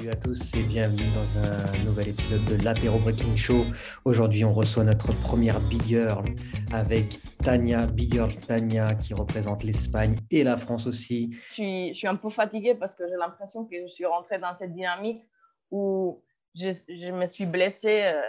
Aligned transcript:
Salut 0.00 0.12
à 0.12 0.16
tous 0.16 0.54
et 0.54 0.62
bienvenue 0.62 1.04
dans 1.14 1.44
un 1.44 1.84
nouvel 1.84 2.08
épisode 2.08 2.42
de 2.46 2.64
l'Apéro 2.64 2.98
Breaking 3.00 3.36
Show. 3.36 3.66
Aujourd'hui, 4.06 4.46
on 4.46 4.52
reçoit 4.54 4.82
notre 4.82 5.12
première 5.20 5.60
Big 5.68 5.82
Girl 5.82 6.24
avec 6.72 7.18
Tania, 7.44 7.86
Big 7.86 8.10
Girl 8.10 8.32
Tania, 8.34 8.94
qui 8.94 9.12
représente 9.12 9.62
l'Espagne 9.62 10.16
et 10.30 10.42
la 10.42 10.56
France 10.56 10.86
aussi. 10.86 11.36
Je 11.50 11.92
suis, 11.92 12.06
un 12.06 12.16
peu 12.16 12.30
fatiguée 12.30 12.74
parce 12.74 12.94
que 12.94 13.06
j'ai 13.10 13.16
l'impression 13.16 13.66
que 13.66 13.76
je 13.78 13.88
suis 13.88 14.06
rentrée 14.06 14.38
dans 14.38 14.54
cette 14.54 14.72
dynamique 14.72 15.22
où 15.70 16.22
je, 16.54 17.12
me 17.12 17.26
suis 17.26 17.44
blessée 17.44 18.04
euh, 18.06 18.22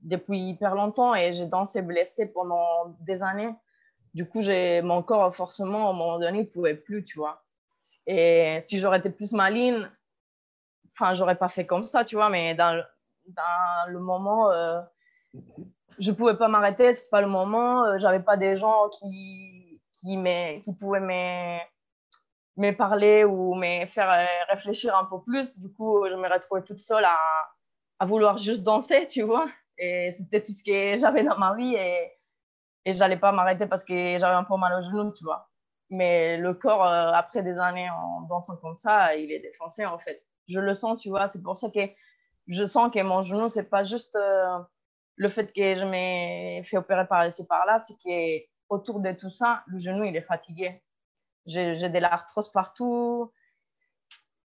depuis 0.00 0.40
hyper 0.48 0.74
longtemps 0.74 1.14
et 1.14 1.32
j'ai 1.32 1.46
dansé 1.46 1.80
blessée 1.80 2.26
pendant 2.26 2.96
des 3.02 3.22
années. 3.22 3.54
Du 4.14 4.28
coup, 4.28 4.40
mon 4.82 5.04
corps, 5.04 5.32
forcément, 5.32 5.86
à 5.86 5.90
un 5.90 5.96
moment 5.96 6.18
donné, 6.18 6.38
ne 6.38 6.48
pouvait 6.48 6.74
plus, 6.74 7.04
tu 7.04 7.18
vois. 7.18 7.44
Et 8.08 8.58
si 8.62 8.80
j'aurais 8.80 8.98
été 8.98 9.10
plus 9.10 9.32
maligne, 9.32 9.88
enfin, 10.92 11.14
j'aurais 11.14 11.36
pas 11.36 11.48
fait 11.48 11.66
comme 11.66 11.86
ça, 11.86 12.04
tu 12.04 12.16
vois, 12.16 12.30
mais 12.30 12.54
dans, 12.54 12.82
le 13.88 13.98
moment, 13.98 14.50
euh, 14.50 14.80
je 15.98 16.12
pouvais 16.12 16.36
pas 16.36 16.48
m'arrêter, 16.48 16.94
c'était 16.94 17.10
pas 17.10 17.20
le 17.20 17.28
moment, 17.28 17.84
euh, 17.84 17.98
j'avais 17.98 18.20
pas 18.20 18.36
des 18.36 18.56
gens 18.56 18.88
qui, 18.88 19.80
qui, 19.92 20.18
qui 20.62 20.74
pouvaient 20.74 21.00
me, 21.00 21.58
me 22.56 22.72
parler 22.72 23.24
ou 23.24 23.54
me 23.54 23.86
faire 23.86 24.10
euh, 24.10 24.24
réfléchir 24.50 24.96
un 24.96 25.04
peu 25.04 25.20
plus. 25.20 25.58
Du 25.58 25.72
coup, 25.72 26.04
je 26.08 26.14
me 26.14 26.28
retrouvais 26.28 26.62
toute 26.62 26.80
seule 26.80 27.04
à, 27.04 27.18
à 27.98 28.06
vouloir 28.06 28.36
juste 28.38 28.62
danser, 28.62 29.06
tu 29.06 29.22
vois. 29.22 29.48
Et 29.78 30.12
c'était 30.12 30.42
tout 30.42 30.52
ce 30.52 30.64
que 30.64 30.98
j'avais 30.98 31.22
dans 31.22 31.38
ma 31.38 31.54
vie 31.54 31.74
et, 31.74 32.12
et 32.84 32.92
j'allais 32.92 33.16
pas 33.16 33.32
m'arrêter 33.32 33.66
parce 33.66 33.84
que 33.84 33.94
j'avais 34.18 34.36
un 34.36 34.44
peu 34.44 34.56
mal 34.56 34.78
au 34.78 34.80
genou, 34.82 35.12
tu 35.12 35.24
vois. 35.24 35.48
Mais 35.90 36.36
le 36.36 36.54
corps, 36.54 36.84
euh, 36.84 37.12
après 37.12 37.42
des 37.42 37.58
années 37.58 37.88
en 37.90 38.22
dansant 38.22 38.56
comme 38.56 38.74
ça, 38.74 39.14
il 39.14 39.32
est 39.32 39.40
défoncé 39.40 39.86
en 39.86 39.98
fait. 39.98 40.26
Je 40.48 40.60
le 40.60 40.74
sens, 40.74 41.02
tu 41.02 41.08
vois. 41.08 41.28
C'est 41.28 41.42
pour 41.42 41.56
ça 41.56 41.68
que 41.70 41.80
je 42.46 42.64
sens 42.64 42.90
que 42.92 43.02
mon 43.02 43.22
genou, 43.22 43.48
c'est 43.48 43.68
pas 43.68 43.84
juste 43.84 44.16
euh, 44.16 44.58
le 45.16 45.28
fait 45.28 45.52
que 45.52 45.74
je 45.74 45.84
m'ai 45.84 46.62
fait 46.64 46.78
opérer 46.78 47.06
par 47.06 47.26
ici 47.26 47.46
par-là, 47.46 47.78
c'est 47.78 47.96
qu'autour 48.68 49.00
de 49.00 49.12
tout 49.12 49.30
ça, 49.30 49.62
le 49.66 49.78
genou, 49.78 50.04
il 50.04 50.16
est 50.16 50.22
fatigué. 50.22 50.82
J'ai 51.46 51.74
de 51.74 51.98
l'arthrose 51.98 52.50
partout. 52.52 53.32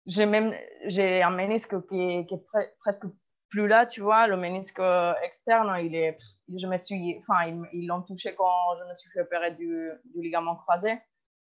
J'ai 0.06 0.26
même 0.26 0.54
j'ai 0.86 1.22
un 1.22 1.30
ménisque 1.30 1.86
qui 1.88 2.00
est, 2.00 2.26
qui 2.26 2.34
est 2.34 2.44
presque 2.80 3.04
plus 3.50 3.68
là, 3.68 3.86
tu 3.86 4.00
vois. 4.00 4.26
Le 4.26 4.36
ménisque 4.36 4.80
externe, 5.22 5.76
il 5.84 5.94
est, 5.94 6.16
je 6.48 6.66
me 6.66 6.76
suis, 6.76 7.18
enfin, 7.18 7.66
ils 7.72 7.86
l'ont 7.86 8.02
touché 8.02 8.34
quand 8.34 8.76
je 8.78 8.84
me 8.84 8.94
suis 8.94 9.10
fait 9.10 9.20
opérer 9.20 9.52
du, 9.52 9.90
du 10.14 10.22
ligament 10.22 10.56
croisé 10.56 10.98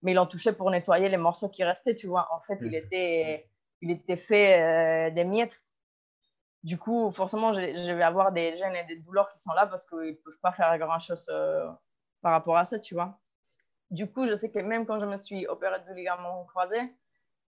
mais 0.04 0.12
ils 0.12 0.14
l'ont 0.14 0.26
touché 0.26 0.52
pour 0.52 0.70
nettoyer 0.70 1.08
les 1.08 1.16
morceaux 1.16 1.48
qui 1.48 1.64
restaient, 1.64 1.94
tu 1.94 2.06
vois. 2.06 2.28
En 2.30 2.40
fait, 2.40 2.58
il 2.60 2.74
était, 2.74 3.48
il 3.84 3.90
était 3.90 4.16
fait 4.16 4.62
euh, 4.62 5.10
des 5.10 5.24
miettes. 5.24 5.62
Du 6.62 6.78
coup, 6.78 7.10
forcément, 7.10 7.52
je, 7.52 7.60
vais 7.60 8.02
avoir 8.02 8.32
des 8.32 8.56
gènes 8.56 8.74
et 8.74 8.84
des 8.84 8.96
douleurs 8.96 9.30
qui 9.30 9.38
sont 9.38 9.52
là 9.52 9.66
parce 9.66 9.84
qu'ils 9.86 9.98
ne 9.98 10.12
peuvent 10.12 10.40
pas 10.40 10.52
faire 10.52 10.78
grand-chose 10.78 11.26
euh, 11.28 11.70
par 12.22 12.32
rapport 12.32 12.56
à 12.56 12.64
ça, 12.64 12.78
tu 12.78 12.94
vois. 12.94 13.20
Du 13.90 14.10
coup, 14.10 14.26
je 14.26 14.34
sais 14.34 14.50
que 14.50 14.58
même 14.60 14.86
quand 14.86 14.98
je 14.98 15.04
me 15.04 15.18
suis 15.18 15.46
opérée 15.46 15.80
du 15.86 15.94
ligament 15.94 16.44
croisé, 16.46 16.78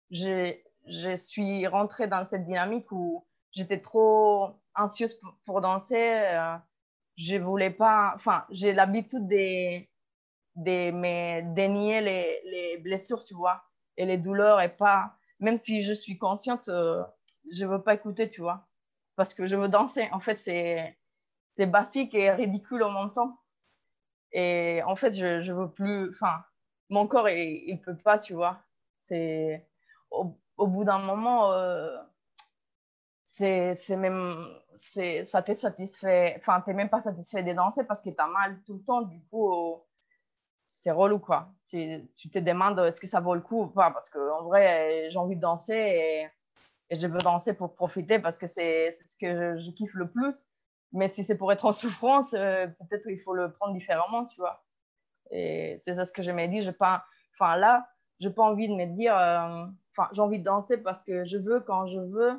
je, 0.09 0.55
je 0.87 1.15
suis 1.15 1.67
rentrée 1.67 2.07
dans 2.07 2.25
cette 2.25 2.45
dynamique 2.45 2.91
où 2.91 3.23
j'étais 3.51 3.79
trop 3.79 4.55
anxieuse 4.73 5.19
pour, 5.45 5.61
danser. 5.61 6.15
Euh, 6.15 6.57
je 7.15 7.37
voulais 7.37 7.69
pas... 7.69 8.13
Enfin, 8.15 8.45
j'ai 8.49 8.73
l'habitude 8.73 9.27
des 9.27 9.87
de 10.55 10.91
me 10.91 11.53
dénier 11.55 12.01
les, 12.01 12.41
les, 12.45 12.77
blessures, 12.77 13.23
tu 13.23 13.33
vois, 13.33 13.63
et 13.97 14.05
les 14.05 14.19
douleurs, 14.19 14.61
et 14.61 14.69
pas, 14.69 15.15
même 15.39 15.57
si 15.57 15.81
je 15.81 15.93
suis 15.93 16.17
consciente, 16.17 16.69
euh, 16.69 17.03
je 17.51 17.65
veux 17.65 17.81
pas 17.81 17.93
écouter, 17.95 18.29
tu 18.29 18.41
vois, 18.41 18.67
parce 19.15 19.33
que 19.33 19.47
je 19.47 19.55
veux 19.55 19.69
danser. 19.69 20.09
En 20.11 20.19
fait, 20.19 20.35
c'est, 20.37 20.97
basique 21.67 22.15
et 22.15 22.31
ridicule 22.31 22.83
en 22.83 22.91
même 22.91 23.13
temps. 23.13 23.39
Et 24.31 24.81
en 24.85 24.95
fait, 24.95 25.13
je, 25.13 25.39
je 25.39 25.53
veux 25.53 25.69
plus, 25.69 26.09
enfin, 26.09 26.43
mon 26.89 27.07
corps, 27.07 27.29
il, 27.29 27.63
il 27.67 27.81
peut 27.81 27.95
pas, 27.97 28.17
tu 28.17 28.33
vois. 28.33 28.63
C'est, 28.97 29.67
au, 30.11 30.37
au 30.57 30.67
bout 30.67 30.85
d'un 30.85 30.99
moment, 30.99 31.51
euh, 31.53 31.95
c'est, 33.25 33.75
c'est 33.75 33.95
même, 33.95 34.35
c'est, 34.75 35.23
ça 35.23 35.41
t'est 35.41 35.55
satisfait, 35.55 36.35
enfin, 36.37 36.61
t'es 36.61 36.73
même 36.73 36.89
pas 36.89 37.01
satisfait 37.01 37.43
de 37.43 37.53
danser 37.53 37.83
parce 37.83 38.01
que 38.01 38.09
tu 38.11 38.19
as 38.19 38.27
mal 38.27 38.61
tout 38.65 38.75
le 38.75 38.83
temps. 38.83 39.01
Du 39.01 39.19
coup, 39.25 39.51
c'est 40.83 40.91
relou, 40.91 41.17
quoi. 41.17 41.47
Tu, 41.69 42.05
tu, 42.13 42.29
te 42.29 42.39
demandes 42.39 42.77
est-ce 42.79 42.99
que 42.99 43.07
ça 43.07 43.21
vaut 43.21 43.35
le 43.35 43.39
coup 43.39 43.61
ou 43.61 43.67
pas, 43.67 43.91
parce 43.91 44.09
qu'en 44.09 44.43
vrai, 44.43 45.07
j'ai 45.09 45.17
envie 45.17 45.37
de 45.37 45.41
danser 45.41 45.75
et, 45.75 46.27
je 46.91 47.07
veux 47.07 47.19
danser 47.19 47.53
pour 47.53 47.73
profiter 47.73 48.19
parce 48.19 48.37
que 48.37 48.45
c'est 48.47 48.91
ce 48.91 49.15
que 49.17 49.55
je, 49.55 49.71
kiffe 49.71 49.93
le 49.93 50.11
plus. 50.11 50.43
Mais 50.91 51.07
si 51.07 51.23
c'est 51.23 51.37
pour 51.37 51.53
être 51.53 51.65
en 51.65 51.71
souffrance, 51.71 52.33
euh, 52.33 52.67
peut-être 52.67 53.07
il 53.07 53.17
faut 53.17 53.33
le 53.33 53.53
prendre 53.53 53.73
différemment, 53.73 54.25
tu 54.25 54.41
vois. 54.41 54.65
Et 55.31 55.77
c'est 55.79 55.93
ça 55.93 56.03
ce 56.03 56.11
que 56.11 56.21
je 56.21 56.33
me 56.33 56.45
dis. 56.47 56.59
Je 56.59 56.71
pas, 56.71 57.05
enfin 57.33 57.55
là, 57.55 57.87
j'ai 58.19 58.29
pas 58.29 58.43
envie 58.43 58.67
de 58.67 58.75
me 58.75 58.85
dire, 58.85 59.17
euh, 59.17 59.65
enfin, 59.97 60.09
j'ai 60.11 60.21
envie 60.21 60.39
de 60.39 60.43
danser 60.43 60.77
parce 60.77 61.01
que 61.01 61.23
je 61.23 61.37
veux 61.37 61.61
quand 61.61 61.87
je 61.87 61.99
veux 61.99 62.33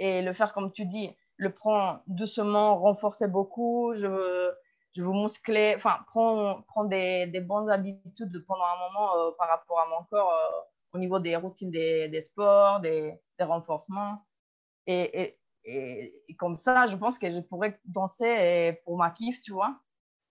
et 0.00 0.22
le 0.22 0.32
faire 0.32 0.52
comme 0.52 0.72
tu 0.72 0.86
dis, 0.86 1.14
le 1.36 1.52
prendre 1.52 2.02
doucement, 2.08 2.80
renforcer 2.80 3.28
beaucoup. 3.28 3.94
Je 3.94 4.08
veux 4.08 4.58
je 4.96 5.02
veux 5.02 5.12
muscler, 5.12 5.74
enfin, 5.76 5.98
prendre, 6.06 6.64
prendre 6.66 6.88
des, 6.88 7.40
bonnes 7.40 7.70
habitudes 7.70 8.44
pendant 8.46 8.64
un 8.64 8.88
moment 8.88 9.16
euh, 9.16 9.30
par 9.38 9.48
rapport 9.48 9.80
à 9.80 9.86
mon 9.88 10.04
corps 10.06 10.32
euh, 10.32 10.60
au 10.94 10.98
niveau 10.98 11.18
des 11.18 11.36
routines 11.36 11.70
des, 11.70 12.08
des 12.08 12.22
sports, 12.22 12.80
des, 12.80 13.14
des 13.38 13.44
renforcements. 13.44 14.24
Et, 14.86 15.36
et, 15.64 16.22
et, 16.28 16.36
comme 16.36 16.54
ça, 16.54 16.86
je 16.86 16.96
pense 16.96 17.18
que 17.18 17.30
je 17.30 17.40
pourrais 17.40 17.78
danser 17.84 18.80
pour 18.84 18.96
ma 18.96 19.10
kiff, 19.10 19.42
tu 19.42 19.52
vois, 19.52 19.78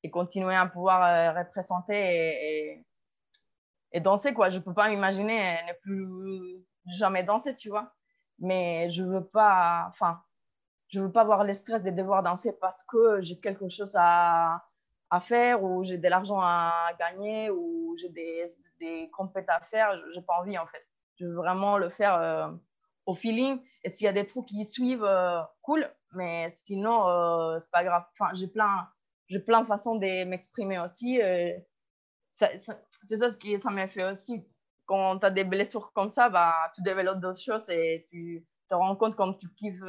et 0.02 0.10
continuer 0.10 0.56
à 0.56 0.66
pouvoir 0.66 1.04
euh, 1.04 1.40
représenter 1.40 2.86
et, 3.92 4.00
danser, 4.00 4.34
quoi. 4.34 4.50
Je 4.50 4.58
ne 4.58 4.64
peux 4.64 4.74
pas 4.74 4.90
m'imaginer 4.90 5.58
ne 5.68 5.74
plus 5.82 6.66
jamais 6.98 7.24
danser, 7.24 7.54
tu 7.54 7.70
vois. 7.70 7.94
Mais 8.40 8.90
je 8.90 9.04
veux 9.04 9.26
pas, 9.26 9.86
enfin, 9.90 10.22
je 10.90 11.02
veux 11.02 11.12
pas 11.12 11.22
avoir 11.22 11.44
l'esprit 11.44 11.80
de 11.80 11.90
devoir 11.90 12.24
danser 12.24 12.54
parce 12.60 12.84
que 12.84 13.20
j'ai 13.22 13.40
quelque 13.40 13.68
chose 13.68 13.96
à, 13.98 14.66
à 15.10 15.20
faire 15.20 15.64
ou 15.64 15.84
j'ai 15.84 15.98
de 15.98 16.08
l'argent 16.08 16.40
à 16.40 16.90
gagner 17.00 17.50
ou 17.50 17.96
j'ai 17.98 18.10
des, 18.10 18.46
des 18.80 19.10
compétences 19.12 19.56
à 19.56 19.62
faire. 19.62 20.02
Je 20.14 20.20
n'ai 20.20 20.26
pas 20.26 20.40
envie, 20.40 20.58
en 20.58 20.66
fait. 20.68 20.86
Je 21.18 21.26
veux 21.26 21.36
vraiment 21.36 21.78
le 21.78 21.90
faire 21.90 22.16
euh, 22.16 22.52
au 23.06 23.14
feeling. 23.14 23.60
Et 23.84 23.90
s'il 23.90 24.06
y 24.06 24.08
a 24.08 24.14
des 24.14 24.28
trucs 24.28 24.46
qui 24.46 24.64
suivent, 24.66 25.06
euh, 25.06 25.42
cool. 25.62 25.90
Mais 26.14 26.50
sinon, 26.50 27.08
euh, 27.08 27.60
c'est 27.60 27.72
pas 27.72 27.84
grave. 27.84 28.04
Enfin, 28.20 28.34
j'ai 28.34 28.48
plein, 28.48 28.88
j'ai 29.28 29.40
plein 29.40 29.62
de 29.62 29.68
façons 29.68 29.96
de 29.96 30.24
m'exprimer 30.26 30.80
aussi. 30.80 31.20
c'est 32.32 32.58
ça 32.58 32.76
ce 33.30 33.38
qui 33.38 33.60
ça 33.60 33.70
m'a 33.72 33.88
fait 33.88 34.10
aussi. 34.10 34.48
Quand 34.86 35.20
tu 35.20 35.26
as 35.26 35.32
des 35.32 35.44
blessures 35.44 35.92
comme 35.94 36.12
ça, 36.12 36.30
bah, 36.30 36.54
tu 36.76 36.82
développes 36.84 37.20
d'autres 37.20 37.42
choses 37.42 37.70
et 37.70 38.08
tu 38.12 38.46
te 38.70 38.76
rends 38.76 38.96
compte 38.96 39.16
comme 39.16 39.38
tu 39.38 39.48
kiffes 39.56 39.84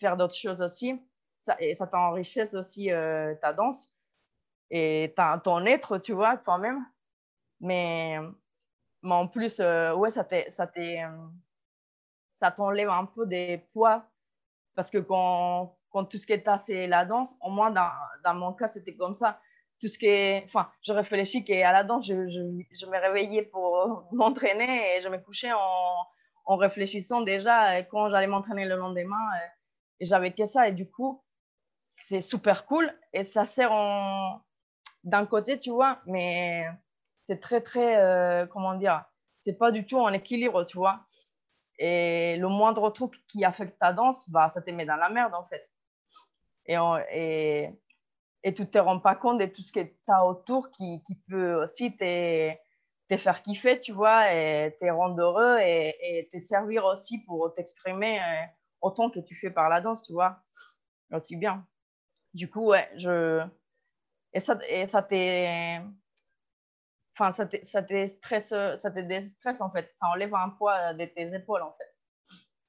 faire 0.00 0.16
d'autres 0.16 0.34
choses 0.34 0.62
aussi. 0.62 1.00
Ça, 1.38 1.56
et 1.60 1.74
ça 1.74 1.86
t'enrichisse 1.86 2.54
aussi 2.54 2.90
euh, 2.90 3.34
ta 3.36 3.52
danse 3.52 3.88
et 4.70 5.14
ton 5.44 5.64
être, 5.66 5.98
tu 5.98 6.12
vois, 6.12 6.36
toi-même. 6.36 6.84
Mais, 7.60 8.18
mais, 9.02 9.14
en 9.14 9.26
plus, 9.26 9.60
euh, 9.60 9.94
ouais, 9.94 10.10
ça, 10.10 10.26
ça, 10.48 10.70
ça 12.28 12.50
t'enlève 12.50 12.88
un 12.88 13.06
peu 13.06 13.26
des 13.26 13.58
poids 13.72 14.06
parce 14.74 14.90
que 14.90 14.98
quand, 14.98 15.76
quand 15.90 16.04
tout 16.04 16.18
ce 16.18 16.26
qui 16.26 16.32
est 16.32 16.46
as, 16.48 16.58
c'est 16.58 16.86
la 16.86 17.04
danse, 17.04 17.34
au 17.42 17.50
moins 17.50 17.70
dans, 17.70 18.34
mon 18.34 18.52
cas, 18.52 18.68
c'était 18.68 18.94
comme 18.94 19.14
ça. 19.14 19.40
Tout 19.80 19.88
ce 19.88 19.98
qui 19.98 20.06
est, 20.06 20.44
enfin, 20.44 20.70
je 20.82 20.92
réfléchis 20.92 21.42
qu'à 21.44 21.72
la 21.72 21.84
danse, 21.84 22.06
je, 22.06 22.28
je, 22.28 22.40
je, 22.70 22.86
me 22.86 23.00
réveillais 23.00 23.42
pour 23.42 24.06
m'entraîner 24.12 24.96
et 24.96 25.00
je 25.00 25.08
me 25.08 25.18
couchais 25.18 25.52
en, 25.52 26.06
en 26.44 26.56
réfléchissant 26.56 27.22
déjà 27.22 27.82
quand 27.84 28.10
j'allais 28.10 28.26
m'entraîner 28.26 28.66
le 28.66 28.76
lendemain 28.76 29.16
et 29.42 29.59
j'avais 30.00 30.32
que 30.32 30.46
ça. 30.46 30.68
Et 30.68 30.72
du 30.72 30.90
coup, 30.90 31.22
c'est 31.78 32.20
super 32.20 32.66
cool. 32.66 32.92
Et 33.12 33.24
ça 33.24 33.44
sert 33.44 33.72
d'un 35.04 35.26
côté, 35.26 35.58
tu 35.58 35.70
vois, 35.70 36.00
mais 36.06 36.66
c'est 37.24 37.40
très, 37.40 37.60
très, 37.60 37.96
euh, 37.98 38.46
comment 38.46 38.74
dire, 38.74 39.04
c'est 39.40 39.56
pas 39.56 39.70
du 39.70 39.86
tout 39.86 39.98
en 39.98 40.12
équilibre, 40.12 40.64
tu 40.64 40.76
vois. 40.76 41.04
Et 41.78 42.36
le 42.36 42.48
moindre 42.48 42.90
truc 42.90 43.14
qui 43.26 43.44
affecte 43.44 43.78
ta 43.78 43.92
danse, 43.92 44.28
bah, 44.28 44.48
ça 44.48 44.60
te 44.60 44.70
met 44.70 44.84
dans 44.84 44.96
la 44.96 45.08
merde, 45.08 45.34
en 45.34 45.44
fait. 45.44 45.70
Et, 46.66 46.76
et, 47.12 47.70
et 48.42 48.54
tu 48.54 48.68
te 48.68 48.78
rends 48.78 49.00
pas 49.00 49.14
compte 49.14 49.38
de 49.38 49.46
tout 49.46 49.62
ce 49.62 49.72
que 49.72 49.80
tu 49.80 49.94
as 50.08 50.26
autour 50.26 50.70
qui, 50.70 51.02
qui 51.04 51.14
peut 51.28 51.62
aussi 51.62 51.96
te, 51.96 52.52
te, 53.08 53.16
faire 53.16 53.42
kiffer, 53.42 53.78
tu 53.78 53.92
vois, 53.92 54.32
et 54.32 54.76
te 54.80 54.90
rendre 54.90 55.20
heureux 55.20 55.58
et, 55.60 55.94
et 56.02 56.28
te 56.28 56.38
servir 56.38 56.84
aussi 56.84 57.18
pour 57.18 57.54
t'exprimer 57.54 58.20
euh, 58.20 58.44
autant 58.80 59.10
que 59.10 59.20
tu 59.20 59.34
fais 59.34 59.50
par 59.50 59.68
la 59.68 59.80
danse, 59.80 60.02
tu 60.04 60.12
vois, 60.12 60.42
aussi 61.12 61.36
bien. 61.36 61.66
Du 62.34 62.50
coup, 62.50 62.66
ouais, 62.66 62.90
je... 62.96 63.44
Et 64.32 64.40
ça, 64.40 64.58
et 64.68 64.86
ça 64.86 65.02
t'est... 65.02 65.80
Enfin, 67.16 67.32
ça 67.32 67.46
te, 67.46 67.56
ça 67.64 67.82
ça 68.76 68.90
te 68.90 69.00
déstresse, 69.00 69.60
en 69.60 69.70
fait. 69.70 69.90
Ça 69.94 70.06
enlève 70.08 70.34
un 70.34 70.50
poids 70.50 70.94
de 70.94 71.04
tes 71.04 71.34
épaules, 71.34 71.62
en 71.62 71.72
fait. 71.72 71.96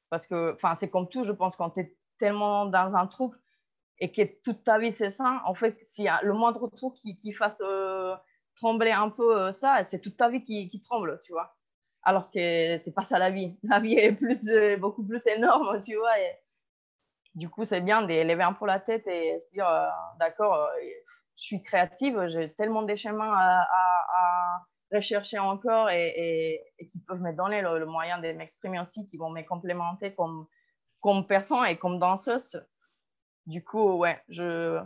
Parce 0.09 0.27
que, 0.27 0.53
enfin, 0.55 0.75
c'est 0.75 0.89
comme 0.89 1.07
tout, 1.09 1.23
je 1.23 1.31
pense, 1.31 1.55
quand 1.55 1.71
tu 1.71 1.81
es 1.81 1.97
tellement 2.19 2.65
dans 2.65 2.95
un 2.95 3.07
truc 3.07 3.33
et 3.99 4.11
que 4.11 4.23
toute 4.43 4.63
ta 4.63 4.79
vie, 4.79 4.91
c'est 4.91 5.09
ça, 5.09 5.41
en 5.45 5.53
fait, 5.53 5.77
s'il 5.83 6.05
y 6.05 6.09
a 6.09 6.21
le 6.23 6.33
moindre 6.33 6.67
truc 6.69 6.95
qui, 6.95 7.17
qui 7.17 7.31
fasse 7.33 7.61
euh, 7.65 8.15
trembler 8.55 8.91
un 8.91 9.09
peu 9.09 9.39
euh, 9.39 9.51
ça, 9.51 9.83
c'est 9.83 10.01
toute 10.01 10.17
ta 10.17 10.29
vie 10.29 10.43
qui, 10.43 10.81
tremble, 10.81 11.19
tu 11.23 11.31
vois. 11.33 11.55
Alors 12.03 12.29
que 12.31 12.77
c'est 12.77 12.93
pas 12.93 13.03
ça 13.03 13.19
la 13.19 13.29
vie. 13.29 13.57
La 13.63 13.79
vie 13.79 13.95
est 13.95 14.13
plus, 14.13 14.49
euh, 14.49 14.77
beaucoup 14.77 15.05
plus 15.05 15.25
énorme, 15.27 15.77
tu 15.85 15.95
vois. 15.95 16.15
Du 17.35 17.49
coup, 17.49 17.63
c'est 17.63 17.81
bien 17.81 18.01
d'élever 18.01 18.43
un 18.43 18.53
peu 18.53 18.65
la 18.65 18.79
tête 18.79 19.07
et 19.07 19.39
se 19.39 19.51
dire, 19.51 19.67
d'accord, 20.19 20.67
je 21.37 21.43
suis 21.43 21.63
créative, 21.63 22.27
j'ai 22.27 22.53
tellement 22.53 22.83
de 22.83 22.95
chemins 22.95 23.33
à, 23.33 23.67
rechercher 24.91 25.39
encore 25.39 25.89
et, 25.89 26.61
qui 26.91 27.01
peuvent 27.07 27.21
me 27.21 27.31
donner 27.31 27.61
le, 27.61 27.85
moyen 27.85 28.19
de 28.19 28.33
m'exprimer 28.33 28.79
aussi, 28.79 29.07
qui 29.07 29.17
vont 29.17 29.29
me 29.29 29.41
complémenter 29.43 30.13
comme, 30.13 31.27
personne 31.27 31.65
et 31.67 31.77
comme 31.77 31.99
danseuse. 31.99 32.61
Du 33.45 33.63
coup, 33.63 33.93
ouais, 33.93 34.21
je, 34.27 34.81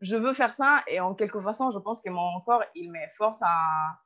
je 0.00 0.16
veux 0.16 0.32
faire 0.32 0.54
ça 0.54 0.82
et 0.86 1.00
en 1.00 1.14
quelque 1.14 1.40
façon, 1.40 1.70
je 1.70 1.78
pense 1.78 2.00
que 2.00 2.10
mon 2.10 2.40
corps, 2.42 2.64
il 2.74 2.90
me 2.92 3.08
force 3.16 3.42
à, 3.42 3.98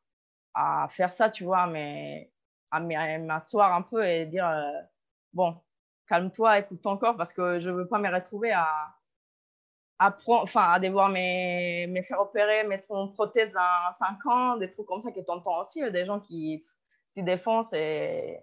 à 0.54 0.88
faire 0.90 1.12
ça, 1.12 1.30
tu 1.30 1.44
vois, 1.44 1.66
mais 1.66 2.32
à 2.70 2.80
m'asseoir 2.80 3.72
un 3.74 3.82
peu 3.82 4.04
et 4.04 4.26
dire, 4.26 4.46
euh, 4.48 4.80
bon, 5.32 5.56
calme-toi, 6.08 6.60
écoute 6.60 6.82
ton 6.82 6.96
corps 6.96 7.16
parce 7.16 7.32
que 7.32 7.60
je 7.60 7.70
ne 7.70 7.76
veux 7.76 7.88
pas 7.88 7.98
me 7.98 8.08
retrouver 8.12 8.52
à, 8.52 8.96
à, 9.98 10.16
enfin, 10.28 10.72
à 10.72 10.80
devoir 10.80 11.08
me, 11.08 12.02
faire 12.02 12.20
opérer, 12.20 12.64
mettre 12.64 12.90
une 12.92 13.12
prothèse 13.12 13.52
dans 13.52 13.92
5 13.92 14.26
ans, 14.26 14.56
des 14.56 14.70
trucs 14.70 14.86
comme 14.86 15.00
ça 15.00 15.12
que 15.12 15.20
tu 15.20 15.30
entends 15.30 15.60
aussi, 15.62 15.88
des 15.90 16.04
gens 16.04 16.20
qui 16.20 16.62
s'y 17.08 17.22
défoncent 17.22 17.72
et, 17.72 18.40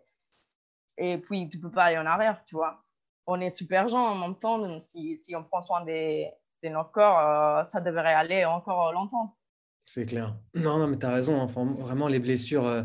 et 0.98 1.18
puis 1.18 1.50
tu 1.50 1.58
ne 1.58 1.64
peux 1.64 1.72
pas 1.72 1.86
aller 1.86 1.98
en 1.98 2.06
arrière, 2.06 2.44
tu 2.46 2.56
vois. 2.56 2.84
On 3.28 3.40
est 3.40 3.50
super 3.50 3.88
gens 3.88 4.06
en 4.08 4.16
même 4.16 4.36
temps, 4.36 4.80
si, 4.82 5.18
si 5.18 5.36
on 5.36 5.44
prend 5.44 5.62
soin 5.62 5.82
de, 5.86 6.26
de 6.64 6.70
nos 6.70 6.84
corps, 6.86 7.20
euh, 7.20 7.64
ça 7.64 7.82
devrait 7.82 8.14
aller 8.14 8.46
encore 8.46 8.94
longtemps. 8.94 9.36
C'est 9.86 10.06
clair. 10.06 10.38
Non, 10.56 10.78
non, 10.78 10.88
mais 10.88 10.98
tu 10.98 11.06
as 11.06 11.12
raison. 11.12 11.42
Hein. 11.42 11.76
vraiment, 11.78 12.08
les 12.08 12.20
blessures, 12.20 12.66
euh, 12.66 12.84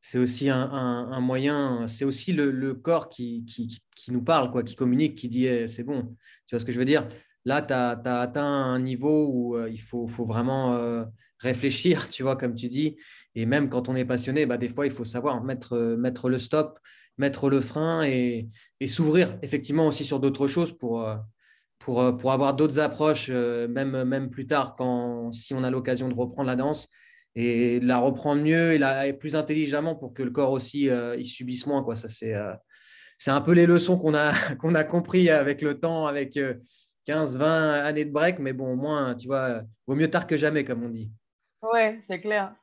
c'est 0.00 0.18
aussi 0.18 0.50
un, 0.50 1.20
moyen, 1.20 1.86
c'est 1.88 2.04
aussi 2.04 2.32
le, 2.32 2.74
corps 2.74 3.08
qui, 3.08 3.44
qui, 3.46 4.12
nous 4.12 4.22
parle, 4.22 4.50
quoi, 4.50 4.62
qui 4.62 4.76
communique, 4.76 5.16
qui 5.16 5.28
dit 5.28 5.46
eh, 5.46 5.66
c'est 5.66 5.84
bon. 5.84 6.16
Tu 6.46 6.54
vois 6.54 6.60
ce 6.60 6.64
que 6.64 6.72
je 6.72 6.78
veux 6.78 6.84
dire? 6.84 7.08
Là, 7.44 7.62
tu 7.62 7.72
as, 7.72 8.20
atteint 8.20 8.44
un 8.44 8.78
niveau 8.78 9.28
où 9.32 9.56
euh, 9.56 9.68
il 9.70 9.80
faut, 9.80 10.06
faut 10.06 10.26
vraiment 10.26 10.74
euh, 10.74 11.04
réfléchir, 11.38 12.08
tu 12.10 12.22
vois, 12.22 12.36
comme 12.36 12.54
tu 12.54 12.68
dis. 12.68 12.96
Et 13.34 13.46
même 13.46 13.68
quand 13.68 13.88
on 13.88 13.96
est 13.96 14.04
passionné, 14.04 14.46
bah, 14.46 14.58
des 14.58 14.68
fois, 14.68 14.86
il 14.86 14.92
faut 14.92 15.04
savoir 15.04 15.42
mettre, 15.42 15.76
mettre 15.98 16.28
le 16.28 16.38
stop, 16.38 16.78
mettre 17.18 17.48
le 17.48 17.60
frein 17.60 18.04
et, 18.04 18.48
et 18.80 18.88
s'ouvrir 18.88 19.38
effectivement 19.42 19.86
aussi 19.86 20.04
sur 20.04 20.20
d'autres 20.20 20.48
choses 20.48 20.76
pour, 20.76 21.08
pour, 21.78 22.16
pour 22.16 22.32
avoir 22.32 22.54
d'autres 22.54 22.78
approches, 22.78 23.28
même, 23.28 24.04
même 24.04 24.30
plus 24.30 24.46
tard, 24.46 24.74
quand, 24.76 25.30
si 25.32 25.54
on 25.54 25.64
a 25.64 25.70
l'occasion 25.70 26.08
de 26.08 26.14
reprendre 26.14 26.48
la 26.48 26.56
danse 26.56 26.88
et 27.34 27.80
la 27.80 27.98
reprendre 27.98 28.42
mieux 28.42 28.72
et, 28.72 28.78
la, 28.78 29.06
et 29.06 29.12
plus 29.12 29.36
intelligemment 29.36 29.94
pour 29.94 30.14
que 30.14 30.22
le 30.22 30.30
corps 30.30 30.52
aussi 30.52 30.88
il 30.88 31.26
subisse 31.26 31.66
moins. 31.66 31.82
Quoi. 31.82 31.96
Ça, 31.96 32.08
c'est, 32.08 32.34
c'est 33.18 33.30
un 33.30 33.42
peu 33.42 33.52
les 33.52 33.66
leçons 33.66 33.98
qu'on 33.98 34.14
a, 34.14 34.32
qu'on 34.60 34.74
a 34.74 34.84
compris 34.84 35.28
avec 35.28 35.60
le 35.60 35.78
temps, 35.78 36.06
avec 36.06 36.38
15, 37.06 37.36
20 37.36 37.72
années 37.84 38.04
de 38.04 38.12
break, 38.12 38.38
mais 38.38 38.52
bon, 38.52 38.72
au 38.72 38.76
moins, 38.76 39.14
tu 39.14 39.26
vois, 39.26 39.62
vaut 39.86 39.94
mieux 39.94 40.08
tard 40.08 40.26
que 40.26 40.36
jamais, 40.36 40.64
comme 40.64 40.84
on 40.84 40.88
dit. 40.88 41.10
Ouais, 41.62 42.00
c'est 42.02 42.20
clair. 42.20 42.54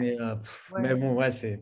Mais, 0.00 0.20
euh, 0.20 0.34
mais, 0.78 0.94
bon, 0.94 1.14
ouais, 1.14 1.30
c'est 1.30 1.60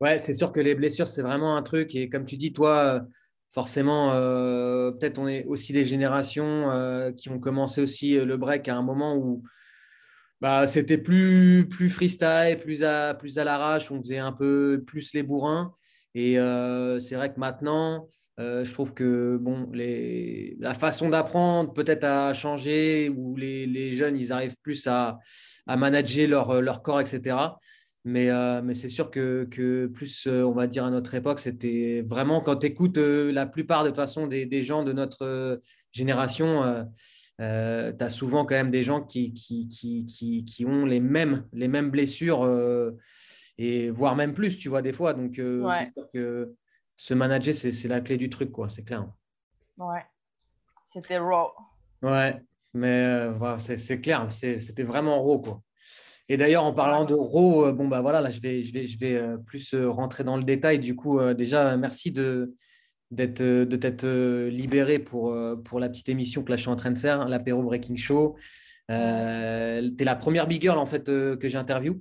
ouais, 0.00 0.18
c'est 0.18 0.34
sûr 0.34 0.52
que 0.52 0.60
les 0.60 0.74
blessures, 0.74 1.08
c'est 1.08 1.22
vraiment 1.22 1.56
un 1.56 1.62
truc. 1.62 1.94
Et 1.94 2.08
comme 2.08 2.24
tu 2.24 2.36
dis, 2.36 2.52
toi, 2.52 3.02
forcément, 3.52 4.12
euh, 4.12 4.90
peut-être 4.92 5.18
on 5.18 5.28
est 5.28 5.44
aussi 5.44 5.72
des 5.72 5.84
générations 5.84 6.70
euh, 6.70 7.12
qui 7.12 7.28
ont 7.28 7.38
commencé 7.38 7.80
aussi 7.80 8.18
le 8.18 8.36
break 8.36 8.68
à 8.68 8.76
un 8.76 8.82
moment 8.82 9.14
où 9.16 9.42
bah, 10.40 10.66
c'était 10.66 10.98
plus, 10.98 11.68
plus 11.70 11.88
freestyle, 11.88 12.58
plus 12.60 12.82
à, 12.82 13.14
plus 13.14 13.38
à 13.38 13.44
l'arrache, 13.44 13.90
on 13.92 14.00
faisait 14.00 14.18
un 14.18 14.32
peu 14.32 14.82
plus 14.86 15.14
les 15.14 15.22
bourrins. 15.22 15.72
Et 16.14 16.34
c'est 16.98 17.14
vrai 17.14 17.32
que 17.32 17.38
maintenant, 17.38 18.08
euh, 18.40 18.64
je 18.64 18.72
trouve 18.72 18.94
que 18.94 19.36
bon, 19.36 19.70
la 19.72 20.74
façon 20.74 21.10
d'apprendre 21.10 21.72
peut-être 21.72 22.04
a 22.04 22.32
changé, 22.32 23.10
où 23.10 23.36
les, 23.36 23.66
les, 23.66 23.92
jeunes, 23.94 24.16
ils 24.16 24.32
arrivent 24.32 24.56
plus 24.62 24.86
à, 24.86 25.18
à 25.66 25.76
manager 25.76 26.28
leur, 26.28 26.62
leur, 26.62 26.82
corps, 26.82 27.00
etc. 27.00 27.36
Mais, 28.04 28.30
euh, 28.30 28.62
mais 28.62 28.74
c'est 28.74 28.88
sûr 28.88 29.10
que, 29.10 29.46
que, 29.50 29.86
plus, 29.86 30.26
euh, 30.26 30.42
on 30.42 30.52
va 30.52 30.66
dire, 30.66 30.84
à 30.84 30.90
notre 30.90 31.14
époque, 31.14 31.38
c'était 31.38 32.02
vraiment 32.04 32.40
quand 32.40 32.56
tu 32.56 32.66
écoutes 32.66 32.98
la 32.98 33.46
plupart 33.46 33.84
de 33.84 33.90
toute 33.90 33.96
façon 33.96 34.26
des, 34.26 34.44
des 34.46 34.62
gens 34.62 34.82
de 34.82 34.92
notre 34.92 35.60
génération, 35.92 36.84
tu 37.38 37.44
as 37.44 38.08
souvent 38.08 38.44
quand 38.44 38.56
même 38.56 38.70
des 38.70 38.82
gens 38.82 39.02
qui, 39.02 39.32
qui, 39.32 39.68
qui, 39.68 40.06
qui, 40.06 40.44
qui 40.44 40.66
ont 40.66 40.84
les 40.84 41.00
mêmes, 41.00 41.46
les 41.52 41.68
mêmes 41.68 41.90
blessures, 41.90 42.44
et 43.58 43.90
voire 43.90 44.16
même 44.16 44.32
plus, 44.32 44.58
tu 44.58 44.68
vois, 44.68 44.82
des 44.82 44.92
fois. 44.92 45.14
Donc, 45.14 45.34
c'est 45.36 45.92
sûr 45.92 46.08
que 46.12 46.54
se 46.96 47.14
manager, 47.14 47.54
c'est 47.54 47.88
la 47.88 48.00
clé 48.00 48.16
du 48.16 48.30
truc, 48.30 48.50
quoi, 48.52 48.68
c'est 48.68 48.84
clair. 48.84 49.06
Ouais, 49.76 50.04
c'était 50.84 51.18
raw. 51.18 51.50
Ouais, 52.02 52.40
mais 52.74 53.04
euh, 53.04 53.58
c'est 53.58 54.00
clair, 54.00 54.26
c'était 54.30 54.82
vraiment 54.84 55.20
raw, 55.20 55.40
quoi. 55.40 55.62
Et 56.32 56.38
d'ailleurs, 56.38 56.64
en 56.64 56.72
parlant 56.72 57.04
de 57.04 57.12
raw, 57.12 57.66
euh, 57.66 57.72
bon, 57.72 57.88
bah 57.88 58.00
voilà, 58.00 58.22
là, 58.22 58.30
je 58.30 58.40
vais, 58.40 58.62
je 58.62 58.72
vais, 58.72 58.86
je 58.86 58.98
vais 58.98 59.16
euh, 59.16 59.36
plus 59.36 59.74
rentrer 59.74 60.24
dans 60.24 60.38
le 60.38 60.44
détail. 60.44 60.78
Du 60.78 60.96
coup, 60.96 61.20
déjà, 61.34 61.76
merci 61.76 62.10
de 62.10 62.54
d'être 63.10 63.42
de 63.42 63.76
t'être 63.76 64.06
libéré 64.48 64.98
pour, 64.98 65.36
pour 65.64 65.78
la 65.78 65.90
petite 65.90 66.08
émission 66.08 66.42
que 66.42 66.48
là, 66.48 66.56
je 66.56 66.62
suis 66.62 66.70
en 66.70 66.76
train 66.76 66.92
de 66.92 66.98
faire, 66.98 67.28
l'apéro 67.28 67.62
Breaking 67.62 67.96
Show. 67.96 68.36
Euh, 68.90 69.90
tu 69.94 70.02
es 70.02 70.04
la 70.06 70.16
première 70.16 70.46
big 70.46 70.62
girl 70.62 70.78
en 70.78 70.86
fait 70.86 71.04
que 71.04 71.48
j'interviewe. 71.48 72.00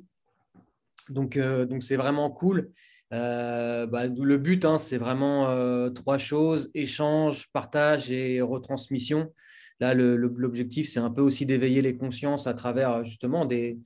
Donc, 1.09 1.37
donc 1.37 1.83
c'est 1.83 1.97
vraiment 1.97 2.29
cool. 2.29 2.71
Euh, 3.13 3.85
bah, 3.87 4.07
le 4.07 4.37
but, 4.37 4.63
hein, 4.63 4.77
c'est 4.77 4.97
vraiment 4.97 5.49
euh, 5.49 5.89
trois 5.89 6.17
choses 6.17 6.71
échange, 6.73 7.49
partage 7.51 8.09
et 8.09 8.39
retransmission. 8.39 9.33
Là, 9.81 9.93
l'objectif, 9.93 10.87
c'est 10.87 10.99
un 10.99 11.09
peu 11.09 11.21
aussi 11.21 11.45
d'éveiller 11.45 11.81
les 11.81 11.97
consciences 11.97 12.47
à 12.47 12.53
travers 12.53 13.03
justement 13.03 13.45
des, 13.45 13.79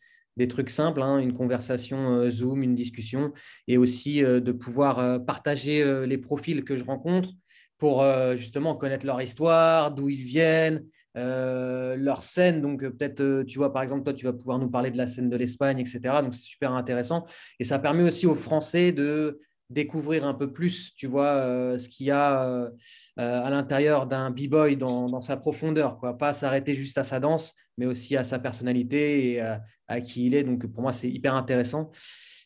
trucs 0.48 0.70
simples, 0.70 1.02
hein, 1.02 1.20
une 1.20 1.34
conversation 1.34 2.10
euh, 2.12 2.30
Zoom, 2.30 2.64
une 2.64 2.76
discussion, 2.76 3.32
et 3.68 3.78
aussi 3.78 4.22
de 4.22 4.52
pouvoir 4.52 5.24
partager 5.26 6.06
les 6.06 6.18
profils 6.18 6.64
que 6.64 6.76
je 6.76 6.84
rencontre 6.84 7.30
pour 7.78 8.06
justement 8.36 8.76
connaître 8.76 9.06
leur 9.06 9.22
histoire, 9.22 9.92
d'où 9.92 10.10
ils 10.10 10.24
viennent, 10.24 10.86
euh, 11.18 11.96
leur 11.96 12.24
scène. 12.24 12.62
Donc, 12.62 12.84
euh, 12.84 12.90
peut-être, 12.90 13.22
euh, 13.22 13.44
tu 13.46 13.58
vois, 13.58 13.72
par 13.72 13.84
exemple, 13.84 14.04
toi, 14.04 14.14
tu 14.14 14.26
vas 14.26 14.34
pouvoir 14.34 14.60
nous 14.60 14.70
parler 14.70 14.92
de 14.92 14.98
la 14.98 15.08
scène 15.08 15.30
de 15.30 15.38
l'Espagne, 15.38 15.80
etc. 15.80 16.00
Donc, 16.22 16.34
c'est 16.34 16.42
super 16.42 16.74
intéressant. 16.74 17.26
Et 17.60 17.64
ça 17.64 17.80
permet 17.80 18.04
aussi 18.04 18.28
aux 18.28 18.36
Français 18.36 18.92
de 18.92 19.40
découvrir 19.70 20.26
un 20.26 20.34
peu 20.34 20.52
plus, 20.52 20.94
tu 20.96 21.08
vois, 21.08 21.78
ce 21.78 21.90
qu'il 21.90 22.08
y 22.08 22.12
a 22.12 22.70
à 23.18 23.50
l'intérieur 23.50 24.06
d'un 24.08 24.30
b-boy 24.30 24.78
dans, 24.78 25.22
sa 25.22 25.38
profondeur, 25.38 25.98
quoi. 25.98 26.18
Pas 26.18 26.34
s'arrêter 26.34 26.76
juste 26.76 26.98
à 26.98 27.04
sa 27.04 27.20
danse, 27.20 27.54
mais 27.78 27.86
aussi 27.86 28.16
à 28.16 28.24
sa 28.24 28.40
personnalité 28.40 29.34
et 29.34 29.42
à, 29.42 30.02
qui 30.02 30.28
il 30.28 30.36
est. 30.36 30.44
Donc, 30.44 30.66
pour 30.68 30.82
moi, 30.82 30.94
c'est 30.94 31.10
hyper 31.10 31.36
intéressant. 31.36 31.92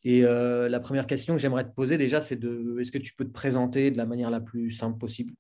Et 0.04 0.22
la 0.22 0.80
première 0.80 1.08
question 1.08 1.36
que 1.36 1.42
j'aimerais 1.42 1.66
te 1.66 1.74
poser 1.74 1.98
déjà, 1.98 2.22
c'est 2.22 2.38
de 2.38 2.78
est-ce 2.80 2.92
que 2.92 2.98
tu 2.98 3.14
peux 3.14 3.26
te 3.26 3.34
présenter 3.34 3.92
de 3.92 3.98
la 3.98 4.06
manière 4.06 4.30
la 4.30 4.40
plus 4.40 4.72
simple 4.72 4.98
possible? 4.98 5.34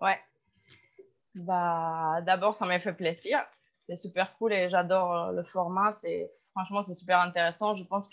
Ouais, 0.00 0.18
bah, 1.34 2.20
D'abord, 2.22 2.54
ça 2.54 2.66
m'a 2.66 2.78
fait 2.78 2.92
plaisir. 2.92 3.40
C'est 3.82 3.96
super 3.96 4.36
cool 4.36 4.52
et 4.52 4.68
j'adore 4.68 5.14
euh, 5.14 5.32
le 5.32 5.42
format. 5.44 5.92
C'est, 5.92 6.30
franchement, 6.52 6.82
c'est 6.82 6.94
super 6.94 7.20
intéressant. 7.20 7.74
Je 7.74 7.84
pense 7.84 8.08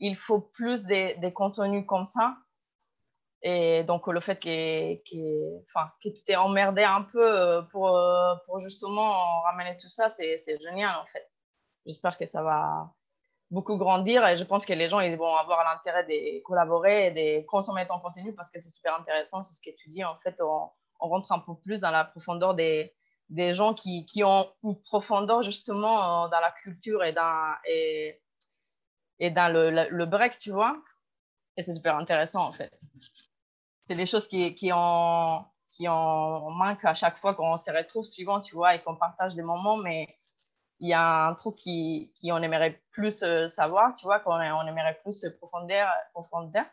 qu'il 0.00 0.16
faut 0.16 0.40
plus 0.40 0.84
de, 0.84 1.28
contenus 1.30 1.84
comme 1.86 2.04
ça. 2.04 2.36
Et 3.42 3.84
donc, 3.84 4.06
le 4.06 4.20
fait 4.20 4.38
que, 4.38 4.94
que, 4.96 5.64
enfin, 5.64 5.90
que 6.02 6.08
tu 6.10 6.22
t'es 6.24 6.36
emmerdé 6.36 6.82
un 6.82 7.02
peu 7.02 7.22
euh, 7.22 7.62
pour, 7.62 7.96
euh, 7.96 8.34
pour 8.44 8.58
justement 8.58 9.40
ramener 9.42 9.76
tout 9.78 9.88
ça, 9.88 10.08
c'est, 10.08 10.36
c'est 10.36 10.60
génial 10.60 10.94
en 11.00 11.06
fait. 11.06 11.30
J'espère 11.86 12.18
que 12.18 12.26
ça 12.26 12.42
va 12.42 12.92
beaucoup 13.50 13.76
grandir 13.76 14.26
et 14.26 14.36
je 14.36 14.44
pense 14.44 14.66
que 14.66 14.74
les 14.74 14.88
gens 14.88 15.00
ils 15.00 15.16
vont 15.16 15.34
avoir 15.34 15.64
l'intérêt 15.64 16.04
de 16.04 16.42
collaborer 16.42 17.06
et 17.06 17.10
de 17.10 17.46
consommer 17.46 17.86
ton 17.86 17.98
contenu 17.98 18.34
parce 18.34 18.50
que 18.50 18.60
c'est 18.60 18.74
super 18.74 18.98
intéressant. 18.98 19.40
C'est 19.40 19.54
ce 19.54 19.60
que 19.60 19.74
tu 19.74 19.88
dis 19.88 20.04
en 20.04 20.16
fait. 20.22 20.38
On, 20.42 20.70
on 21.00 21.08
rentre 21.08 21.32
un 21.32 21.38
peu 21.38 21.54
plus 21.54 21.80
dans 21.80 21.90
la 21.90 22.04
profondeur 22.04 22.54
des, 22.54 22.94
des 23.30 23.54
gens 23.54 23.72
qui, 23.74 24.04
qui 24.04 24.22
ont 24.22 24.52
une 24.62 24.80
profondeur 24.82 25.42
justement 25.42 26.24
euh, 26.24 26.28
dans 26.28 26.40
la 26.40 26.50
culture 26.62 27.02
et 27.04 27.12
dans, 27.12 27.54
et, 27.66 28.20
et 29.20 29.30
dans 29.30 29.52
le, 29.52 29.86
le, 29.88 30.06
break, 30.06 30.38
tu 30.38 30.50
vois. 30.50 30.82
Et 31.56 31.62
c'est 31.62 31.74
super 31.74 31.96
intéressant 31.96 32.46
en 32.46 32.52
fait. 32.52 32.72
C'est 33.82 33.94
les 33.94 34.06
choses 34.06 34.26
qui, 34.26 34.54
qui, 34.54 34.70
ont, 34.72 35.44
qui 35.68 35.88
ont 35.88 36.50
manque 36.50 36.84
à 36.84 36.94
chaque 36.94 37.18
fois 37.18 37.34
qu'on 37.34 37.56
se 37.56 37.70
retrouve 37.70 38.04
suivant, 38.04 38.40
tu 38.40 38.54
vois, 38.54 38.74
et 38.74 38.82
qu'on 38.82 38.96
partage 38.96 39.34
des 39.34 39.42
moments, 39.42 39.76
mais 39.76 40.18
il 40.80 40.88
y 40.88 40.94
a 40.94 41.26
un 41.26 41.34
truc 41.34 41.56
qui, 41.56 42.10
qui 42.14 42.32
on 42.32 42.38
aimerait 42.38 42.82
plus 42.90 43.22
euh, 43.22 43.46
savoir, 43.46 43.92
tu 43.94 44.06
vois, 44.06 44.20
qu'on 44.20 44.32
on 44.32 44.66
aimerait 44.66 44.98
plus 45.02 45.26
profondeur, 45.38 45.88
profondeur. 46.12 46.64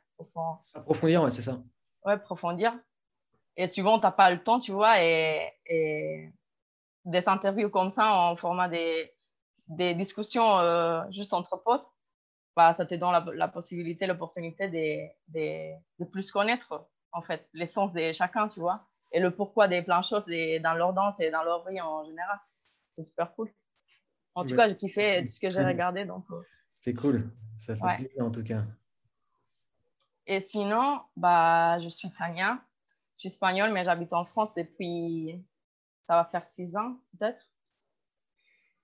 Approfondir, 0.74 1.24
ouais, 1.24 1.32
c'est 1.32 1.42
ça. 1.42 1.60
Ouais, 2.06 2.14
approfondir. 2.14 2.74
Et 3.58 3.68
souvent, 3.68 4.00
tu 4.00 4.06
n'as 4.06 4.12
pas 4.12 4.32
le 4.32 4.42
temps, 4.42 4.60
tu 4.60 4.72
vois, 4.72 5.04
et, 5.04 5.52
et, 5.66 6.32
des 7.04 7.30
interviews 7.30 7.70
comme 7.70 7.90
ça 7.90 8.14
en 8.14 8.36
format 8.36 8.70
des, 8.70 9.14
des 9.68 9.94
discussions 9.94 10.60
euh, 10.60 11.04
juste 11.10 11.34
entre 11.34 11.58
potes, 11.58 11.90
bah, 12.58 12.74
ça 12.74 12.88
te 12.88 12.96
donne 12.96 13.12
la, 13.12 13.24
la 13.36 13.48
possibilité, 13.48 14.08
l'opportunité 14.08 14.68
de, 14.68 15.78
de, 16.00 16.06
plus 16.06 16.32
connaître, 16.32 16.90
en 17.12 17.22
fait, 17.22 17.48
l'essence 17.54 17.94
de 17.94 18.12
chacun, 18.12 18.48
tu 18.48 18.60
vois, 18.60 18.88
et 19.14 19.20
le 19.20 19.30
pourquoi 19.30 19.68
des 19.68 19.84
plein 19.84 20.00
de 20.00 20.06
choses 20.06 20.26
dans 20.26 20.74
leur 20.74 20.92
danse 20.92 21.20
et 21.20 21.30
dans 21.30 21.44
leur 21.44 21.70
vie 21.70 21.80
en 21.80 22.04
général. 22.04 22.36
C'est 22.90 23.04
super 23.04 23.32
cool. 23.36 23.54
En 24.34 24.44
tout 24.44 24.56
cas, 24.56 24.68
j'ai 24.68 24.76
kiffé 24.76 25.24
tout 25.24 25.32
ce 25.32 25.40
que 25.40 25.52
j'ai 25.52 25.64
regardé. 25.64 26.06
donc. 26.06 26.26
Euh, 26.32 26.42
c'est 26.78 26.96
cool. 26.96 27.32
Ça 27.60 27.76
fait 27.76 28.06
plaisir 28.06 28.26
en 28.26 28.32
tout 28.32 28.44
cas. 28.44 28.64
Et 30.26 30.40
sinon, 30.40 31.02
bah, 31.16 31.78
je 31.78 31.90
suis 31.90 32.12
Tania. 32.12 32.60
Je 33.16 33.22
suis 33.22 33.30
espagnole, 33.30 33.72
mais 33.72 33.84
j'habite 33.84 34.14
en 34.14 34.26
France 34.26 34.56
depuis, 34.56 35.46
ça 36.08 36.16
va 36.16 36.26
faire 36.26 36.44
six 36.44 36.76
ans 36.76 36.98
peut-être. 37.12 37.52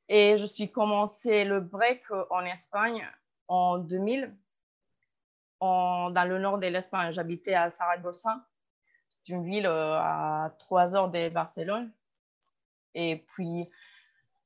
Et 0.09 0.37
je 0.37 0.45
suis 0.45 0.71
commencé 0.71 1.43
le 1.43 1.59
break 1.59 2.03
en 2.29 2.41
Espagne 2.41 3.03
en 3.47 3.77
2000, 3.77 4.35
en, 5.59 6.09
dans 6.11 6.27
le 6.27 6.39
nord 6.39 6.57
de 6.57 6.67
l'Espagne. 6.67 7.11
J'habitais 7.11 7.53
à 7.53 7.71
Saragossa. 7.71 8.45
C'est 9.09 9.29
une 9.29 9.45
ville 9.45 9.65
euh, 9.65 9.97
à 9.97 10.55
trois 10.59 10.95
heures 10.95 11.09
de 11.09 11.29
Barcelone. 11.29 11.91
Et 12.95 13.23
puis, 13.27 13.69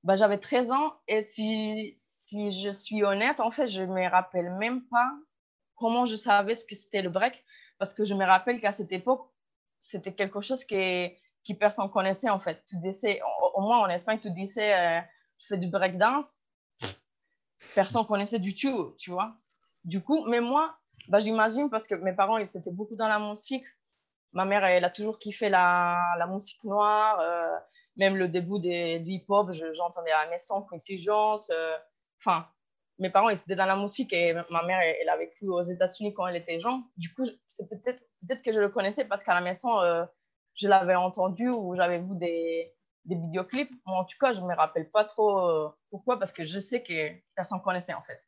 bah, 0.03 0.15
j'avais 0.15 0.37
13 0.37 0.71
ans. 0.71 0.93
Et 1.07 1.21
si, 1.21 1.93
si 2.11 2.51
je 2.51 2.69
suis 2.69 3.03
honnête, 3.03 3.39
en 3.39 3.51
fait, 3.51 3.67
je 3.67 3.83
ne 3.83 3.93
me 3.93 4.09
rappelle 4.09 4.51
même 4.51 4.83
pas 4.87 5.11
comment 5.75 6.05
je 6.05 6.15
savais 6.15 6.55
ce 6.55 6.65
que 6.65 6.75
c'était 6.75 7.01
le 7.01 7.09
break. 7.09 7.43
Parce 7.77 7.93
que 7.93 8.03
je 8.03 8.13
me 8.13 8.25
rappelle 8.25 8.59
qu'à 8.59 8.71
cette 8.71 8.91
époque, 8.91 9.29
c'était 9.79 10.13
quelque 10.13 10.41
chose 10.41 10.65
qui, 10.65 11.11
qui 11.43 11.53
personne 11.53 11.89
connaissait, 11.89 12.29
en 12.29 12.39
fait. 12.39 12.63
Tu 12.67 12.77
disais, 12.77 13.21
au, 13.53 13.61
moins 13.61 13.79
en 13.79 13.89
Espagne, 13.89 14.19
tu 14.19 14.31
disais, 14.31 14.73
euh, 14.73 15.01
je 15.37 15.47
fais 15.47 15.57
du 15.57 15.67
breakdance. 15.67 16.35
Personne 17.75 18.05
connaissait 18.05 18.39
du 18.39 18.55
tout, 18.55 18.95
tu 18.97 19.11
vois. 19.11 19.35
Du 19.83 20.01
coup, 20.01 20.25
mais 20.27 20.41
moi, 20.41 20.77
bah, 21.07 21.19
j'imagine, 21.19 21.69
parce 21.69 21.87
que 21.87 21.95
mes 21.95 22.13
parents, 22.13 22.37
ils 22.37 22.57
étaient 22.57 22.71
beaucoup 22.71 22.95
dans 22.95 23.07
la 23.07 23.19
musique. 23.19 23.65
Ma 24.33 24.45
mère, 24.45 24.63
elle 24.65 24.83
a 24.83 24.89
toujours 24.89 25.19
kiffé 25.19 25.49
la, 25.49 26.15
la 26.17 26.27
musique 26.27 26.63
noire. 26.63 27.19
Euh, 27.21 27.57
même 27.95 28.15
le 28.15 28.27
début 28.27 28.59
des, 28.59 29.01
hip-hop, 29.05 29.51
j'entendais 29.73 30.11
à 30.11 30.25
la 30.25 30.29
maison, 30.29 30.61
Coincidence. 30.61 31.49
Euh, 31.49 31.75
enfin, 32.19 32.47
mes 32.99 33.09
parents, 33.09 33.29
ils 33.29 33.37
étaient 33.37 33.55
dans 33.55 33.65
la 33.65 33.75
musique 33.75 34.13
et 34.13 34.33
ma 34.33 34.63
mère, 34.63 34.79
elle, 34.79 35.09
a 35.09 35.17
vécu 35.17 35.47
aux 35.47 35.61
États-Unis 35.61 36.13
quand 36.13 36.27
elle 36.27 36.35
était 36.35 36.59
jeune. 36.59 36.83
Du 36.97 37.13
coup, 37.13 37.23
c'est 37.47 37.69
peut-être 37.69 38.03
peut 38.27 38.35
que 38.43 38.51
je 38.51 38.59
le 38.59 38.69
connaissais 38.69 39.05
parce 39.05 39.23
qu'à 39.23 39.33
la 39.33 39.41
maison, 39.41 39.79
euh, 39.81 40.05
je 40.55 40.67
l'avais 40.67 40.95
entendu 40.95 41.49
ou 41.49 41.75
j'avais 41.75 41.99
vu 41.99 42.15
des, 42.15 42.73
des 43.07 43.15
vidéoclips. 43.15 43.73
en 43.85 44.05
tout 44.05 44.17
cas, 44.19 44.33
je 44.33 44.41
ne 44.41 44.45
me 44.47 44.55
rappelle 44.55 44.89
pas 44.89 45.05
trop 45.05 45.39
euh, 45.39 45.69
pourquoi, 45.89 46.19
parce 46.19 46.33
que 46.33 46.43
je 46.43 46.59
sais 46.59 46.83
que 46.83 47.11
personne 47.35 47.57
ne 47.57 47.63
connaissait 47.63 47.93
en 47.93 48.01
fait. 48.01 48.21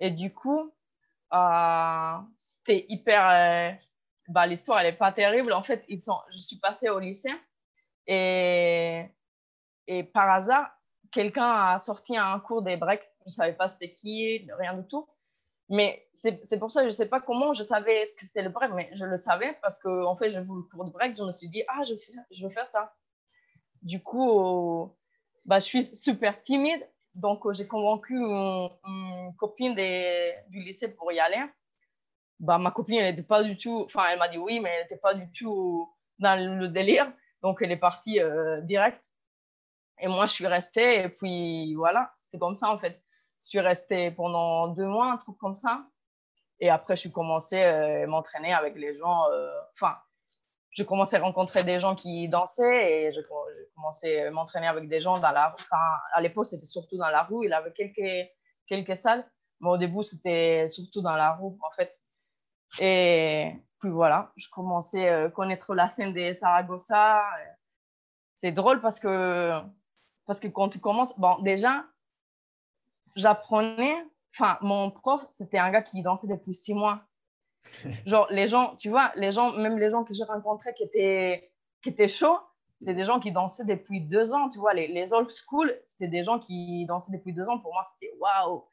Et 0.00 0.10
du 0.10 0.32
coup, 0.32 0.72
euh, 1.34 2.16
c'était 2.36 2.86
hyper. 2.88 3.78
bah, 4.28 4.46
L'histoire, 4.46 4.80
elle 4.80 4.92
n'est 4.92 4.96
pas 4.96 5.12
terrible. 5.12 5.52
En 5.52 5.62
fait, 5.62 5.84
ils 5.88 6.00
sont... 6.00 6.18
je 6.30 6.38
suis 6.38 6.56
passée 6.56 6.88
au 6.88 6.98
lycée 6.98 7.32
et, 8.06 9.04
et 9.86 10.02
par 10.04 10.30
hasard, 10.30 10.70
quelqu'un 11.10 11.50
a 11.50 11.78
sorti 11.78 12.16
un 12.16 12.38
cours 12.40 12.62
des 12.62 12.76
breaks. 12.76 13.10
Je 13.26 13.32
ne 13.32 13.34
savais 13.34 13.52
pas 13.54 13.68
c'était 13.68 13.92
qui, 13.94 14.46
rien 14.58 14.74
du 14.74 14.86
tout. 14.86 15.08
Mais 15.68 16.08
c'est 16.12 16.58
pour 16.60 16.70
ça 16.70 16.82
je 16.82 16.86
ne 16.86 16.90
sais 16.92 17.08
pas 17.08 17.20
comment 17.20 17.52
je 17.52 17.64
savais 17.64 18.04
ce 18.06 18.14
que 18.14 18.24
c'était 18.24 18.42
le 18.42 18.50
break, 18.50 18.70
mais 18.72 18.88
je 18.92 19.04
le 19.04 19.16
savais 19.16 19.58
parce 19.62 19.80
que 19.80 20.04
en 20.04 20.14
fait, 20.14 20.30
j'ai 20.30 20.40
vu 20.40 20.54
le 20.54 20.62
cours 20.62 20.84
de 20.84 20.90
break, 20.92 21.16
je 21.16 21.24
me 21.24 21.30
suis 21.32 21.48
dit, 21.48 21.64
ah, 21.66 21.82
je, 21.82 21.94
je 22.30 22.44
veux 22.44 22.50
faire 22.50 22.66
ça. 22.68 22.94
Du 23.86 24.02
coup, 24.02 24.92
bah, 25.44 25.60
je 25.60 25.64
suis 25.64 25.84
super 25.94 26.42
timide, 26.42 26.84
donc 27.14 27.48
j'ai 27.52 27.68
convaincu 27.68 28.16
une, 28.16 29.32
copine 29.38 29.76
du 30.48 30.60
lycée 30.60 30.88
pour 30.88 31.12
y 31.12 31.20
aller. 31.20 31.40
Bah, 32.40 32.58
ma 32.58 32.72
copine, 32.72 32.96
elle 32.96 33.14
n'était 33.14 33.22
pas 33.22 33.44
du 33.44 33.56
tout, 33.56 33.84
enfin, 33.84 34.02
elle 34.10 34.18
m'a 34.18 34.26
dit 34.26 34.38
oui, 34.38 34.58
mais 34.58 34.70
elle 34.70 34.82
n'était 34.82 34.96
pas 34.96 35.14
du 35.14 35.30
tout 35.30 35.88
dans 36.18 36.58
le 36.58 36.66
délire, 36.66 37.12
donc 37.42 37.62
elle 37.62 37.70
est 37.70 37.76
partie 37.76 38.20
euh, 38.20 38.60
direct. 38.62 39.00
Et 40.00 40.08
moi, 40.08 40.26
je 40.26 40.32
suis 40.32 40.48
restée, 40.48 41.04
et 41.04 41.08
puis 41.08 41.76
voilà, 41.76 42.10
c'était 42.16 42.38
comme 42.38 42.56
ça 42.56 42.70
en 42.70 42.78
fait. 42.78 43.00
Je 43.40 43.50
suis 43.50 43.60
restée 43.60 44.10
pendant 44.10 44.66
deux 44.66 44.86
mois, 44.86 45.12
un 45.12 45.16
truc 45.16 45.38
comme 45.38 45.54
ça. 45.54 45.86
Et 46.58 46.70
après, 46.70 46.96
je 46.96 47.02
suis 47.02 47.12
commencé 47.12 47.62
euh, 47.62 48.02
à 48.02 48.06
m'entraîner 48.08 48.52
avec 48.52 48.74
les 48.74 48.94
gens. 48.94 49.30
Euh, 49.30 49.48
enfin, 49.74 49.96
je 50.76 50.82
commençais 50.82 51.16
à 51.16 51.20
rencontrer 51.20 51.64
des 51.64 51.78
gens 51.78 51.94
qui 51.94 52.28
dansaient 52.28 53.06
et 53.06 53.12
je, 53.12 53.22
commençais 53.74 54.26
à 54.26 54.30
m'entraîner 54.30 54.66
avec 54.66 54.88
des 54.88 55.00
gens 55.00 55.18
dans 55.18 55.30
la 55.30 55.48
rue. 55.48 55.54
Enfin, 55.58 55.82
à 56.12 56.20
l'époque, 56.20 56.44
c'était 56.44 56.66
surtout 56.66 56.98
dans 56.98 57.08
la 57.08 57.22
rue. 57.22 57.46
Il 57.46 57.52
avait 57.54 57.72
quelques, 57.72 58.28
quelques 58.66 58.96
salles, 58.96 59.26
mais 59.60 59.70
au 59.70 59.78
début, 59.78 60.02
c'était 60.02 60.68
surtout 60.68 61.00
dans 61.00 61.16
la 61.16 61.32
rue, 61.32 61.56
en 61.62 61.70
fait. 61.70 61.96
Et 62.78 63.54
puis 63.80 63.88
voilà, 63.88 64.32
je 64.36 64.48
commençais 64.50 65.08
à 65.08 65.30
connaître 65.30 65.74
la 65.74 65.88
scène 65.88 66.12
de 66.12 66.34
Saragossa. 66.34 67.22
C'est 68.34 68.52
drôle 68.52 68.82
parce 68.82 69.00
que 69.00 69.58
parce 70.26 70.40
que 70.40 70.48
quand 70.48 70.68
tu 70.68 70.80
commences, 70.80 71.18
bon, 71.18 71.38
déjà, 71.38 71.84
j'apprenais, 73.14 73.96
enfin, 74.34 74.58
mon 74.60 74.90
prof, 74.90 75.24
c'était 75.30 75.58
un 75.58 75.70
gars 75.70 75.82
qui 75.82 76.02
dansait 76.02 76.26
depuis 76.26 76.54
six 76.54 76.74
mois. 76.74 77.00
Genre, 78.06 78.26
les 78.30 78.48
gens, 78.48 78.76
tu 78.76 78.88
vois, 78.88 79.12
les 79.16 79.32
gens, 79.32 79.52
même 79.52 79.78
les 79.78 79.90
gens 79.90 80.04
que 80.04 80.14
j'ai 80.14 80.24
rencontrés 80.24 80.74
qui 80.74 80.84
étaient, 80.84 81.50
qui 81.82 81.90
étaient 81.90 82.08
chauds, 82.08 82.38
c'était 82.78 82.94
des 82.94 83.04
gens 83.04 83.20
qui 83.20 83.32
dansaient 83.32 83.64
depuis 83.64 84.00
deux 84.00 84.34
ans, 84.34 84.48
tu 84.50 84.58
vois. 84.58 84.74
Les, 84.74 84.88
les 84.88 85.12
old 85.12 85.30
school, 85.30 85.74
c'était 85.84 86.08
des 86.08 86.24
gens 86.24 86.38
qui 86.38 86.84
dansaient 86.86 87.12
depuis 87.12 87.32
deux 87.32 87.48
ans. 87.48 87.58
Pour 87.58 87.72
moi, 87.72 87.82
c'était 87.94 88.12
waouh. 88.18 88.64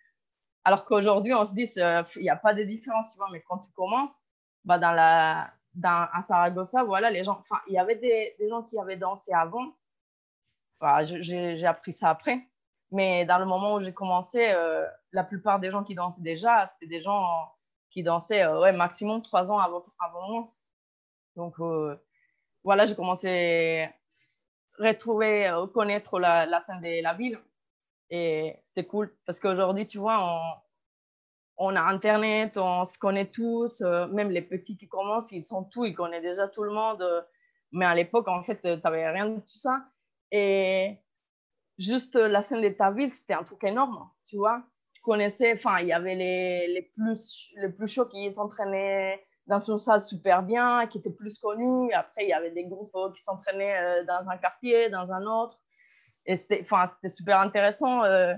Alors 0.66 0.86
qu'aujourd'hui, 0.86 1.34
on 1.34 1.46
se 1.46 1.54
dit, 1.54 1.70
il 1.76 2.22
n'y 2.22 2.30
a 2.30 2.36
pas 2.36 2.54
de 2.54 2.64
différence, 2.64 3.12
tu 3.12 3.18
vois. 3.18 3.30
Mais 3.32 3.42
quand 3.42 3.60
tu 3.60 3.72
commences, 3.72 4.14
bah, 4.66 4.78
dans 4.78 4.92
la, 4.92 5.52
dans, 5.74 6.08
à 6.12 6.22
Saragossa, 6.22 6.84
voilà, 6.84 7.12
les 7.12 7.24
gens, 7.24 7.40
enfin, 7.40 7.62
il 7.68 7.74
y 7.74 7.80
avait 7.80 7.96
des, 7.96 8.36
des 8.40 8.50
gens 8.50 8.64
qui 8.64 8.80
avaient 8.80 8.98
dansé 8.98 9.32
avant 9.34 9.74
j'ai 11.04 11.66
appris 11.66 11.94
ça 11.94 12.10
après. 12.10 12.48
Mais 12.92 13.26
dans 13.26 13.40
le 13.40 13.46
moment 13.46 13.76
où 13.76 13.82
j'ai 13.82 13.94
commencé, 13.94 14.52
euh, 14.52 14.86
la 15.12 15.24
plupart 15.24 15.60
des 15.60 15.72
gens 15.72 15.84
qui 15.84 15.96
dansaient 15.96 16.22
déjà, 16.22 16.66
c'était 16.66 16.88
des 16.88 17.02
gens 17.02 17.52
qui 17.94 18.04
dansaient 18.04 18.44
euh, 18.44 18.60
ouais, 18.60 18.74
maximum 18.74 19.22
trois 19.22 19.52
ans 19.52 19.60
avant, 19.60 19.86
avant 20.00 20.30
moi. 20.30 20.54
Donc 21.36 21.60
euh, 21.60 21.96
voilà, 22.64 22.86
j'ai 22.86 22.96
commencé 22.96 23.88
à 24.80 24.84
retrouver, 24.84 25.54
connaître 25.74 26.20
la, 26.20 26.46
la, 26.46 26.60
scène 26.60 26.82
de 26.82 27.02
la 27.02 27.14
ville. 27.14 27.40
Et 28.10 28.58
c'était 28.62 28.86
cool 28.86 29.16
parce 29.26 29.40
qu'aujourd'hui, 29.40 29.88
tu 29.88 30.00
vois, 30.00 30.20
on, 31.58 31.68
on, 31.68 31.76
a 31.76 31.82
Internet, 31.82 32.58
on 32.58 32.86
se 32.86 32.98
connaît 32.98 33.30
tous, 33.30 33.82
même 33.82 34.32
les 34.32 34.42
petits 34.42 34.78
qui 34.78 34.88
commencent, 34.88 35.32
ils 35.32 35.46
sont 35.46 35.64
tous, 35.64 35.86
ils 35.86 35.96
connaissent 35.96 36.24
déjà 36.24 36.48
tout 36.48 36.64
le 36.64 36.72
monde. 36.72 37.04
mais 37.72 37.86
à 37.86 37.96
l'époque, 37.96 38.28
en 38.28 38.44
fait, 38.44 38.62
tu 38.62 38.68
n'avais 38.68 39.10
rien 39.10 39.28
de 39.30 39.40
tout 39.40 39.58
ça. 39.58 39.86
Et 40.32 40.98
juste 41.78 42.16
la 42.16 42.42
scène 42.42 42.62
de 42.62 42.70
ta 42.70 42.92
ville, 42.92 43.10
c'était 43.10 43.34
un 43.34 43.44
truc 43.44 43.64
énorme, 43.64 44.10
tu 44.26 44.38
vois. 44.38 44.64
Connaissais, 45.04 45.54
enfin, 45.54 45.80
il 45.82 45.88
y 45.88 45.94
avait 45.94 46.16
les, 46.16 46.68
les, 46.68 46.82
plus, 46.82 47.54
les 47.58 47.70
plus 47.70 47.88
chauds 47.88 48.06
qui 48.06 48.32
s'entraînaient 48.32 49.22
dans 49.48 49.60
une 49.60 49.78
salle 49.78 50.02
super 50.02 50.44
bien, 50.44 50.88
qui 50.88 51.00
étaient 51.00 51.12
plus 51.12 51.38
connus. 51.40 51.92
Après, 51.92 52.24
il 52.24 52.30
y 52.30 52.34
avait 52.34 52.52
des 52.52 52.66
groupes 52.66 52.96
qui 53.14 53.22
s'entraînaient 53.22 53.78
euh, 53.78 54.06
dans 54.06 54.30
un 54.30 54.38
quartier, 54.38 54.90
dans 54.90 55.12
un 55.12 55.26
autre. 55.26 55.60
Et 56.26 56.38
c'était, 56.38 56.62
enfin, 56.62 56.88
c'était 56.88 57.14
super 57.14 57.42
intéressant 57.42 58.06
euh, 58.06 58.34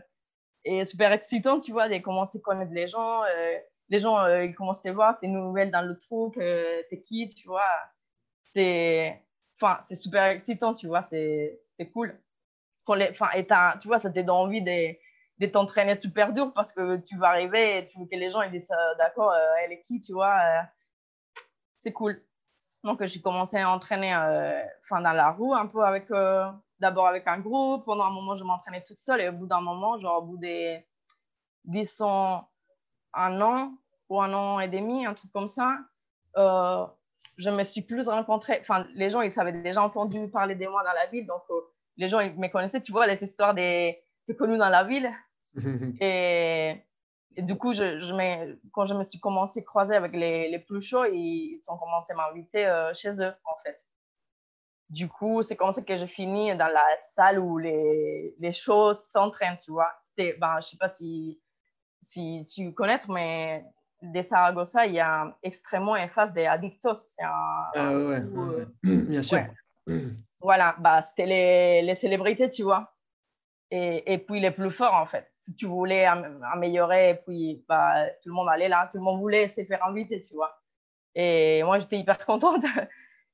et 0.64 0.84
super 0.86 1.12
excitant, 1.12 1.60
tu 1.60 1.72
vois, 1.72 1.88
de 1.88 2.00
commencer 2.00 2.40
à 2.40 2.42
connaître 2.42 2.74
les 2.74 2.88
gens. 2.88 3.24
Euh, 3.24 3.58
les 3.90 4.00
gens, 4.00 4.26
ils 4.26 4.56
commençaient 4.56 4.90
à 4.90 4.94
voir 4.94 5.20
tes 5.20 5.28
nouvelles 5.28 5.70
dans 5.70 5.84
le 5.84 5.96
truc, 6.00 6.34
t'es 6.90 7.02
qui, 7.04 7.28
tu 7.28 7.48
vois. 7.48 7.62
C'est, 8.44 9.24
c'est 9.82 9.94
super 9.94 10.24
excitant, 10.24 10.74
tu 10.74 10.88
vois, 10.88 11.04
c'est, 11.04 11.62
c'était 11.68 11.92
cool. 11.92 12.20
et 13.36 13.46
tu 13.80 13.88
vois, 13.88 14.00
ça 14.00 14.10
te 14.10 14.20
donne 14.20 14.32
envie 14.32 14.64
de, 14.64 14.96
de 15.40 15.48
t'entraîner 15.48 16.00
super 16.00 16.32
dur 16.34 16.54
parce 16.54 16.72
que 16.72 16.98
tu 16.98 17.18
vas 17.18 17.30
arriver 17.30 17.80
et 17.80 17.86
tu 17.86 18.00
veux 18.00 18.06
que 18.06 18.16
les 18.16 18.30
gens 18.30 18.42
ils 18.42 18.52
disent 18.52 18.72
euh, 18.72 18.96
d'accord, 18.98 19.32
euh, 19.32 19.40
elle 19.64 19.74
est 19.74 19.82
qui, 19.82 20.00
tu 20.00 20.14
vois. 20.14 20.38
Euh, 20.40 20.62
c'est 21.78 21.92
cool. 21.92 22.22
Donc, 22.84 23.04
j'ai 23.04 23.20
commencé 23.20 23.58
à 23.58 23.72
entraîner 23.72 24.12
dans 24.12 25.14
la 25.14 25.32
roue 25.32 25.54
un 25.56 25.66
peu 25.66 25.84
avec, 25.84 26.08
d'abord 26.80 27.08
avec 27.08 27.28
un 27.28 27.40
groupe. 27.40 27.86
Pendant 27.86 28.04
un 28.04 28.12
moment, 28.12 28.36
je 28.36 28.44
m'entraînais 28.44 28.84
toute 28.84 29.00
seule 29.00 29.22
et 29.22 29.30
au 29.30 29.34
bout 29.34 29.48
d'un 29.48 29.62
moment, 29.62 29.98
genre 29.98 30.22
au 30.22 30.26
bout 30.26 30.38
des, 30.38 30.86
disons, 31.64 32.44
un 33.14 33.42
an 33.42 33.74
ou 34.10 34.22
un 34.22 34.34
an 34.34 34.60
et 34.60 34.68
demi, 34.68 35.06
un 35.06 35.16
truc 35.16 35.32
comme 35.32 35.48
ça, 35.48 35.78
je 37.38 37.50
me 37.50 37.64
suis 37.64 37.82
plus 37.82 38.08
rencontrée. 38.08 38.60
Enfin, 38.62 38.86
les 38.94 39.10
gens, 39.10 39.22
ils 39.22 39.40
avaient 39.40 39.52
déjà 39.52 39.82
entendu 39.82 40.30
parler 40.30 40.54
de 40.56 40.68
moi 40.68 40.84
dans 40.84 40.94
la 40.94 41.08
ville. 41.08 41.26
Donc, 41.26 41.42
les 41.98 42.08
gens, 42.08 42.20
ils 42.20 42.36
me 42.36 42.48
connaissaient. 42.50 42.82
Tu 42.82 42.92
vois, 42.92 43.08
les 43.08 43.24
histoires 43.24 43.56
des. 43.56 44.00
T'es 44.26 44.36
connu 44.36 44.58
dans 44.58 44.70
la 44.70 44.84
ville. 44.84 45.12
et, 46.02 46.84
Et 47.38 47.42
du 47.42 47.58
coup, 47.58 47.74
je, 47.74 48.00
je 48.00 48.58
quand 48.72 48.86
je 48.86 48.94
me 48.94 49.04
suis 49.04 49.20
commencé 49.20 49.60
à 49.60 49.64
croiser 49.64 49.96
avec 49.96 50.14
les, 50.14 50.50
les 50.50 50.60
plus 50.60 50.82
chauds, 50.82 51.06
ils, 51.06 51.60
ont 51.68 51.78
commencé 51.78 52.14
à 52.14 52.16
m'inviter 52.16 52.66
euh, 52.66 52.94
chez 52.94 53.22
eux, 53.22 53.34
en 53.44 53.58
fait. 53.64 53.78
Du 54.90 55.10
coup, 55.10 55.42
c'est 55.42 55.56
comme 55.56 55.74
ça 55.74 55.82
que 55.82 55.98
j'ai 55.98 56.08
fini 56.08 56.56
dans 56.56 56.68
la 56.68 56.86
salle 57.16 57.40
où 57.40 57.58
les, 57.58 58.36
les 58.40 58.52
choses 58.52 59.00
s'entraînent, 59.12 59.58
tu 59.58 59.72
vois. 59.72 59.92
C'était, 60.06 60.38
ben, 60.40 60.60
je 60.62 60.68
sais 60.68 60.78
pas 60.78 60.88
si, 60.88 61.42
si 62.00 62.46
tu 62.48 62.74
connais, 62.74 63.00
mais 63.10 63.66
de 64.02 64.22
Saragossa, 64.22 64.86
il 64.86 64.94
y 64.94 65.00
a 65.00 65.36
extrêmement 65.44 65.94
en 65.94 66.08
face 66.08 66.32
des 66.34 66.46
Addictos. 66.46 66.96
C'est 67.08 67.24
un, 67.24 67.66
ah, 67.76 67.92
ouais, 67.92 68.22
euh, 68.22 68.66
bien 68.84 69.22
sûr. 69.22 69.40
Voilà, 70.40 70.76
bah, 70.80 71.02
c'était 71.02 71.26
les, 71.26 71.82
les 71.82 71.96
célébrités, 71.96 72.50
tu 72.50 72.64
vois 72.64 72.95
et, 73.72 74.18
puis 74.20 74.40
les 74.40 74.52
plus 74.52 74.72
forts 74.72 74.94
en 74.94 75.06
fait. 75.06 75.32
Si 75.36 75.56
tu 75.56 75.66
voulais 75.66 76.06
améliorer, 76.06 77.22
puis 77.26 77.64
bah, 77.68 78.10
tout 78.22 78.30
le 78.30 78.34
monde 78.34 78.50
allait 78.50 78.70
là, 78.70 78.90
tout 78.92 78.98
le 78.98 79.04
monde 79.04 79.20
voulait 79.20 79.48
se 79.48 79.64
faire 79.64 79.86
inviter, 79.86 80.20
tu 80.20 80.36
vois. 80.36 80.58
Et 81.16 81.64
moi 81.64 81.80
j'étais 81.80 81.98
hyper 81.98 82.18
contente. 82.26 82.64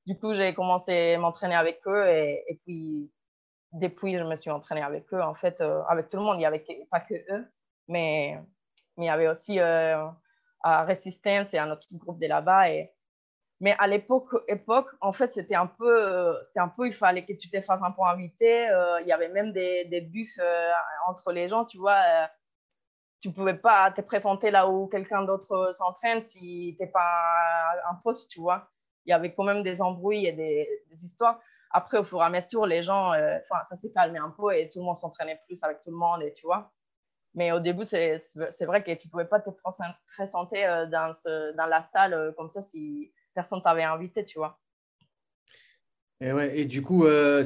du 0.05 0.17
coup, 0.17 0.33
j'ai 0.33 0.53
commencé 0.53 1.13
à 1.13 1.19
m'entraîner 1.19 1.55
avec 1.55 1.81
eux 1.87 2.07
et, 2.07 2.59
puis 2.65 3.11
depuis, 3.73 4.17
je 4.17 4.23
me 4.23 4.35
suis 4.35 4.51
entraînée 4.51 4.81
avec 4.81 5.13
eux 5.13 5.21
en 5.21 5.33
fait, 5.33 5.61
euh, 5.61 5.81
avec 5.87 6.09
tout 6.09 6.17
le 6.17 6.23
monde. 6.23 6.35
Il 6.35 6.39
n'y 6.39 6.45
avait 6.45 6.63
pas 6.89 6.99
que 6.99 7.13
eux, 7.13 7.47
mais, 7.87 8.37
mais 8.97 9.05
il 9.05 9.07
y 9.07 9.09
avait 9.09 9.27
aussi 9.27 9.59
euh, 9.59 10.07
Resistance 10.63 11.53
et 11.53 11.57
un 11.59 11.71
autre 11.71 11.87
groupe 11.91 12.19
de 12.19 12.27
là-bas. 12.27 12.69
Et, 12.69 12.91
mais 13.61 13.75
à 13.77 13.85
l'époque, 13.85 14.27
époque, 14.47 14.87
en 15.01 15.13
fait, 15.13 15.31
c'était 15.31 15.53
un 15.55 15.67
peu, 15.67 16.03
euh, 16.03 16.33
un 16.55 16.67
peu, 16.67 16.87
il 16.87 16.93
fallait 16.95 17.25
que 17.25 17.33
tu 17.33 17.47
te 17.47 17.61
fasses 17.61 17.79
un 17.83 17.91
peu 17.91 18.01
inviter. 18.01 18.67
Euh, 18.69 18.99
il 19.01 19.07
y 19.07 19.11
avait 19.11 19.29
même 19.29 19.53
des, 19.53 19.85
des 19.85 20.01
buffs 20.01 20.39
euh, 20.39 20.71
entre 21.07 21.31
les 21.31 21.47
gens, 21.47 21.65
tu 21.65 21.77
vois. 21.77 22.01
tu 23.19 23.29
ne 23.29 23.33
pouvais 23.33 23.53
pas 23.53 23.91
te 23.91 24.01
présenter 24.01 24.49
là 24.49 24.67
où 24.67 24.87
quelqu'un 24.87 25.23
d'autre 25.23 25.71
s'entraîne 25.75 26.23
si 26.23 26.75
tu 26.75 26.83
n'es 26.83 26.89
pas 26.89 27.75
un 27.87 27.95
poste, 28.03 28.31
tu 28.31 28.39
vois. 28.39 28.67
Il 29.05 29.11
y 29.11 29.13
avait 29.13 29.31
quand 29.31 29.43
même 29.43 29.61
des 29.61 29.81
embrouilles 29.83 30.25
et 30.25 30.31
des, 30.31 30.67
histoires. 30.91 31.39
Après, 31.71 31.99
au 31.99 32.03
fur 32.03 32.19
et 32.19 32.25
à 32.25 32.29
mesure, 32.31 32.65
les 32.65 32.81
gens, 32.81 33.09
enfin, 33.09 33.63
ça 33.69 33.75
s'est 33.75 33.91
calmé 33.91 34.17
un 34.17 34.31
peu 34.31 34.51
et 34.55 34.71
tout 34.71 34.79
le 34.79 34.85
monde 34.85 34.95
s'entraînait 34.95 35.39
plus 35.45 35.63
avec 35.63 35.81
tout 35.83 35.91
le 35.91 35.97
monde, 35.97 36.23
et 36.23 36.33
tu 36.33 36.47
vois. 36.47 36.71
Mais 37.35 37.51
au 37.51 37.59
début, 37.59 37.85
c'est 37.85 38.17
vrai 38.65 38.83
que 38.83 38.91
tu 38.93 39.07
ne 39.07 39.11
pouvais 39.11 39.27
pas 39.27 39.39
te 39.39 39.51
présenter 40.15 40.63
dans, 40.91 41.13
ce, 41.13 41.55
dans 41.55 41.67
la 41.67 41.83
salle 41.83 42.33
comme 42.35 42.49
ça 42.49 42.61
si 42.61 43.13
personne 43.33 43.61
t'avait 43.61 43.83
invité, 43.83 44.25
tu 44.25 44.37
vois. 44.39 44.59
Et, 46.21 46.33
ouais, 46.33 46.59
et 46.59 46.65
du 46.65 46.83
coup, 46.83 47.05
euh, 47.05 47.43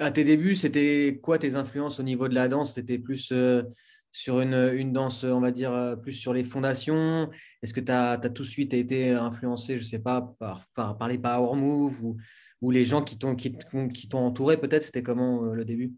à 0.00 0.10
tes 0.10 0.24
débuts, 0.24 0.56
c'était 0.56 1.20
quoi 1.22 1.38
tes 1.38 1.54
influences 1.54 2.00
au 2.00 2.02
niveau 2.02 2.28
de 2.28 2.34
la 2.34 2.48
danse? 2.48 2.74
C'était 2.74 2.98
plus 2.98 3.30
euh, 3.30 3.62
sur 4.10 4.40
une, 4.40 4.72
une, 4.74 4.92
danse, 4.92 5.22
on 5.22 5.40
va 5.40 5.52
dire, 5.52 5.72
euh, 5.72 5.94
plus 5.94 6.12
sur 6.12 6.34
les 6.34 6.42
fondations? 6.42 7.30
Est-ce 7.62 7.72
que 7.72 7.80
tu 7.80 7.92
as, 7.92 8.18
tout 8.18 8.42
de 8.42 8.48
suite 8.48 8.74
été 8.74 9.12
influencé, 9.12 9.76
je 9.76 9.82
ne 9.82 9.86
sais 9.86 10.00
pas, 10.00 10.34
par, 10.40 10.66
par, 10.74 10.98
par, 10.98 11.06
les 11.06 11.18
power 11.18 11.54
moves 11.54 12.02
ou, 12.02 12.16
ou 12.60 12.72
les 12.72 12.82
gens 12.82 13.02
qui 13.02 13.16
t'ont 13.16 13.36
qui, 13.36 13.56
qui 13.56 14.08
entouré 14.12 14.56
peut-être? 14.56 14.82
C'était 14.82 15.04
comment 15.04 15.42
le 15.42 15.64
début? 15.64 15.94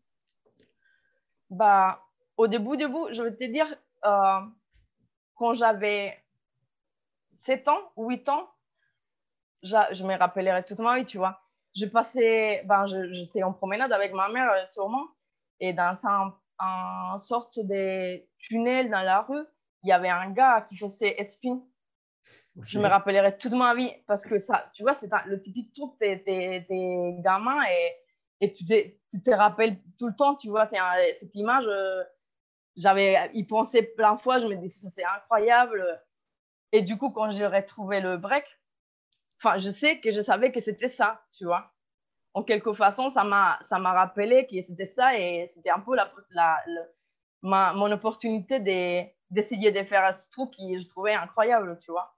Bah, 1.48 2.04
Au 2.36 2.46
début, 2.46 2.76
début, 2.76 3.10
je 3.10 3.22
vais 3.22 3.34
te 3.34 3.44
dire, 3.44 3.74
quand 4.02 5.54
j'avais 5.54 6.22
7 7.46 7.68
ans, 7.68 7.92
8 7.96 8.28
ans, 8.28 8.51
je 9.62 10.04
me 10.04 10.16
rappellerai 10.16 10.64
toute 10.64 10.78
ma 10.78 10.96
vie, 10.96 11.04
tu 11.04 11.18
vois. 11.18 11.40
Je 11.74 11.86
passais, 11.86 12.62
ben, 12.66 12.84
j'étais 12.86 13.42
en 13.42 13.52
promenade 13.52 13.92
avec 13.92 14.12
ma 14.12 14.28
mère, 14.28 14.50
euh, 14.52 14.66
sûrement, 14.66 15.06
et 15.60 15.72
dans 15.72 15.96
un, 16.06 16.34
un 16.58 17.18
sorte 17.18 17.58
de 17.58 18.22
tunnel 18.38 18.90
dans 18.90 19.02
la 19.02 19.22
rue, 19.22 19.44
il 19.82 19.88
y 19.88 19.92
avait 19.92 20.10
un 20.10 20.30
gars 20.30 20.60
qui 20.62 20.76
faisait 20.76 21.16
spin. 21.28 21.62
Je 22.64 22.78
me 22.78 22.86
rappellerai 22.86 23.38
toute 23.38 23.52
ma 23.52 23.74
vie 23.74 23.90
parce 24.06 24.24
que 24.24 24.38
ça, 24.38 24.70
tu 24.74 24.82
vois, 24.82 24.92
c'est 24.92 25.08
le 25.26 25.40
typique 25.40 25.72
truc, 25.72 25.92
t'es, 25.98 26.22
t'es, 26.22 27.16
gamin 27.20 27.62
et, 27.64 27.96
et 28.44 28.52
tu, 28.52 28.64
te, 28.64 29.30
rappelles 29.30 29.78
tout 29.98 30.08
le 30.08 30.14
temps, 30.14 30.34
tu 30.34 30.50
vois, 30.50 30.66
c'est 30.66 30.76
cette 31.14 31.34
image, 31.34 31.64
euh, 31.66 32.04
j'avais 32.76 33.30
y 33.32 33.44
pensé 33.44 33.82
plein 33.82 34.16
de 34.16 34.20
fois, 34.20 34.38
je 34.38 34.46
me 34.46 34.56
disais, 34.56 34.90
c'est 34.90 35.04
incroyable. 35.04 35.82
Et 36.72 36.82
du 36.82 36.98
coup, 36.98 37.10
quand 37.10 37.30
j'ai 37.30 37.46
retrouvé 37.46 38.00
le 38.00 38.18
break, 38.18 38.44
enfin, 39.42 39.58
je 39.58 39.70
sais 39.70 39.98
que 40.00 40.10
je 40.10 40.20
savais 40.20 40.52
que 40.52 40.60
c'était 40.60 40.88
ça, 40.88 41.22
tu 41.36 41.44
vois. 41.44 41.72
En 42.34 42.42
quelque 42.42 42.72
façon, 42.72 43.10
ça 43.10 43.24
m'a, 43.24 43.58
rappelé 43.70 44.46
que 44.46 44.60
c'était 44.62 44.86
ça 44.86 45.18
et 45.18 45.46
c'était 45.48 45.70
un 45.70 45.80
peu 45.80 45.94
la, 45.94 46.10
la, 46.30 46.64
ma, 47.42 47.72
mon 47.74 47.90
opportunité 47.92 48.60
de, 48.60 49.02
d'essayer 49.30 49.70
de 49.70 49.82
faire 49.82 50.14
ce 50.14 50.30
truc 50.30 50.50
qui 50.52 50.78
je 50.78 50.86
trouvais 50.88 51.14
incroyable, 51.14 51.78
tu 51.78 51.90
vois. 51.90 52.14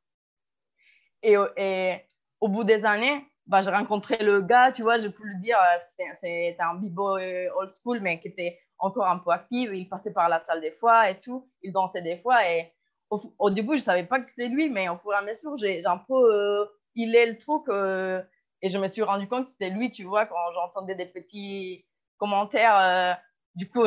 Et, 1.23 1.37
et 1.57 1.97
au 2.41 2.49
bout 2.49 2.65
des 2.65 2.85
années, 2.85 3.27
bah, 3.47 3.61
j'ai 3.63 3.71
rencontré 3.71 4.19
le 4.19 4.41
gars, 4.41 4.71
tu 4.73 4.83
vois, 4.83 4.99
je 4.99 5.09
peux 5.09 5.25
le 5.25 5.41
dire, 5.41 5.59
euh, 5.59 6.11
c'était 6.13 6.57
un 6.61 6.75
b-boy 6.77 7.49
old 7.57 7.71
school, 7.83 8.01
mais 8.01 8.21
qui 8.21 8.29
était 8.29 8.59
encore 8.79 9.07
un 9.07 9.19
peu 9.19 9.31
actif. 9.31 9.71
Il 9.73 9.89
passait 9.89 10.13
par 10.13 10.29
la 10.29 10.43
salle 10.45 10.61
des 10.61 10.73
fois 10.73 11.11
et 11.11 11.19
tout. 11.19 11.49
Il 11.63 11.73
dansait 11.73 12.03
des 12.03 12.19
fois. 12.19 12.49
Et 12.49 12.73
au, 13.11 13.51
début, 13.51 13.77
je 13.77 13.83
ne 13.83 13.85
savais 13.85 14.05
pas 14.05 14.19
que 14.19 14.27
c'était 14.27 14.49
lui, 14.49 14.71
mais 14.71 14.89
au 14.89 14.97
fur 14.97 15.13
et 15.13 15.17
à 15.17 15.23
mesure, 15.23 15.57
j'ai, 15.57 15.85
un 15.85 15.99
peu 15.99 16.15
euh, 16.15 16.65
il 16.95 17.15
est 17.15 17.27
le 17.27 17.39
truc. 17.39 17.63
Euh, 17.69 18.23
et 18.63 18.69
je 18.69 18.79
me 18.79 18.89
suis 18.89 19.03
rendu 19.03 19.29
compte 19.29 19.45
que 19.45 19.51
c'était 19.51 19.71
lui, 19.71 19.91
tu 19.91 20.05
vois, 20.05 20.27
quand 20.27 20.53
j'entendais 20.55 20.95
des 20.95 21.07
petits 21.07 21.85
commentaires. 22.17 22.77
Euh, 22.77 23.13
du 23.55 23.69
coup, 23.69 23.85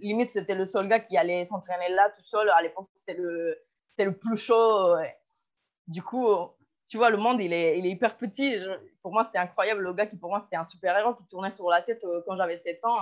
limite, 0.00 0.30
c'était 0.30 0.54
le 0.54 0.64
seul 0.64 0.88
gars 0.88 1.00
qui 1.00 1.16
allait 1.16 1.44
s'entraîner 1.44 1.88
là 1.90 2.10
tout 2.10 2.24
seul. 2.24 2.48
À 2.50 2.62
l'époque, 2.62 2.86
c'était 2.94 3.20
le, 3.20 3.56
le 3.98 4.16
plus 4.16 4.36
chaud. 4.36 4.96
Du 5.86 6.02
coup, 6.02 6.26
tu 6.88 6.96
vois, 6.96 7.10
le 7.10 7.16
monde, 7.16 7.40
il 7.40 7.52
est, 7.52 7.78
il 7.78 7.86
est 7.86 7.90
hyper 7.90 8.16
petit. 8.16 8.56
pour 9.02 9.12
moi, 9.12 9.24
c'était 9.24 9.38
incroyable. 9.38 9.82
Le 9.82 9.92
gars 9.92 10.06
qui, 10.06 10.16
pour 10.16 10.30
moi, 10.30 10.40
c'était 10.40 10.56
un 10.56 10.64
super-héros 10.64 11.14
qui 11.14 11.26
tournait 11.28 11.50
sur 11.50 11.68
la 11.68 11.82
tête 11.82 12.02
euh, 12.04 12.22
quand 12.26 12.36
j'avais 12.36 12.56
7 12.56 12.80
ans. 12.84 12.98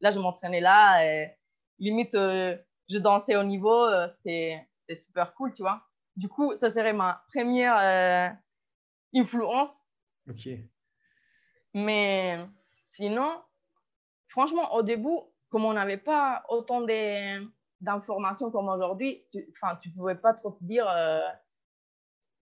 là, 0.00 0.10
je 0.10 0.18
m'entraînais 0.18 0.60
là. 0.60 1.00
Limite, 1.78 2.12
je 2.12 2.98
dansais 2.98 3.36
au 3.36 3.44
niveau. 3.44 3.88
c'était 4.08 4.66
super 4.94 5.34
cool, 5.34 5.52
tu 5.52 5.62
vois. 5.62 5.82
Du 6.16 6.28
coup, 6.28 6.54
ça 6.56 6.70
serait 6.70 6.92
ma 6.92 7.22
première 7.32 8.36
influence. 9.14 9.80
Ok. 10.28 10.48
Mais 11.74 12.38
sinon, 12.84 13.42
franchement, 14.28 14.74
au 14.74 14.82
début, 14.82 15.18
comme 15.48 15.64
on 15.64 15.72
n'avait 15.72 15.98
pas 15.98 16.44
autant 16.48 16.84
d'informations 17.80 18.50
comme 18.50 18.68
aujourd'hui, 18.68 19.24
tu 19.30 19.38
ne 19.38 19.94
pouvais 19.94 20.16
pas 20.16 20.34
trop 20.34 20.52
te 20.52 20.64
dire 20.64 20.88
euh, 20.88 21.20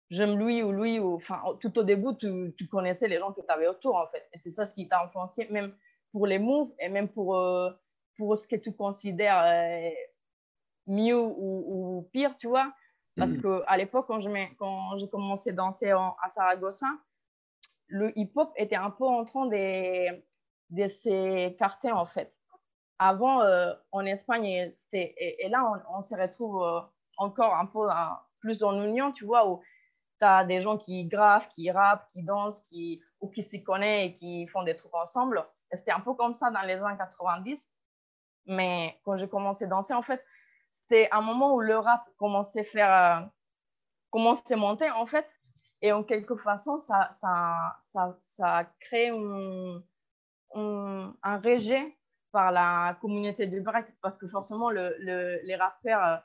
j'aime 0.10 0.38
lui 0.40 0.64
ou 0.64 0.72
lui. 0.72 1.00
Ou, 1.00 1.20
tout 1.60 1.78
au 1.80 1.84
début, 1.84 2.16
tu, 2.18 2.54
tu 2.58 2.68
connaissais 2.68 3.08
les 3.08 3.20
gens 3.20 3.32
que 3.34 3.42
tu 3.42 3.50
avais 3.50 3.68
autour, 3.68 3.96
en 3.96 4.08
fait. 4.08 4.28
Et 4.34 4.38
c'est 4.38 4.50
ça 4.50 4.66
ce 4.66 4.74
qui 4.74 4.88
t'a 4.88 5.04
influencé, 5.04 5.48
même 5.50 5.76
pour 6.12 6.28
les 6.28 6.40
moves 6.40 6.72
et 6.80 6.90
même 6.90 7.10
pour, 7.10 7.36
euh, 7.38 7.70
pour 8.18 8.38
ce 8.38 8.48
que 8.48 8.56
tu 8.56 8.74
considères 8.74 9.44
euh, 9.46 9.90
mieux 10.88 11.20
ou, 11.20 11.98
ou, 11.98 12.10
pire, 12.14 12.36
tu 12.36 12.48
vois. 12.48 12.74
Parce 13.18 13.38
mm. 13.38 13.42
qu'à 13.42 13.78
l'époque, 13.78 14.08
quand 14.08 14.20
j'ai 14.20 15.10
commencé 15.10 15.50
à 15.52 15.54
danser 15.54 15.92
à 15.92 16.28
Saragossa, 16.30 16.88
le 17.88 18.18
hip-hop 18.18 18.52
était 18.56 18.76
un 18.76 18.90
peu 18.90 19.06
en 19.06 19.26
train 19.26 19.46
de, 19.46 20.22
de 20.70 20.88
s'écarter, 20.88 21.92
en 21.92 22.06
fait. 22.06 22.38
Avant, 22.98 23.42
euh, 23.42 23.74
en 23.92 24.06
Espagne, 24.06 24.46
et, 24.46 24.72
et, 25.46 25.50
là, 25.50 25.84
on, 25.90 26.02
se 26.02 26.16
retrouve 26.16 26.64
euh, 26.64 26.80
encore 27.18 27.56
un 27.56 27.66
peu 27.66 27.88
plus 28.40 28.64
en 28.64 28.82
union, 28.82 29.12
tu 29.12 29.26
vois, 29.26 29.50
où 29.50 29.62
tu 30.20 30.26
as 30.26 30.46
des 30.46 30.62
gens 30.62 30.78
qui 30.78 31.06
gravent, 31.06 31.50
qui 31.50 31.70
rappent, 31.72 32.08
qui 32.08 32.24
dansent, 32.24 32.62
qui, 32.62 33.02
ou 33.20 33.30
qui 33.30 33.44
s'y 33.44 33.64
connaissent 33.64 34.12
et 34.12 34.14
qui 34.14 34.48
font 34.48 34.64
des 34.64 34.76
trucs 34.76 34.94
ensemble. 34.96 35.46
C'était 35.72 35.92
un 35.92 36.00
peu 36.00 36.14
comme 36.14 36.34
ça 36.34 36.52
dans 36.52 36.62
les 36.62 36.76
années 36.76 36.98
90. 36.98 37.72
Mais 38.48 38.98
quand 39.04 39.18
j'ai 39.18 39.28
commencé 39.28 39.66
à 39.66 39.68
danser, 39.68 39.94
en 39.94 40.02
fait, 40.02 40.24
c'est 40.88 41.12
un 41.12 41.22
moment 41.22 41.56
où 41.56 41.62
le 41.62 41.78
rap 41.78 42.08
commençait 42.18 42.62
à 42.62 42.64
faire, 42.64 42.92
euh, 42.92 43.26
commençait 44.10 44.54
à 44.54 44.58
monter 44.58 44.90
en 44.92 45.06
fait. 45.06 45.28
Et 45.82 45.92
en 45.92 46.04
quelque 46.04 46.36
façon, 46.36 46.78
ça, 46.78 47.10
ça, 47.12 47.78
ça, 47.82 48.18
ça 48.22 48.58
a 48.58 48.64
créé 48.80 49.10
un, 49.10 49.82
un, 50.54 51.38
rejet 51.40 51.98
par 52.32 52.52
la 52.52 52.98
communauté 53.02 53.46
du 53.48 53.62
break. 53.62 53.88
Parce 54.02 54.18
que 54.18 54.28
forcément, 54.28 54.70
le, 54.72 54.96
les 55.44 55.56
rappeurs, 55.56 56.04
euh, 56.04 56.18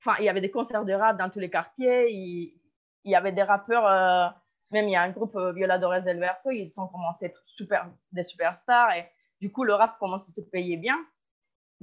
enfin, 0.00 0.16
il 0.18 0.24
y 0.24 0.28
avait 0.28 0.40
des 0.40 0.50
concerts 0.50 0.84
de 0.84 0.92
rap 0.92 1.16
dans 1.16 1.30
tous 1.30 1.38
les 1.40 1.50
quartiers, 1.50 2.10
il, 2.10 2.60
il 3.04 3.12
y 3.12 3.14
avait 3.14 3.32
des 3.32 3.42
rappeurs, 3.42 3.86
euh, 3.86 4.28
même 4.70 4.88
il 4.88 4.92
y 4.92 4.96
a 4.96 5.02
un 5.02 5.10
groupe 5.10 5.38
Violadores 5.54 6.02
del 6.02 6.18
Verso, 6.18 6.50
ils 6.50 6.68
sont 6.68 6.88
commencé 6.88 7.26
à 7.26 7.28
être 7.28 7.42
super, 7.46 7.90
des 8.12 8.22
superstars. 8.22 8.92
Et 8.96 9.08
du 9.40 9.50
coup, 9.52 9.64
le 9.64 9.74
rap 9.74 9.98
commençait 9.98 10.32
à 10.32 10.34
se 10.34 10.50
payer 10.50 10.76
bien 10.76 10.98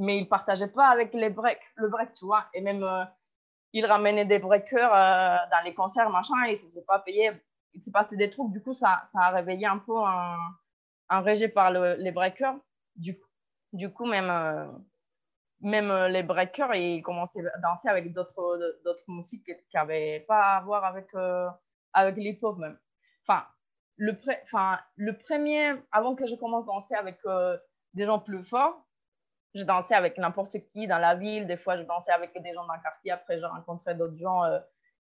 mais 0.02 0.18
il 0.18 0.28
partageait 0.28 0.68
pas 0.68 0.88
avec 0.88 1.14
les 1.14 1.30
breaks, 1.30 1.62
le 1.76 1.88
break, 1.88 2.14
tu 2.14 2.26
vois. 2.26 2.46
Et 2.56 2.62
même, 2.62 2.84
euh, 2.84 3.06
il 3.72 3.86
ramenait 3.86 4.26
des 4.26 4.40
breakers 4.40 4.92
euh, 4.92 5.38
dans 5.52 5.64
les 5.64 5.76
concerts, 5.76 6.10
machin, 6.10 6.34
et 6.48 6.54
il 6.54 6.58
se 6.60 6.66
faisait 6.66 6.82
pas 6.82 6.98
payer. 7.00 7.32
Il 7.74 7.84
s'est 7.84 7.92
passé 7.92 8.18
des 8.18 8.32
trucs, 8.32 8.52
du 8.52 8.64
coup, 8.64 8.74
ça, 8.74 9.04
ça 9.06 9.20
a 9.20 9.30
réveillé 9.30 9.68
un 9.68 9.78
peu 9.78 9.96
un, 9.96 11.22
rejet 11.22 11.50
par 11.50 11.72
le, 11.72 11.96
les 12.00 12.12
breakers. 12.12 12.56
Du, 12.96 13.16
du 13.74 13.94
coup, 13.94 14.08
même, 14.08 14.32
euh, 14.32 14.66
même 15.60 15.92
les 16.08 16.24
breakers, 16.24 16.74
ils 16.74 17.04
commençaient 17.04 17.46
à 17.54 17.60
danser 17.60 17.88
avec 17.88 18.12
d'autres 18.12 19.04
musiques 19.08 19.46
qui 19.46 19.76
n'avaient 19.76 20.26
pas 20.28 20.56
à 20.56 20.62
voir 20.62 20.84
avec, 20.84 21.10
avec 21.94 22.16
l'hip-hop 22.16 22.58
même. 22.58 22.80
Enfin, 23.28 23.46
le, 23.98 24.20
enfin, 24.44 24.80
le 24.96 25.16
premier, 25.16 25.76
avant 25.92 26.16
que 26.16 26.26
je 26.26 26.34
commence 26.34 26.64
à 26.64 26.74
danser 26.74 26.96
avec 26.96 27.20
des 27.94 28.06
gens 28.06 28.20
plus 28.20 28.44
forts, 28.44 28.84
je 29.54 29.64
dansais 29.64 29.96
avec 29.96 30.18
n'importe 30.18 30.66
qui 30.68 30.88
dans 30.88 30.98
la 30.98 31.16
ville. 31.16 31.46
Des 31.46 31.58
fois, 31.58 31.78
je 31.78 31.84
dansais 31.84 32.12
avec 32.12 32.32
des 32.42 32.54
gens 32.54 32.64
le 32.64 32.82
quartier. 32.82 33.12
Après, 33.12 33.40
je 33.40 33.46
rencontrais 33.46 33.96
d'autres 33.96 34.16
gens. 34.16 34.44
Euh, 34.46 34.60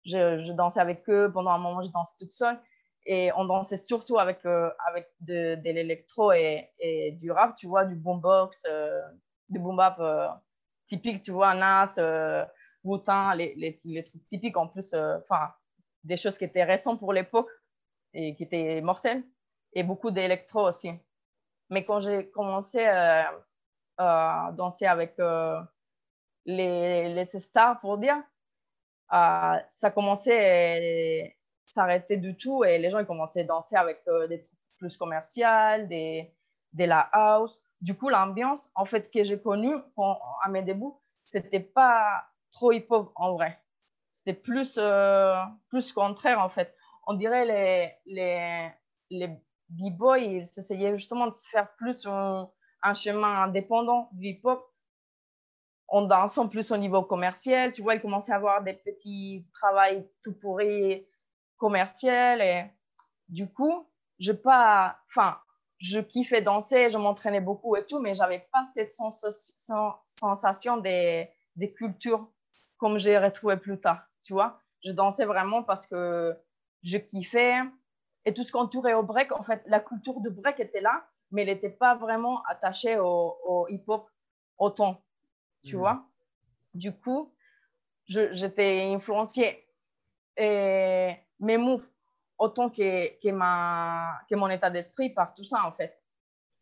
je, 0.04 0.52
dansais 0.52 0.80
avec 0.80 1.08
eux. 1.08 1.30
Pendant 1.32 1.50
un 1.50 1.58
moment, 1.58 1.82
je 1.82 1.90
dansais 1.90 2.14
toute 2.18 2.32
seule. 2.32 2.58
Et 3.06 3.30
on 3.36 3.44
dansait 3.46 3.76
surtout 3.76 4.18
avec, 4.18 4.44
euh, 4.44 4.70
avec 4.86 5.08
de, 5.20 5.56
de 5.56 5.70
l'électro 5.70 6.32
et, 6.32 6.70
et, 6.78 7.12
du 7.12 7.30
rap, 7.30 7.56
tu 7.56 7.66
vois, 7.66 7.84
du 7.84 7.94
boombox, 7.94 8.64
euh, 8.68 9.00
du 9.48 9.58
boom 9.58 9.76
bap 9.76 10.00
typique, 10.86 11.22
tu 11.22 11.30
vois, 11.30 11.54
Nas, 11.54 11.98
Wu-Tang, 12.84 13.34
les, 13.34 13.54
les, 13.56 13.76
les, 13.84 14.04
trucs 14.04 14.26
typiques 14.26 14.56
en 14.56 14.68
plus, 14.68 14.94
enfin, 14.94 15.52
des 16.04 16.16
choses 16.16 16.38
qui 16.38 16.44
étaient 16.44 16.64
récentes 16.64 17.00
pour 17.00 17.12
l'époque 17.12 17.50
et 18.14 18.34
qui 18.34 18.44
étaient 18.44 18.80
mortelles. 18.82 19.24
Et 19.72 19.82
beaucoup 19.82 20.10
d'électro 20.10 20.66
aussi. 20.66 20.92
Mais 21.70 21.84
quand 21.84 21.98
j'ai 21.98 22.30
commencé 22.30 22.86
danser 23.98 24.86
avec 24.86 25.18
euh, 25.18 25.60
les, 26.44 27.12
les, 27.12 27.24
stars, 27.24 27.80
pour 27.80 27.98
dire, 27.98 28.16
euh, 29.12 29.56
ça 29.68 29.90
commençait 29.90 31.28
à 31.28 31.72
s'arrêter 31.72 32.16
du 32.16 32.36
tout 32.36 32.64
et 32.64 32.78
les 32.78 32.90
gens 32.90 33.00
ils 33.00 33.06
commençaient 33.06 33.42
à 33.42 33.44
danser 33.44 33.76
avec 33.76 34.02
des 34.28 34.42
trucs 34.42 34.58
plus 34.78 34.96
commerciaux, 34.96 35.86
des, 35.88 36.32
de 36.72 36.84
la 36.84 37.00
house. 37.00 37.60
Du 37.80 37.96
coup, 37.96 38.08
l'ambiance, 38.08 38.68
en 38.74 38.84
fait, 38.84 39.10
que 39.10 39.22
j'ai 39.24 39.38
connue 39.38 39.76
à 40.42 40.48
mes 40.48 40.62
débuts, 40.62 40.92
c'était 41.26 41.60
pas 41.60 42.24
trop 42.50 42.72
hip-hop 42.72 43.12
en 43.14 43.34
vrai. 43.34 43.60
C'était 44.10 44.34
plus, 44.34 44.80
plus 45.68 45.92
contraire, 45.92 46.40
en 46.40 46.48
fait. 46.48 46.74
On 47.06 47.14
dirait 47.14 47.44
les, 47.44 47.92
les, 48.06 48.70
les 49.10 49.28
b-boys, 49.68 50.18
ils 50.18 50.42
essayaient 50.42 50.96
justement 50.96 51.26
de 51.26 51.34
se 51.34 51.48
faire 51.48 51.74
plus 51.76 52.06
un 52.88 52.94
chemin 52.94 53.42
indépendant 53.44 54.08
du 54.12 54.28
hip-hop 54.28 54.64
en 55.88 56.02
dansant 56.02 56.48
plus 56.48 56.70
au 56.70 56.76
niveau 56.76 57.02
commercial. 57.02 57.72
Tu 57.72 57.82
vois, 57.82 57.94
il 57.94 58.00
commençait 58.00 58.32
à 58.32 58.36
avoir 58.36 58.62
des 58.62 58.74
petits 58.74 59.46
travails 59.54 60.06
tout 60.22 60.34
pourris 60.34 61.06
commerciaux. 61.56 62.10
Et 62.40 62.64
du 63.28 63.50
coup, 63.50 63.86
je 64.18 64.32
pas, 64.32 64.98
enfin, 65.08 65.38
je 65.78 66.00
kiffais 66.00 66.42
danser, 66.42 66.90
je 66.90 66.98
m'entraînais 66.98 67.40
beaucoup 67.40 67.76
et 67.76 67.86
tout, 67.86 68.00
mais 68.00 68.14
j'avais 68.14 68.46
pas 68.52 68.64
cette 68.64 68.92
sensation 68.92 70.76
des, 70.76 71.30
cultures 71.76 72.28
comme 72.76 72.98
j'ai 72.98 73.18
retrouvé 73.18 73.56
plus 73.56 73.80
tard. 73.80 74.02
Tu 74.22 74.32
vois, 74.32 74.60
je 74.84 74.92
dansais 74.92 75.24
vraiment 75.24 75.62
parce 75.62 75.86
que 75.86 76.36
je 76.82 76.98
kiffais 76.98 77.56
et 78.24 78.34
tout 78.34 78.44
ce 78.44 78.52
qu'entourait 78.52 78.94
au 78.94 79.02
break, 79.02 79.32
en 79.32 79.42
fait, 79.42 79.62
la 79.66 79.80
culture 79.80 80.20
de 80.20 80.28
break 80.28 80.60
était 80.60 80.80
là, 80.80 81.04
mais 81.30 81.42
elle 81.42 81.48
n'était 81.48 81.70
pas 81.70 81.94
vraiment 81.94 82.42
attachée 82.44 82.98
au, 82.98 83.66
hip-hop 83.68 84.08
autant, 84.56 85.02
tu 85.64 85.76
mm. 85.76 85.78
vois. 85.78 86.04
Du 86.74 86.92
coup, 86.92 87.32
j'étais 88.06 88.90
influencée 88.94 89.66
et 90.36 91.14
mes 91.40 91.56
moves 91.56 91.88
autant 92.38 92.68
que, 92.68 93.20
que, 93.20 93.30
ma, 93.30 94.20
que 94.30 94.34
mon 94.36 94.48
état 94.48 94.70
d'esprit 94.70 95.10
par 95.10 95.34
tout 95.34 95.44
ça, 95.44 95.66
en 95.66 95.72
fait. 95.72 96.00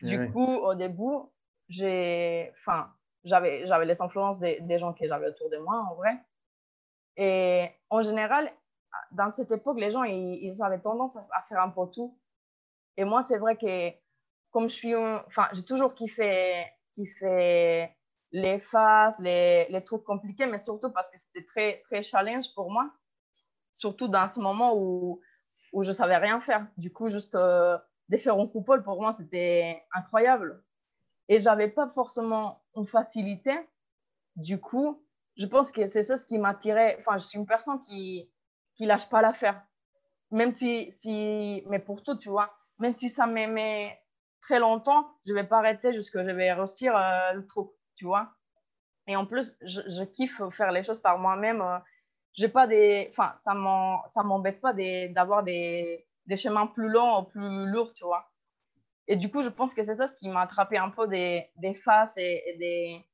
Du 0.02 0.30
coup, 0.30 0.46
au 0.46 0.74
début, 0.74 1.18
j'ai, 1.68 2.50
enfin, 2.54 2.92
j'avais, 3.24 3.64
j'avais 3.66 3.86
les 3.86 4.00
influences 4.00 4.38
des, 4.38 4.60
des 4.60 4.78
gens 4.78 4.92
que 4.92 5.06
j'avais 5.06 5.28
autour 5.28 5.50
de 5.50 5.58
moi, 5.58 5.86
en 5.90 5.94
vrai. 5.94 6.16
Et 7.16 7.68
en 7.90 8.02
général, 8.02 8.50
dans 9.10 9.30
cette 9.30 9.50
époque, 9.50 9.78
les 9.78 9.90
gens, 9.90 10.04
ils, 10.04 10.38
ils 10.42 10.62
avaient 10.62 10.80
tendance 10.80 11.16
à 11.16 11.42
faire 11.42 11.60
un 11.62 11.70
peu 11.70 11.86
tout. 11.92 12.18
Et 12.96 13.04
moi, 13.04 13.22
c'est 13.22 13.38
vrai 13.38 13.56
que 13.56 13.90
comme 14.56 14.70
je 14.70 14.74
suis, 14.74 14.96
enfin, 14.96 15.48
j'ai 15.52 15.64
toujours 15.64 15.94
kiffé, 15.94 16.64
kiffé 16.94 17.90
les 18.32 18.58
phases, 18.58 19.18
les, 19.18 19.66
les, 19.68 19.84
trucs 19.84 20.02
compliqués, 20.02 20.46
mais 20.46 20.56
surtout 20.56 20.90
parce 20.90 21.10
que 21.10 21.18
c'était 21.18 21.44
très, 21.44 21.82
très 21.84 22.00
challenge 22.00 22.54
pour 22.54 22.70
moi. 22.70 22.90
Surtout 23.74 24.08
dans 24.08 24.26
ce 24.26 24.40
moment 24.40 24.72
où, 24.74 25.20
où 25.74 25.82
je 25.82 25.92
savais 25.92 26.16
rien 26.16 26.40
faire. 26.40 26.66
Du 26.78 26.90
coup, 26.90 27.10
juste 27.10 27.34
euh, 27.34 27.76
des 28.08 28.16
faire 28.16 28.38
en 28.38 28.48
coupole, 28.48 28.82
pour 28.82 28.98
moi, 28.98 29.12
c'était 29.12 29.84
incroyable. 29.92 30.64
Et 31.28 31.38
j'avais 31.38 31.68
pas 31.68 31.86
forcément 31.86 32.64
une 32.76 32.86
facilité. 32.86 33.52
Du 34.36 34.58
coup, 34.58 35.04
je 35.36 35.44
pense 35.44 35.70
que 35.70 35.86
c'est 35.86 36.02
ça 36.02 36.16
ce 36.16 36.24
qui 36.24 36.38
m'attirait. 36.38 36.96
Enfin, 36.98 37.18
je 37.18 37.26
suis 37.26 37.38
une 37.38 37.46
personne 37.46 37.78
qui, 37.78 38.30
qui 38.74 38.86
lâche 38.86 39.10
pas 39.10 39.20
l'affaire. 39.20 39.62
Même 40.30 40.50
si, 40.50 40.90
si, 40.92 41.62
mais 41.66 41.78
pour 41.78 42.02
tout, 42.02 42.16
tu 42.16 42.30
vois, 42.30 42.56
même 42.78 42.94
si 42.94 43.10
ça 43.10 43.26
m'aimait 43.26 44.00
très 44.46 44.60
longtemps, 44.60 45.08
je 45.26 45.34
vais 45.34 45.44
pas 45.44 45.58
arrêter 45.58 45.92
jusqu'à 45.92 46.20
ce 46.20 46.24
que 46.24 46.30
je 46.30 46.36
vais 46.36 46.52
réussir 46.52 46.96
euh, 46.96 47.32
le 47.32 47.46
truc, 47.46 47.68
tu 47.96 48.04
vois. 48.04 48.32
Et 49.08 49.16
en 49.16 49.26
plus, 49.26 49.56
je, 49.60 50.04
kiffe 50.04 50.40
faire 50.50 50.70
les 50.70 50.84
choses 50.84 51.00
par 51.00 51.18
moi-même. 51.18 51.60
Euh, 51.60 51.78
j'ai 52.32 52.48
pas 52.48 52.66
des, 52.68 53.08
enfin, 53.10 53.34
ça 53.38 54.22
m'embête 54.22 54.60
pas 54.60 54.72
d'avoir 54.72 55.42
des, 55.42 56.06
des, 56.26 56.36
chemins 56.36 56.68
plus 56.68 56.88
longs 56.88 57.20
ou 57.20 57.24
plus 57.24 57.66
lourds, 57.66 57.92
tu 57.92 58.04
vois. 58.04 58.30
Et 59.08 59.16
du 59.16 59.30
coup, 59.30 59.42
je 59.42 59.48
pense 59.48 59.74
que 59.74 59.82
c'est 59.82 59.94
ça 59.94 60.06
ce 60.06 60.14
qui 60.14 60.28
m'a 60.28 60.42
attrapé 60.42 60.78
un 60.78 60.90
peu 60.90 61.08
des, 61.08 61.48
des 61.56 61.74
faces 61.74 62.16
et, 62.16 62.56
des. 62.60 63.04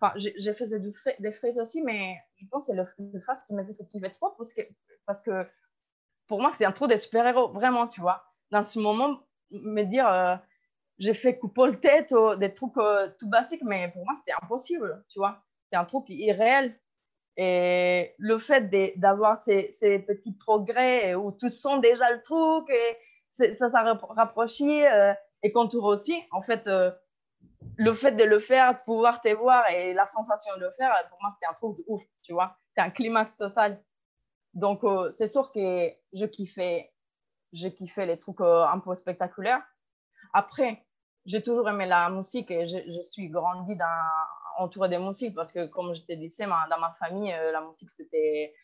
Enfin, 0.00 0.12
j'ai 0.16 0.52
fait 0.52 0.68
des, 0.68 0.90
des 1.20 1.32
fraises 1.32 1.58
aussi, 1.58 1.82
mais 1.82 2.16
je 2.36 2.46
pense 2.50 2.66
que 2.66 2.72
c'est 2.72 2.76
le, 2.76 2.86
le 2.98 3.20
face 3.20 3.42
qui 3.44 3.54
m'a 3.54 3.64
fait 3.64 3.72
ce 3.72 3.84
kiffer 3.84 4.10
trop 4.12 4.30
parce 4.36 4.52
que, 4.52 4.62
parce 5.06 5.22
que 5.22 5.46
pour 6.28 6.40
moi, 6.40 6.50
c'était 6.50 6.66
un 6.66 6.72
trou 6.72 6.86
des 6.86 6.98
super-héros, 6.98 7.48
vraiment, 7.48 7.88
tu 7.88 8.00
vois. 8.00 8.24
Dans 8.50 8.64
ce 8.64 8.78
moment, 8.78 9.20
me 9.50 9.82
dire, 9.84 10.06
euh, 10.08 10.36
j'ai 11.02 11.14
fait 11.14 11.36
coupole 11.36 11.80
tête, 11.80 12.14
des 12.38 12.54
trucs 12.54 12.76
euh, 12.76 13.08
tout 13.18 13.28
basiques, 13.28 13.64
mais 13.64 13.90
pour 13.92 14.04
moi, 14.04 14.14
c'était 14.14 14.36
impossible, 14.40 15.04
tu 15.08 15.18
vois. 15.18 15.42
C'est 15.68 15.76
un 15.76 15.84
truc 15.84 16.04
irréel. 16.08 16.78
Et 17.36 18.14
le 18.18 18.38
fait 18.38 18.70
d'avoir 18.96 19.36
ces, 19.36 19.72
ces, 19.72 19.98
petits 19.98 20.34
progrès 20.34 21.16
où 21.16 21.32
tu 21.32 21.50
sens 21.50 21.80
déjà 21.80 22.08
le 22.12 22.22
truc, 22.22 22.70
et 22.70 23.54
ça 23.54 23.68
s'est 23.68 23.78
rapproché, 24.10 24.86
euh, 24.86 25.12
et 25.42 25.50
quand 25.50 25.68
tu 25.68 25.78
aussi, 25.78 26.22
en 26.30 26.42
fait, 26.42 26.68
euh, 26.68 26.92
le 27.76 27.92
fait 27.94 28.12
de 28.12 28.22
le 28.22 28.38
faire, 28.38 28.74
de 28.74 28.78
pouvoir 28.84 29.20
te 29.22 29.34
voir 29.34 29.68
et 29.70 29.94
la 29.94 30.06
sensation 30.06 30.54
de 30.54 30.60
le 30.60 30.70
faire, 30.70 30.92
pour 31.08 31.18
moi, 31.20 31.30
c'était 31.30 31.46
un 31.46 31.54
truc 31.54 31.78
de 31.78 31.84
ouf, 31.88 32.02
tu 32.22 32.32
vois. 32.32 32.56
C'est 32.76 32.82
un 32.82 32.90
climax 32.90 33.38
total. 33.38 33.82
Donc, 34.54 34.82
c'est 35.10 35.26
sûr 35.26 35.50
que 35.50 35.88
je 36.12 36.26
kiffais, 36.26 36.92
je 37.52 37.66
kiffais 37.66 38.06
les 38.06 38.18
trucs 38.18 38.40
un 38.40 38.78
peu 38.78 38.94
spectaculaires. 38.94 39.62
Après, 40.32 40.84
j'ai 41.24 41.42
toujours 41.42 41.68
aimé 41.68 41.86
la 41.86 42.10
musique 42.10 42.50
et 42.50 42.66
je, 42.66 43.00
suis 43.00 43.28
grandie 43.28 43.78
entourée 44.58 44.88
de 44.88 44.96
musique 44.96 45.34
parce 45.34 45.52
que, 45.52 45.66
comme 45.66 45.94
je 45.94 46.02
te 46.02 46.12
disais, 46.12 46.46
dans 46.46 46.78
ma 46.78 46.94
famille, 46.98 47.32
euh, 47.32 47.52
la 47.52 47.60
musique, 47.60 47.90
c'était 47.90 48.54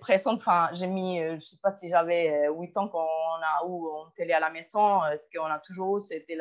présent. 0.00 0.34
Enfin, 0.34 0.68
j'ai 0.72 0.86
mis, 0.86 1.20
euh, 1.20 1.30
je 1.30 1.34
ne 1.34 1.40
sais 1.40 1.58
pas 1.62 1.70
si 1.70 1.88
j'avais 1.88 2.48
8 2.48 2.76
euh, 2.76 2.80
ans 2.80 2.88
quand 2.88 3.06
on 3.06 3.42
a 3.42 3.66
eu 3.66 3.70
on 3.70 4.10
télé 4.14 4.32
à 4.32 4.40
la 4.40 4.50
maison, 4.50 5.00
ce 5.00 5.36
qu'on 5.36 5.46
a 5.46 5.58
toujours 5.60 5.98
eu, 5.98 6.04
c'était 6.04 6.36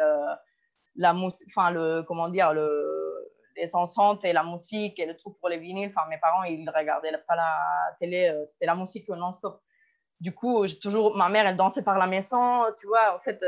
la 0.95 1.13
musique, 1.13 1.47
enfin, 1.49 1.71
le, 1.71 2.03
comment 2.03 2.29
dire, 2.29 2.53
le, 2.53 3.31
les 3.55 3.75
enceintes 3.75 4.25
et 4.25 4.33
la 4.33 4.43
musique 4.43 4.99
et 4.99 5.05
le 5.05 5.15
truc 5.15 5.37
pour 5.39 5.49
les 5.49 5.59
vinyles. 5.59 5.89
Enfin, 5.89 6.07
mes 6.09 6.17
parents, 6.17 6.43
ils 6.43 6.65
ne 6.65 6.71
regardaient 6.71 7.17
pas 7.27 7.35
la 7.35 7.57
télé, 7.99 8.33
c'était 8.47 8.65
la 8.65 8.75
musique 8.75 9.07
non-stop. 9.07 9.61
Du 10.19 10.33
coup, 10.33 10.65
toujours, 10.81 11.15
ma 11.15 11.29
mère, 11.29 11.45
elle 11.45 11.57
dansait 11.57 11.83
par 11.83 11.97
la 11.97 12.07
maison, 12.07 12.65
tu 12.77 12.87
vois, 12.87 13.15
en 13.15 13.19
fait 13.19 13.39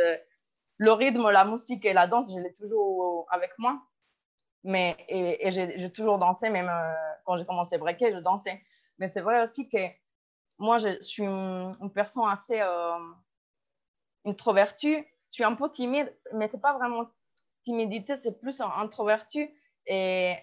le 0.78 0.92
rythme, 0.92 1.30
la 1.30 1.46
musique 1.46 1.86
et 1.86 1.94
la 1.94 2.08
danse, 2.08 2.32
je 2.34 2.40
l'ai 2.40 2.54
toujours 2.54 3.28
avec 3.32 3.52
moi. 3.58 3.82
Mais, 4.64 4.98
et, 5.08 5.52
j'ai 5.52 5.92
toujours 5.92 6.20
dansé, 6.20 6.50
même 6.50 6.70
euh, 6.70 6.94
quand 7.26 7.38
j'ai 7.38 7.46
commencé 7.46 7.76
à 7.76 7.78
breaker, 7.78 8.12
je 8.14 8.20
dansais. 8.20 8.62
Mais 9.00 9.08
c'est 9.08 9.22
vrai 9.22 9.42
aussi 9.42 9.70
que 9.70 9.78
moi, 10.60 10.78
je, 10.78 11.02
suis 11.02 11.24
une, 11.24 11.92
personne 11.94 12.26
assez 12.28 12.60
euh, 12.60 12.98
introvertie. 14.26 14.98
Je 15.30 15.36
suis 15.36 15.44
un 15.44 15.56
peu 15.56 15.72
timide, 15.72 16.14
mais 16.34 16.48
c'est 16.48 16.62
pas 16.62 16.74
vraiment 16.74 17.08
timidité, 17.64 18.16
c'est 18.16 18.40
plus 18.40 18.62
introvertie. 18.62 19.50
Et, 19.86 20.36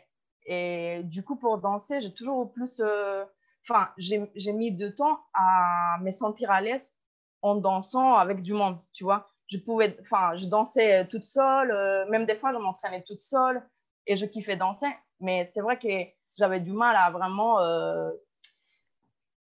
et 0.47 1.01
du 1.05 1.23
coup, 1.25 1.37
pour 1.37 1.59
danser, 1.59 2.01
j'ai 2.01 2.15
toujours 2.15 2.53
plus. 2.53 2.81
Euh, 2.81 3.25
enfin, 3.69 3.91
j'ai 3.97 4.53
mis 4.53 4.73
du 4.73 4.95
temps 4.95 5.21
à 5.35 5.99
me 6.01 6.11
sentir 6.11 6.51
à 6.51 6.61
l'aise 6.61 6.97
en 7.43 7.57
dansant 7.57 8.15
avec 8.15 8.43
du 8.43 8.55
monde, 8.55 8.79
tu 8.93 9.05
vois 9.05 9.34
je 9.49 9.59
pouvais, 9.59 9.97
enfin, 10.01 10.35
je 10.37 10.47
dansais 10.47 11.03
euh, 11.03 11.07
toute 11.09 11.25
seule, 11.25 11.71
euh, 11.71 12.09
même 12.09 12.27
des 12.27 12.35
fois, 12.35 12.51
je 12.53 12.59
m'entraînais 12.59 13.03
toute 13.03 13.21
seule 13.21 13.63
et 14.07 14.17
je 14.17 14.27
kiffais 14.27 14.57
danser. 14.57 14.89
Mais 15.21 15.45
c'est 15.45 15.61
vrai 15.61 15.79
que 15.79 15.89
j'avais 16.37 16.61
du 16.61 16.73
mal 16.73 16.97
à 16.97 17.11
vraiment, 17.11 17.61
euh, 17.61 18.11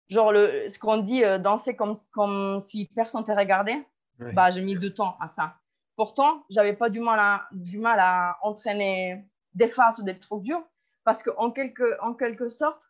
genre, 0.10 0.32
le, 0.32 0.68
ce 0.70 0.80
qu'on 0.80 0.98
dit, 0.98 1.24
danser 1.40 1.76
comme, 1.76 1.96
comme 2.14 2.60
si 2.60 2.86
personne 2.96 3.26
te 3.26 3.32
regardait. 3.32 3.86
Bah, 4.18 4.50
j'ai 4.50 4.62
mis 4.62 4.78
du 4.78 4.94
temps 4.94 5.18
à 5.20 5.28
ça. 5.28 5.56
Pourtant, 5.98 6.46
j'avais 6.50 6.74
pas 6.74 6.90
du 6.90 7.02
mal 7.02 7.20
à, 7.20 7.48
du 7.52 7.80
mal 7.80 8.00
à 8.00 8.38
entraîner 8.44 9.26
des 9.54 9.68
faces 9.68 10.00
ou 10.00 10.04
des 10.04 10.18
trucs 10.18 10.44
durs 10.44 10.64
Parce 11.04 11.22
qu'en 11.22 11.52
quelque, 11.52 12.02
en 12.02 12.14
quelque 12.14 12.50
sorte, 12.50 12.82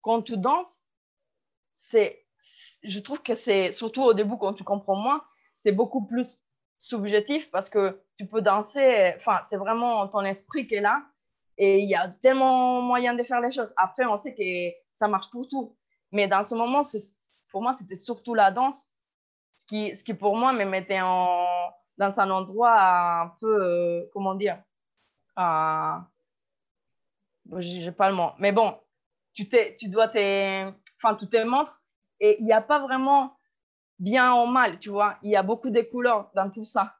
quand 0.00 0.22
tu 0.22 0.36
danses, 0.36 0.78
c'est, 1.74 2.24
je 2.84 3.00
trouve 3.00 3.20
que 3.20 3.34
c'est, 3.34 3.72
surtout 3.72 4.02
au 4.02 4.14
début, 4.14 4.36
quand 4.38 4.54
tu 4.54 4.62
comprends 4.62 4.96
moins, 4.96 5.24
c'est 5.62 5.72
beaucoup 5.72 6.06
plus 6.06 6.42
subjectif 6.78 7.50
parce 7.50 7.68
que 7.68 8.02
tu 8.16 8.26
peux 8.26 8.40
danser, 8.40 9.12
enfin, 9.16 9.40
c'est 9.48 9.56
vraiment 9.56 10.08
ton 10.08 10.20
esprit 10.20 10.66
qui 10.66 10.76
est 10.76 10.80
là 10.80 11.02
et 11.58 11.80
il 11.80 11.88
y 11.88 11.94
a 11.94 12.08
tellement 12.08 12.80
moyen 12.80 13.14
de 13.14 13.22
faire 13.22 13.40
les 13.40 13.50
choses. 13.50 13.72
Après, 13.76 14.06
on 14.06 14.16
sait 14.16 14.34
que 14.34 14.76
ça 14.94 15.08
marche 15.08 15.30
pour 15.30 15.46
tout. 15.46 15.76
Mais 16.12 16.26
dans 16.26 16.42
ce 16.42 16.54
moment, 16.54 16.80
pour 17.50 17.62
moi, 17.62 17.72
c'était 17.72 17.94
surtout 17.94 18.34
la 18.34 18.50
danse, 18.50 18.86
ce 19.56 19.66
qui, 19.66 19.94
ce 19.94 20.02
qui 20.02 20.14
pour 20.14 20.36
moi 20.36 20.52
me 20.54 20.64
mettait 20.64 21.02
en, 21.02 21.70
dans 21.98 22.18
un 22.18 22.30
endroit 22.30 23.22
un 23.22 23.28
peu, 23.40 23.62
euh, 23.62 24.10
comment 24.14 24.34
dire, 24.34 24.62
euh, 25.38 25.96
j'ai 27.58 27.92
pas 27.92 28.08
le 28.08 28.16
mot. 28.16 28.30
Mais 28.38 28.52
bon, 28.52 28.78
tu, 29.34 29.46
tu 29.46 29.88
dois 29.90 30.08
te, 30.08 30.70
enfin, 30.96 31.14
tu 31.16 31.28
te 31.28 31.36
montres 31.44 31.82
et 32.20 32.38
il 32.40 32.46
n'y 32.46 32.52
a 32.52 32.62
pas 32.62 32.78
vraiment 32.78 33.36
bien 34.00 34.34
ou 34.34 34.46
mal, 34.46 34.78
tu 34.78 34.90
vois. 34.90 35.16
Il 35.22 35.30
y 35.30 35.36
a 35.36 35.42
beaucoup 35.42 35.70
de 35.70 35.80
couleurs 35.82 36.30
dans 36.34 36.50
tout 36.50 36.64
ça. 36.64 36.96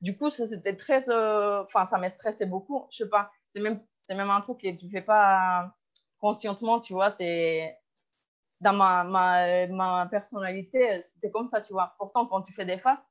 Du 0.00 0.16
coup, 0.16 0.30
ça, 0.30 0.46
c'était 0.46 0.76
très, 0.76 1.10
euh, 1.10 1.62
enfin, 1.64 1.84
ça 1.84 1.98
m'a 1.98 2.08
stressé 2.08 2.46
beaucoup. 2.46 2.86
Je 2.90 3.04
sais 3.04 3.08
pas, 3.10 3.30
c'est 3.46 3.60
même, 3.60 3.82
c'est 3.96 4.14
même 4.14 4.30
un 4.30 4.40
truc 4.40 4.60
que 4.60 4.70
tu 4.76 4.88
fais 4.90 5.02
pas 5.02 5.74
conscientement, 6.18 6.80
tu 6.80 6.92
vois. 6.92 7.10
C'est 7.10 7.76
dans 8.60 8.72
ma, 8.72 9.04
ma, 9.04 9.66
ma 9.68 10.06
personnalité, 10.06 11.00
c'était 11.00 11.30
comme 11.30 11.46
ça, 11.46 11.60
tu 11.60 11.72
vois. 11.72 11.94
Pourtant, 11.98 12.26
quand 12.26 12.42
tu 12.42 12.52
fais 12.52 12.64
des 12.64 12.78
faces, 12.78 13.06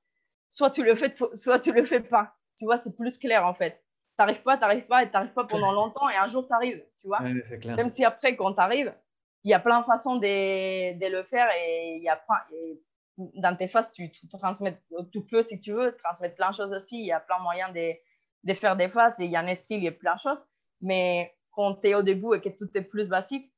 soit 0.50 0.70
tu 0.70 0.84
le 0.84 0.96
fais, 0.96 1.14
soit 1.34 1.60
tu 1.60 1.72
le 1.72 1.84
fais 1.84 2.00
pas. 2.00 2.34
Tu 2.58 2.66
vois, 2.66 2.78
c'est 2.78 2.96
plus 2.96 3.18
clair 3.18 3.46
en 3.46 3.54
fait. 3.54 3.84
T'arrives 4.16 4.44
pas, 4.44 4.58
t'arrives 4.58 4.86
pas, 4.86 5.04
et 5.04 5.10
t'arrives 5.10 5.34
pas 5.34 5.46
pendant 5.46 5.72
longtemps, 5.72 6.08
et 6.08 6.16
un 6.16 6.28
jour 6.28 6.48
t'arrives, 6.48 6.86
tu 7.02 7.08
vois. 7.08 7.20
Même 7.66 7.90
si 7.90 8.06
après, 8.06 8.36
quand 8.36 8.54
t'arrives, 8.54 8.94
il 9.44 9.50
y 9.50 9.56
a 9.56 9.60
plein 9.60 9.80
de 9.80 9.86
façons 9.86 10.18
de, 10.18 10.94
de, 11.00 11.12
le 11.12 11.24
faire, 11.24 11.50
et 11.58 11.96
il 11.98 12.04
y 12.04 12.10
a 12.10 12.24
dans 13.18 13.56
tes 13.56 13.68
faces, 13.68 13.92
tu, 13.94 14.12
transmets 14.30 14.82
tout 15.12 15.26
peu 15.26 15.44
si 15.44 15.60
tu 15.60 15.74
veux, 15.74 15.96
transmettre 16.04 16.36
plein 16.36 16.50
de 16.50 16.56
choses 16.56 16.74
aussi. 16.74 17.00
Il 17.00 17.06
y 17.06 17.12
a 17.12 17.20
plein 17.20 17.38
de 17.38 17.44
moyens 17.44 17.74
de, 17.74 17.94
de 18.44 18.54
faire 18.54 18.76
des 18.76 18.90
faces, 18.90 19.20
et 19.20 19.26
il 19.26 19.32
y 19.32 19.36
a 19.36 19.42
un 19.42 19.56
style, 19.56 19.78
il 19.78 19.84
y 19.84 19.88
a 19.88 19.92
plein 19.92 20.16
de 20.16 20.20
choses. 20.20 20.44
Mais 20.82 21.36
quand 21.52 21.76
tu 21.76 21.90
es 21.90 21.96
au 21.96 22.02
début 22.02 22.36
et 22.36 22.42
que 22.42 22.50
tout 22.50 22.70
est 22.76 22.82
plus 22.82 23.10
basique, 23.10 23.52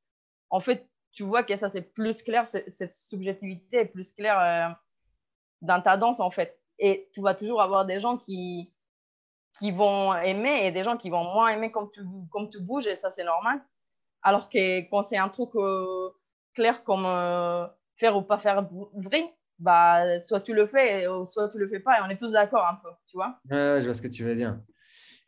en 0.50 0.60
fait, 0.60 0.88
tu 1.12 1.22
vois 1.22 1.42
que 1.42 1.56
ça, 1.56 1.68
c'est 1.68 1.82
plus 1.82 2.22
clair, 2.22 2.46
cette 2.46 2.94
subjectivité 2.94 3.78
est 3.78 3.86
plus 3.86 4.12
claire 4.12 4.38
euh, 4.38 4.74
dans 5.62 5.80
ta 5.80 5.96
danse, 5.96 6.20
en 6.20 6.30
fait. 6.30 6.60
Et 6.78 7.08
tu 7.14 7.22
vas 7.22 7.34
toujours 7.34 7.62
avoir 7.62 7.86
des 7.86 8.00
gens 8.00 8.18
qui, 8.18 8.74
qui 9.58 9.72
vont 9.72 10.14
aimer 10.14 10.66
et 10.66 10.70
des 10.70 10.84
gens 10.84 10.98
qui 10.98 11.08
vont 11.08 11.24
moins 11.24 11.48
aimer 11.48 11.70
comme 11.70 11.90
tu, 11.90 12.02
comme 12.30 12.50
tu 12.50 12.60
bouges, 12.60 12.86
et 12.86 12.96
ça, 12.96 13.10
c'est 13.10 13.24
normal. 13.24 13.64
Alors 14.22 14.48
que 14.48 14.80
quand 14.90 15.02
c'est 15.02 15.16
un 15.16 15.28
truc 15.28 15.50
euh, 15.54 16.10
clair 16.54 16.84
comme 16.84 17.06
euh, 17.06 17.66
faire 17.96 18.16
ou 18.16 18.22
pas 18.22 18.38
faire 18.38 18.68
vrai, 18.94 19.35
bah, 19.58 20.20
soit 20.20 20.40
tu 20.40 20.54
le 20.54 20.66
fais, 20.66 21.06
soit 21.24 21.48
tu 21.50 21.58
le 21.58 21.68
fais 21.68 21.80
pas, 21.80 21.98
et 21.98 22.02
on 22.06 22.10
est 22.10 22.16
tous 22.16 22.30
d'accord 22.30 22.66
un 22.66 22.76
peu, 22.82 22.90
tu 23.06 23.16
vois. 23.16 23.38
je 23.50 23.84
vois 23.84 23.94
ce 23.94 24.02
que 24.02 24.08
tu 24.08 24.24
veux 24.24 24.34
dire. 24.34 24.58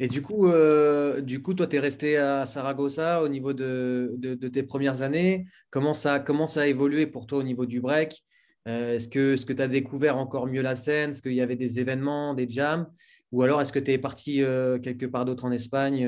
Et 0.01 0.07
du 0.07 0.23
coup, 0.23 0.47
euh, 0.47 1.21
du 1.21 1.43
coup 1.43 1.55
toi, 1.55 1.67
tu 1.67 1.77
es 1.77 1.81
resté 1.81 2.17
à 2.17 2.47
Saragossa 2.47 3.23
au 3.23 3.29
niveau 3.29 3.53
de, 3.53 4.15
de, 4.17 4.49
tes 4.49 4.63
premières 4.63 5.03
années. 5.03 5.47
Comment 5.71 5.95
ça, 5.95 6.21
comment 6.21 6.47
ça 6.47 6.63
a 6.63 6.67
évolué 6.67 7.07
pour 7.07 7.27
toi 7.27 7.39
au 7.39 7.43
niveau 7.43 7.67
du 7.67 7.81
break? 7.81 8.25
Euh, 8.69 8.95
Est-ce 8.95 9.09
que 9.09 9.53
tu 9.53 9.63
as 9.63 9.69
découvert 9.69 10.17
encore 10.17 10.47
mieux 10.47 10.63
la 10.63 10.77
scène? 10.77 11.11
Est-ce 11.11 11.23
qu'il 11.23 11.35
y 11.35 11.41
avait 11.41 11.57
des 11.57 11.81
événements, 11.81 12.35
des 12.35 12.49
jams? 12.49 12.87
Ou 13.33 13.43
alors 13.43 13.61
est-ce 13.61 13.73
que 13.73 13.79
tu 13.79 13.91
es 13.91 13.99
parti 13.99 14.43
euh, 14.43 14.79
quelque 14.79 15.05
part 15.05 15.25
d'autre 15.25 15.45
en 15.45 15.51
Espagne 15.51 16.07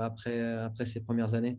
après, 0.00 0.40
après 0.40 0.86
ces 0.86 1.02
premières 1.02 1.34
années? 1.34 1.58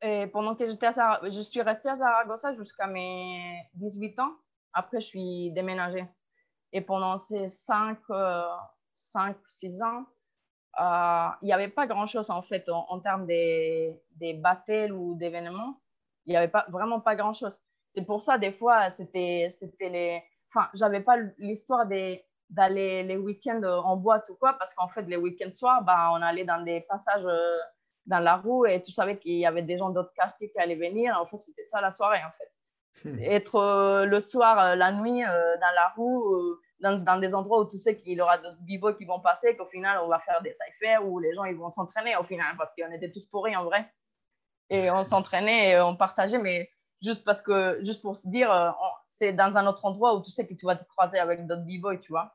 Et 0.00 0.26
pendant 0.28 0.54
que 0.54 0.64
j'étais 0.66 0.86
à 0.98 1.20
je 1.24 1.40
suis 1.40 1.60
restée 1.60 1.88
à 1.88 1.96
Saragossa 1.96 2.54
jusqu'à 2.54 2.86
mes 2.86 3.68
18 3.74 4.18
ans. 4.20 4.32
Après, 4.72 5.00
je 5.00 5.06
suis 5.06 5.50
déménagée. 5.52 6.06
Et 6.72 6.80
pendant 6.80 7.18
ces 7.18 7.48
5, 7.48 7.98
5, 8.92 9.36
6 9.48 9.82
ans, 9.82 10.06
euh, 10.80 11.28
il 11.42 11.46
n'y 11.46 11.52
avait 11.52 11.68
pas 11.68 11.86
grand-chose 11.86 12.30
en 12.30 12.42
fait 12.42 12.68
en, 12.68 13.00
termes 13.00 13.26
des, 13.26 14.00
des 14.16 14.34
battles 14.34 14.92
ou 14.92 15.16
d'événements. 15.16 15.80
Il 16.26 16.30
n'y 16.30 16.36
avait 16.36 16.48
pas, 16.48 16.66
vraiment 16.68 17.00
pas 17.00 17.16
grand-chose. 17.16 17.58
C'est 17.90 18.04
pour 18.04 18.22
ça, 18.22 18.38
des 18.38 18.52
fois, 18.52 18.90
c'était 18.90 19.48
les. 19.80 20.22
Enfin, 20.52 20.68
j'avais 20.74 21.00
pas 21.00 21.16
l'histoire 21.38 21.86
d'aller 21.86 23.02
les 23.02 23.16
week-ends 23.16 23.62
en 23.62 23.96
boîte 23.96 24.28
ou 24.30 24.34
quoi, 24.36 24.54
parce 24.54 24.74
qu'en 24.74 24.88
fait, 24.88 25.02
les 25.02 25.16
week-ends 25.16 25.50
soirs, 25.50 25.82
bah, 25.82 26.10
on 26.12 26.22
allait 26.22 26.44
dans 26.44 26.62
des 26.62 26.82
passages 26.82 27.24
euh, 27.24 27.58
dans 28.08 28.18
la 28.18 28.36
rue 28.36 28.68
et 28.70 28.82
tu 28.82 28.92
savais 28.92 29.18
qu'il 29.18 29.38
y 29.38 29.46
avait 29.46 29.62
des 29.62 29.78
gens 29.78 29.90
d'autres 29.90 30.12
quartiers 30.14 30.50
qui 30.50 30.58
allaient 30.58 30.74
venir. 30.74 31.16
En 31.20 31.26
fait, 31.26 31.38
c'était 31.38 31.62
ça 31.62 31.80
la 31.80 31.90
soirée, 31.90 32.20
en 32.26 32.32
fait. 32.32 33.08
Hmm. 33.08 33.18
Être 33.22 33.54
euh, 33.54 34.04
le 34.06 34.18
soir, 34.20 34.74
la 34.74 34.92
nuit, 34.92 35.22
dans 35.22 35.74
la 35.74 35.94
rue 35.96 36.58
dans, 36.80 37.20
des 37.20 37.34
endroits 37.34 37.60
où 37.60 37.68
tu 37.68 37.78
sais 37.78 37.96
qu'il 37.96 38.16
y 38.16 38.20
aura 38.20 38.38
d'autres 38.38 38.58
b 38.60 38.96
qui 38.96 39.04
vont 39.04 39.20
passer, 39.20 39.56
qu'au 39.56 39.66
final, 39.66 39.98
on 40.02 40.08
va 40.08 40.20
faire 40.20 40.40
des 40.42 40.52
cyphers 40.52 41.04
où 41.04 41.18
les 41.18 41.34
gens 41.34 41.44
ils 41.44 41.56
vont 41.56 41.70
s'entraîner 41.70 42.16
au 42.16 42.22
final, 42.22 42.56
parce 42.56 42.72
qu'on 42.74 42.90
était 42.92 43.10
tous 43.10 43.26
pourris 43.26 43.56
en 43.56 43.64
vrai. 43.64 43.90
Et 44.70 44.90
on 44.90 45.04
s'entraînait 45.04 45.70
et 45.70 45.80
on 45.80 45.96
partageait, 45.96 46.38
mais 46.38 46.70
juste 47.02 47.24
parce 47.24 47.42
que, 47.42 47.78
juste 47.82 48.02
pour 48.02 48.16
se 48.16 48.28
dire, 48.28 48.52
euh, 48.52 48.70
c'est 49.08 49.32
dans 49.32 49.56
un 49.56 49.66
autre 49.66 49.84
endroit 49.84 50.14
où 50.14 50.22
tu 50.22 50.30
sais 50.30 50.46
que 50.46 50.54
tu 50.54 50.66
vas 50.66 50.76
te 50.76 50.84
croiser 50.84 51.18
avec 51.18 51.46
d'autres 51.46 51.64
b 51.64 52.00
tu 52.00 52.12
vois. 52.12 52.34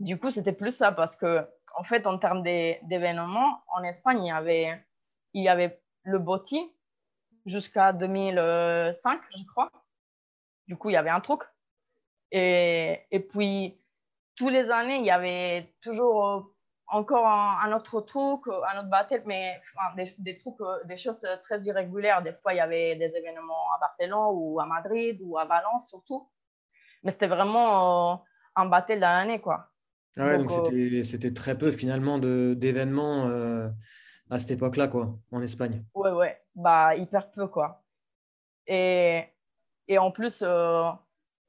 Du 0.00 0.18
coup, 0.18 0.30
c'était 0.30 0.52
plus 0.52 0.76
ça, 0.76 0.92
parce 0.92 1.16
que, 1.16 1.46
en 1.76 1.84
fait, 1.84 2.06
en 2.06 2.18
termes 2.18 2.42
d'événements, 2.42 3.62
en 3.68 3.82
Espagne, 3.82 4.22
il 4.22 5.42
y 5.42 5.48
avait, 5.48 5.80
le 6.04 6.18
Boti 6.18 6.72
jusqu'à 7.46 7.92
2005, 7.92 9.20
je 9.36 9.44
crois. 9.44 9.70
Du 10.66 10.76
coup, 10.76 10.90
il 10.90 10.94
y 10.94 10.96
avait 10.96 11.10
un 11.10 11.20
truc 11.20 11.42
et, 12.36 13.26
puis, 13.30 13.78
tous 14.36 14.48
les 14.48 14.70
années, 14.72 14.96
il 14.96 15.04
y 15.04 15.10
avait 15.10 15.72
toujours 15.80 16.28
euh, 16.28 16.40
encore 16.88 17.26
un, 17.28 17.72
autre 17.72 18.00
truc, 18.00 18.40
un 18.48 18.80
autre 18.80 18.90
battle, 18.90 19.22
mais 19.24 19.60
des, 20.18 20.36
trucs, 20.36 20.60
euh, 20.60 20.82
des 20.84 20.96
choses 20.96 21.24
très 21.44 21.62
irrégulières. 21.62 22.22
Des 22.22 22.32
fois, 22.32 22.52
il 22.52 22.56
y 22.56 22.60
avait 22.60 22.96
des 22.96 23.16
événements 23.16 23.72
à 23.76 23.78
Barcelone 23.78 24.30
ou 24.32 24.60
à 24.60 24.66
Madrid 24.66 25.20
ou 25.22 25.38
à 25.38 25.44
Valence 25.44 25.88
surtout. 25.88 26.28
Mais 27.04 27.12
c'était 27.12 27.28
vraiment 27.28 28.14
euh, 28.14 28.16
un 28.56 28.66
battle 28.66 28.98
dans 28.98 29.12
l'année, 29.12 29.40
quoi. 29.40 29.68
Ah 30.16 30.26
ouais, 30.26 30.38
donc, 30.38 30.50
c'était 31.04 31.34
très 31.34 31.58
peu 31.58 31.72
finalement 31.72 32.18
d'événements 32.18 33.26
à 34.30 34.38
cette 34.38 34.52
époque-là, 34.52 34.88
quoi, 34.88 35.18
en 35.32 35.42
Espagne. 35.42 35.84
Ouais, 35.94 36.12
ouais, 36.12 36.40
bah 36.54 36.94
hyper 36.96 37.30
peu, 37.30 37.46
quoi. 37.46 37.84
Et, 38.66 39.24
et 39.88 39.98
en 39.98 40.10
plus, 40.10 40.42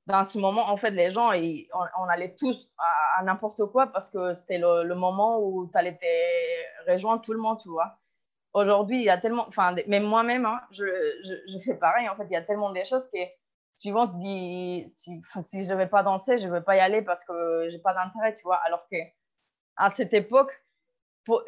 dans 0.08 0.23
ce 0.23 0.38
moment, 0.38 0.69
en 0.69 0.78
fait, 0.78 0.91
les 0.91 1.10
gens, 1.10 1.32
on, 1.32 2.04
allait 2.08 2.36
tous 2.36 2.69
à, 3.17 3.23
n'importe 3.23 3.65
quoi 3.65 3.88
parce 3.88 4.10
que 4.10 4.34
c'était 4.34 4.60
le, 4.60 4.93
moment 4.93 5.39
où 5.39 5.67
tu 5.71 5.78
allais 5.78 5.97
te 5.97 6.91
rejoindre 6.91 7.21
tout 7.21 7.34
le 7.34 7.39
monde, 7.39 7.60
tu 7.60 7.69
vois. 7.69 7.97
Aujourd'hui, 8.54 8.99
il 8.99 9.04
y 9.04 9.10
a 9.10 9.17
tellement, 9.17 9.45
enfin, 9.47 9.75
même 9.88 10.04
moi-même, 10.04 10.45
hein, 10.45 10.62
je, 10.71 10.86
je, 11.47 11.60
fais 11.60 11.75
pareil, 11.75 12.08
en 12.08 12.15
fait, 12.15 12.25
il 12.25 12.34
y 12.34 12.38
a 12.38 12.41
tellement 12.41 12.71
de 12.71 12.84
choses 12.84 13.08
que 13.12 13.19
suivant 13.75 14.07
dit 14.07 14.85
si, 14.89 15.21
si 15.41 15.63
je 15.63 15.69
ne 15.69 15.75
vais 15.75 15.88
pas 15.88 16.03
danser, 16.03 16.38
je 16.38 16.47
ne 16.47 16.53
vais 16.53 16.61
pas 16.61 16.75
y 16.75 16.79
aller 16.79 17.01
parce 17.01 17.25
que 17.25 17.67
j'ai 17.69 17.79
pas 17.79 17.93
d'intérêt, 17.93 18.33
tu 18.33 18.43
vois. 18.43 18.57
Alors 18.57 18.85
que 18.91 18.97
à 19.77 19.89
cette 19.89 20.13
époque, 20.13 20.51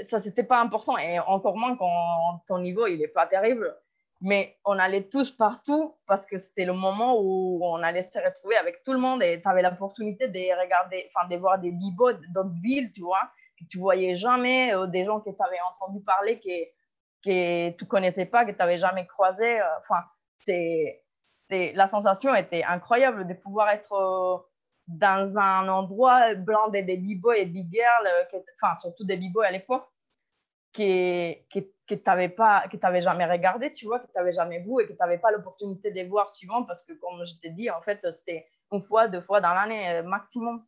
ça, 0.01 0.19
c'était 0.19 0.43
pas 0.43 0.59
important 0.59 0.97
et 0.97 1.19
encore 1.19 1.55
moins 1.55 1.77
quand 1.77 2.43
ton 2.47 2.59
niveau, 2.59 2.87
il 2.87 3.01
est 3.01 3.07
pas 3.07 3.27
terrible 3.27 3.75
mais 4.21 4.57
on 4.65 4.79
allait 4.79 5.03
tous 5.09 5.31
partout 5.31 5.95
parce 6.07 6.25
que 6.25 6.37
c'était 6.37 6.65
le 6.65 6.73
moment 6.73 7.19
où 7.19 7.59
on 7.63 7.83
allait 7.83 8.01
se 8.01 8.17
retrouver 8.19 8.55
avec 8.55 8.83
tout 8.83 8.93
le 8.93 8.99
monde 8.99 9.21
et 9.21 9.41
tu 9.41 9.47
avais 9.47 9.61
l'opportunité 9.61 10.27
de 10.27 10.59
regarder, 10.59 11.09
enfin, 11.13 11.27
de 11.27 11.37
voir 11.37 11.59
des 11.59 11.71
bibos 11.71 12.13
d'autres 12.33 12.61
villes, 12.63 12.91
tu 12.91 13.01
vois, 13.01 13.29
que 13.59 13.65
tu 13.65 13.77
voyais 13.77 14.15
jamais, 14.15 14.73
euh, 14.73 14.87
des 14.87 15.05
gens 15.05 15.19
que 15.19 15.29
tu 15.29 15.43
avais 15.43 15.59
entendu 15.71 16.01
parler, 16.01 16.39
que, 16.39 16.65
que 17.23 17.69
tu 17.77 17.85
connaissais 17.85 18.25
pas, 18.25 18.45
que 18.45 18.51
tu 18.51 18.57
n'avais 18.57 18.79
jamais 18.79 19.05
croisé. 19.05 19.59
Euh, 19.59 19.79
enfin, 19.79 20.03
c'est, 20.39 21.03
la 21.49 21.87
sensation 21.87 22.33
était 22.35 22.63
incroyable 22.63 23.27
de 23.27 23.33
pouvoir 23.33 23.69
être 23.69 23.93
euh, 23.93 24.37
dans 24.87 25.37
un 25.37 25.67
endroit 25.67 26.35
blindé 26.35 26.81
des 26.81 26.97
b-boys 26.97 27.37
et 27.37 27.45
big 27.45 27.71
girls, 27.71 28.09
enfin, 28.61 28.75
surtout 28.79 29.05
des 29.05 29.17
b-boys 29.17 29.45
à 29.45 29.51
l'époque, 29.51 29.87
qui, 30.73 31.37
qui 31.49 31.71
que 31.87 31.95
tu 31.95 32.03
n'avais 32.05 32.29
que 32.29 33.01
jamais 33.01 33.25
regardé, 33.25 33.71
tu 33.71 33.85
vois, 33.85 33.99
que 33.99 34.07
tu 34.07 34.11
n'avais 34.15 34.33
jamais 34.33 34.59
vu 34.59 34.81
et 34.81 34.85
que 34.85 34.91
tu 34.91 34.97
n'avais 34.99 35.17
pas 35.17 35.31
l'opportunité 35.31 35.89
de 35.89 35.95
les 35.95 36.05
voir 36.05 36.29
suivant 36.29 36.63
parce 36.63 36.83
que, 36.83 36.93
comme 36.93 37.25
je 37.25 37.35
t'ai 37.35 37.49
dit, 37.49 37.69
en 37.71 37.81
fait, 37.81 37.99
c'était 38.11 38.45
une 38.71 38.81
fois, 38.81 39.07
deux 39.07 39.21
fois 39.21 39.39
dans 39.39 39.53
l'année 39.53 39.89
euh, 39.89 40.03
maximum. 40.03 40.65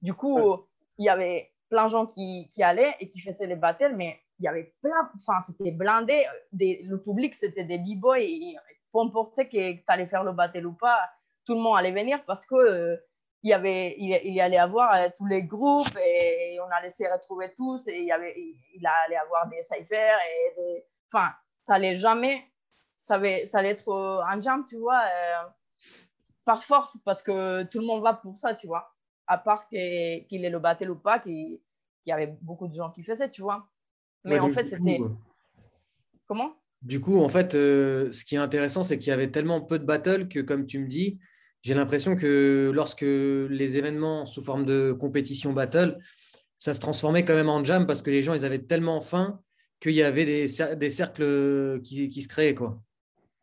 Du 0.00 0.14
coup, 0.14 0.66
il 0.98 1.04
y 1.04 1.08
avait 1.08 1.52
plein 1.68 1.84
de 1.84 1.90
gens 1.90 2.06
qui, 2.06 2.48
qui, 2.50 2.62
allaient 2.62 2.96
et 3.00 3.08
qui 3.08 3.20
faisaient 3.20 3.46
les 3.46 3.56
battles, 3.56 3.94
mais 3.94 4.18
il 4.38 4.44
y 4.44 4.48
avait 4.48 4.74
plein, 4.80 5.10
enfin, 5.14 5.40
c'était 5.46 5.70
blindé. 5.70 6.24
Des, 6.52 6.82
le 6.84 7.00
public, 7.00 7.34
c'était 7.34 7.64
des 7.64 7.78
b-boys 7.78 8.20
et 8.20 8.56
peu 8.92 9.00
importe 9.00 9.36
que 9.36 9.72
tu 9.72 9.82
allais 9.86 10.06
faire 10.06 10.24
le 10.24 10.32
battle 10.32 10.66
ou 10.66 10.74
pas, 10.74 11.10
tout 11.46 11.54
le 11.54 11.60
monde 11.60 11.76
allait 11.76 11.92
venir 11.92 12.24
parce 12.24 12.46
que 12.46 12.54
euh, 12.54 12.96
il 13.42 13.50
y 13.50 13.52
avait, 13.52 13.96
il, 13.98 14.20
il 14.24 14.40
allait 14.40 14.58
avoir 14.58 14.94
euh, 14.94 15.08
tous 15.16 15.26
les 15.26 15.42
groupes 15.42 15.96
et, 15.96 16.58
on 16.60 16.70
allait 16.70 16.90
se 16.90 17.02
retrouver 17.12 17.52
tous 17.56 17.88
et 17.88 17.98
il, 17.98 18.06
y 18.06 18.12
avait, 18.12 18.34
il, 18.36 18.86
allait 19.04 19.16
avoir 19.16 19.48
des 19.48 19.62
cyphers 19.62 20.18
et 20.18 20.54
des, 20.54 20.84
enfin, 21.12 21.32
ça 21.64 21.74
allait 21.74 21.96
jamais, 21.96 22.44
ça 22.96 23.14
allait, 23.14 23.46
ça 23.46 23.58
allait 23.58 23.70
être 23.70 24.22
un 24.26 24.40
jam, 24.40 24.64
tu 24.68 24.76
vois, 24.76 25.02
euh, 25.02 25.48
par 26.44 26.62
force 26.62 26.98
parce 27.04 27.22
que 27.22 27.64
tout 27.64 27.80
le 27.80 27.86
monde 27.86 28.02
va 28.02 28.14
pour 28.14 28.38
ça, 28.38 28.54
tu 28.54 28.66
vois, 28.66 28.94
à 29.26 29.38
part 29.38 29.68
qu'il 29.68 29.78
ait 29.80 30.50
le 30.50 30.58
battle 30.58 30.90
ou 30.90 30.98
pas, 30.98 31.18
qu'il 31.18 31.60
y 32.06 32.12
avait 32.12 32.38
beaucoup 32.42 32.68
de 32.68 32.74
gens 32.74 32.90
qui 32.90 33.02
faisaient, 33.02 33.30
tu 33.30 33.42
vois. 33.42 33.66
Mais 34.24 34.38
en 34.38 34.50
fait, 34.50 34.64
c'était. 34.64 35.00
Comment? 36.28 36.54
Du 36.82 37.00
coup, 37.00 37.22
en 37.22 37.28
fait, 37.28 37.54
euh, 37.54 38.10
ce 38.10 38.24
qui 38.24 38.34
est 38.34 38.38
intéressant, 38.38 38.82
c'est 38.82 38.98
qu'il 38.98 39.08
y 39.08 39.12
avait 39.12 39.30
tellement 39.30 39.60
peu 39.60 39.78
de 39.78 39.84
battles 39.84 40.28
que, 40.28 40.40
comme 40.40 40.66
tu 40.66 40.80
me 40.80 40.88
dis, 40.88 41.20
j'ai 41.62 41.74
l'impression 41.74 42.16
que 42.16 42.72
lorsque 42.74 43.02
les 43.02 43.76
événements 43.76 44.26
sous 44.26 44.42
forme 44.42 44.66
de 44.66 44.92
compétition 44.92 45.52
battle, 45.52 45.98
ça 46.58 46.74
se 46.74 46.80
transformait 46.80 47.24
quand 47.24 47.34
même 47.34 47.48
en 47.48 47.64
jam 47.64 47.86
parce 47.86 48.02
que 48.02 48.10
les 48.10 48.22
gens, 48.22 48.34
ils 48.34 48.44
avaient 48.44 48.62
tellement 48.62 49.00
faim 49.00 49.40
qu'il 49.80 49.92
y 49.92 50.02
avait 50.02 50.24
des, 50.24 50.46
des 50.76 50.90
cercles 50.90 51.80
qui, 51.82 52.08
qui, 52.08 52.22
se 52.22 52.28
créaient. 52.28 52.56
Quoi. 52.56 52.80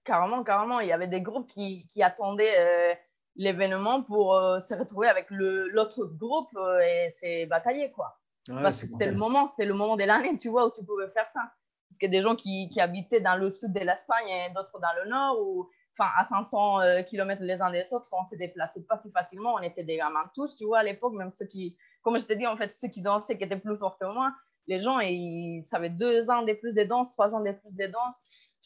Carrément, 0.03 0.43
carrément. 0.43 0.81
Il 0.81 0.87
y 0.87 0.93
avait 0.93 1.07
des 1.07 1.21
groupes 1.21 1.47
qui, 1.47 1.85
qui 1.87 2.03
attendaient 2.03 2.55
euh, 2.57 2.93
l'événement 3.37 4.03
pour 4.03 4.35
euh, 4.35 4.59
se 4.59 4.73
retrouver 4.73 5.07
avec 5.07 5.27
l'autre 5.29 6.03
groupe 6.05 6.49
et 6.83 7.09
se 7.11 7.45
batailler. 7.45 7.91
Quoi. 7.91 8.19
parce 8.47 8.81
que 8.81 8.87
c'était 8.87 9.11
le 9.11 9.17
moment, 9.17 9.47
c'était 9.47 9.65
le 9.65 9.75
moment 9.75 9.95
de 9.95 10.03
l'année, 10.03 10.35
tu 10.35 10.49
vois, 10.49 10.67
où 10.67 10.71
tu 10.71 10.83
pouvais 10.83 11.09
faire 11.09 11.27
ça. 11.29 11.53
Que 11.99 12.07
des 12.07 12.21
gens 12.21 12.35
qui, 12.35 12.69
habitaient 12.79 13.21
dans 13.21 13.35
le 13.35 13.49
sud 13.49 13.73
de 13.73 13.79
l'Espagne 13.79 14.27
et 14.27 14.53
d'autres 14.53 14.79
dans 14.79 15.03
le 15.03 15.09
nord, 15.09 15.39
ou 15.41 15.69
enfin, 15.97 16.09
à 16.17 16.23
500 16.23 16.79
euh, 16.79 17.01
km 17.03 17.41
les 17.43 17.61
uns 17.61 17.71
des 17.71 17.93
autres, 17.93 18.07
on 18.13 18.23
s'est 18.25 18.37
déplacé 18.37 18.85
pas 18.85 18.95
si 18.95 19.11
facilement. 19.11 19.55
On 19.55 19.59
était 19.59 19.83
des 19.83 19.97
gamins 19.97 20.29
tous, 20.33 20.55
tu 20.55 20.65
vois, 20.65 20.79
à 20.79 20.83
l'époque, 20.83 21.13
même 21.13 21.31
ceux 21.31 21.45
qui, 21.45 21.75
comme 22.01 22.17
je 22.17 22.25
t'ai 22.25 22.35
dit, 22.35 22.47
en 22.47 22.55
fait, 22.55 22.73
ceux 22.73 22.87
qui 22.87 23.01
dansaient, 23.01 23.37
qui 23.37 23.43
étaient 23.43 23.59
plus 23.59 23.75
forts 23.75 23.97
que 23.97 24.05
moi, 24.05 24.33
les 24.67 24.79
gens, 24.79 24.99
ils 24.99 25.63
savaient 25.65 25.89
deux 25.89 26.29
ans 26.29 26.43
de 26.43 26.53
plus 26.53 26.73
de 26.73 26.83
danse, 26.83 27.11
trois 27.11 27.35
ans 27.35 27.41
de 27.41 27.51
plus 27.51 27.75
de 27.75 27.87
danse. 27.87 28.15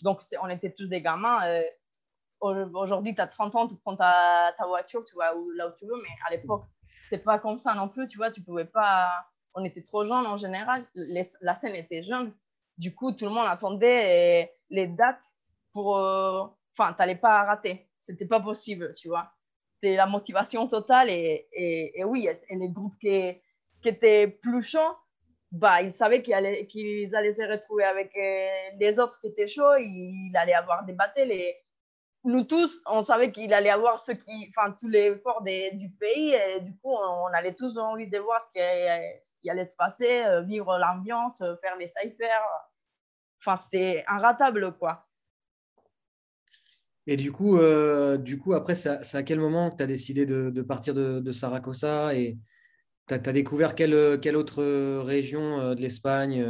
Donc, 0.02 0.22
on 0.42 0.50
était 0.50 0.72
tous 0.72 0.88
des 0.88 1.02
gamins. 1.02 1.48
Euh, 1.48 1.64
aujourd'hui, 2.42 3.16
tu 3.16 3.22
as 3.22 3.28
30 3.28 3.56
ans, 3.56 3.68
tu 3.68 3.76
prends 3.78 3.96
ta, 3.96 4.54
voiture, 4.68 5.04
tu 5.06 5.16
vois, 5.16 5.34
là 5.56 5.68
où 5.68 5.72
tu 5.78 5.86
veux, 5.86 5.96
mais 5.96 6.10
à 6.28 6.32
l'époque, 6.32 6.66
c'est 7.10 7.20
pas 7.20 7.40
comme 7.40 7.58
ça 7.58 7.74
non 7.74 7.88
plus, 7.88 8.08
tu 8.08 8.18
vois, 8.18 8.32
tu 8.32 8.42
pouvais 8.42 8.66
pas. 8.66 9.10
On 9.56 9.64
était 9.64 9.84
trop 9.84 10.04
jeunes 10.04 10.26
en 10.26 10.36
général, 10.36 10.84
la 10.96 11.54
scène 11.54 11.76
était 11.76 12.02
jeune. 12.02 12.34
Du 12.78 12.94
coup, 12.94 13.12
tout 13.12 13.26
le 13.26 13.32
monde 13.32 13.48
attendait 13.48 14.52
les 14.70 14.88
dates 14.88 15.24
pour, 15.72 15.98
euh, 15.98 16.44
enfin, 16.78 16.94
tu 16.94 17.00
n'allais 17.00 17.16
pas 17.16 17.44
rater. 17.44 17.88
C'était 18.00 18.26
pas 18.26 18.40
possible, 18.40 18.94
tu 18.94 19.08
vois. 19.08 19.32
C'était 19.76 19.96
la 19.96 20.06
motivation 20.06 20.68
totale 20.68 21.10
et, 21.10 21.48
et, 21.54 22.04
oui, 22.04 22.28
et 22.28 22.56
les 22.56 22.70
groupes 22.70 22.98
qui, 23.00 23.34
qui 23.82 23.90
étaient 23.90 24.28
plus 24.28 24.62
chauds, 24.62 24.98
bah, 25.52 25.82
ils 25.82 25.94
savaient 25.94 26.22
qu'ils 26.24 26.34
allaient, 26.34 26.68
allaient 27.14 27.32
se 27.32 27.52
retrouver 27.52 27.84
avec 27.84 28.12
euh, 28.18 28.76
les 28.80 29.00
autres 29.00 29.20
qui 29.22 29.28
étaient 29.28 29.48
chauds, 29.48 29.76
il 29.78 30.34
allait 30.36 30.54
avoir 30.54 30.86
des 30.86 30.94
battles 30.94 31.32
nous 32.26 32.44
tous, 32.46 32.82
on 32.86 33.02
savait 33.02 33.32
qu'il 33.32 33.54
allait 33.54 33.70
avoir 33.70 34.00
ceux 34.00 34.14
qui, 34.14 34.50
enfin, 34.56 34.74
tous 34.80 34.88
les 34.88 35.16
forts 35.18 35.44
du 35.44 35.90
pays 35.90 36.34
et 36.34 36.62
du 36.62 36.76
coup, 36.78 36.92
on, 36.92 37.26
allait 37.34 37.54
tous 37.54 37.78
envie 37.78 38.08
de 38.08 38.18
voir 38.18 38.40
ce 38.40 38.50
qui, 38.52 38.60
ce 39.24 39.34
qui 39.42 39.50
allait 39.50 39.68
se 39.68 39.76
passer, 39.76 40.24
euh, 40.24 40.42
vivre 40.42 40.78
l'ambiance, 40.78 41.42
euh, 41.42 41.56
faire 41.58 41.76
les 41.78 41.88
cyphers. 41.88 42.44
Enfin, 43.40 43.58
c'était 43.58 44.06
inratable, 44.08 44.78
quoi. 44.78 45.06
Et 47.06 47.18
du 47.18 47.34
coup, 47.34 47.58
euh, 47.58 48.16
du 48.16 48.40
coup 48.40 48.54
après, 48.54 48.76
c'est 48.76 49.16
à 49.16 49.24
quel 49.24 49.40
moment 49.40 49.70
que 49.70 49.78
tu 49.78 49.84
as 49.84 49.88
décidé 49.88 50.26
de, 50.26 50.62
partir 50.62 50.94
de, 50.94 51.20
de, 51.20 51.32
Saragossa 51.34 52.16
et 52.16 52.38
tu 53.10 53.14
as, 53.14 53.20
découvert 53.20 53.76
quelle, 53.76 54.22
quelle, 54.22 54.38
autre 54.38 54.64
région 55.02 55.76
de 55.76 55.82
l'Espagne 55.82 56.42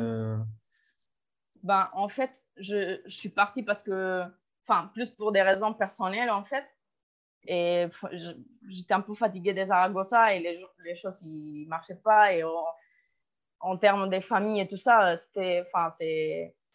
ben, 1.63 1.89
En 1.93 2.07
fait, 2.07 2.43
je, 2.57 3.01
je, 3.07 3.15
suis 3.15 3.29
partie 3.29 3.63
parce 3.63 3.81
que, 3.81 4.23
enfin, 4.67 4.89
plus 4.93 5.09
pour 5.11 5.31
des 5.31 5.41
raisons 5.41 5.73
personnelles, 5.73 6.29
en 6.29 6.43
fait. 6.43 6.65
Et 7.45 7.87
j'étais 8.67 8.93
un 8.93 9.01
peu 9.01 9.13
fatiguée 9.13 9.53
de 9.53 9.65
Saragossa 9.65 10.33
et 10.33 10.39
les, 10.39 10.57
les 10.85 10.95
choses 10.95 11.21
ne 11.23 11.67
marchaient 11.67 12.01
pas. 12.01 12.33
Et 12.33 12.43
en 13.59 13.77
termes 13.77 14.09
de 14.09 14.19
famille 14.21 14.61
et 14.61 14.67
tout 14.67 14.77
ça, 14.77 15.15
c'était 15.17 15.63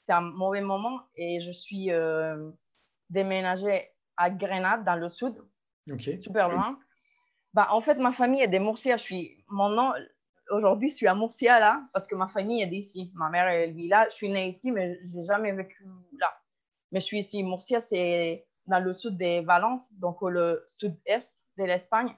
un 0.08 0.20
mauvais 0.20 0.60
moment. 0.60 1.00
Et 1.16 1.40
je 1.40 1.50
suis 1.50 1.90
déménager 3.08 3.90
à 4.18 4.28
Grenade, 4.28 4.84
dans 4.84 4.96
le 4.96 5.08
sud. 5.08 5.34
Super 6.18 6.50
loin. 6.50 6.78
Bah, 7.54 7.68
en 7.70 7.80
fait, 7.80 7.94
ma 7.94 8.12
famille 8.12 8.42
est 8.42 8.48
de 8.48 8.58
Murcia. 8.58 8.98
Je 8.98 9.02
suis, 9.02 9.44
mon 9.48 9.70
nom, 9.70 9.94
aujourd'hui, 10.50 10.90
je 10.90 10.96
suis 10.96 11.06
à 11.06 11.14
Murcia, 11.14 11.58
là, 11.58 11.82
parce 11.94 12.06
que 12.06 12.14
ma 12.14 12.28
famille 12.28 12.60
est 12.60 12.66
d'ici. 12.66 13.10
Ma 13.14 13.30
mère, 13.30 13.46
elle 13.48 13.72
vit 13.72 13.88
là. 13.88 14.06
Je 14.10 14.14
suis 14.14 14.28
née 14.28 14.48
ici, 14.50 14.70
mais 14.70 14.98
je 15.02 15.16
n'ai 15.16 15.24
jamais 15.24 15.52
vécu 15.52 15.86
là. 16.18 16.37
Mais 16.92 17.00
je 17.00 17.04
suis 17.04 17.18
ici. 17.18 17.42
Murcia, 17.42 17.80
c'est 17.80 18.46
dans 18.66 18.80
le 18.80 18.94
sud 18.94 19.16
de 19.16 19.44
Valence, 19.44 19.86
donc 19.92 20.18
le 20.22 20.62
sud-est 20.66 21.44
de 21.56 21.64
l'Espagne. 21.64 22.14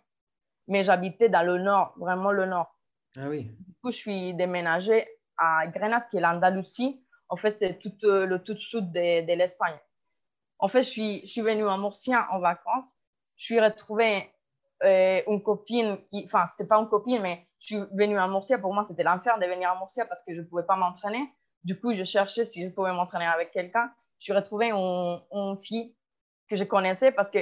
Mais 0.69 0.83
j'habitais 0.83 1.29
dans 1.29 1.45
le 1.45 1.59
nord, 1.59 1.95
vraiment 1.97 2.33
le 2.33 2.47
nord. 2.47 2.77
Ah 3.17 3.29
oui. 3.29 3.45
Du 3.45 3.75
coup, 3.83 3.91
je 3.91 3.97
suis 3.97 4.35
déménagée 4.35 5.09
à 5.37 5.67
Grenade, 5.67 6.05
qui 6.11 6.19
est 6.19 6.21
l'Andalousie. 6.21 7.05
En 7.29 7.37
fait, 7.37 7.57
c'est 7.57 7.79
tout 7.79 7.93
euh, 8.05 8.27
le 8.27 8.43
tout 8.43 8.57
sud 8.57 8.93
de, 8.93 9.27
de 9.27 9.33
l'Espagne. 9.35 9.79
En 10.59 10.69
fait, 10.69 10.83
je 10.83 10.89
suis, 10.89 11.21
je 11.21 11.31
suis 11.31 11.41
venue 11.41 11.67
à 11.69 11.77
Murcia 11.77 12.29
en 12.31 12.39
vacances. 12.39 12.97
Je 13.37 13.45
suis 13.45 13.61
retrouvée 13.61 14.31
euh, 14.85 15.23
une 15.27 15.43
copine 15.43 16.05
qui, 16.05 16.25
enfin, 16.27 16.47
c'était 16.47 16.67
pas 16.69 16.79
une 16.79 16.89
copine, 16.89 17.23
mais 17.23 17.47
je 17.59 17.67
suis 17.67 17.85
venue 17.93 18.19
à 18.19 18.29
Murcia. 18.29 18.59
Pour 18.59 18.75
moi, 18.75 18.83
c'était 18.83 19.03
l'enfer 19.03 19.39
de 19.39 19.47
venir 19.47 19.71
à 19.71 19.77
Murcia 19.77 20.05
parce 20.05 20.23
que 20.23 20.35
je 20.35 20.43
pouvais 20.43 20.65
pas 20.65 20.77
m'entraîner. 20.77 21.33
Du 21.65 21.79
coup, 21.79 21.93
je 21.93 22.05
cherchais 22.05 22.45
si 22.45 22.65
je 22.65 22.71
pouvais 22.71 22.93
m'entraîner 22.93 23.27
avec 23.27 23.51
quelqu'un. 23.51 23.93
Je 24.21 24.25
suis 24.25 24.33
retrouvée 24.35 24.71
une, 24.71 25.21
une, 25.33 25.57
fille 25.57 25.97
que 26.47 26.55
je 26.55 26.65
connaissais 26.65 27.11
parce 27.11 27.31
que, 27.31 27.39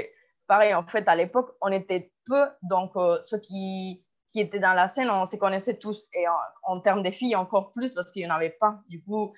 pareil, 0.46 0.72
en 0.74 0.86
fait, 0.86 1.08
à 1.08 1.16
l'époque, 1.16 1.50
on 1.60 1.72
était 1.72 2.12
peu. 2.24 2.46
Donc, 2.62 2.92
euh, 2.94 3.18
ceux 3.22 3.40
qui, 3.40 4.04
qui 4.30 4.38
étaient 4.38 4.60
dans 4.60 4.74
la 4.74 4.86
scène, 4.86 5.10
on 5.10 5.26
se 5.26 5.34
connaissait 5.34 5.76
tous. 5.76 6.06
Et 6.12 6.24
en, 6.62 6.80
termes 6.80 7.02
de 7.02 7.10
filles, 7.10 7.34
encore 7.34 7.72
plus 7.72 7.94
parce 7.94 8.12
qu'il 8.12 8.24
n'y 8.24 8.30
en 8.30 8.34
avait 8.36 8.56
pas. 8.60 8.80
Du 8.88 9.02
coup, 9.02 9.34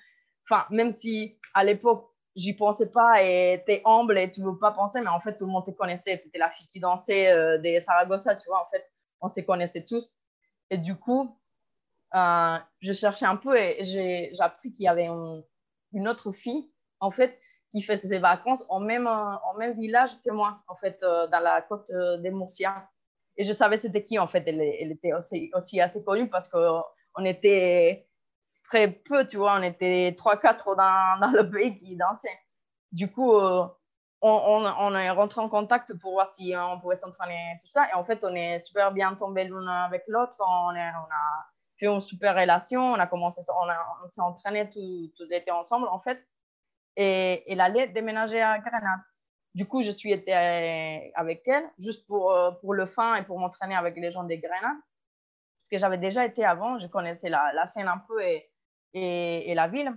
même 0.69 0.91
si 0.91 1.39
à 1.55 1.65
l'époque, 1.65 2.11
j'y 2.37 2.55
pensais 2.55 2.91
pas 2.91 3.23
et 3.23 3.63
t'es 3.67 3.81
humble 3.87 4.19
et 4.19 4.31
tu 4.31 4.43
veux 4.43 4.59
pas 4.59 4.73
penser, 4.73 5.01
mais 5.01 5.09
en 5.09 5.21
fait, 5.21 5.39
tout 5.39 5.47
le 5.47 5.53
monde 5.53 5.65
te 5.65 5.71
connaissait. 5.71 6.21
Tu 6.21 6.29
étais 6.29 6.39
la 6.39 6.51
fille 6.51 6.69
qui 6.69 6.79
dansait 6.79 7.33
euh, 7.33 7.59
des 7.59 7.81
Saragossa, 7.81 8.35
tu 8.35 8.47
vois. 8.49 8.61
En 8.61 8.67
fait, 8.67 8.85
on 9.23 9.29
se 9.29 9.41
connaissait 9.41 9.87
tous. 9.87 10.15
Et 10.69 10.77
du 10.77 10.95
coup, 10.95 11.41
euh, 12.15 12.59
je 12.81 12.93
cherchais 12.93 13.25
un 13.25 13.37
peu 13.37 13.57
et 13.57 13.83
j'ai 13.83 14.33
appris 14.41 14.73
qu'il 14.73 14.85
y 14.85 14.89
avait 14.89 15.07
une 15.07 16.09
autre 16.09 16.33
fille, 16.33 16.70
en 17.01 17.11
fait, 17.11 17.39
qui 17.71 17.83
faisait 17.83 18.09
ses 18.09 18.19
vacances 18.19 18.65
en 18.69 18.81
même, 18.81 19.07
en 19.07 19.55
même 19.59 19.79
village 19.79 20.21
que 20.25 20.31
moi, 20.31 20.63
en 20.69 20.75
fait, 20.75 21.03
euh, 21.03 21.27
dans 21.29 21.41
la 21.41 21.63
côte 21.63 21.91
des 22.21 22.31
Murcia. 22.31 22.89
Et 23.37 23.45
je 23.45 23.53
savais 23.53 23.77
c'était 23.77 24.05
qui, 24.05 24.19
en 24.19 24.27
fait. 24.27 24.45
Elle, 24.47 24.61
était 24.93 25.13
aussi, 25.13 25.51
aussi 25.55 25.81
assez 25.81 26.03
connue 26.05 26.29
parce 26.29 26.49
qu'on 26.49 27.25
était 27.25 28.09
très 28.65 28.91
peu, 28.91 29.27
tu 29.27 29.37
vois. 29.37 29.57
On 29.59 29.63
était 29.63 30.11
3-4 30.11 30.77
dans, 30.77 31.21
dans, 31.21 31.31
le 31.31 31.49
pays 31.49 31.75
qui 31.75 31.97
dansaient. 31.97 32.39
Du 32.93 33.11
coup, 33.11 33.35
euh, 33.35 33.65
on, 34.21 34.65
on, 34.79 34.95
est 34.97 35.11
rentré 35.11 35.41
en 35.41 35.49
contact 35.49 35.95
pour 35.99 36.13
voir 36.13 36.27
si 36.27 36.53
on 36.57 36.81
pouvait 36.81 36.97
s'entraîner, 36.97 37.59
tout 37.63 37.69
ça. 37.69 37.89
Et 37.91 37.95
en 37.95 38.05
fait, 38.05 38.25
on 38.25 38.35
est 38.35 38.59
super 38.59 38.93
bien 38.93 39.15
tombés 39.15 39.45
l'une 39.45 39.69
avec 39.69 40.03
l'autre. 40.09 40.35
On, 40.41 40.75
on, 40.75 40.77
a 40.77 41.47
fait 41.79 41.87
une 41.87 42.01
super 42.01 42.35
relation. 42.35 42.83
On 42.83 42.99
a 42.99 43.07
commencé, 43.07 43.41
on, 43.49 44.09
s'est 44.09 44.21
entraîné 44.21 44.69
tout, 44.71 45.11
tout 45.17 45.25
l'été 45.31 45.51
ensemble, 45.51 45.87
en 45.89 46.01
fait. 46.01 46.21
Et 47.03 47.51
elle 47.51 47.63
allait 47.63 47.89
déménager 47.89 48.43
à 48.43 48.59
Grenade. 48.59 49.01
Du 49.55 49.67
coup, 49.67 49.81
je 49.81 49.91
suis 49.91 50.13
été 50.13 50.37
euh, 50.37 51.11
avec 51.15 51.49
elle, 51.49 51.65
juste 51.79 52.07
pour, 52.07 52.31
euh, 52.31 52.51
pour 52.61 52.75
le 52.75 52.85
fun 52.85 53.15
et 53.17 53.23
pour 53.23 53.39
m'entraîner 53.39 53.75
avec 53.75 53.97
les 53.97 54.11
gens 54.11 54.25
des 54.25 54.39
Grenades. 54.39 54.77
Parce 55.57 55.69
que 55.71 55.79
j'avais 55.79 55.97
déjà 55.97 56.27
été 56.27 56.45
avant, 56.45 56.79
je 56.79 56.89
connaissais 56.89 57.31
la, 57.31 57.53
la 57.55 57.65
scène 57.65 57.89
un 57.89 58.05
peu 58.07 58.23
et 58.23 58.51
et, 58.93 59.55
la 59.55 59.69
ville. 59.69 59.97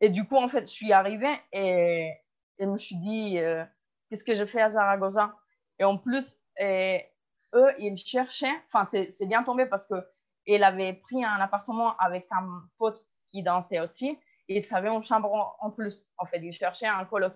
Et 0.00 0.08
du 0.08 0.24
coup, 0.24 0.36
en 0.36 0.48
fait, 0.48 0.60
je 0.60 0.70
suis 0.70 0.92
arrivée 0.92 1.36
et, 1.52 2.10
je 2.58 2.64
me 2.64 2.76
suis 2.76 2.96
dit, 2.96 3.38
euh, 3.40 3.64
qu'est-ce 4.08 4.24
que 4.24 4.34
je 4.34 4.46
fais 4.46 4.62
à 4.62 4.70
Zaragoza? 4.70 5.36
Et 5.78 5.84
en 5.84 5.98
plus, 5.98 6.36
eux, 6.60 7.68
ils 7.78 7.96
cherchaient, 7.96 8.62
enfin, 8.72 8.84
c'est 8.84 9.26
bien 9.26 9.42
tombé 9.42 9.66
parce 9.66 9.86
qu'elle 9.86 10.64
avait 10.64 10.94
pris 10.94 11.24
un 11.24 11.40
appartement 11.40 11.96
avec 11.96 12.26
un 12.30 12.62
pote 12.78 13.04
qui 13.28 13.42
dansait 13.42 13.80
aussi 13.80 14.18
et 14.48 14.58
ils 14.58 14.74
avaient 14.74 14.90
une 14.90 15.02
chambre 15.02 15.56
en, 15.60 15.70
plus. 15.70 16.04
En 16.18 16.26
fait, 16.26 16.38
ils 16.38 16.52
cherchaient 16.52 16.86
un 16.86 17.04
coloc. 17.04 17.34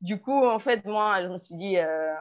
Du 0.00 0.20
coup, 0.20 0.44
en 0.44 0.58
fait, 0.58 0.84
moi, 0.84 1.22
je 1.22 1.28
me 1.28 1.38
suis 1.38 1.54
dit, 1.54 1.78
euh, 1.78 2.14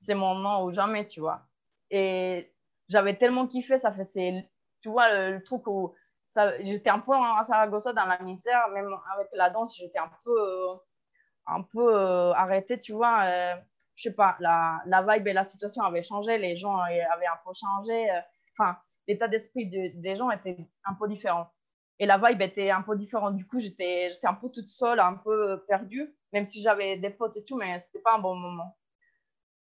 c'est 0.00 0.14
mon 0.14 0.34
nom 0.34 0.64
ou 0.64 0.72
jamais, 0.72 1.06
tu 1.06 1.20
vois. 1.20 1.42
Et 1.90 2.52
j'avais 2.88 3.16
tellement 3.16 3.46
kiffé, 3.46 3.78
ça 3.78 3.92
fait, 3.92 4.48
tu 4.80 4.88
vois, 4.88 5.30
le 5.30 5.42
truc 5.42 5.66
où 5.66 5.94
j'étais 6.60 6.90
un 6.90 7.00
peu 7.00 7.12
à 7.12 7.42
Saragossa 7.44 7.92
dans 7.92 8.04
la 8.04 8.18
misère, 8.20 8.68
même 8.68 8.92
avec 9.14 9.28
la 9.32 9.50
danse, 9.50 9.76
j'étais 9.76 9.98
un 9.98 10.10
peu, 10.24 10.30
euh, 10.30 10.74
un 11.46 11.62
peu 11.62 11.96
euh, 11.96 12.32
arrêtée, 12.32 12.78
tu 12.80 12.92
vois. 12.92 13.22
Euh, 13.24 13.54
je 13.96 14.08
sais 14.08 14.14
pas, 14.14 14.36
la, 14.40 14.80
la 14.86 15.02
vibe 15.02 15.28
et 15.28 15.32
la 15.32 15.44
situation 15.44 15.82
avaient 15.82 16.02
changé, 16.02 16.38
les 16.38 16.56
gens 16.56 16.74
avaient 16.76 17.26
un 17.26 17.38
peu 17.44 17.52
changé. 17.52 18.08
Enfin, 18.58 18.78
l'état 19.06 19.28
d'esprit 19.28 19.66
des 19.66 20.16
gens 20.16 20.30
était 20.30 20.56
un 20.84 20.94
peu 20.94 21.06
différent. 21.06 21.50
Et 22.00 22.06
la 22.06 22.16
vibe 22.16 22.40
était 22.40 22.70
un 22.70 22.80
peu 22.80 22.96
différente. 22.96 23.36
Du 23.36 23.46
coup, 23.46 23.58
j'étais 23.58 24.10
un 24.24 24.32
peu 24.32 24.48
toute 24.48 24.70
seule, 24.70 24.98
un 25.00 25.16
peu 25.16 25.62
perdue, 25.68 26.10
même 26.32 26.46
si 26.46 26.62
j'avais 26.62 26.96
des 26.96 27.10
potes 27.10 27.36
et 27.36 27.44
tout, 27.44 27.56
mais 27.56 27.78
c'était 27.78 28.00
pas 28.00 28.16
un 28.16 28.20
bon 28.20 28.34
moment. 28.34 28.74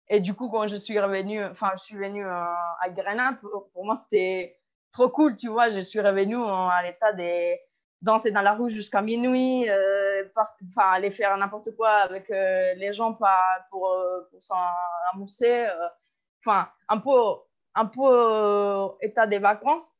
Et 0.08 0.20
du 0.20 0.34
coup, 0.34 0.50
quand 0.50 0.66
je 0.66 0.74
suis 0.74 0.98
revenue, 0.98 1.42
enfin, 1.44 1.70
je 1.76 1.84
suis 1.84 1.96
venue 1.96 2.26
euh, 2.26 2.28
à 2.28 2.88
Grenade, 2.90 3.40
pour, 3.40 3.84
moi, 3.84 3.94
c'était 3.94 4.58
trop 4.92 5.08
cool, 5.10 5.36
tu 5.36 5.48
vois. 5.48 5.70
Je 5.70 5.78
suis 5.78 6.00
revenue 6.00 6.36
à 6.44 6.82
l'état 6.84 7.12
de 7.12 7.56
danser 8.02 8.32
dans 8.32 8.42
la 8.42 8.54
rue 8.54 8.68
jusqu'à 8.68 9.00
minuit, 9.00 9.70
euh, 9.70 10.24
aller 10.76 11.12
faire 11.12 11.36
n'importe 11.36 11.74
quoi 11.76 11.90
avec 11.90 12.32
euh, 12.32 12.74
les 12.74 12.92
gens 12.92 13.14
pas 13.14 13.64
pour, 13.70 13.96
pour 14.30 14.42
s'amuser. 14.42 15.68
Enfin, 16.44 16.68
un 16.88 16.98
peu, 16.98 17.10
un 17.76 17.86
peu 17.86 18.96
état 19.00 19.28
des 19.28 19.38
vacances, 19.38 19.92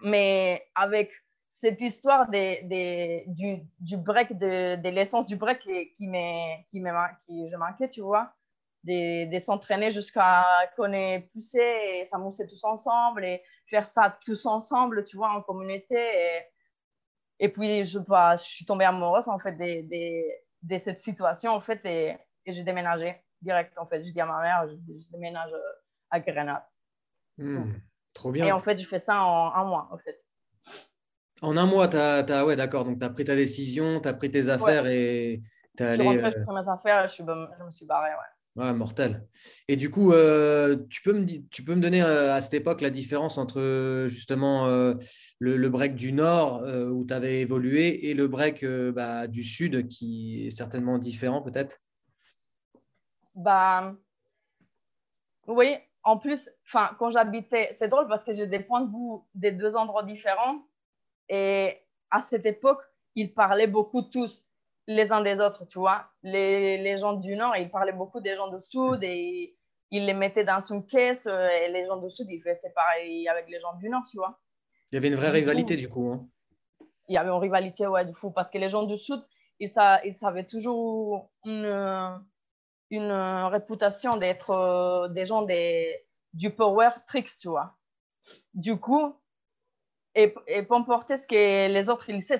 mais 0.00 0.66
avec 0.74 1.12
cette 1.52 1.80
histoire 1.80 2.30
des, 2.30 2.62
des, 2.62 3.24
du, 3.26 3.60
du 3.80 3.98
break, 3.98 4.38
de, 4.38 4.76
de 4.76 4.88
l'essence 4.88 5.26
du 5.26 5.36
break 5.36 5.58
qui, 5.58 5.92
qui, 5.94 6.10
qui, 6.68 6.82
qui 7.26 7.48
je 7.48 7.56
manquais, 7.56 7.88
tu 7.90 8.00
vois 8.00 8.32
de, 8.84 9.38
s'entraîner 9.38 9.90
jusqu'à 9.90 10.44
qu'on 10.76 10.92
ait 10.92 11.26
poussé 11.32 11.58
et 11.58 12.06
s'amuser 12.06 12.46
tous 12.46 12.64
ensemble 12.64 13.24
et 13.24 13.42
faire 13.66 13.86
ça 13.86 14.18
tous 14.24 14.46
ensemble, 14.46 15.04
tu 15.04 15.16
vois, 15.16 15.30
en 15.30 15.42
communauté. 15.42 15.96
Et, 15.96 16.40
et 17.40 17.48
puis, 17.48 17.84
je, 17.84 17.98
bah, 17.98 18.34
je 18.36 18.42
suis 18.42 18.64
tombée 18.64 18.84
amoureuse, 18.84 19.28
en 19.28 19.38
fait, 19.38 19.52
de, 19.52 19.86
de, 20.62 20.78
cette 20.78 20.98
situation, 20.98 21.52
en 21.52 21.60
fait, 21.60 21.84
et, 21.84 22.16
et 22.46 22.52
j'ai 22.52 22.64
déménagé 22.64 23.16
direct, 23.42 23.78
en 23.78 23.86
fait. 23.86 24.02
J'ai 24.02 24.12
dit 24.12 24.20
à 24.20 24.26
ma 24.26 24.40
mère, 24.40 24.68
je, 24.68 25.10
déménage 25.10 25.52
à 26.10 26.20
Grenade. 26.20 26.64
Hmm, 27.38 27.72
trop 28.12 28.32
bien. 28.32 28.46
Et 28.46 28.52
en 28.52 28.60
fait, 28.60 28.78
je 28.80 28.86
fais 28.86 28.98
ça 28.98 29.22
en 29.22 29.54
un 29.54 29.64
mois, 29.64 29.88
en 29.92 29.98
fait. 29.98 30.22
En 31.42 31.56
un 31.56 31.66
mois, 31.66 31.88
tu 31.88 31.96
as, 31.96 32.44
ouais, 32.44 32.56
d'accord. 32.56 32.84
Donc, 32.84 32.98
tu 32.98 33.04
as 33.04 33.10
pris 33.10 33.24
ta 33.24 33.36
décision, 33.36 34.00
tu 34.00 34.08
as 34.08 34.14
pris 34.14 34.30
tes 34.30 34.48
affaires 34.48 34.86
et 34.86 35.42
tu 35.76 35.82
as 35.82 35.90
allé. 35.90 36.04
Je 36.04 36.10
suis 36.10 36.22
rentrée, 36.22 36.40
euh, 36.40 36.62
mes 36.62 36.68
affaires, 36.68 37.06
je, 37.06 37.22
je 37.58 37.64
me 37.64 37.70
suis 37.70 37.86
barrée, 37.86 38.10
ouais. 38.10 38.40
Ouais, 38.56 38.72
mortel. 38.72 39.28
Et 39.68 39.76
du 39.76 39.90
coup, 39.90 40.12
euh, 40.12 40.76
tu, 40.90 41.02
peux 41.02 41.12
me, 41.12 41.24
tu 41.24 41.62
peux 41.62 41.74
me 41.76 41.80
donner 41.80 42.02
euh, 42.02 42.34
à 42.34 42.40
cette 42.40 42.54
époque 42.54 42.80
la 42.80 42.90
différence 42.90 43.38
entre 43.38 44.06
justement 44.08 44.66
euh, 44.66 44.94
le, 45.38 45.68
break 45.68 45.94
du 45.94 46.12
Nord 46.12 46.62
où 46.64 47.04
tu 47.06 47.14
avais 47.14 47.40
évolué 47.40 48.10
et 48.10 48.14
le 48.14 48.26
break 48.26 48.64
bah, 48.64 49.28
du 49.28 49.44
Sud 49.44 49.86
qui 49.86 50.46
est 50.46 50.50
certainement 50.50 50.98
différent 50.98 51.42
peut-être? 51.42 51.78
Bah, 53.36 53.94
Oui, 55.46 55.76
en 56.02 56.18
plus, 56.18 56.50
quand 56.98 57.10
j'habitais, 57.10 57.70
c'est 57.72 57.88
drôle 57.88 58.08
parce 58.08 58.24
que 58.24 58.32
j'ai 58.32 58.48
des 58.48 58.60
points 58.60 58.80
de 58.80 58.90
vue 58.90 59.22
des 59.36 59.52
deux 59.52 59.76
endroits 59.76 60.02
différents. 60.02 60.66
Et 61.30 61.78
à 62.10 62.20
cette 62.20 62.44
époque, 62.44 62.82
ils 63.14 63.32
parlaient 63.32 63.68
beaucoup 63.68 64.02
tous 64.02 64.44
les 64.88 65.12
uns 65.12 65.22
des 65.22 65.40
autres, 65.40 65.64
tu 65.64 65.78
vois. 65.78 66.10
Les, 66.24 66.76
les, 66.78 66.98
gens 66.98 67.12
du 67.12 67.36
Nord, 67.36 67.56
ils 67.56 67.70
parlaient 67.70 67.92
beaucoup 67.92 68.20
des 68.20 68.34
gens 68.34 68.48
du 68.48 68.60
Sud 68.62 69.02
et 69.04 69.56
ils 69.92 70.04
les 70.04 70.12
mettaient 70.12 70.44
dans 70.44 70.58
une 70.58 70.84
caisse 70.84 71.26
euh, 71.26 71.48
et 71.48 71.68
les 71.68 71.86
gens 71.86 71.96
du 71.96 72.10
Sud, 72.10 72.26
ils 72.28 72.42
faisaient 72.42 72.72
pareil 72.74 73.28
avec 73.28 73.48
les 73.48 73.60
gens 73.60 73.74
du 73.76 73.88
Nord, 73.88 74.02
tu 74.10 74.16
vois. 74.16 74.40
Il 74.90 74.96
y 74.96 74.98
avait 74.98 75.08
une 75.08 75.14
vraie 75.14 75.30
rivalité 75.30 75.76
du 75.76 75.88
coup. 75.88 76.10
Hein. 76.12 76.28
Il 77.08 77.14
y 77.14 77.18
avait 77.18 77.30
une 77.30 77.40
rivalité, 77.40 77.86
ouais, 77.86 78.04
du 78.04 78.12
fou, 78.12 78.32
parce 78.32 78.50
que 78.50 78.58
les 78.58 78.68
gens 78.68 78.82
du 78.82 78.98
Sud, 78.98 79.24
ils, 79.60 79.70
ils 80.04 80.24
avaient 80.24 80.46
toujours 80.46 81.30
une, 81.44 82.20
une 82.90 83.12
réputation 83.12 84.16
d'être 84.16 84.50
euh, 84.50 85.08
des 85.08 85.24
gens 85.24 85.42
des, 85.42 86.04
du 86.32 86.50
power 86.50 86.90
tricks, 87.06 87.30
tu 87.40 87.48
vois. 87.48 87.76
Du 88.54 88.78
coup, 88.78 89.19
et, 90.14 90.34
et 90.48 90.62
pour 90.62 90.76
emporter 90.76 91.16
ce 91.16 91.26
que 91.26 91.68
les 91.68 91.88
autres 91.88 92.08
ils 92.10 92.18
disaient, 92.18 92.36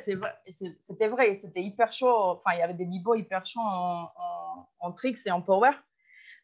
c'était 0.81 1.09
vrai, 1.09 1.37
c'était 1.37 1.63
hyper 1.63 1.93
chaud. 1.93 2.13
Enfin, 2.13 2.57
il 2.57 2.59
y 2.59 2.63
avait 2.63 2.75
des 2.75 2.87
niveaux 2.87 3.15
hyper 3.15 3.47
chauds 3.47 3.61
en, 3.63 4.09
en, 4.81 4.93
tricks 4.93 5.19
et 5.27 5.31
en 5.31 5.41
power. 5.41 5.71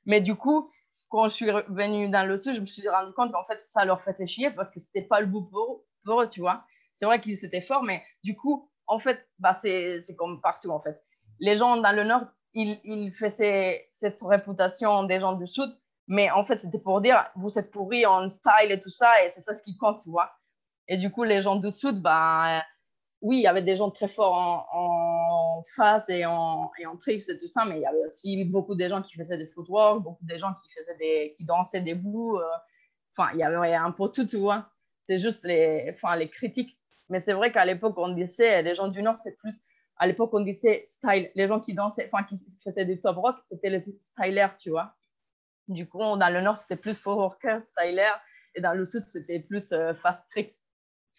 Mais 0.04 0.20
du 0.20 0.36
coup, 0.36 0.70
quand 1.08 1.28
je 1.28 1.34
suis 1.34 1.50
venue 1.68 2.08
dans 2.10 2.26
le 2.26 2.38
sud, 2.38 2.54
je 2.54 2.60
me 2.60 2.66
suis 2.66 2.88
rendu 2.88 3.12
compte 3.12 3.32
qu'en 3.32 3.44
fait, 3.44 3.60
ça 3.60 3.84
leur 3.84 4.00
faisait 4.00 4.26
chier 4.26 4.50
parce 4.50 4.72
que 4.72 4.78
c'était 4.78 5.02
pas 5.02 5.20
le 5.20 5.26
bout 5.26 5.42
pour, 5.42 5.84
pour 6.04 6.22
eux, 6.22 6.28
tu 6.28 6.40
vois. 6.40 6.64
C'est 6.94 7.06
vrai 7.06 7.20
qu'ils 7.20 7.44
étaient 7.44 7.60
forts, 7.60 7.82
mais 7.82 8.02
du 8.22 8.36
coup, 8.36 8.70
en 8.86 9.00
fait, 9.00 9.28
bah, 9.40 9.52
c'est 9.52 10.00
comme 10.16 10.40
partout, 10.40 10.70
en 10.70 10.80
fait. 10.80 11.02
Les 11.40 11.56
gens 11.56 11.76
dans 11.76 11.94
le 11.94 12.04
nord, 12.04 12.22
ils, 12.54 12.78
ils 12.84 13.12
faisaient 13.12 13.84
cette 13.88 14.22
réputation 14.22 15.04
des 15.04 15.18
gens 15.18 15.32
du 15.32 15.46
sud, 15.48 15.76
mais 16.06 16.30
en 16.30 16.44
fait, 16.44 16.58
c'était 16.58 16.78
pour 16.78 17.00
dire, 17.00 17.30
vous 17.34 17.58
êtes 17.58 17.70
pourris 17.72 18.06
en 18.06 18.28
style 18.28 18.70
et 18.70 18.80
tout 18.80 18.90
ça, 18.90 19.24
et 19.24 19.30
c'est 19.30 19.40
ça 19.40 19.54
ce 19.54 19.64
qui 19.64 19.76
compte, 19.76 20.00
tu 20.02 20.10
vois. 20.10 20.30
Et 20.88 20.96
du 20.96 21.10
coup, 21.10 21.24
les 21.24 21.42
gens 21.42 21.56
du 21.56 21.70
Sud, 21.70 22.00
bah, 22.00 22.62
oui, 23.22 23.38
il 23.38 23.42
y 23.42 23.46
avait 23.46 23.62
des 23.62 23.76
gens 23.76 23.90
très 23.90 24.08
forts 24.08 24.68
en, 24.72 25.62
face 25.74 26.08
et 26.10 26.24
en, 26.26 26.70
et 26.78 26.86
en 26.86 26.96
tricks 26.96 27.28
et 27.28 27.38
tout 27.38 27.48
ça, 27.48 27.64
mais 27.64 27.76
il 27.76 27.82
y 27.82 27.86
avait 27.86 28.04
aussi 28.04 28.44
beaucoup 28.44 28.74
de 28.74 28.88
gens 28.88 29.02
qui 29.02 29.16
faisaient 29.16 29.38
des 29.38 29.46
footwork, 29.46 30.02
beaucoup 30.02 30.24
de 30.24 30.36
gens 30.36 30.52
qui, 30.54 30.68
faisaient 30.70 30.96
des, 30.96 31.32
qui 31.36 31.44
dansaient 31.44 31.80
debout. 31.80 32.36
Euh. 32.36 32.44
Enfin, 33.16 33.30
il 33.32 33.40
y 33.40 33.42
avait 33.42 33.74
un 33.74 33.90
peu 33.90 34.08
tout, 34.08 34.26
tu 34.26 34.36
vois. 34.36 34.70
C'est 35.02 35.18
juste 35.18 35.44
les, 35.44 35.90
enfin, 35.94 36.16
les 36.16 36.28
critiques. 36.28 36.78
Mais 37.08 37.20
c'est 37.20 37.32
vrai 37.32 37.52
qu'à 37.52 37.64
l'époque, 37.64 37.94
on 37.96 38.10
disait, 38.10 38.62
les 38.62 38.74
gens 38.74 38.88
du 38.88 39.02
Nord, 39.02 39.16
c'est 39.16 39.36
plus. 39.36 39.60
À 39.96 40.06
l'époque, 40.06 40.30
on 40.34 40.40
disait 40.40 40.82
style. 40.84 41.30
Les 41.34 41.48
gens 41.48 41.60
qui 41.60 41.72
dansaient, 41.72 42.08
enfin, 42.12 42.24
qui 42.24 42.36
faisaient 42.62 42.84
du 42.84 43.00
top 43.00 43.16
rock, 43.16 43.36
c'était 43.42 43.70
les 43.70 43.82
stylers, 43.82 44.54
tu 44.56 44.70
vois. 44.70 44.94
Du 45.68 45.88
coup, 45.88 45.98
dans 45.98 46.32
le 46.32 46.40
Nord, 46.42 46.56
c'était 46.56 46.76
plus 46.76 46.98
footworker, 47.00 47.58
styler. 47.60 48.12
Et 48.54 48.60
dans 48.60 48.74
le 48.74 48.84
Sud, 48.84 49.02
c'était 49.04 49.40
plus 49.40 49.72
euh, 49.72 49.94
fast 49.94 50.30
tricks 50.30 50.50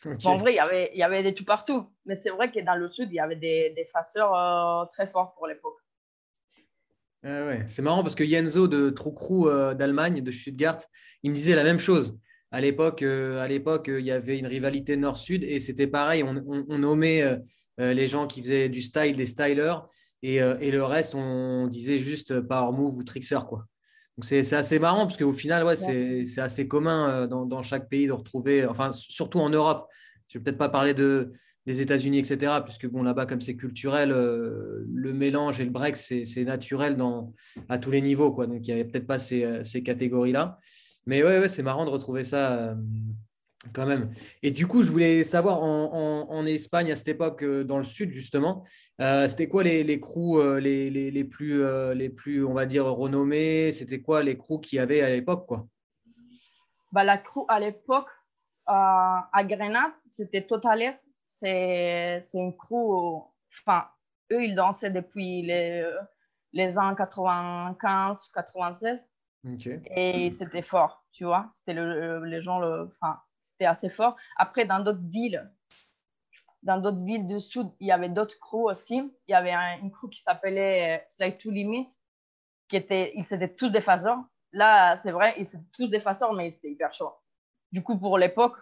en 0.05 0.37
vrai, 0.37 0.53
il 0.53 0.55
y, 0.55 0.59
avait, 0.59 0.91
il 0.93 0.99
y 0.99 1.03
avait 1.03 1.23
des 1.23 1.33
tout 1.33 1.45
partout. 1.45 1.87
Mais 2.05 2.15
c'est 2.15 2.29
vrai 2.29 2.51
que 2.51 2.59
dans 2.59 2.75
le 2.75 2.89
sud, 2.89 3.09
il 3.11 3.15
y 3.15 3.19
avait 3.19 3.35
des, 3.35 3.73
des 3.75 3.85
faceurs 3.85 4.33
euh, 4.35 4.85
très 4.85 5.07
forts 5.07 5.33
pour 5.35 5.47
l'époque. 5.47 5.77
ouais. 7.23 7.63
C'est 7.67 7.81
marrant 7.81 8.03
parce 8.03 8.15
que 8.15 8.23
Yenzo 8.23 8.67
de 8.67 8.89
Troucrou 8.89 9.47
euh, 9.49 9.73
d'Allemagne, 9.73 10.21
de 10.21 10.31
Stuttgart, 10.31 10.79
il 11.23 11.31
me 11.31 11.35
disait 11.35 11.55
la 11.55 11.63
même 11.63 11.79
chose. 11.79 12.17
À 12.51 12.61
l'époque, 12.61 13.01
euh, 13.01 13.39
à 13.39 13.47
l'époque, 13.47 13.87
il 13.89 14.05
y 14.05 14.11
avait 14.11 14.37
une 14.37 14.47
rivalité 14.47 14.95
nord-sud 14.95 15.43
et 15.43 15.59
c'était 15.59 15.87
pareil. 15.87 16.23
On, 16.23 16.43
on, 16.47 16.77
nommait 16.77 17.23
les 17.77 18.07
gens 18.07 18.27
qui 18.27 18.41
faisaient 18.41 18.69
du 18.69 18.81
style 18.81 19.17
des 19.17 19.25
stylers 19.25 19.87
et, 20.23 20.37
et, 20.37 20.71
le 20.71 20.83
reste, 20.83 21.13
on 21.13 21.67
disait 21.67 21.99
juste 21.99 22.39
power 22.41 22.71
move 22.71 22.95
ou 22.97 23.03
trickster. 23.03 23.39
Quoi. 23.47 23.65
C'est 24.21 24.53
assez 24.53 24.79
marrant 24.79 25.05
parce 25.05 25.17
qu'au 25.17 25.33
final, 25.33 25.63
ouais, 25.63 25.75
c'est 25.75 26.39
assez 26.39 26.67
commun 26.67 27.09
euh, 27.09 27.27
dans, 27.27 27.45
dans, 27.45 27.61
chaque 27.61 27.87
pays 27.87 28.07
de 28.07 28.11
retrouver, 28.11 28.65
enfin 28.65 28.91
surtout 28.91 29.39
en 29.39 29.49
Europe. 29.49 29.87
Je 30.27 30.37
ne 30.37 30.39
vais 30.39 30.43
peut-être 30.45 30.57
pas 30.57 30.69
parler 30.69 30.95
de, 30.95 31.33
des 31.67 31.81
États-Unis, 31.81 32.17
etc. 32.17 32.61
Puisque 32.63 32.87
bon, 32.87 33.03
là-bas, 33.03 33.27
comme 33.27 33.41
c'est 33.41 33.55
culturel, 33.55 34.11
euh, 34.11 34.85
le 34.91 35.13
mélange 35.13 35.59
et 35.59 35.65
le 35.65 35.69
break, 35.69 35.97
c'est 35.97 36.43
naturel 36.45 36.97
dans, 36.97 37.33
à 37.69 37.77
tous 37.77 37.91
les 37.91 38.01
niveaux. 38.01 38.31
Quoi. 38.31 38.47
Donc 38.47 38.67
il 38.67 38.73
n'y 38.73 38.79
avait 38.79 38.89
peut-être 38.89 39.05
pas 39.05 39.19
ces, 39.19 39.43
euh, 39.43 39.63
ces 39.63 39.83
catégories-là. 39.83 40.57
Mais 41.05 41.23
ouais, 41.23 41.39
ouais 41.39 41.47
c'est 41.47 41.63
marrant 41.63 41.85
de 41.85 41.89
retrouver 41.89 42.23
ça 42.23 42.75
quand 43.73 43.85
même. 43.85 44.13
Et 44.43 44.51
du 44.51 44.67
coup, 44.67 44.83
je 44.83 44.91
voulais 44.91 45.23
savoir 45.23 45.61
en, 45.63 46.45
Espagne 46.45 46.91
à 46.91 46.95
cette 46.95 47.09
époque, 47.09 47.43
euh, 47.43 47.63
dans 47.63 47.77
le 47.77 47.83
sud 47.83 48.11
justement, 48.11 48.63
euh, 49.01 49.27
c'était 49.27 49.49
quoi 49.49 49.63
les, 49.63 49.83
les 49.83 49.99
crews 49.99 50.39
euh, 50.39 50.59
les, 50.59 50.89
les, 50.89 51.23
plus, 51.23 51.63
les 51.93 52.09
plus, 52.09 52.45
on 52.45 52.53
va 52.53 52.65
dire, 52.65 52.85
renommés? 52.85 53.71
C'était 53.71 54.01
quoi 54.01 54.23
les 54.23 54.37
crews 54.37 54.59
qu'il 54.59 54.77
y 54.77 54.79
avait 54.79 55.01
à 55.01 55.09
l'époque 55.09 55.45
quoi? 55.45 55.67
Bah, 56.91 57.03
La 57.03 57.17
crew 57.17 57.45
à 57.49 57.59
l'époque, 57.59 58.09
à 58.65 59.43
Grenade, 59.43 59.91
c'était 60.05 60.45
Totales. 60.45 60.93
C'est 61.23 62.21
une 62.33 62.55
crew, 62.55 63.23
enfin, 63.51 63.87
eux, 64.31 64.43
ils 64.43 64.55
dansaient 64.55 64.91
depuis 64.91 65.41
les, 65.41 65.85
les 66.53 66.77
ans 66.77 66.95
95, 66.95 68.31
96. 68.33 69.07
Et 69.95 70.31
c'était 70.31 70.61
fort, 70.61 71.05
tu 71.11 71.25
vois. 71.25 71.47
C'était 71.51 71.73
le, 71.73 72.23
les 72.25 72.41
gens, 72.41 72.59
le, 72.59 72.87
enfin, 72.87 73.19
c'était 73.47 73.65
assez 73.65 73.89
fort. 73.89 74.15
Après, 74.35 74.65
dans 74.65 74.79
d'autres 74.79 75.03
villes, 75.03 75.49
dans 76.63 76.77
d'autres 76.77 77.03
villes 77.03 77.27
du 77.27 77.39
sud, 77.39 77.69
il 77.79 77.87
y 77.87 77.91
avait 77.91 78.09
d'autres 78.09 78.37
crews 78.39 78.69
aussi. 78.69 79.13
Il 79.27 79.31
y 79.31 79.33
avait 79.33 79.53
une 79.81 79.91
crew 79.91 80.09
qui 80.09 80.21
s'appelait 80.21 80.97
euh, 80.97 81.03
Slide 81.05 81.37
to 81.37 81.49
Limit, 81.49 81.87
qui 82.67 82.75
était, 82.75 83.13
ils 83.15 83.33
étaient 83.33 83.53
tous 83.53 83.69
des 83.69 83.81
phaseurs. 83.81 84.19
Là, 84.51 84.95
c'est 84.95 85.11
vrai, 85.11 85.33
ils 85.37 85.47
étaient 85.47 85.59
tous 85.73 85.89
des 85.89 85.99
phaseurs, 85.99 86.33
mais 86.33 86.51
c'était 86.51 86.71
hyper 86.71 86.93
chaud. 86.93 87.13
Du 87.71 87.83
coup, 87.83 87.97
pour 87.97 88.17
l'époque, 88.17 88.57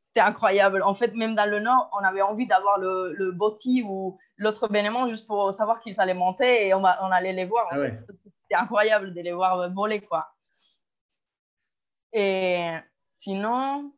c'était 0.00 0.20
incroyable. 0.20 0.82
En 0.82 0.94
fait, 0.94 1.14
même 1.14 1.34
dans 1.34 1.48
le 1.48 1.60
Nord, 1.60 1.90
on 1.92 2.04
avait 2.04 2.22
envie 2.22 2.46
d'avoir 2.46 2.78
le, 2.78 3.12
le 3.14 3.32
Botti 3.32 3.84
ou 3.86 4.18
l'autre 4.36 4.68
Bénément 4.68 5.06
juste 5.06 5.26
pour 5.26 5.52
savoir 5.54 5.80
qu'ils 5.80 6.00
allaient 6.00 6.14
monter 6.14 6.66
et 6.66 6.74
on, 6.74 6.80
on 6.80 7.10
allait 7.12 7.32
les 7.32 7.44
voir. 7.44 7.66
Ah 7.70 7.76
parce 8.06 8.20
que 8.20 8.28
c'était 8.30 8.54
incroyable 8.54 9.14
de 9.14 9.20
les 9.20 9.32
voir 9.32 9.70
voler, 9.72 10.00
quoi. 10.00 10.28
Et 12.12 12.72
sinon, 13.06 13.92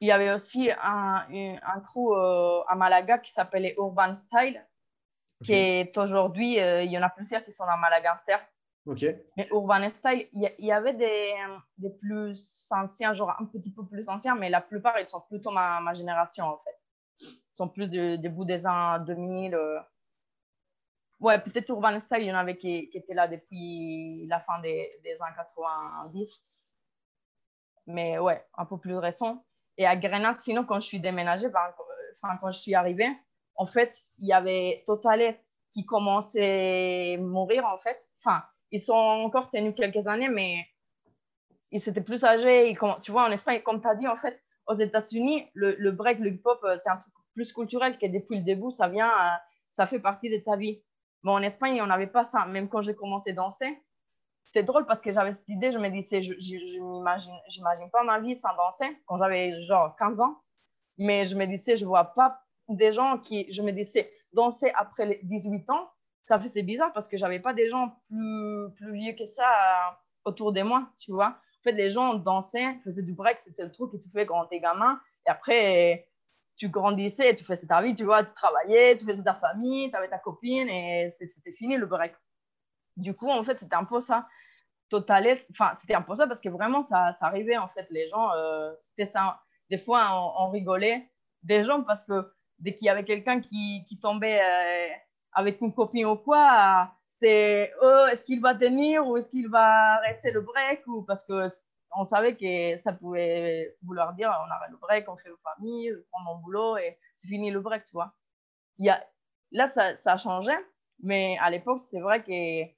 il 0.00 0.08
y 0.08 0.12
avait 0.12 0.32
aussi 0.32 0.70
un, 0.80 1.26
un, 1.30 1.80
crew 1.80 2.12
euh, 2.12 2.62
à 2.68 2.74
Malaga 2.74 3.18
qui 3.18 3.32
s'appelait 3.32 3.74
Urban 3.78 4.14
Style, 4.14 4.64
qui 5.44 5.52
est 5.52 5.96
aujourd'hui, 5.96 6.60
euh, 6.60 6.82
il 6.82 6.90
y 6.90 6.98
en 6.98 7.02
a 7.02 7.10
plusieurs 7.10 7.44
qui 7.44 7.52
sont 7.52 7.66
dans 7.66 7.76
Malagaster. 7.76 8.36
Ok. 8.86 9.04
Mais 9.36 9.48
Urban 9.50 9.88
Style, 9.88 10.28
il 10.32 10.52
y, 10.58 10.72
avait 10.72 10.94
des, 10.94 11.34
des, 11.76 11.90
plus 11.90 12.66
anciens, 12.70 13.12
genre 13.12 13.34
un 13.38 13.44
petit 13.46 13.72
peu 13.72 13.84
plus 13.84 14.08
anciens, 14.08 14.36
mais 14.36 14.48
la 14.48 14.60
plupart, 14.60 14.98
ils 15.00 15.06
sont 15.06 15.20
plutôt 15.22 15.50
ma, 15.50 15.80
ma 15.80 15.92
génération, 15.92 16.44
en 16.44 16.58
fait. 16.58 16.78
Ils 17.20 17.56
sont 17.56 17.68
plus 17.68 17.90
du 17.90 18.18
de, 18.18 18.28
bout 18.28 18.44
des 18.44 18.66
ans 18.66 18.98
2000. 19.00 19.54
Euh. 19.54 19.80
Ouais, 21.18 21.40
peut-être 21.40 21.68
Urban 21.70 21.98
Style, 21.98 22.20
il 22.20 22.26
y 22.26 22.32
en 22.32 22.36
avait 22.36 22.56
qui, 22.56 22.88
qui 22.90 22.98
étaient 22.98 23.14
là 23.14 23.26
depuis 23.26 24.26
la 24.28 24.38
fin 24.38 24.60
des, 24.60 25.00
des 25.02 25.20
ans 25.20 25.32
90. 25.34 26.40
Mais 27.86 28.18
ouais, 28.18 28.44
un 28.56 28.66
peu 28.66 28.78
plus 28.78 28.96
récent. 28.96 29.44
Et 29.78 29.86
à 29.86 29.96
Grenade, 29.96 30.40
sinon, 30.40 30.64
quand 30.64 30.80
je 30.80 30.86
suis 30.86 31.00
déménagée, 31.00 31.48
enfin, 31.48 32.36
quand 32.40 32.50
je 32.50 32.58
suis 32.58 32.74
arrivée, 32.74 33.08
en 33.56 33.66
fait, 33.66 34.02
il 34.18 34.26
y 34.26 34.32
avait 34.32 34.82
Totales 34.86 35.34
qui 35.72 35.84
commençait 35.84 37.14
à 37.14 37.20
mourir, 37.20 37.66
en 37.66 37.78
fait. 37.78 37.98
Enfin, 38.24 38.42
ils 38.70 38.80
sont 38.80 38.94
encore 38.94 39.50
tenus 39.50 39.74
quelques 39.76 40.06
années, 40.06 40.28
mais 40.28 40.64
ils 41.70 41.88
étaient 41.88 42.00
plus 42.00 42.24
âgés. 42.24 42.76
tu 43.02 43.10
vois, 43.10 43.24
en 43.24 43.30
Espagne, 43.30 43.60
comme 43.62 43.80
tu 43.80 43.88
as 43.88 43.94
dit, 43.94 44.08
en 44.08 44.16
fait, 44.16 44.40
aux 44.66 44.74
États-Unis, 44.74 45.48
le, 45.54 45.90
break, 45.90 46.18
le 46.18 46.30
hip-hop, 46.30 46.60
euh, 46.64 46.76
c'est 46.82 46.90
un 46.90 46.96
truc 46.96 47.12
plus 47.34 47.52
culturel 47.52 47.98
que 47.98 48.06
depuis 48.06 48.38
le 48.38 48.44
début, 48.44 48.70
ça 48.70 48.88
vient, 48.88 49.12
ça 49.68 49.86
fait 49.86 50.00
partie 50.00 50.30
de 50.30 50.42
ta 50.42 50.56
vie. 50.56 50.82
Mais 51.22 51.30
en 51.30 51.42
Espagne, 51.42 51.80
on 51.82 51.86
n'avait 51.86 52.06
pas 52.06 52.24
ça. 52.24 52.46
Même 52.46 52.68
quand 52.68 52.80
j'ai 52.80 52.94
commencé 52.94 53.30
à 53.30 53.34
danser, 53.34 53.78
c'était 54.46 54.62
drôle 54.62 54.86
parce 54.86 55.02
que 55.02 55.12
j'avais 55.12 55.32
cette 55.32 55.48
idée, 55.48 55.72
je 55.72 55.78
me 55.78 55.88
disais, 55.90 56.22
je, 56.22 56.32
je, 56.38 56.78
m'imagine 56.80 57.90
pas 57.90 58.04
ma 58.04 58.20
vie 58.20 58.38
sans 58.38 58.54
danser 58.56 58.86
quand 59.06 59.18
j'avais 59.18 59.60
genre 59.62 59.94
15 59.96 60.20
ans. 60.20 60.40
Mais 60.98 61.26
je 61.26 61.34
me 61.34 61.44
disais, 61.46 61.76
je 61.76 61.84
vois 61.84 62.04
pas 62.04 62.40
des 62.68 62.92
gens 62.92 63.18
qui, 63.18 63.52
je 63.52 63.60
me 63.60 63.72
disais, 63.72 64.10
danser 64.32 64.70
après 64.76 65.04
les 65.04 65.20
18 65.24 65.68
ans, 65.70 65.90
ça 66.24 66.38
faisait 66.38 66.62
bizarre 66.62 66.92
parce 66.92 67.08
que 67.08 67.18
j'avais 67.18 67.40
pas 67.40 67.54
des 67.54 67.68
gens 67.68 67.96
plus, 68.08 68.70
plus 68.76 68.92
vieux 68.94 69.12
que 69.12 69.26
ça 69.26 69.42
euh, 69.42 69.94
autour 70.24 70.52
de 70.52 70.62
moi, 70.62 70.88
tu 70.98 71.10
vois. 71.10 71.28
En 71.28 71.62
fait, 71.64 71.72
les 71.72 71.90
gens 71.90 72.14
dansaient, 72.14 72.78
faisaient 72.84 73.02
du 73.02 73.14
break, 73.14 73.38
c'était 73.40 73.64
le 73.64 73.72
truc 73.72 73.90
que 73.92 73.96
tu 73.96 74.08
fais 74.10 74.26
quand 74.26 74.46
t'es 74.46 74.60
gamin. 74.60 75.00
Et 75.26 75.30
après, 75.30 76.08
tu 76.56 76.68
grandissais, 76.68 77.34
tu 77.34 77.42
faisais 77.42 77.66
ta 77.66 77.82
vie, 77.82 77.96
tu 77.96 78.04
vois, 78.04 78.22
tu 78.24 78.32
travaillais, 78.32 78.96
tu 78.96 79.04
faisais 79.04 79.24
ta 79.24 79.34
famille, 79.34 79.90
tu 79.90 79.96
avais 79.96 80.08
ta 80.08 80.18
copine 80.18 80.68
et 80.68 81.08
c'était 81.08 81.52
fini 81.52 81.76
le 81.76 81.86
break. 81.86 82.14
Du 82.96 83.14
coup, 83.14 83.28
en 83.30 83.44
fait, 83.44 83.58
c'était 83.58 83.76
un 83.76 83.84
peu 83.84 84.00
ça. 84.00 84.26
Total, 84.88 85.26
enfin, 85.50 85.74
c'était 85.76 85.94
un 85.94 86.02
peu 86.02 86.14
ça 86.14 86.26
parce 86.26 86.40
que 86.40 86.48
vraiment, 86.48 86.82
ça, 86.82 87.10
arrivait, 87.20 87.56
en 87.56 87.68
fait, 87.68 87.86
les 87.90 88.08
gens, 88.08 88.32
euh, 88.32 88.72
c'était 88.78 89.04
ça. 89.04 89.40
Des 89.70 89.78
fois, 89.78 90.32
on, 90.38 90.50
rigolait 90.50 91.10
des 91.42 91.64
gens 91.64 91.82
parce 91.82 92.04
que 92.04 92.32
dès 92.58 92.74
qu'il 92.74 92.86
y 92.86 92.88
avait 92.88 93.04
quelqu'un 93.04 93.40
qui, 93.40 93.84
qui, 93.88 93.98
tombait 93.98 94.40
euh, 94.40 94.88
avec 95.32 95.60
une 95.60 95.74
copine 95.74 96.06
ou 96.06 96.16
quoi, 96.16 96.92
c'était 97.04 97.72
oh, 97.82 98.06
est-ce 98.12 98.24
qu'il 98.24 98.40
va 98.40 98.54
tenir 98.54 99.06
ou 99.06 99.16
est-ce 99.16 99.28
qu'il 99.28 99.48
va 99.48 99.94
arrêter 99.94 100.30
le 100.30 100.40
break 100.40 100.86
ou 100.86 101.02
parce 101.02 101.24
que 101.24 101.48
on 101.96 102.04
savait 102.04 102.36
que 102.36 102.76
ça 102.76 102.92
pouvait 102.92 103.76
vouloir 103.82 104.14
dire 104.14 104.28
on 104.28 104.50
arrête 104.50 104.70
le 104.70 104.76
break, 104.76 105.08
on 105.08 105.16
fait 105.16 105.30
une 105.30 105.36
famille, 105.42 105.90
je 105.90 106.00
prends 106.10 106.22
mon 106.22 106.36
boulot 106.36 106.76
et 106.76 106.98
c'est 107.14 107.28
fini 107.28 107.50
le 107.50 107.60
break, 107.60 107.84
tu 107.84 107.92
vois. 107.92 108.12
Il 108.78 108.86
y 108.86 108.90
a, 108.90 109.02
là, 109.52 109.66
ça, 109.66 109.96
ça 109.96 110.12
a 110.12 110.16
changé, 110.16 110.52
mais 111.00 111.36
à 111.40 111.50
l'époque, 111.50 111.78
c'était 111.78 112.00
vrai 112.00 112.22
que 112.22 112.75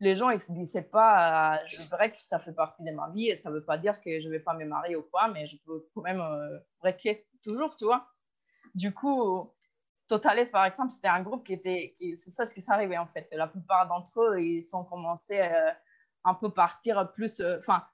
les 0.00 0.16
gens, 0.16 0.30
ils 0.30 0.40
se 0.40 0.50
disaient 0.52 0.82
pas, 0.82 1.64
je 1.66 1.86
break, 1.88 2.14
ça 2.18 2.38
fait 2.38 2.54
partie 2.54 2.82
de 2.84 2.90
ma 2.92 3.10
vie 3.10 3.28
et 3.28 3.36
ça 3.36 3.50
veut 3.50 3.64
pas 3.64 3.76
dire 3.76 4.00
que 4.00 4.18
je 4.18 4.28
vais 4.28 4.40
pas 4.40 4.54
me 4.54 4.64
marier 4.64 4.96
ou 4.96 5.02
quoi, 5.02 5.28
mais 5.28 5.46
je 5.46 5.56
peux 5.64 5.86
quand 5.94 6.00
même 6.00 6.20
euh, 6.20 6.58
toujours, 7.42 7.76
tu 7.76 7.84
vois. 7.84 8.08
Du 8.74 8.94
coup, 8.94 9.52
Totales, 10.08 10.50
par 10.50 10.64
exemple, 10.64 10.90
c'était 10.90 11.08
un 11.08 11.22
groupe 11.22 11.44
qui 11.44 11.52
était, 11.52 11.94
c'est 11.98 12.30
ça 12.30 12.46
ce 12.46 12.54
qui 12.54 12.62
s'est 12.62 12.72
arrivé 12.72 12.96
en 12.96 13.06
fait. 13.06 13.28
La 13.32 13.46
plupart 13.46 13.88
d'entre 13.88 14.22
eux, 14.22 14.40
ils 14.40 14.62
sont 14.62 14.84
commencés 14.84 15.40
euh, 15.40 15.70
un 16.24 16.34
peu 16.34 16.50
partir 16.50 17.12
plus, 17.12 17.40
euh, 17.40 17.58
enfin, 17.58 17.84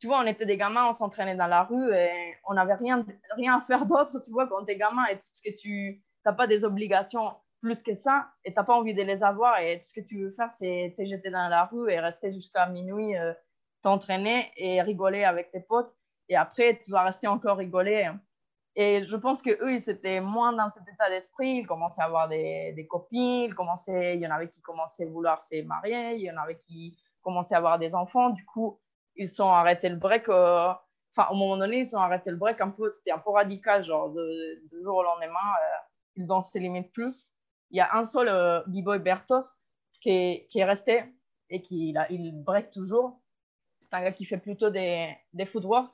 tu 0.00 0.08
vois, 0.08 0.18
on 0.20 0.26
était 0.26 0.46
des 0.46 0.56
gamins, 0.56 0.88
on 0.88 0.92
s'entraînait 0.92 1.36
dans 1.36 1.46
la 1.46 1.62
rue 1.62 1.94
et 1.94 2.34
on 2.48 2.54
n'avait 2.54 2.74
rien, 2.74 3.06
rien 3.36 3.56
à 3.56 3.60
faire 3.60 3.86
d'autre, 3.86 4.20
tu 4.24 4.32
vois, 4.32 4.48
quand 4.48 4.64
tu 4.64 4.72
es 4.72 4.76
gamin 4.76 5.04
et 5.06 5.14
tout 5.14 5.28
ce 5.32 5.40
que 5.40 5.56
tu 5.56 6.02
n'as 6.26 6.32
pas 6.32 6.48
des 6.48 6.64
obligations 6.64 7.36
plus 7.64 7.82
que 7.82 7.94
ça 7.94 8.28
et 8.44 8.52
tu 8.52 8.56
n'as 8.58 8.64
pas 8.64 8.74
envie 8.74 8.92
de 8.92 9.02
les 9.02 9.24
avoir 9.24 9.58
et 9.58 9.80
ce 9.80 9.98
que 9.98 10.06
tu 10.06 10.22
veux 10.22 10.30
faire, 10.30 10.50
c'est 10.50 10.94
te 10.98 11.02
jeter 11.02 11.30
dans 11.30 11.48
la 11.48 11.64
rue 11.64 11.90
et 11.90 11.98
rester 11.98 12.30
jusqu'à 12.30 12.68
minuit, 12.68 13.16
euh, 13.16 13.32
t'entraîner 13.80 14.52
et 14.58 14.82
rigoler 14.82 15.24
avec 15.24 15.50
tes 15.50 15.60
potes. 15.60 15.96
Et 16.28 16.36
après, 16.36 16.78
tu 16.84 16.90
vas 16.90 17.04
rester 17.04 17.26
encore 17.26 17.56
rigoler. 17.56 18.10
Et 18.76 19.00
je 19.06 19.16
pense 19.16 19.40
qu'eux, 19.40 19.72
ils 19.72 19.88
étaient 19.88 20.20
moins 20.20 20.52
dans 20.52 20.68
cet 20.68 20.82
état 20.92 21.08
d'esprit. 21.08 21.60
Ils 21.60 21.66
commençaient 21.66 22.02
à 22.02 22.04
avoir 22.04 22.28
des, 22.28 22.86
copines. 22.90 23.44
Ils 23.44 23.54
commençaient, 23.54 24.16
il 24.16 24.20
y 24.20 24.26
en 24.26 24.30
avait 24.30 24.50
qui 24.50 24.60
commençaient 24.60 25.04
à 25.04 25.08
vouloir 25.08 25.40
se 25.40 25.62
marier. 25.62 26.16
Il 26.16 26.22
y 26.22 26.30
en 26.30 26.36
avait 26.36 26.58
qui 26.58 26.98
commençaient 27.22 27.54
à 27.54 27.58
avoir 27.58 27.78
des 27.78 27.94
enfants. 27.94 28.28
Du 28.28 28.44
coup, 28.44 28.78
ils 29.16 29.28
sont 29.28 29.48
arrêtés 29.48 29.88
le 29.88 29.96
break. 29.96 30.28
Euh, 30.28 30.70
enfin, 31.16 31.30
au 31.30 31.34
moment 31.34 31.56
donné, 31.56 31.78
ils 31.78 31.96
ont 31.96 32.00
arrêté 32.00 32.30
le 32.30 32.36
break 32.36 32.60
un 32.60 32.70
peu. 32.70 32.90
C'était 32.90 33.12
un 33.12 33.20
peu 33.20 33.30
radical, 33.30 33.84
genre 33.84 34.10
de, 34.10 34.62
jour 34.82 34.96
au 34.96 35.02
lendemain, 35.02 35.48
euh, 35.62 35.76
ils 36.16 36.26
dansaient 36.26 36.58
limite 36.58 36.92
plus 36.92 37.14
il 37.74 37.78
y 37.78 37.80
a 37.80 37.92
un 37.96 38.04
seul 38.04 38.28
euh, 38.28 38.62
B-Boy 38.68 39.00
Bertos 39.00 39.56
qui 40.00 40.10
est, 40.10 40.64
resté 40.64 41.12
et 41.50 41.60
qui 41.60 41.92
il, 42.08 42.32
break 42.44 42.70
toujours. 42.70 43.20
C'est 43.80 43.92
un 43.94 44.02
gars 44.02 44.12
qui 44.12 44.24
fait 44.24 44.38
plutôt 44.38 44.70
des, 44.70 45.12
des 45.32 45.44
footwork. 45.44 45.92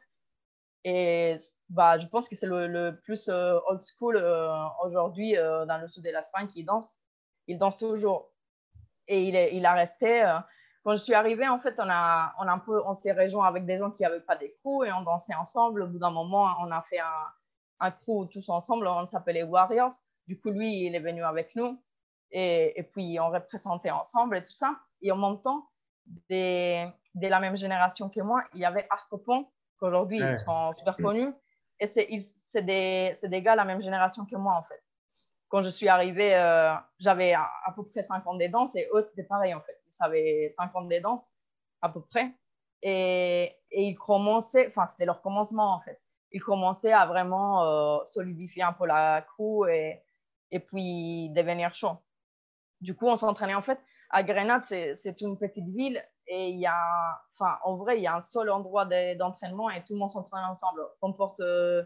Et 0.84 1.38
bah, 1.70 1.96
je 1.96 2.06
pense 2.06 2.28
que 2.28 2.36
c'est 2.36 2.46
le, 2.46 3.00
plus 3.02 3.30
euh, 3.30 3.58
old 3.66 3.82
school 3.82 4.16
euh, 4.16 4.52
aujourd'hui 4.84 5.32
dans 5.36 5.80
le 5.80 5.88
sud 5.88 6.04
de 6.04 6.10
l'Espagne 6.10 6.48
qui 6.48 6.64
danse. 6.64 6.92
Il 7.46 7.56
danse 7.56 7.78
toujours. 7.78 8.30
Et 9.08 9.28
il, 9.56 9.64
a 9.64 9.72
resté. 9.72 10.22
quand 10.84 10.90
je 10.90 11.02
suis 11.02 11.14
arrivée, 11.14 11.48
en 11.48 11.60
fait, 11.60 11.76
on, 11.78 11.88
a, 11.88 12.34
on, 12.38 12.92
s'est 12.92 13.12
rejoint 13.12 13.46
avec 13.46 13.64
des 13.64 13.78
gens 13.78 13.90
qui 13.90 14.02
n'avaient 14.02 14.20
pas 14.20 14.36
d'écrou 14.36 14.84
et 14.84 14.92
on 14.92 15.00
dansait 15.00 15.34
ensemble. 15.34 15.84
Au 15.84 15.86
bout 15.86 15.98
d'un 15.98 16.10
moment, 16.10 16.46
on 16.60 16.70
a 16.70 16.82
fait 16.82 17.00
un 17.80 17.90
crew 17.90 18.28
tous 18.30 18.50
ensemble. 18.50 18.86
On 18.86 19.06
s'appelait 19.06 19.44
Warriors. 19.44 19.94
Du 20.30 20.40
coup, 20.40 20.50
lui, 20.50 20.86
il 20.86 20.94
est 20.94 21.00
venu 21.00 21.24
avec 21.24 21.56
nous 21.56 21.82
et, 22.30 22.78
et, 22.78 22.84
puis 22.84 23.18
on 23.18 23.30
représentait 23.30 23.90
ensemble 23.90 24.36
et 24.36 24.44
tout 24.44 24.54
ça. 24.54 24.76
Et 25.02 25.10
en 25.10 25.16
même 25.16 25.40
temps, 25.42 25.68
de 26.28 27.26
la 27.26 27.40
même 27.40 27.56
génération 27.56 28.08
que 28.08 28.20
moi, 28.20 28.44
il 28.54 28.60
y 28.60 28.64
avait 28.64 28.86
Arcopon, 28.90 29.48
qu'aujourd'hui 29.76 30.18
ils 30.18 30.38
sont 30.38 30.72
super 30.78 30.96
connus. 30.96 31.32
Et 31.80 31.88
c'est 31.88 32.62
des, 32.62 33.16
des, 33.24 33.42
gars 33.42 33.52
de 33.52 33.56
la 33.56 33.64
même 33.64 33.80
génération 33.80 34.24
que 34.24 34.36
moi 34.36 34.54
en 34.54 34.62
fait. 34.62 34.80
Quand 35.48 35.62
je 35.62 35.68
suis 35.68 35.88
arrivée, 35.88 36.36
euh, 36.36 36.74
j'avais 37.00 37.32
à, 37.32 37.50
peu 37.74 37.84
près 37.84 38.02
50 38.02 38.38
des 38.38 38.48
danses 38.48 38.76
et 38.76 38.88
eux 38.94 39.00
c'était 39.00 39.24
pareil 39.24 39.52
en 39.52 39.60
fait. 39.60 39.76
Ils 39.88 40.04
avaient 40.04 40.52
50 40.56 40.86
des 40.86 41.00
danses 41.00 41.28
à 41.82 41.88
peu 41.88 42.02
près. 42.02 42.30
Et, 42.82 43.56
et 43.72 43.82
ils 43.82 43.96
commençaient, 43.96 44.68
enfin 44.68 44.86
c'était 44.86 45.06
leur 45.06 45.22
commencement 45.22 45.74
en 45.74 45.80
fait. 45.80 46.00
Ils 46.32 46.40
commençaient 46.40 46.92
à 46.92 47.06
vraiment 47.06 47.64
euh, 47.64 48.04
solidifier 48.04 48.62
un 48.62 48.72
peu 48.72 48.86
la 48.86 49.22
crew 49.22 49.66
et, 49.68 50.00
et 50.50 50.60
puis 50.60 51.30
devenir 51.30 51.74
chaud. 51.74 51.96
Du 52.80 52.94
coup, 52.96 53.06
on 53.06 53.16
s'entraînait 53.16 53.54
en 53.54 53.62
fait 53.62 53.78
à 54.10 54.22
Grenade, 54.24 54.64
c'est 54.64 55.20
une 55.20 55.38
petite 55.38 55.68
ville 55.68 56.02
et 56.26 56.48
il 56.48 56.58
y 56.58 56.66
a, 56.66 57.20
en 57.64 57.76
vrai, 57.76 57.98
il 57.98 58.02
y 58.02 58.06
a 58.06 58.16
un 58.16 58.20
seul 58.20 58.50
endroit 58.50 58.84
d'entraînement 59.16 59.70
et 59.70 59.80
tout 59.84 59.94
le 59.94 59.98
monde 59.98 60.10
s'entraîne 60.10 60.44
ensemble. 60.44 60.80
Qu'importe 61.00 61.40
euh, 61.40 61.84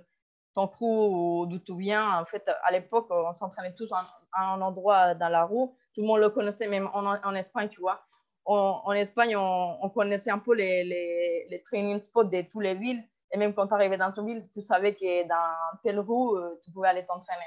ton 0.55 0.69
crew 0.69 0.83
ou 0.83 1.47
d'où 1.47 1.59
tu 1.59 1.77
viens, 1.77 2.21
en 2.21 2.25
fait, 2.25 2.49
à 2.63 2.73
l'époque, 2.73 3.07
on 3.11 3.33
s'entraînait 3.33 3.75
tous 3.75 3.91
un 4.33 4.61
endroit 4.63 5.15
dans 5.15 5.29
la 5.29 5.45
roue. 5.45 5.77
Tout 5.95 6.03
le 6.03 6.07
monde 6.07 6.21
le 6.21 6.31
connaissait, 6.31 6.67
même 6.67 6.89
en, 6.93 7.35
Espagne, 7.35 7.69
tu 7.69 7.81
vois. 7.81 8.03
en 8.47 8.93
Espagne, 8.93 9.37
on, 9.37 9.91
connaissait 9.91 10.31
un 10.31 10.39
peu 10.39 10.55
les, 10.55 10.85
les, 10.85 11.47
les, 11.49 11.63
training 11.63 11.99
spots 11.99 12.25
de 12.25 12.43
toutes 12.43 12.63
les 12.63 12.75
villes. 12.75 13.03
Et 13.33 13.39
même 13.39 13.55
quand 13.55 13.67
tu 13.67 13.75
arrivais 13.75 13.97
dans 13.97 14.13
une 14.13 14.27
ville, 14.27 14.49
tu 14.53 14.61
savais 14.61 14.93
que 14.95 15.29
dans 15.29 15.79
telle 15.83 16.01
roue, 16.01 16.37
euh, 16.37 16.61
tu 16.63 16.71
pouvais 16.71 16.89
aller 16.89 17.05
t'entraîner. 17.05 17.47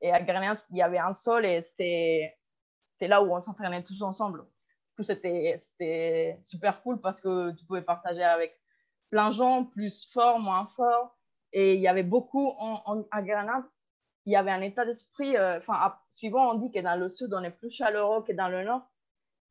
Et 0.00 0.12
à 0.12 0.22
Grenade, 0.22 0.58
il 0.70 0.76
y 0.76 0.82
avait 0.82 0.98
un 0.98 1.12
sol 1.12 1.44
et 1.44 1.60
c'était 1.60 2.36
là 3.00 3.22
où 3.22 3.32
on 3.32 3.40
s'entraînait 3.40 3.82
tous 3.82 4.02
ensemble. 4.02 4.40
Du 4.42 4.94
coup, 4.96 5.02
c'était 5.02 6.38
super 6.42 6.82
cool 6.82 7.00
parce 7.00 7.20
que 7.20 7.52
tu 7.52 7.64
pouvais 7.64 7.82
partager 7.82 8.22
avec 8.22 8.58
plein 9.10 9.28
de 9.28 9.34
gens, 9.34 9.64
plus 9.64 10.08
forts, 10.10 10.40
moins 10.40 10.66
forts. 10.66 11.16
Et 11.52 11.74
il 11.74 11.80
y 11.80 11.88
avait 11.88 12.04
beaucoup 12.04 12.52
en, 12.58 13.04
à 13.10 13.22
Grenade, 13.22 13.64
il 14.26 14.32
y 14.32 14.36
avait 14.36 14.50
un 14.50 14.60
état 14.60 14.84
d'esprit. 14.84 15.36
Euh, 15.36 15.56
enfin, 15.56 15.94
suivant, 16.10 16.50
on 16.50 16.54
dit 16.54 16.70
que 16.70 16.80
dans 16.80 16.98
le 16.98 17.08
sud, 17.08 17.32
on 17.32 17.42
est 17.42 17.50
plus 17.50 17.70
chaleureux 17.70 18.22
que 18.22 18.32
dans 18.32 18.48
le 18.48 18.64
nord. 18.64 18.82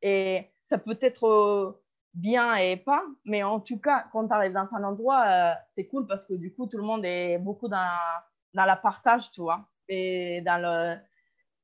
Et 0.00 0.52
ça 0.62 0.78
peut 0.78 0.98
être 1.00 1.26
euh, 1.26 1.82
bien 2.14 2.54
et 2.54 2.76
pas, 2.76 3.02
mais 3.24 3.42
en 3.42 3.58
tout 3.58 3.80
cas, 3.80 4.06
quand 4.12 4.28
tu 4.28 4.32
arrives 4.32 4.52
dans 4.52 4.72
un 4.74 4.84
endroit, 4.84 5.24
euh, 5.26 5.54
c'est 5.74 5.88
cool 5.88 6.06
parce 6.06 6.24
que 6.24 6.34
du 6.34 6.54
coup, 6.54 6.66
tout 6.68 6.76
le 6.76 6.84
monde 6.84 7.04
est 7.04 7.38
beaucoup 7.38 7.68
dans, 7.68 7.98
dans 8.54 8.64
la 8.64 8.76
partage, 8.76 9.32
tu 9.32 9.40
vois 9.40 9.66
et 9.88 10.40
dans 10.42 10.60
le 10.60 11.00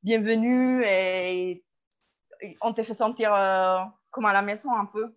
bienvenue 0.03 0.83
et 0.85 1.65
on 2.61 2.73
te 2.73 2.83
fait 2.83 2.95
sentir 2.95 3.35
euh, 3.35 3.79
comme 4.11 4.27
à 4.27 4.33
la 4.33 4.43
maison 4.43 4.75
un 4.75 4.87
peu. 4.87 5.15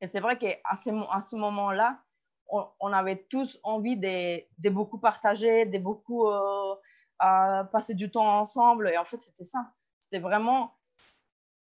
Et 0.00 0.06
c'est 0.06 0.20
vrai 0.20 0.38
qu'à 0.38 0.76
ce, 0.76 0.90
à 1.10 1.20
ce 1.20 1.36
moment-là, 1.36 2.00
on, 2.48 2.92
avait 2.92 3.26
tous 3.30 3.58
envie 3.62 3.96
de, 3.96 4.42
de, 4.58 4.70
beaucoup 4.70 4.98
partager, 4.98 5.66
de 5.66 5.78
beaucoup 5.78 6.28
euh, 6.28 6.74
passer 7.18 7.94
du 7.94 8.10
temps 8.10 8.38
ensemble. 8.40 8.88
Et 8.88 8.96
en 8.96 9.04
fait, 9.04 9.20
c'était 9.20 9.44
ça. 9.44 9.72
C'était 9.98 10.18
vraiment 10.18 10.74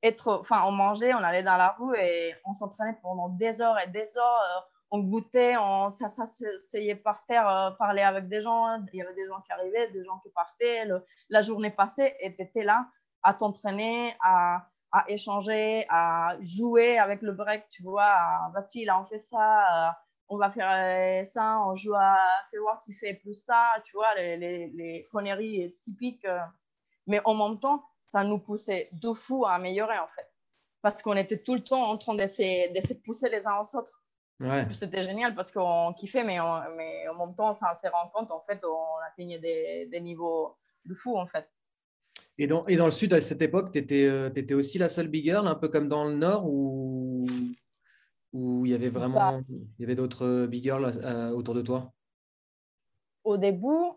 être, 0.03 0.39
enfin, 0.39 0.63
on 0.65 0.71
mangeait, 0.71 1.13
on 1.13 1.23
allait 1.23 1.43
dans 1.43 1.57
la 1.57 1.69
rue 1.79 1.97
et 1.97 2.35
on 2.45 2.53
s'entraînait 2.53 2.97
pendant 3.01 3.29
des 3.29 3.61
heures 3.61 3.79
et 3.79 3.87
des 3.87 4.17
heures. 4.17 4.69
On 4.95 4.99
goûtait, 4.99 5.57
on 5.57 5.89
s'asseyait 5.89 6.95
par 6.95 7.25
terre, 7.25 7.49
euh, 7.49 7.71
parlait 7.71 8.01
avec 8.01 8.29
des 8.29 8.39
gens. 8.39 8.81
Il 8.93 8.97
y 8.97 9.01
avait 9.01 9.13
des 9.13 9.27
gens 9.27 9.41
qui 9.41 9.51
arrivaient, 9.51 9.91
des 9.91 10.05
gens 10.05 10.19
qui 10.19 10.29
partaient. 10.29 10.87
la 11.29 11.41
journée 11.41 11.69
passée 11.69 12.15
et 12.21 12.33
tu 12.33 12.41
étais 12.41 12.63
là 12.63 12.87
à 13.21 13.33
t'entraîner, 13.33 14.15
à, 14.23 14.69
à, 14.93 15.03
échanger, 15.09 15.85
à 15.89 16.37
jouer 16.39 16.97
avec 16.97 17.21
le 17.23 17.33
break, 17.33 17.67
tu 17.67 17.83
vois. 17.83 18.15
Vas-y, 18.53 18.85
là, 18.85 19.01
on 19.01 19.03
fait 19.03 19.17
ça. 19.17 19.89
Euh, 19.89 19.91
on 20.29 20.37
va 20.37 20.49
faire 20.49 20.71
euh, 20.71 21.25
ça, 21.25 21.59
on 21.67 21.75
joue 21.75 21.93
à 21.93 22.17
Fais 22.49 22.57
voir 22.57 22.81
qui 22.81 22.93
fait 22.93 23.15
plus 23.15 23.33
ça, 23.33 23.75
tu 23.83 23.97
vois, 23.97 24.15
les, 24.15 25.05
conneries 25.11 25.75
typiques. 25.83 26.25
Mais 27.05 27.19
en 27.25 27.35
même 27.35 27.59
temps, 27.59 27.83
ça 27.99 28.23
nous 28.23 28.39
poussait 28.39 28.87
de 28.93 29.11
fou 29.11 29.45
à 29.45 29.55
améliorer 29.55 29.99
en 29.99 30.07
fait. 30.07 30.31
Parce 30.81 31.01
qu'on 31.01 31.17
était 31.17 31.43
tout 31.43 31.55
le 31.55 31.63
temps 31.63 31.83
en 31.83 31.97
train 31.97 32.15
de 32.15 32.25
se, 32.25 32.93
pousser 33.03 33.29
les 33.29 33.45
uns 33.45 33.59
aux 33.59 33.77
autres. 33.77 34.04
Ouais. 34.39 34.67
C'était 34.69 35.03
génial 35.03 35.33
parce 35.33 35.51
qu'on 35.51 35.93
kiffait, 35.93 36.23
mais, 36.23 36.37
mais 36.75 37.07
en 37.07 37.25
même 37.25 37.35
temps, 37.35 37.53
sans 37.53 37.73
se 37.73 37.87
rendre 37.87 38.11
compte, 38.11 38.31
en 38.31 38.41
fait, 38.41 38.61
on 38.65 38.97
atteignait 39.09 39.39
des, 39.39 39.85
des 39.85 40.01
niveaux 40.01 40.57
de 40.85 40.93
fou 40.93 41.17
en 41.17 41.25
fait. 41.25 41.49
Et 42.37 42.47
dans, 42.47 42.61
et 42.63 42.75
dans 42.75 42.85
le 42.85 42.91
sud, 42.91 43.13
à 43.13 43.21
cette 43.21 43.41
époque, 43.41 43.71
tu 43.71 43.79
étais, 43.79 44.05
euh, 44.07 44.29
étais, 44.35 44.53
aussi 44.53 44.77
la 44.77 44.89
seule 44.89 45.07
big 45.07 45.23
girl, 45.23 45.47
un 45.47 45.55
peu 45.55 45.69
comme 45.69 45.87
dans 45.87 46.03
le 46.03 46.15
nord, 46.15 46.45
ou 46.47 47.25
où 48.33 48.65
il 48.65 48.71
y 48.73 48.75
avait 48.75 48.89
vraiment 48.89 49.39
bah. 49.39 49.45
il 49.49 49.81
y 49.81 49.83
avait 49.85 49.95
d'autres 49.95 50.45
big 50.47 50.61
girls 50.61 50.99
euh, 51.03 51.29
autour 51.29 51.53
de 51.53 51.61
toi? 51.61 51.93
Au 53.23 53.37
début, 53.37 53.93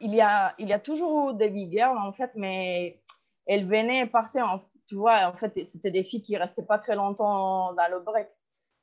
il 0.00 0.14
y 0.14 0.20
a, 0.20 0.54
il 0.58 0.68
y 0.68 0.74
a 0.74 0.78
toujours 0.78 1.32
des 1.32 1.48
big 1.48 1.70
girls 1.72 1.96
en 1.96 2.12
fait, 2.12 2.30
mais 2.34 3.02
elles 3.46 3.66
venaient 3.66 4.02
et 4.02 4.06
partaient. 4.06 4.42
tu 4.86 4.96
vois, 4.96 5.26
en 5.26 5.36
fait, 5.36 5.64
c'était 5.64 5.90
des 5.90 6.02
filles 6.02 6.22
qui 6.22 6.36
restaient 6.36 6.66
pas 6.66 6.78
très 6.78 6.94
longtemps 6.94 7.72
dans 7.72 7.90
le 7.90 8.00
break, 8.00 8.28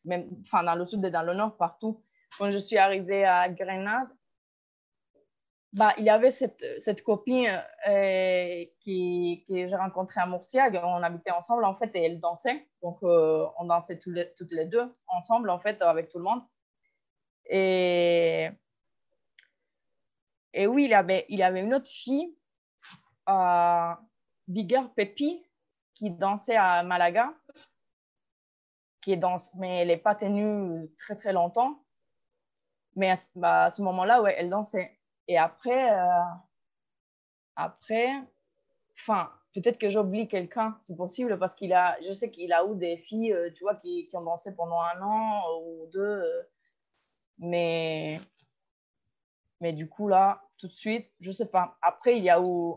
même, 0.06 0.30
enfin, 0.42 0.64
dans 0.64 0.76
le 0.76 0.86
sud 0.86 1.04
et 1.06 1.12
dans 1.12 1.24
le 1.24 1.34
nord, 1.34 1.58
partout. 1.58 2.04
Quand 2.38 2.50
je 2.50 2.58
suis 2.58 2.78
arrivée 2.78 3.26
à 3.26 3.50
Grenade, 3.50 4.10
bah, 5.74 5.94
il 5.98 6.04
y 6.04 6.10
avait 6.10 6.32
cette, 6.32 6.66
cette 6.80 7.04
copine 7.04 7.48
euh, 7.88 8.66
qui, 8.80 9.44
que 9.48 9.66
j'ai 9.68 9.76
rencontrée 9.76 10.22
à 10.22 10.26
Moursiag. 10.26 10.80
On 10.84 11.04
habitait 11.04 11.32
ensemble, 11.32 11.66
en 11.66 11.74
fait, 11.74 11.96
et 11.96 12.04
elle 12.04 12.20
dansait. 12.20 12.68
Donc, 12.82 13.00
euh, 13.04 13.48
on 13.58 13.66
dansait 13.66 14.00
toutes 14.00 14.52
les 14.52 14.66
deux 14.66 14.92
ensemble, 15.08 15.50
en 15.50 15.60
fait, 15.60 15.82
avec 15.82 16.10
tout 16.10 16.18
le 16.18 16.26
monde. 16.26 16.42
Et 17.46 18.50
et 20.54 20.68
oui, 20.68 20.86
il 20.86 20.90
y 20.90 20.94
avait, 20.94 21.26
il 21.30 21.42
avait 21.44 21.62
une 21.62 21.74
autre 21.74 21.90
fille, 21.90 22.36
euh, 23.30 23.94
Bigger 24.48 24.82
Pepi, 24.96 25.46
qui 25.96 26.12
dansait 26.12 26.58
à 26.58 26.84
Malaga, 26.84 27.34
qui 29.02 29.18
danse, 29.18 29.52
mais 29.56 29.80
elle 29.80 29.88
n'est 29.90 29.98
pas 29.98 30.16
tenue 30.16 30.90
très 30.98 31.16
très 31.16 31.34
longtemps. 31.34 31.84
Mais 32.96 33.12
à, 33.12 33.16
bah, 33.36 33.70
ce 33.72 33.82
moment-là, 33.82 34.22
ouais, 34.22 34.36
elle 34.38 34.50
dansait. 34.50 34.98
Et 35.28 35.38
après, 35.38 35.92
euh, 35.92 36.24
après, 37.56 38.10
enfin, 38.96 39.32
peut-être 39.54 39.78
que 39.78 39.90
j'oublie 39.90 40.28
quelqu'un, 40.28 40.78
c'est 40.82 40.96
possible 40.96 41.38
parce 41.40 41.56
qu'il 41.56 41.74
a, 41.74 41.98
je 42.02 42.12
sais 42.12 42.32
qu'il 42.32 42.54
a 42.54 42.66
eu 42.66 42.76
des 42.76 42.98
filles, 42.98 43.34
euh, 43.34 43.52
tu 43.56 43.64
vois, 43.64 43.76
qui, 43.76 44.08
qui, 44.08 44.16
ont 44.18 44.24
dansé 44.24 44.54
pendant 44.54 44.80
un 44.80 45.02
an 45.02 45.44
ou 45.64 45.88
deux, 45.92 46.02
euh, 46.02 46.44
mais 47.40 48.20
mais 49.62 49.74
du 49.74 49.88
coup, 49.88 50.08
là, 50.08 50.44
tout 50.58 50.68
de 50.68 50.74
suite, 50.74 51.12
je 51.20 51.32
sais 51.32 51.46
pas. 51.46 51.78
Après, 51.82 52.18
il 52.18 52.24
y 52.24 52.30
a 52.30 52.42
eu 52.42 52.74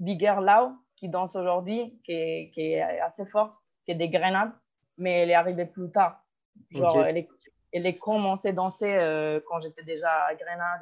Bigger 0.00 0.36
Lau 0.40 0.72
qui 0.94 1.08
danse 1.08 1.36
aujourd'hui, 1.36 2.00
qui 2.04 2.12
est, 2.12 2.50
qui 2.52 2.60
est, 2.72 2.80
assez 2.80 3.26
forte, 3.26 3.56
qui 3.84 3.92
est 3.92 3.96
des 3.96 4.08
grenades, 4.08 4.52
mais 4.98 5.20
elle 5.20 5.30
est 5.30 5.34
arrivée 5.34 5.66
plus 5.66 5.90
tard. 5.90 6.24
Genre, 6.70 7.04
elle, 7.04 7.18
est, 7.18 7.28
elle 7.72 7.86
est 7.86 7.98
commencée 7.98 8.48
à 8.48 8.52
danser 8.52 8.92
euh, 8.92 9.40
quand 9.46 9.60
j'étais 9.60 9.84
déjà 9.84 10.10
à 10.28 10.34
Grenade. 10.34 10.80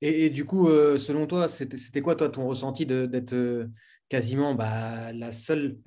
Et, 0.00 0.30
du 0.30 0.44
coup, 0.44 0.68
euh, 0.68 0.98
selon 0.98 1.26
toi, 1.26 1.48
c'était 1.48 2.00
quoi 2.00 2.14
toi, 2.14 2.28
ton 2.28 2.46
ressenti 2.46 2.84
d'être 2.84 3.32
euh, 3.32 3.68
quasiment 4.08 4.54
bah, 4.54 5.12
la 5.12 5.32
seule 5.32 5.78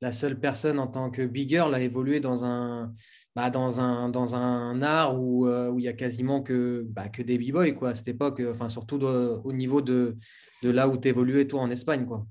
la 0.00 0.12
seule 0.12 0.38
personne 0.38 0.78
en 0.78 0.86
tant 0.86 1.10
que 1.10 1.22
big 1.22 1.48
girl 1.48 1.74
a 1.74 1.80
évolué 1.80 2.20
dans 2.20 2.44
un, 2.44 2.92
bah, 3.34 3.50
dans 3.50 3.80
un, 3.80 4.08
dans 4.08 4.36
un 4.36 4.80
art 4.82 5.20
où, 5.20 5.46
euh, 5.46 5.70
où 5.70 5.78
il 5.78 5.84
y 5.84 5.88
a 5.88 5.92
quasiment 5.92 6.42
que, 6.42 6.86
bah, 6.88 7.08
que 7.08 7.22
des 7.22 7.38
b-boys 7.38 7.88
à 7.88 7.94
cette 7.94 8.08
époque, 8.08 8.40
enfin, 8.48 8.68
surtout 8.68 9.02
au 9.02 9.52
niveau 9.52 9.80
de, 9.80 10.16
de 10.62 10.70
là 10.70 10.88
où 10.88 10.96
tu 10.96 11.08
évoluais 11.08 11.46
toi 11.46 11.60
en 11.60 11.70
Espagne. 11.70 12.06
Quoi. 12.06 12.26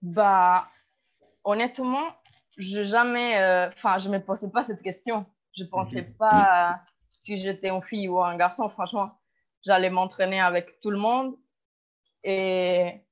Bah, 0.00 0.68
honnêtement, 1.44 2.06
je 2.56 2.82
jamais, 2.82 3.38
euh, 3.38 3.68
enfin, 3.68 3.98
je 3.98 4.08
me 4.08 4.18
posais 4.18 4.50
pas 4.50 4.62
cette 4.62 4.82
question. 4.82 5.26
Je 5.56 5.64
pensais 5.64 6.02
pas 6.02 6.80
si 7.12 7.36
j'étais 7.36 7.68
une 7.68 7.82
fille 7.82 8.08
ou 8.08 8.20
un 8.22 8.36
garçon, 8.36 8.68
franchement. 8.68 9.18
J'allais 9.64 9.90
m'entraîner 9.90 10.40
avec 10.40 10.80
tout 10.80 10.90
le 10.90 10.98
monde 10.98 11.36
et 12.24 13.04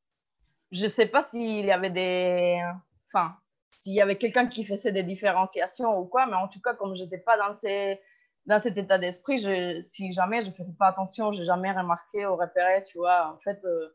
je 0.72 0.87
sais 0.87 1.07
pas 1.07 1.22
s'il 1.22 1.64
y 1.64 1.72
avait 1.72 1.91
des. 1.91 2.61
Enfin, 3.07 3.37
s'il 3.72 3.95
y 3.95 4.01
avait 4.01 4.18
quelqu'un 4.18 4.47
qui 4.47 4.64
faisait 4.64 4.93
des 4.93 5.03
différenciations 5.03 5.99
ou 5.99 6.07
quoi, 6.07 6.26
mais 6.26 6.37
en 6.37 6.49
tout 6.49 6.61
cas, 6.61 6.74
comme 6.74 6.97
je 6.97 7.05
n'étais 7.05 7.18
pas 7.18 7.37
dans, 7.39 7.53
ces, 7.53 8.01
dans 8.47 8.59
cet 8.59 8.76
état 8.76 8.99
d'esprit, 8.99 9.41
si 9.83 10.12
jamais 10.12 10.43
je 10.43 10.49
ne 10.49 10.53
faisais 10.53 10.74
pas 10.78 10.89
attention, 10.89 11.33
je 11.33 11.41
n'ai 11.41 11.47
jamais 11.47 11.72
remarqué 11.72 12.26
ou 12.26 12.37
repéré, 12.37 12.85
tu 12.85 12.99
vois. 12.99 13.33
En 13.33 13.39
fait, 13.39 13.61
euh, 13.64 13.89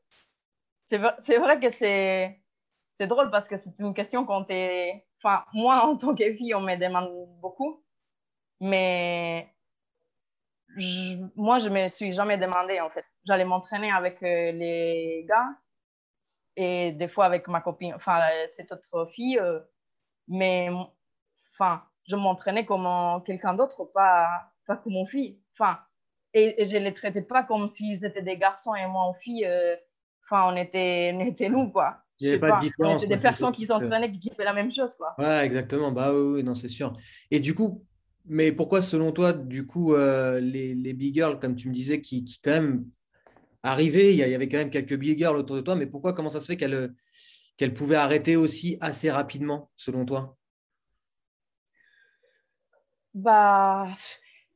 c'est 0.83 1.37
vrai 1.37 1.59
que 1.59 1.69
c'est 1.69 2.39
drôle 3.01 3.29
parce 3.31 3.47
que 3.47 3.57
c'est 3.57 3.79
une 3.79 3.93
question 3.93 4.25
quand 4.25 4.45
tu 4.45 4.53
es. 4.53 5.05
Enfin, 5.23 5.43
moi, 5.53 5.85
en 5.85 5.97
tant 5.97 6.15
que 6.15 6.31
fille, 6.31 6.53
on 6.55 6.61
me 6.61 6.75
demande 6.75 7.09
beaucoup, 7.41 7.83
mais 8.59 9.53
moi, 11.35 11.59
je 11.59 11.69
me 11.69 11.87
suis 11.87 12.13
jamais 12.13 12.37
demandé, 12.37 12.79
en 12.79 12.89
fait. 12.89 13.05
J'allais 13.25 13.45
m'entraîner 13.45 13.91
avec 13.91 14.21
euh, 14.23 14.51
les 14.51 15.25
gars 15.27 15.49
et 16.55 16.91
des 16.93 17.07
fois 17.07 17.25
avec 17.25 17.47
ma 17.47 17.61
copine, 17.61 17.93
enfin 17.95 18.21
cette 18.55 18.71
autre 18.71 19.05
fille, 19.07 19.39
euh, 19.39 19.59
mais 20.27 20.69
enfin 21.53 21.83
je 22.07 22.15
m'entraînais 22.15 22.65
comme 22.65 22.87
quelqu'un 23.25 23.53
d'autre, 23.55 23.85
pas, 23.85 24.51
pas 24.67 24.77
comme 24.77 24.93
mon 24.93 25.05
fille. 25.05 25.41
Enfin, 25.53 25.79
et, 26.33 26.63
je 26.63 26.77
ne 26.77 26.83
les 26.85 26.93
traitais 26.93 27.23
pas 27.23 27.43
comme 27.43 27.67
s'ils 27.67 28.05
étaient 28.05 28.21
des 28.21 28.37
garçons 28.37 28.75
et 28.75 28.85
moi 28.87 29.03
en 29.03 29.13
fille, 29.13 29.45
euh, 29.45 29.75
enfin 30.23 30.51
on 30.53 30.55
était, 30.55 31.11
on 31.15 31.19
était 31.21 31.49
nous 31.49 31.71
quoi. 31.71 32.04
Il 32.19 32.27
n'y 32.27 32.29
avait 32.29 32.39
pas, 32.39 32.59
de 32.59 32.61
différence. 32.61 33.05
Des 33.05 33.17
personnes 33.17 33.51
qui 33.51 33.65
s'entraînaient 33.65 34.11
qui 34.11 34.29
faisaient 34.29 34.45
la 34.45 34.53
même 34.53 34.71
chose 34.71 34.95
quoi. 34.95 35.15
Ouais, 35.17 35.45
exactement. 35.45 35.91
Bah 35.91 36.13
oui, 36.13 36.43
non, 36.43 36.53
c'est 36.53 36.69
sûr. 36.69 36.95
Et 37.29 37.39
du 37.39 37.53
coup, 37.53 37.83
mais 38.25 38.51
pourquoi 38.51 38.81
selon 38.81 39.11
toi, 39.11 39.33
du 39.33 39.65
coup, 39.65 39.93
euh, 39.93 40.39
les, 40.39 40.75
les 40.75 40.93
big 40.93 41.13
girls, 41.13 41.39
comme 41.39 41.55
tu 41.55 41.67
me 41.67 41.73
disais, 41.73 42.01
qui, 42.01 42.23
qui 42.23 42.39
quand 42.41 42.51
même 42.51 42.85
arrivée, 43.63 44.11
il 44.11 44.17
y 44.17 44.23
avait 44.35 44.47
quand 44.47 44.57
même 44.57 44.69
quelques 44.69 44.95
big 44.95 45.17
girls 45.17 45.37
autour 45.37 45.57
de 45.57 45.61
toi, 45.61 45.75
mais 45.75 45.87
pourquoi, 45.87 46.13
comment 46.13 46.29
ça 46.29 46.39
se 46.39 46.45
fait 46.45 46.57
qu'elle 46.57 46.93
qu'elle 47.57 47.73
pouvait 47.73 47.95
arrêter 47.95 48.35
aussi 48.35 48.77
assez 48.81 49.09
rapidement, 49.09 49.71
selon 49.75 50.05
toi? 50.05 50.37
Bah, 53.13 53.87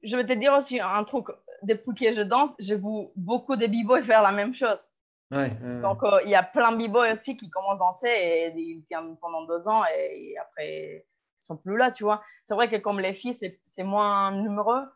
je 0.04 0.18
vais 0.18 0.26
te 0.26 0.34
dire 0.34 0.54
aussi 0.54 0.80
un 0.80 1.04
truc. 1.04 1.28
Depuis 1.64 1.94
que 1.94 2.12
je 2.12 2.22
danse, 2.22 2.52
je 2.60 2.74
vois 2.74 3.10
beaucoup 3.16 3.56
de 3.56 3.68
b-boys 3.68 4.04
faire 4.04 4.22
la 4.22 4.32
même 4.32 4.54
chose. 4.54 4.88
Ouais, 5.32 5.52
Donc, 5.82 6.04
euh, 6.04 6.22
il 6.26 6.32
y 6.32 6.36
a 6.36 6.44
plein 6.44 6.72
de 6.72 6.88
b-boys 6.88 7.12
aussi 7.12 7.38
qui 7.38 7.50
commencent 7.52 7.76
à 7.76 7.78
danser 7.78 8.08
et 8.08 8.48
ils 8.56 8.84
tiennent 8.86 9.16
pendant 9.18 9.46
deux 9.46 9.68
ans 9.70 9.84
et, 9.96 10.36
après, 10.40 11.06
ils 11.40 11.46
sont 11.46 11.58
plus 11.58 11.78
là, 11.78 11.92
tu 11.92 12.04
vois. 12.04 12.24
C'est 12.44 12.56
vrai 12.56 12.68
que 12.68 12.78
comme 12.78 13.00
les 13.00 13.14
filles, 13.14 13.38
c'est 13.66 13.84
moins 13.84 14.32
numereux, 14.32 14.88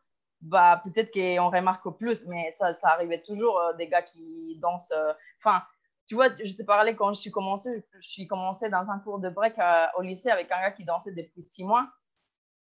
bah, 0.42 0.82
peut-être 0.84 1.14
qu'on 1.14 1.50
remarque 1.50 1.88
plus, 1.98 2.26
mais 2.28 2.52
ça, 2.52 2.74
ça 2.74 2.90
arrivait 2.90 3.22
toujours 3.22 3.60
euh, 3.60 3.74
des 3.74 3.88
gars 3.88 4.02
qui 4.02 4.58
dansent. 4.60 4.92
Euh, 4.92 5.14
enfin, 5.40 5.62
tu 6.08 6.16
vois, 6.16 6.30
je 6.44 6.54
te 6.54 6.64
parlais 6.64 6.96
quand 6.96 7.14
je 7.14 7.20
suis 7.20 7.32
commencé, 7.32 7.86
je 7.94 8.08
suis 8.08 8.28
commencé 8.28 8.70
dans 8.70 8.90
un 8.90 9.00
cours 9.00 9.20
de 9.20 9.30
break 9.30 9.54
au 9.98 10.02
lycée 10.02 10.30
avec 10.30 10.52
un 10.52 10.60
gars 10.62 10.72
qui 10.72 10.84
dansait 10.84 11.14
depuis 11.14 11.44
six 11.44 11.64
mois. 11.64 11.88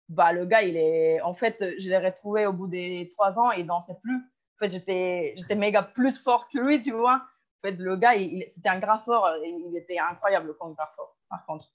Bah, 0.09 0.33
le 0.33 0.45
gars, 0.45 0.63
il 0.63 0.75
est. 0.75 1.21
En 1.21 1.35
fait, 1.35 1.63
je 1.77 1.87
l'ai 1.89 1.99
retrouvé 1.99 2.47
au 2.47 2.53
bout 2.53 2.67
des 2.67 3.09
trois 3.11 3.39
ans 3.39 3.51
et 3.51 3.59
il 3.59 3.67
dansait 3.67 3.97
plus. 4.01 4.15
En 4.17 4.57
fait, 4.57 4.71
j'étais, 4.71 5.35
j'étais 5.37 5.55
méga 5.55 5.83
plus 5.83 6.19
fort 6.19 6.49
que 6.49 6.57
lui, 6.57 6.81
tu 6.81 6.91
vois. 6.91 7.21
En 7.59 7.67
fait, 7.67 7.75
le 7.75 7.97
gars, 7.97 8.13
c'était 8.47 8.69
un 8.69 8.79
graffeur. 8.79 9.37
Il 9.43 9.75
était 9.75 9.99
incroyable 9.99 10.55
comme 10.57 10.73
graffeur, 10.73 11.15
par 11.29 11.45
contre. 11.45 11.71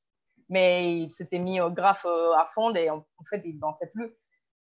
Mais 0.48 1.00
il 1.00 1.12
s'était 1.12 1.38
mis 1.38 1.60
au 1.60 1.70
graphe 1.70 2.06
à 2.06 2.46
fond 2.46 2.74
et 2.74 2.90
en, 2.90 3.04
fait, 3.28 3.42
il 3.44 3.58
dansait 3.58 3.88
plus. 3.88 4.12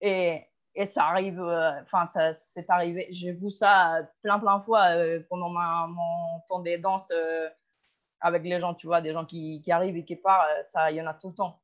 Et 0.02 0.50
et 0.76 0.86
ça 0.86 1.08
arrive, 1.08 1.42
euh, 1.42 1.82
enfin, 1.82 2.08
ça 2.08 2.34
c'est 2.34 2.70
arrivé. 2.70 3.08
J'ai 3.10 3.32
vu 3.32 3.52
ça 3.52 4.02
plein, 4.22 4.40
plein 4.40 4.60
de 4.60 4.64
fois 4.64 4.96
euh, 4.96 5.22
pendant 5.30 5.50
mon 5.50 6.40
temps 6.48 6.60
des 6.60 6.78
danses 6.78 7.12
euh, 7.12 7.50
avec 8.22 8.44
les 8.44 8.60
gens, 8.60 8.74
tu 8.74 8.88
vois, 8.88 9.02
des 9.02 9.14
gens 9.14 9.26
qui, 9.26 9.62
qui 9.62 9.72
arrivent 9.72 9.98
et 9.98 10.06
qui 10.06 10.16
partent, 10.16 10.64
ça, 10.64 10.92
il 10.92 10.98
y 10.98 11.02
en 11.02 11.08
a 11.08 11.14
tout 11.14 11.30
le 11.30 11.36
temps. 11.36 11.62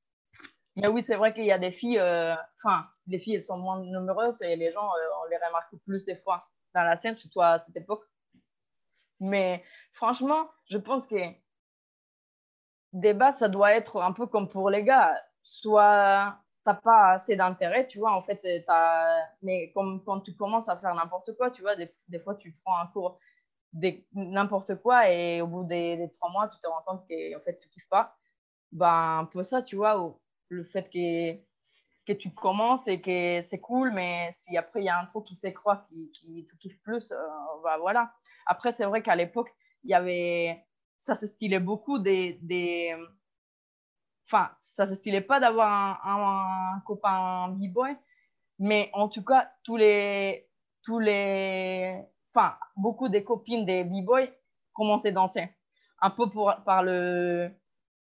Mais 0.76 0.89
oui, 0.89 1.02
c'est 1.02 1.16
vrai 1.16 1.34
qu'il 1.34 1.46
y 1.46 1.52
a 1.52 1.58
des 1.58 1.72
filles, 1.72 2.02
enfin, 2.02 2.88
les 3.08 3.20
filles, 3.20 3.36
elles 3.36 3.43
sont 3.43 3.58
moins 3.58 3.80
nombreuses 3.80 4.41
et 4.41 4.58
les 4.58 4.72
gens, 4.72 4.86
on 4.86 5.30
les 5.30 5.38
remarque 5.38 5.74
plus 5.86 6.04
des 6.04 6.16
fois 6.16 6.46
dans 6.74 6.84
la 6.84 6.98
scène, 6.98 7.16
surtout 7.16 7.41
à 7.41 7.58
cette 7.60 7.78
époque. 7.78 8.04
Mais 9.20 9.63
franchement, 9.91 10.49
je 10.70 10.78
pense 10.78 11.07
que 11.07 11.16
des 12.93 13.13
bases, 13.13 13.39
ça 13.39 13.49
doit 13.49 13.74
être 13.74 14.01
un 14.01 14.13
peu 14.13 14.28
comme 14.28 14.49
pour 14.49 14.70
les 14.70 14.84
gars. 14.84 15.16
Soit 15.41 16.38
tu 16.66 16.72
n'as 16.72 16.76
pas 16.76 17.11
assez 17.11 17.36
d'intérêt, 17.36 17.86
tu 17.88 17.99
vois, 17.99 18.13
en 18.13 18.22
fait, 18.22 18.41
as... 18.68 19.30
mais 19.41 19.72
comme 19.74 20.03
quand 20.03 20.22
tu 20.22 20.36
commences 20.36 20.70
à 20.70 20.78
faire 20.78 20.95
n'importe 20.95 21.36
quoi, 21.38 21.51
tu 21.51 21.61
vois, 21.61 21.76
des, 21.76 21.89
des, 22.09 22.20
fois, 22.20 22.36
tu 22.36 22.57
prends 22.63 22.78
un 22.80 22.88
cours 22.88 23.20
n'importe 24.13 24.76
quoi 24.82 25.09
et 25.11 25.41
au 25.41 25.47
bout 25.47 25.63
des, 25.63 26.09
trois 26.13 26.32
mois, 26.32 26.47
tu 26.47 26.59
te 26.59 26.68
rends 26.68 26.82
compte 26.86 27.07
que 27.07 27.36
en 27.36 27.41
fait, 27.41 27.57
tu 27.57 27.70
kiffes 27.70 27.89
pas. 27.89 28.16
Ben, 28.72 29.30
peu 29.32 29.43
ça, 29.43 29.61
tu 29.61 29.76
vois, 29.76 30.18
le 30.49 30.63
fait 30.63 30.89
que, 30.89 31.39
que 32.06 32.14
tu 32.14 32.32
commences 32.34 32.88
et 32.88 33.01
que 33.01 33.41
c'est 33.41 33.60
cool, 33.60 33.91
mais 33.91 34.32
si 34.34 34.58
après 34.58 34.82
il 34.82 34.86
y 34.86 34.89
a 34.89 34.99
un 34.99 35.06
truc 35.06 35.26
qui 35.26 35.36
s'écroise, 35.36 35.88
qui, 35.88 36.12
qui 36.12 36.45
te 36.45 36.56
kiffe 36.58 36.80
plus, 36.82 37.12
euh, 37.12 37.18
ben, 37.64 37.78
voilà. 37.80 38.14
Après, 38.45 38.72
c'est 38.72 38.86
vrai 38.86 39.01
qu'à 39.01 39.16
l'époque, 39.16 39.53
il 39.84 39.89
y 39.89 39.93
avait, 39.93 40.64
ça 40.99 41.16
se 41.16 41.26
stylait 41.26 41.60
beaucoup 41.60 41.99
des, 41.99 42.34
des... 42.41 42.95
enfin, 44.28 44.51
ça 44.53 44.86
se 44.86 44.95
stylait 44.95 45.22
pas 45.22 45.39
d'avoir 45.39 46.06
un, 46.06 46.76
un, 46.76 46.80
copain 46.82 47.49
b-boy, 47.49 47.95
mais 48.60 48.89
en 48.93 49.10
tout 49.10 49.24
cas, 49.24 49.51
tous 49.64 49.78
les, 49.78 50.47
tous 50.84 50.99
les, 50.99 52.03
enfin, 52.34 52.58
beaucoup 52.76 53.10
des 53.10 53.24
copines 53.24 53.66
des 53.66 53.84
b-boys 53.84 54.28
commençaient 54.74 55.10
à 55.10 55.14
danser. 55.14 55.49
Un 56.01 56.12
peu 56.12 56.30
pour, 56.30 56.53
par 56.66 56.84
le, 56.84 57.49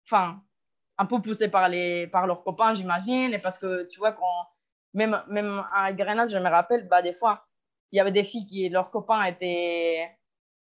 enfin, 0.05 0.41
un 0.97 1.05
peu 1.05 1.21
poussé 1.21 1.49
par, 1.49 1.69
les, 1.69 2.07
par 2.07 2.27
leurs 2.27 2.43
copains, 2.43 2.73
j'imagine, 2.73 3.33
et 3.33 3.39
parce 3.39 3.57
que 3.57 3.83
tu 3.87 3.99
vois, 3.99 4.13
quand, 4.13 4.47
même, 4.93 5.21
même 5.27 5.63
à 5.73 5.91
Grenade, 5.93 6.29
je 6.29 6.37
me 6.37 6.49
rappelle, 6.49 6.87
bah, 6.87 7.01
des 7.01 7.13
fois, 7.13 7.45
il 7.91 7.97
y 7.97 7.99
avait 7.99 8.11
des 8.11 8.23
filles 8.23 8.47
qui, 8.47 8.69
leurs 8.69 8.91
copains 8.91 9.23
étaient 9.25 10.09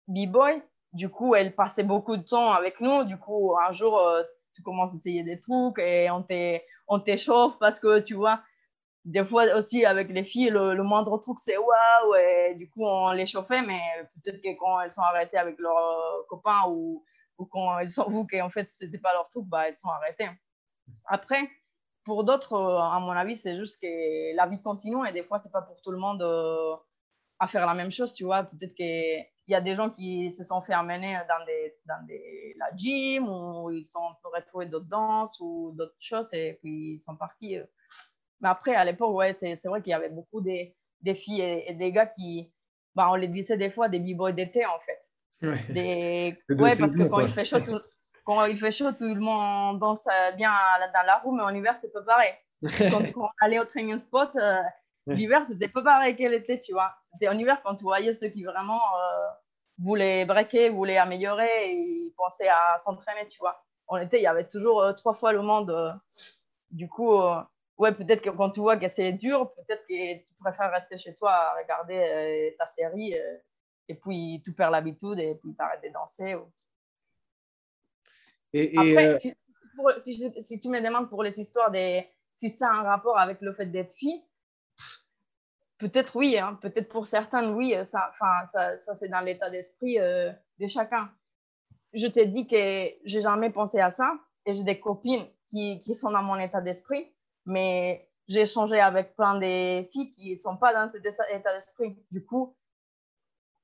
b-boy, 0.08 0.62
du 0.94 1.10
coup, 1.10 1.36
elles 1.36 1.56
passaient 1.56 1.84
beaucoup 1.84 2.18
de 2.18 2.24
temps 2.24 2.52
avec 2.52 2.80
nous, 2.80 3.04
du 3.04 3.18
coup, 3.18 3.56
un 3.58 3.72
jour, 3.72 4.00
euh, 4.00 4.24
tu 4.56 4.62
commences 4.62 4.94
à 4.94 4.98
essayer 4.98 5.24
des 5.24 5.40
trucs 5.40 5.80
et 5.80 6.10
on 6.88 7.00
t'échauffe 7.00 7.58
parce 7.60 7.80
que, 7.80 8.00
tu 8.00 8.16
vois, 8.16 8.42
des 9.06 9.24
fois 9.24 9.46
aussi 9.56 9.86
avec 9.86 10.10
les 10.10 10.24
filles, 10.24 10.50
le, 10.50 10.84
moindre 10.84 11.18
truc 11.18 11.38
c'est 11.40 11.58
waouh, 11.58 12.16
et 12.16 12.56
du 12.56 12.70
coup 12.70 12.86
on 12.86 13.12
les 13.12 13.26
chauffait, 13.26 13.62
mais 13.62 13.80
peut-être 14.16 14.42
que 14.42 14.58
quand 14.58 14.82
elles 14.82 14.90
sont 14.90 15.02
arrêtées 15.02 15.38
avec 15.38 15.58
leurs 15.60 16.26
copains 16.28 16.68
ou, 16.68 17.04
ou 17.40 17.46
quand 17.46 17.80
elles 17.80 17.90
sont 17.90 18.10
vous 18.10 18.28
qu'en 18.28 18.50
fait 18.50 18.70
c'était 18.70 19.00
pas 19.00 19.14
leur 19.14 19.28
truc, 19.30 19.46
bah 19.46 19.68
elles 19.68 19.76
sont 19.76 19.90
arrêtées. 19.90 20.30
Après, 21.06 21.50
pour 22.04 22.24
d'autres, 22.24 22.56
à 22.56 23.00
mon 23.00 23.12
avis, 23.12 23.36
c'est 23.36 23.58
juste 23.58 23.82
que 23.82 24.36
la 24.36 24.46
vie 24.48 24.62
continue 24.62 25.08
et 25.08 25.12
des 25.12 25.24
fois 25.24 25.40
c'est 25.40 25.52
pas 25.52 25.62
pour 25.62 25.82
tout 25.82 25.92
le 25.92 25.98
monde 25.98 26.22
euh, 26.22 26.76
à 27.40 27.48
faire 27.48 27.66
la 27.66 27.74
même 27.74 27.92
chose, 27.92 28.14
tu 28.14 28.26
vois. 28.26 28.44
Peut-être 28.44 28.76
qu'il 28.76 29.26
y 29.48 29.56
a 29.56 29.62
des 29.62 29.76
gens 29.76 29.90
qui 29.90 30.32
se 30.34 30.44
sont 30.44 30.62
fait 30.62 30.74
amener 30.74 31.18
dans, 31.28 31.46
des, 31.46 31.76
dans 31.86 32.06
des, 32.06 32.56
la 32.58 32.76
gym 32.76 33.28
ou 33.28 33.72
ils 33.72 33.88
sont 33.88 34.16
retrouvés 34.24 34.66
d'autres 34.68 34.90
danses 34.90 35.40
ou 35.40 35.72
d'autres 35.76 35.96
choses 36.00 36.34
et 36.34 36.60
puis 36.62 36.96
ils 36.96 37.02
sont 37.02 37.16
partis. 37.16 37.58
Euh, 37.58 37.66
mais 38.42 38.50
après, 38.50 38.76
à 38.76 38.86
l'époque, 38.86 39.16
ouais, 39.16 39.36
c'est 39.40 39.68
vrai 39.68 39.82
qu'il 39.82 39.92
y 39.92 39.94
avait 39.94 40.10
beaucoup 40.10 40.42
des, 40.42 40.76
des 41.02 41.16
filles 41.16 41.42
et, 41.42 41.74
des 41.74 41.92
gars 41.92 42.08
qui, 42.08 42.52
bah, 42.96 43.10
on 43.12 43.16
les 43.16 43.28
disait 43.28 43.58
des 43.58 43.70
fois 43.70 43.90
des 43.90 44.00
b-boys 44.00 44.32
d'été, 44.32 44.66
en 44.66 44.80
fait. 44.80 45.09
Ouais, 45.42 45.66
des... 45.70 46.38
ouais 46.50 46.76
parce 46.78 46.96
que 46.96 47.08
quand 47.08 47.20
il, 47.20 47.30
fait 47.30 47.46
chaud, 47.46 47.60
tout... 47.62 47.80
quand 48.26 48.46
il 48.46 48.58
fait 48.58 48.72
chaud, 48.72 48.92
tout 48.92 49.14
le 49.14 49.20
monde 49.20 49.80
danse 49.80 50.08
bien 50.36 50.52
dans 50.94 51.06
la 51.06 51.18
roue, 51.18 51.36
mais 51.36 51.44
en 51.44 51.54
hiver, 51.54 51.76
c'est 51.76 51.92
pas 51.92 52.02
pareil. 52.02 52.34
quand, 52.92 53.04
on 53.16 53.30
allait 53.42 53.60
au 53.60 53.66
training 53.66 53.98
spot, 53.98 54.36
euh, 54.36 54.62
l'hiver, 55.08 55.42
c'était 55.46 55.70
pas 55.70 55.82
pareil 55.82 56.16
qu'elle 56.16 56.34
était, 56.34 56.60
tu 56.60 56.74
vois. 56.74 56.94
C'était 57.02 57.30
en 57.30 57.38
hiver 57.38 57.62
quand 57.64 57.76
tu 57.76 57.84
voyais 57.84 58.14
ceux 58.14 58.28
qui 58.28 58.44
vraiment 58.44 58.82
euh, 58.96 59.28
voulaient 59.78 60.26
breaker, 60.26 60.70
voulaient 60.70 60.98
améliorer 60.98 61.72
et 61.72 62.14
pensaient 62.18 62.50
à 62.50 62.78
s'entraîner, 62.84 63.28
tu 63.28 63.40
vois. 63.40 63.64
En 63.88 63.98
été, 63.98 64.18
il 64.18 64.24
y 64.24 64.28
avait 64.28 64.48
toujours 64.48 64.82
euh, 64.82 64.94
trois 64.94 65.14
fois 65.14 65.32
le 65.32 65.42
monde. 65.42 66.00
du 66.72 66.90
coup, 66.90 67.18
ouais, 67.80 67.94
peut-être 67.94 68.22
que 68.22 68.30
quand 68.30 68.52
tu 68.52 68.60
vois 68.60 68.78
que 68.78 68.88
c'est 68.88 69.14
dur, 69.14 69.52
peut-être 69.54 69.88
que 69.88 70.18
tu 70.18 70.34
préfères 70.40 70.72
rester 70.72 70.98
chez 70.98 71.16
toi 71.16 71.32
à 71.32 71.58
regarder 71.58 71.98
euh, 71.98 72.52
ta 72.60 72.68
série 72.68 73.18
euh, 73.18 73.38
et 73.90 73.96
puis 73.96 74.42
tu 74.46 74.54
perds 74.54 74.72
l'habitude 74.72 75.20
et 75.20 75.36
puis 75.36 75.54
tu 75.54 75.62
arrêtes 75.62 75.84
de 75.84 75.90
danser. 75.90 76.38
Et, 78.54 78.72
Après, 78.78 79.08
euh, 79.08 79.18
si, 79.22 80.60
tu 80.60 80.70
me 80.70 80.82
demandes 80.82 81.10
pour 81.10 81.22
les 81.22 81.38
histoires 81.38 81.70
des, 81.70 82.08
si 82.34 82.50
ça 82.50 82.70
a 82.70 82.76
un 82.76 82.84
rapport 82.84 83.20
avec 83.20 83.42
le 83.42 83.52
fait 83.52 83.66
d'être 83.66 83.92
fille, 83.92 84.24
peut-être 85.78 86.16
oui, 86.16 86.38
hein. 86.38 86.58
peut-être 86.62 86.90
pour 86.90 87.06
certains, 87.06 87.54
oui, 87.54 87.76
ça, 87.84 88.12
ça, 88.52 88.78
ça 88.80 88.94
c'est 88.94 89.10
dans 89.10 89.22
l'état 89.22 89.50
d'esprit 89.50 89.98
de 89.98 90.68
chacun. 90.68 91.12
Je 91.94 92.08
t'ai 92.08 92.26
dit 92.26 92.48
que 92.48 92.56
j'ai 93.04 93.22
jamais 93.22 93.50
pensé 93.50 93.80
à 93.80 93.92
ça 93.92 94.14
et 94.46 94.54
j'ai 94.54 94.64
des 94.64 94.80
copines 94.80 95.28
qui, 95.48 95.80
qui 95.80 95.94
sont 95.94 96.12
dans 96.12 96.24
mon 96.24 96.38
état 96.38 96.62
d'esprit 96.62 97.12
mais 97.50 98.08
j'ai 98.28 98.42
échangé 98.42 98.80
avec 98.80 99.16
plein 99.16 99.40
de 99.40 99.84
filles 99.84 100.12
qui 100.12 100.32
ne 100.32 100.36
sont 100.36 100.58
pas 100.58 100.74
dans 100.74 100.88
cet 100.88 101.06
état, 101.06 101.54
d'esprit. 101.54 101.98
Du 102.12 102.26
coup, 102.26 102.56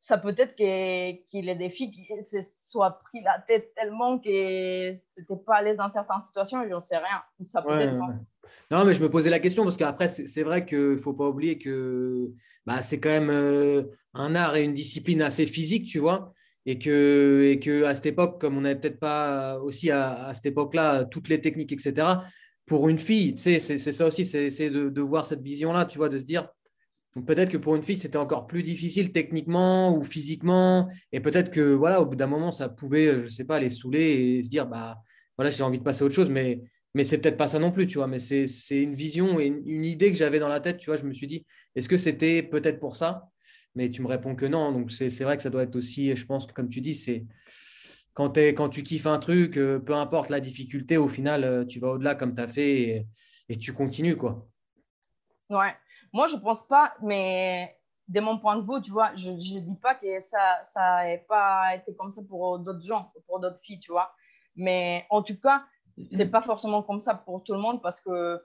ça 0.06 0.20
peut 0.20 0.36
être 0.38 0.56
qu'il 0.56 1.46
y 1.46 1.50
ait 1.50 1.56
des 1.56 1.70
filles 1.70 1.90
qui 1.90 2.06
se 2.06 2.38
soient 2.44 3.00
pris 3.00 3.24
la 3.24 3.40
tête 3.40 3.74
tellement 3.76 4.20
que 4.20 4.94
c'était 4.94 5.36
pas 5.44 5.56
à 5.56 5.62
l'aise 5.64 5.78
dans 5.78 5.90
certaines 5.90 6.22
situations 6.22 6.64
j'en 6.70 6.80
sais 6.80 6.98
rien. 6.98 7.24
Ça 7.42 7.64
peut 7.64 7.80
être. 7.80 7.96
Hein. 7.96 8.20
Non, 8.70 8.86
mais 8.86 8.94
je 8.94 9.02
me 9.02 9.10
posais 9.10 9.32
la 9.32 9.40
question 9.40 9.64
parce 9.64 9.78
qu'après, 9.78 10.08
c'est 10.08 10.44
vrai 10.44 10.64
qu'il 10.64 10.92
ne 10.92 10.98
faut 10.98 11.14
pas 11.14 11.28
oublier 11.28 11.58
que 11.58 12.30
bah, 12.68 12.84
c'est 12.84 13.00
quand 13.00 13.10
même 13.10 13.32
euh, 13.32 13.84
un 14.14 14.36
art 14.36 14.56
et 14.56 14.64
une 14.64 14.76
discipline 14.76 15.24
assez 15.24 15.48
physique, 15.48 15.88
tu 15.88 15.98
vois. 15.98 16.34
Et 16.68 16.78
que, 16.78 17.48
et 17.52 17.60
que 17.60 17.84
à 17.84 17.96
cette 17.96 18.06
époque, 18.06 18.40
comme 18.40 18.58
on 18.58 18.62
n'avait 18.62 18.80
peut-être 18.80 19.00
pas 19.00 19.58
aussi 19.60 19.90
à, 19.90 20.26
à 20.26 20.36
cette 20.36 20.46
époque-là 20.46 21.06
toutes 21.06 21.30
les 21.30 21.42
techniques, 21.42 21.72
etc., 21.72 22.08
pour 22.68 22.90
une 22.90 23.00
fille, 23.00 23.34
tu 23.34 23.42
sais, 23.42 23.60
c'est 23.60 23.92
ça 23.92 24.06
aussi, 24.06 24.26
c'est 24.26 24.70
de, 24.70 24.90
de, 24.90 25.02
voir 25.02 25.26
cette 25.26 25.42
vision-là, 25.42 25.86
tu 25.86 26.00
vois, 26.00 26.10
de 26.10 26.18
se 26.18 26.24
dire, 26.24 26.50
peut-être 27.26 27.52
que 27.52 27.58
pour 27.58 27.76
une 27.76 27.84
fille, 27.84 27.98
c'était 27.98 28.18
encore 28.18 28.48
plus 28.48 28.64
difficile 28.64 29.12
techniquement 29.12 29.96
ou 29.96 30.04
physiquement, 30.04 30.90
et 31.12 31.20
peut-être 31.20 31.52
que, 31.52 31.74
voilà, 31.74 32.02
au 32.02 32.06
bout 32.06 32.16
d'un 32.16 32.28
moment, 32.28 32.52
ça 32.52 32.70
pouvait, 32.70 33.24
je 33.24 33.28
sais 33.28 33.46
pas, 33.46 33.60
les 33.60 33.70
saouler 33.70 34.38
et 34.38 34.44
se 34.44 34.50
dire, 34.50 34.68
bah, 34.68 34.98
voilà, 35.38 35.50
j'ai 35.50 35.64
envie 35.64 35.80
de 35.80 35.84
passer 35.84 36.04
à 36.04 36.06
autre 36.06 36.16
chose, 36.16 36.30
mais, 36.30 36.62
mais 36.94 37.04
c'est 37.04 37.18
peut-être 37.18 37.38
pas 37.38 37.48
ça 37.48 37.60
non 37.60 37.72
plus, 37.72 37.88
tu 37.88 37.98
vois, 37.98 38.08
mais 38.08 38.20
c'est 38.20 38.48
une 38.72 38.96
vision 38.96 39.40
et 39.40 39.46
une, 39.48 39.86
idée 39.86 40.12
que 40.12 40.18
j'avais 40.18 40.40
dans 40.40 40.48
la 40.48 40.60
tête, 40.60 40.78
tu 40.78 40.90
vois, 40.90 40.98
je 40.98 41.04
me 41.04 41.14
suis 41.14 41.28
dit, 41.28 41.46
est-ce 41.76 41.90
que 41.90 41.98
c'était 41.98 42.44
peut-être 42.44 42.80
pour 42.80 42.96
ça? 42.96 43.30
Mais 43.76 43.90
tu 43.90 44.02
me 44.02 44.08
réponds 44.08 44.36
que 44.36 44.46
non, 44.46 44.72
donc 44.72 44.92
c'est 44.92 45.24
vrai 45.24 45.36
que 45.36 45.44
ça 45.44 45.50
doit 45.50 45.64
être 45.64 45.76
aussi, 45.76 46.16
je 46.16 46.26
pense 46.26 46.46
que 46.46 46.54
comme 46.54 46.70
tu 46.70 46.82
dis, 46.82 46.96
c'est 46.96 47.26
quand, 48.16 48.38
quand 48.38 48.70
tu 48.70 48.82
kiffes 48.82 49.08
un 49.08 49.20
truc, 49.20 49.58
euh, 49.58 49.78
peu 49.78 49.94
importe 49.94 50.30
la 50.30 50.40
difficulté, 50.40 50.96
au 50.96 51.10
final, 51.10 51.44
euh, 51.44 51.66
tu 51.66 51.80
vas 51.80 51.90
au-delà 51.90 52.16
comme 52.16 52.34
tu 52.34 52.42
as 52.42 52.48
fait 52.48 53.06
et, 53.50 53.58
tu 53.58 53.74
continues. 53.74 54.16
quoi. 54.16 54.50
Ouais, 55.50 55.74
moi, 56.16 56.28
je 56.28 56.38
pense 56.38 56.64
pas, 56.66 56.94
mais 57.02 57.78
de 58.08 58.22
mon 58.22 58.40
point 58.40 58.56
de 58.56 58.62
vue, 58.62 58.82
tu 58.82 58.90
vois, 58.90 59.14
je 59.16 59.32
ne 59.32 59.60
dis 59.60 59.76
pas 59.76 59.96
que 59.96 60.22
ça 60.22 60.62
ça 60.64 61.04
pas 61.28 61.76
été 61.76 61.94
comme 61.94 62.10
ça 62.10 62.22
pour 62.24 62.58
d'autres 62.60 62.86
gens, 62.86 63.12
pour 63.28 63.42
d'autres 63.42 63.60
filles, 63.60 63.82
tu 63.82 63.92
vois. 63.92 64.14
Mais 64.56 65.06
en 65.10 65.22
tout 65.22 65.38
cas, 65.38 65.66
c'est 66.08 66.32
pas 66.32 66.42
forcément 66.42 66.84
comme 66.84 67.02
ça 67.02 67.16
pour 67.16 67.44
tout 67.44 67.52
le 67.52 67.60
monde 67.60 67.82
parce 67.82 68.00
que 68.00 68.42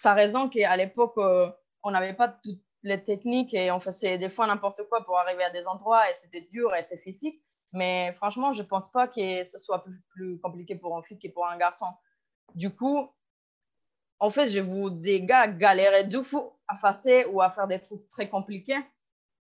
tu 0.00 0.08
as 0.08 0.14
raison 0.14 0.48
qu'à 0.48 0.74
l'époque, 0.78 1.18
euh, 1.18 1.50
on 1.82 1.90
n'avait 1.90 2.14
pas 2.14 2.28
toutes 2.28 2.62
les 2.82 3.04
techniques 3.04 3.52
et 3.52 3.70
on 3.70 3.80
faisait 3.80 4.16
des 4.16 4.30
fois 4.30 4.46
n'importe 4.46 4.80
quoi 4.88 5.04
pour 5.04 5.18
arriver 5.18 5.44
à 5.44 5.50
des 5.50 5.66
endroits 5.66 6.08
et 6.08 6.14
c'était 6.14 6.48
dur 6.50 6.74
et 6.74 6.82
c'est 6.82 6.96
physique. 6.96 7.38
Mais 7.74 8.14
franchement, 8.14 8.52
je 8.52 8.62
ne 8.62 8.66
pense 8.66 8.90
pas 8.90 9.08
que 9.08 9.44
ce 9.44 9.58
soit 9.58 9.84
plus, 10.14 10.40
compliqué 10.40 10.74
pour 10.74 10.96
un 10.96 11.02
fille 11.02 11.18
que 11.18 11.28
pour 11.28 11.46
un 11.46 11.58
garçon. 11.58 11.88
Du 12.54 12.74
coup, 12.74 13.10
en 14.20 14.30
fait, 14.30 14.46
je 14.48 14.60
vous 14.60 14.90
des 14.90 15.22
gars 15.22 15.48
galérer 15.48 16.04
de 16.04 16.20
fou 16.22 16.52
à 16.66 16.92
faire 16.92 17.32
ou 17.32 17.40
à 17.40 17.50
faire 17.50 17.66
des 17.66 17.80
trucs 17.80 18.06
très 18.08 18.28
compliqués. 18.28 18.78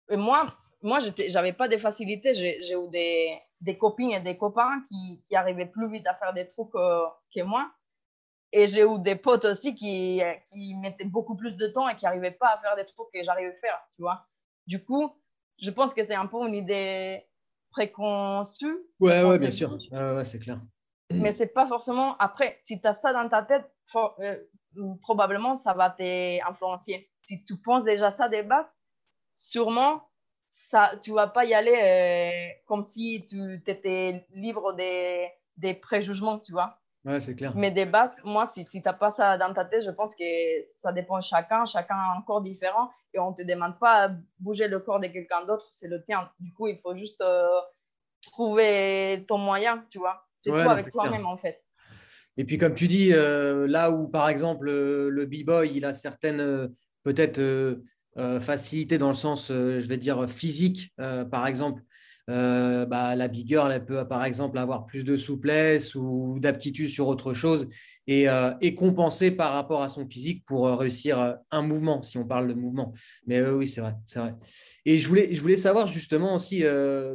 Et 0.09 0.17
moi, 0.17 0.47
moi 0.81 0.99
je 0.99 1.33
n'avais 1.33 1.53
pas 1.53 1.67
de 1.67 1.77
facilité. 1.77 2.33
J'ai 2.33 2.73
eu 2.73 2.89
des, 2.89 3.39
des, 3.61 3.77
copines 3.77 4.11
et 4.11 4.19
des 4.19 4.37
copains 4.37 4.81
qui, 4.87 5.23
qui, 5.27 5.35
arrivaient 5.35 5.67
plus 5.67 5.89
vite 5.89 6.07
à 6.07 6.15
faire 6.15 6.33
des 6.33 6.47
trucs 6.47 6.75
euh, 6.75 7.03
que 7.33 7.43
moi. 7.43 7.71
Et 8.51 8.67
j'ai 8.67 8.83
eu 8.83 8.99
des 8.99 9.15
potes 9.15 9.45
aussi 9.45 9.73
qui, 9.73 10.21
qui 10.51 10.75
mettaient 10.75 11.05
beaucoup 11.05 11.35
plus 11.35 11.55
de 11.55 11.67
temps 11.67 11.89
et 11.89 11.95
qui 11.95 12.05
n'arrivaient 12.05 12.31
pas 12.31 12.53
à 12.53 12.57
faire 12.59 12.75
des 12.75 12.85
trucs 12.85 13.11
que 13.11 13.23
j'arrivais 13.23 13.51
à 13.51 13.55
faire, 13.55 13.79
tu 13.95 14.01
vois. 14.01 14.27
Du 14.67 14.83
coup, 14.83 15.11
je 15.59 15.71
pense 15.71 15.93
que 15.93 16.03
c'est 16.03 16.15
un 16.15 16.27
peu 16.27 16.37
une 16.47 16.53
idée 16.53 17.25
préconçu. 17.71 18.77
Ouais, 18.99 19.23
ouais, 19.23 19.39
bien 19.39 19.49
sûr. 19.49 19.77
ouais, 19.91 20.23
c'est 20.23 20.39
clair. 20.39 20.59
Mais 21.11 21.31
c'est 21.31 21.47
pas 21.47 21.67
forcément. 21.67 22.15
Après, 22.17 22.55
si 22.59 22.79
tu 22.79 22.87
as 22.87 22.93
ça 22.93 23.11
dans 23.13 23.27
ta 23.27 23.43
tête, 23.43 23.69
euh, 24.19 24.37
probablement 25.01 25.55
ça 25.55 25.73
va 25.73 25.89
t'influencer. 25.89 27.09
Si 27.19 27.43
tu 27.43 27.57
penses 27.57 27.83
déjà 27.83 28.11
ça 28.11 28.29
des 28.29 28.43
bases, 28.43 28.65
sûrement 29.31 30.09
ça, 30.47 30.91
tu 31.01 31.11
vas 31.11 31.27
pas 31.27 31.45
y 31.45 31.53
aller 31.53 31.75
euh, 31.75 32.61
comme 32.67 32.83
si 32.83 33.25
tu 33.27 33.61
étais 33.65 34.25
libre 34.33 34.73
des, 34.73 35.31
des 35.57 35.73
préjugements, 35.73 36.37
tu 36.39 36.51
vois. 36.51 36.79
Ouais, 37.05 37.19
c'est 37.19 37.35
clair. 37.35 37.53
Mais 37.55 37.71
des 37.71 37.85
bases, 37.85 38.11
moi, 38.23 38.47
si, 38.47 38.63
si 38.63 38.81
tu 38.81 38.87
n'as 38.87 38.93
pas 38.93 39.09
ça 39.09 39.37
dans 39.37 39.53
ta 39.53 39.65
tête, 39.65 39.83
je 39.83 39.91
pense 39.91 40.15
que 40.15 40.23
ça 40.79 40.93
dépend 40.93 41.17
de 41.17 41.23
chacun. 41.23 41.65
Chacun 41.65 41.95
a 41.95 42.15
un 42.17 42.21
corps 42.21 42.41
différent 42.41 42.89
et 43.13 43.19
on 43.19 43.31
ne 43.31 43.35
te 43.35 43.41
demande 43.41 43.77
pas 43.79 44.09
de 44.09 44.17
bouger 44.39 44.67
le 44.67 44.79
corps 44.79 44.99
de 44.99 45.07
quelqu'un 45.07 45.43
d'autre, 45.45 45.67
c'est 45.71 45.87
le 45.87 46.03
tien. 46.03 46.31
Du 46.39 46.53
coup, 46.53 46.67
il 46.67 46.79
faut 46.79 46.95
juste 46.95 47.21
euh, 47.21 47.59
trouver 48.21 49.25
ton 49.27 49.37
moyen, 49.37 49.85
tu 49.89 49.97
vois. 49.97 50.23
C'est 50.37 50.51
toi 50.51 50.71
avec 50.71 50.91
toi-même, 50.91 51.25
en 51.25 51.37
fait. 51.37 51.62
Et 52.37 52.45
puis, 52.45 52.57
comme 52.57 52.73
tu 52.73 52.87
dis, 52.87 53.13
euh, 53.13 53.67
là 53.67 53.91
où, 53.91 54.07
par 54.07 54.29
exemple, 54.29 54.65
le 54.69 55.25
b-boy, 55.25 55.71
il 55.75 55.85
a 55.85 55.93
certaines, 55.93 56.69
peut-être, 57.03 57.41
facilités 58.41 58.97
dans 58.97 59.07
le 59.07 59.15
sens, 59.15 59.47
je 59.49 59.87
vais 59.87 59.97
dire, 59.97 60.29
physique, 60.29 60.93
par 61.31 61.47
exemple. 61.47 61.81
Bah, 62.27 63.15
la 63.15 63.27
big 63.27 63.47
girl, 63.47 63.71
elle 63.71 63.85
peut, 63.85 64.07
par 64.07 64.23
exemple, 64.23 64.57
avoir 64.57 64.85
plus 64.85 65.03
de 65.03 65.17
souplesse 65.17 65.95
ou 65.95 66.37
d'aptitude 66.39 66.89
sur 66.89 67.07
autre 67.07 67.33
chose 67.33 67.69
euh, 68.09 68.53
et, 68.59 68.75
compenser 68.75 69.31
par 69.31 69.53
rapport 69.53 69.81
à 69.81 69.87
son 69.87 70.05
physique 70.07 70.43
pour 70.45 70.67
euh, 70.67 70.75
réussir 70.75 71.19
euh, 71.21 71.33
un 71.51 71.61
mouvement, 71.61 72.01
si 72.01 72.17
on 72.17 72.25
parle 72.25 72.49
de 72.49 72.53
mouvement. 72.53 72.93
Mais 73.27 73.41
oui, 73.49 73.67
c'est 73.67 73.79
vrai. 73.79 73.95
Et 74.85 74.99
je 74.99 75.07
voulais, 75.07 75.33
je 75.33 75.41
voulais 75.41 75.55
savoir 75.55 75.87
justement 75.87 76.35
aussi, 76.35 76.63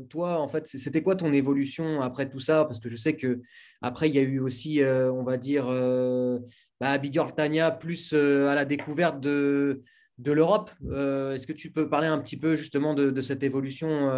toi, 0.09 0.41
en 0.41 0.49
fait, 0.49 0.67
c'était 0.67 1.03
quoi 1.03 1.17
ton 1.17 1.33
évolution 1.33 2.01
après 2.01 2.29
tout 2.29 2.41
ça? 2.41 2.65
Parce 2.65 2.81
que 2.81 2.89
je 2.89 2.97
sais 2.97 3.17
que 3.17 3.43
après, 3.83 4.09
il 4.09 4.15
y 4.15 4.19
a 4.19 4.23
eu 4.23 4.41
aussi, 4.41 4.81
on 4.83 5.23
va 5.23 5.37
dire, 5.37 5.67
bah, 6.81 6.97
Big 6.97 7.13
Girl 7.13 7.35
Tania 7.35 7.71
plus 7.71 8.15
à 8.15 8.55
la 8.55 8.65
découverte 8.65 9.21
de, 9.21 9.83
de 10.17 10.33
l'Europe. 10.33 10.71
Est-ce 10.83 11.47
que 11.47 11.53
tu 11.53 11.71
peux 11.71 11.89
parler 11.91 12.09
un 12.09 12.19
petit 12.19 12.39
peu 12.39 12.57
justement 12.57 12.95
de, 12.95 13.21
cette 13.21 13.43
évolution 13.43 14.11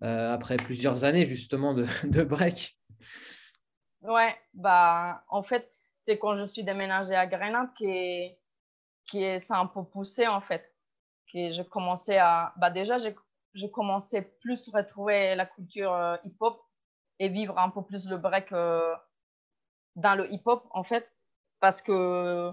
après 0.00 0.56
plusieurs 0.56 1.04
années 1.04 1.26
justement 1.26 1.74
de, 1.74 1.84
de 2.04 2.22
break? 2.22 2.80
Ouais, 4.02 4.34
bah, 4.54 5.24
en 5.28 5.42
fait, 5.42 5.70
c'est 5.98 6.18
quand 6.18 6.34
je 6.34 6.44
suis 6.44 6.64
déménagée 6.64 7.14
à 7.14 7.26
Grenade 7.26 7.72
qui, 7.74 8.30
qui 9.06 9.40
ça 9.40 9.58
un 9.58 9.66
peu 9.66 9.84
poussé, 9.84 10.26
en 10.26 10.40
fait. 10.40 10.74
Que 11.32 11.52
je 11.52 11.62
commençais 11.62 12.18
à. 12.18 12.52
Bah, 12.56 12.70
déjà, 12.70 12.98
je 12.98 13.66
commençais 13.66 14.22
plus 14.22 14.70
à 14.74 14.78
retrouver 14.78 15.34
la 15.34 15.46
culture 15.46 15.92
euh, 15.92 16.16
hip-hop 16.24 16.60
et 17.18 17.28
vivre 17.28 17.58
un 17.58 17.70
peu 17.70 17.82
plus 17.82 18.08
le 18.08 18.16
break 18.16 18.52
euh, 18.52 18.94
dans 19.96 20.16
le 20.16 20.32
hip-hop, 20.32 20.66
en 20.70 20.82
fait. 20.82 21.08
Parce 21.60 21.82
que. 21.82 22.52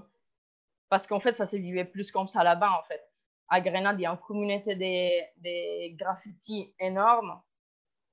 Parce 0.89 1.08
qu'en 1.08 1.20
fait, 1.20 1.34
ça 1.34 1.45
s'est 1.45 1.60
vécu 1.60 1.86
plus 1.86 2.12
comme 2.12 2.28
ça 2.28 2.43
là-bas, 2.43 2.72
en 2.80 2.84
fait. 2.84 3.04
À 3.50 3.62
Grenade, 3.62 4.00
il 4.00 4.04
y 4.04 4.06
a 4.06 4.12
une 4.12 4.18
communauté 4.18 4.76
des, 4.76 5.26
des 5.38 5.95
graffitis 5.98 6.74
énormes, 6.80 7.41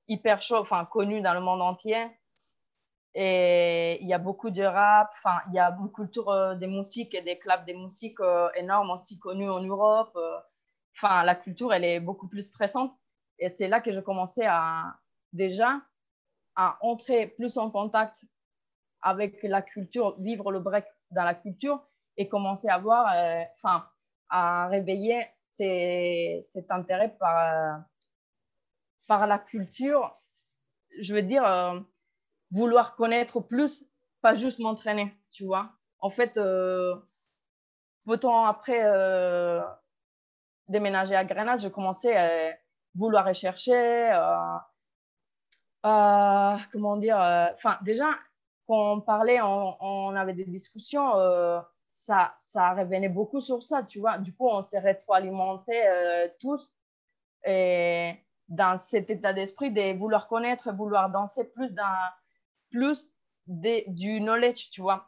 hyper 0.08 0.42
chaud, 0.42 0.58
enfin, 0.58 0.84
connus 0.86 1.22
dans 1.22 1.34
le 1.34 1.40
monde 1.40 1.62
entier 1.62 2.06
et 3.14 4.02
il 4.02 4.08
y 4.08 4.12
a 4.12 4.18
beaucoup 4.18 4.50
de 4.50 4.62
rap, 4.64 5.10
enfin, 5.12 5.40
il 5.48 5.54
y 5.54 5.58
a 5.60 5.70
de 5.70 5.86
culture 5.88 6.28
euh, 6.30 6.56
des 6.56 6.66
musiques 6.66 7.14
et 7.14 7.22
des 7.22 7.38
clubs 7.38 7.64
des 7.64 7.74
musiques 7.74 8.18
euh, 8.20 8.48
énormes 8.56 8.90
aussi 8.90 9.18
connus 9.20 9.48
en 9.48 9.60
Europe. 9.60 10.12
Euh. 10.16 10.38
Enfin, 10.96 11.22
la 11.24 11.36
culture, 11.36 11.72
elle 11.72 11.84
est 11.84 12.00
beaucoup 12.00 12.26
plus 12.28 12.48
présente. 12.50 12.92
Et 13.38 13.50
c'est 13.50 13.68
là 13.68 13.80
que 13.80 13.92
je 13.92 14.00
commençais 14.00 14.46
à 14.46 14.96
déjà 15.32 15.80
à 16.56 16.78
entrer 16.82 17.28
plus 17.28 17.56
en 17.58 17.70
contact 17.70 18.24
avec 19.02 19.42
la 19.42 19.62
culture, 19.62 20.16
vivre 20.20 20.50
le 20.50 20.60
break 20.60 20.86
dans 21.10 21.24
la 21.24 21.34
culture 21.34 21.84
et 22.16 22.28
commencer 22.28 22.68
à 22.68 22.78
voir, 22.78 23.12
enfin, 23.52 23.88
à 24.28 24.68
réveiller 24.68 25.26
cet 25.50 26.70
intérêt 26.70 27.16
par, 27.18 27.82
par 29.08 29.26
la 29.26 29.38
culture. 29.38 30.16
Je 31.00 31.12
veux 31.12 31.22
dire, 31.22 31.42
vouloir 32.54 32.94
connaître 32.94 33.40
plus, 33.40 33.84
pas 34.22 34.32
juste 34.34 34.60
m'entraîner, 34.60 35.12
tu 35.32 35.44
vois. 35.44 35.72
En 35.98 36.08
fait, 36.08 36.38
euh, 36.38 36.94
peu 38.06 38.16
de 38.16 38.20
temps 38.20 38.46
après 38.46 38.80
euh, 38.84 39.60
déménager 40.68 41.16
à 41.16 41.24
Grenade, 41.24 41.60
je 41.60 41.68
commençais 41.68 42.16
à 42.16 42.56
vouloir 42.94 43.26
rechercher, 43.26 44.12
euh, 45.84 46.56
comment 46.72 46.96
dire, 46.96 47.18
enfin 47.54 47.76
déjà, 47.82 48.10
quand 48.68 48.92
on 48.92 49.00
parlait, 49.00 49.40
on, 49.42 50.14
avait 50.14 50.32
des 50.32 50.44
discussions, 50.44 51.12
ça, 51.82 52.34
ça 52.38 52.74
revenait 52.74 53.08
beaucoup 53.08 53.40
sur 53.40 53.62
ça, 53.64 53.82
tu 53.82 53.98
vois. 53.98 54.18
Du 54.18 54.32
coup, 54.32 54.48
on 54.48 54.62
s'est 54.62 54.78
rétroalimentés 54.78 55.82
tous. 56.40 56.72
Dans 58.48 58.78
cet 58.78 59.08
état 59.08 59.32
d'esprit 59.32 59.70
de 59.70 59.96
vouloir 59.98 60.28
connaître, 60.28 60.70
vouloir 60.72 61.10
danser 61.10 61.44
plus 61.44 61.70
dans, 61.70 62.10
plus 62.74 63.08
du 63.46 64.20
knowledge, 64.20 64.70
tu 64.70 64.80
vois. 64.80 65.06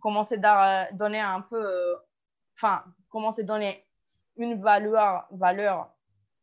Commencer 0.00 0.38
à 0.42 0.90
donner 0.92 1.20
un 1.20 1.40
peu, 1.40 1.64
euh, 1.64 1.96
enfin, 2.56 2.84
commencer 3.08 3.42
à 3.42 3.44
donner 3.44 3.86
une 4.36 4.60
valeur, 4.60 5.26
valeur 5.30 5.94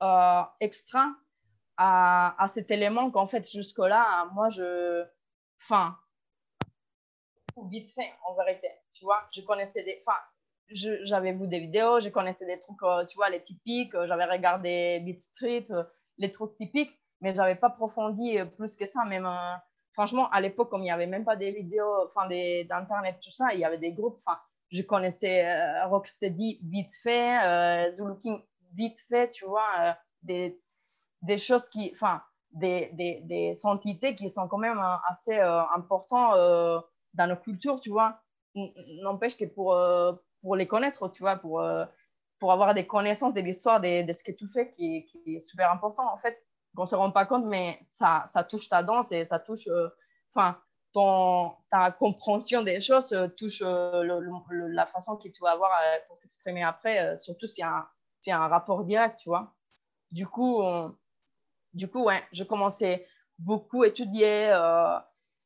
euh, 0.02 0.42
extra 0.62 1.14
à, 1.78 2.48
cet 2.54 2.72
élément 2.72 3.12
qu'en 3.12 3.28
fait, 3.28 3.50
jusque-là, 3.50 4.30
moi, 4.34 4.50
je. 4.50 5.04
Enfin, 5.64 5.98
vite 7.70 7.92
fait, 7.92 8.14
en 8.26 8.34
vérité. 8.36 8.70
Tu 8.94 9.04
vois, 9.04 9.28
je 9.32 9.42
connaissais 9.42 9.84
des. 9.84 10.02
Enfin, 10.08 10.20
j'avais 10.70 11.34
vu 11.34 11.48
des 11.48 11.60
vidéos, 11.60 12.00
je 12.00 12.10
connaissais 12.10 12.46
des 12.46 12.60
trucs, 12.60 12.82
euh, 12.84 13.06
tu 13.06 13.18
vois, 13.18 13.30
les 13.30 13.44
typiques, 13.44 13.94
j'avais 14.06 14.26
regardé 14.26 15.02
Beat 15.02 15.22
Street, 15.22 15.68
les 16.18 16.32
trucs 16.32 16.56
typiques, 16.56 16.98
mais 17.20 17.36
j'avais 17.36 17.56
pas 17.56 17.68
approfondi 17.68 18.38
plus 18.58 18.78
que 18.78 18.88
ça, 18.88 19.04
même 19.04 19.28
franchement, 19.94 20.30
à 20.30 20.42
l'époque, 20.42 20.70
comme 20.70 20.82
il 20.82 20.86
n'y 20.86 20.92
avait 20.92 21.08
même 21.08 21.26
pas 21.26 21.36
des 21.36 21.52
vidéos, 21.52 22.06
enfin, 22.06 22.28
d'Internet, 22.28 23.18
tout 23.22 23.32
ça, 23.32 23.54
il 23.54 23.60
y 23.60 23.66
avait 23.66 23.78
des 23.78 23.94
groupes, 23.94 24.18
enfin, 24.26 24.40
je 24.70 24.82
connaissais 24.82 25.46
euh, 25.46 25.88
Rocksteady 25.88 26.60
vite 26.64 26.94
fait, 27.04 27.38
euh, 27.44 27.92
Zulu 27.92 28.18
King 28.18 28.42
vite 28.74 29.00
fait, 29.10 29.30
tu 29.32 29.46
vois, 29.46 29.68
euh, 29.82 29.92
des, 30.24 30.62
des 31.22 31.38
choses 31.38 31.68
qui, 31.70 31.92
enfin, 31.94 32.22
des, 32.52 32.90
des, 32.94 33.22
des, 33.24 33.66
entités 33.66 34.16
qui 34.16 34.30
sont 34.30 34.48
quand 34.48 34.58
même 34.58 34.82
assez 35.10 35.40
importantes 35.40 36.34
dans 37.14 37.28
nos 37.28 37.38
cultures, 37.38 37.80
tu 37.80 37.90
vois. 37.90 38.22
N'empêche 39.04 39.38
que 39.38 39.46
pour, 39.46 39.78
pour 40.42 40.56
les 40.58 40.68
connaître, 40.68 41.10
tu 41.10 41.24
vois, 41.24 41.38
pour, 41.38 41.64
pour 42.40 42.52
avoir 42.52 42.74
des 42.74 42.86
connaissances 42.86 43.34
de 43.34 43.40
l'histoire 43.40 43.80
de, 43.80 44.06
de, 44.06 44.12
ce 44.12 44.22
que 44.22 44.34
tu 44.34 44.48
fais, 44.50 44.70
qui, 44.70 45.06
qui 45.06 45.36
est 45.36 45.40
super 45.40 45.72
important, 45.72 46.12
en 46.12 46.18
fait 46.18 46.44
qu'on 46.76 46.84
ne 46.84 46.88
se 46.88 46.96
rend 46.96 47.12
pas 47.12 47.26
compte, 47.26 47.46
mais 47.46 47.80
ça, 47.84 48.24
ça 48.28 48.44
touche 48.44 48.70
ta 48.70 48.84
danse 48.84 49.12
et 49.12 49.26
ça 49.26 49.40
touche, 49.40 49.68
euh, 49.68 49.90
enfin, 50.34 50.58
ton 50.94 51.52
ta 51.70 51.92
compréhension 51.92 52.64
des 52.64 52.82
choses 52.82 53.14
euh, 53.14 53.28
touche 53.28 53.62
euh, 53.66 54.22
la 54.72 54.86
façon 54.86 55.16
que 55.16 55.30
tu 55.30 55.42
vas 55.42 55.52
avoir 55.52 55.72
pour 56.08 56.20
t'exprimer 56.20 56.64
après, 56.64 57.18
surtout 57.18 57.48
s'il 57.48 57.62
y, 57.62 57.66
a 57.66 57.76
un, 57.76 57.88
a 58.34 58.46
un 58.46 58.48
rapport 58.48 58.84
direct, 58.84 59.20
tu 59.20 59.30
vois. 59.30 59.54
Du 60.12 60.28
coup, 60.28 60.62
du 61.74 61.90
coup, 61.90 62.04
ouais, 62.04 62.22
je 62.34 62.44
commençais 62.44 63.08
beaucoup 63.40 63.84
à 63.84 63.88
étudier, 63.88 64.54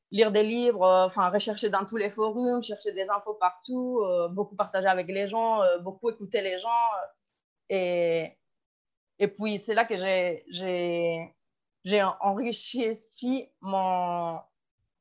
lire 0.09 0.31
des 0.31 0.41
livres, 0.41 0.87
enfin, 1.05 1.29
rechercher 1.29 1.69
dans 1.69 1.85
tous 1.85 1.97
les 1.97 2.09
forums, 2.09 2.63
chercher 2.63 2.91
des 2.93 3.07
infos 3.07 3.35
partout, 3.35 4.03
beaucoup 4.31 4.55
partager 4.55 4.87
avec 4.87 5.07
les 5.07 5.27
gens, 5.27 5.61
beaucoup 5.81 6.09
écouter 6.09 6.41
les 6.41 6.57
gens. 6.57 6.69
et, 7.69 8.35
et 9.19 9.27
puis, 9.27 9.59
c'est 9.59 9.73
là 9.73 9.85
que 9.85 9.95
j'ai 9.95 11.31
enrichi 12.21 13.49
mon, 13.61 14.39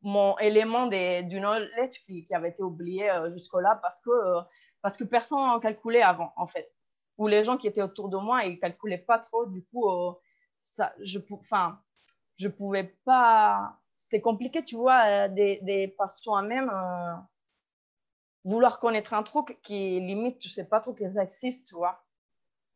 mon 0.03 0.39
élément 0.39 0.87
de, 0.87 1.23
du 1.23 1.41
knowledge 1.41 2.05
qui, 2.07 2.27
avait 2.33 2.51
été 2.51 2.63
oublié 2.63 3.11
euh, 3.11 3.29
jusque-là 3.31 3.79
parce 3.83 4.01
que, 4.01 4.11
euh, 4.11 4.41
parce 4.83 4.97
que 4.97 5.05
personne 5.05 5.55
ne 5.55 5.59
calculait 5.59 6.03
avant, 6.03 6.33
en 6.37 6.47
fait. 6.47 6.73
Ou 7.19 7.27
les 7.27 7.45
gens 7.45 7.57
qui 7.57 7.67
étaient 7.67 7.83
autour 7.83 8.09
de 8.09 8.17
moi, 8.17 8.45
ils 8.45 8.55
ne 8.55 8.61
calculaient 8.61 8.99
pas 8.99 9.19
trop. 9.19 9.47
Du 9.47 9.65
coup, 9.65 9.89
euh, 9.89 10.13
ça, 10.53 10.95
je 11.01 11.19
ne 11.19 11.25
je 12.37 12.49
pouvais 12.49 12.97
pas... 13.05 13.79
C'était 13.97 14.21
compliqué, 14.21 14.63
tu 14.63 14.77
vois, 14.77 15.29
des, 15.29 15.61
des 15.63 15.89
par 15.89 16.13
soi-même, 16.13 16.71
vouloir 18.45 18.79
connaître 18.79 19.15
un 19.15 19.23
truc 19.23 19.59
qui 19.63 19.99
limite, 20.01 20.41
tu 20.41 20.49
ne 20.49 20.53
sais 20.53 20.65
pas 20.65 20.81
trop 20.81 20.93
qu'ils 20.93 21.19
existent, 21.19 21.65
tu 21.67 21.77
vois. 21.77 22.04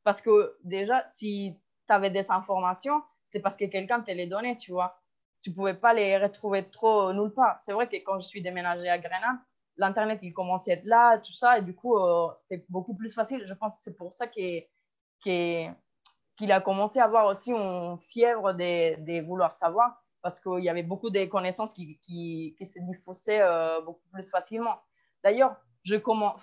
Parce 0.08 0.22
que 0.22 0.56
déjà, 0.64 1.04
si 1.10 1.54
tu 1.86 1.92
avais 1.92 2.08
des 2.08 2.30
informations, 2.30 3.02
c'est 3.24 3.40
parce 3.40 3.58
que 3.58 3.66
quelqu'un 3.66 4.00
te 4.00 4.10
les 4.10 4.26
donnait, 4.26 4.56
tu 4.56 4.72
vois. 4.72 4.98
Tu 5.42 5.50
ne 5.50 5.54
pouvais 5.54 5.74
pas 5.74 5.92
les 5.92 6.16
retrouver 6.16 6.70
trop 6.70 7.12
nulle 7.12 7.34
part. 7.34 7.58
C'est 7.60 7.72
vrai 7.72 7.90
que 7.90 7.96
quand 7.96 8.18
je 8.18 8.26
suis 8.26 8.40
déménagée 8.40 8.88
à 8.88 8.98
Grenade, 8.98 9.36
l'Internet, 9.76 10.20
il 10.22 10.32
commençait 10.32 10.70
à 10.70 10.74
être 10.76 10.86
là, 10.86 11.18
tout 11.18 11.34
ça, 11.34 11.58
et 11.58 11.62
du 11.62 11.74
coup, 11.74 11.98
euh, 11.98 12.28
c'était 12.36 12.64
beaucoup 12.70 12.94
plus 12.94 13.12
facile. 13.12 13.42
Je 13.44 13.52
pense 13.52 13.76
que 13.76 13.82
c'est 13.82 13.98
pour 13.98 14.14
ça 14.14 14.26
qu'il 14.26 14.64
a 16.40 16.60
commencé 16.62 17.00
à 17.00 17.04
avoir 17.04 17.26
aussi 17.26 17.52
une 17.52 17.98
fièvre 17.98 18.54
de, 18.54 19.20
vouloir 19.26 19.52
savoir, 19.52 20.02
parce 20.22 20.40
qu'il 20.40 20.64
y 20.64 20.70
avait 20.70 20.82
beaucoup 20.82 21.10
de 21.10 21.22
connaissances 21.26 21.74
qui, 21.74 21.98
se 22.02 22.78
diffusaient 22.80 23.42
euh, 23.42 23.82
beaucoup 23.82 24.08
plus 24.10 24.30
facilement. 24.30 24.80
D'ailleurs, 25.22 25.54
je 25.82 25.96
commence, 25.96 26.40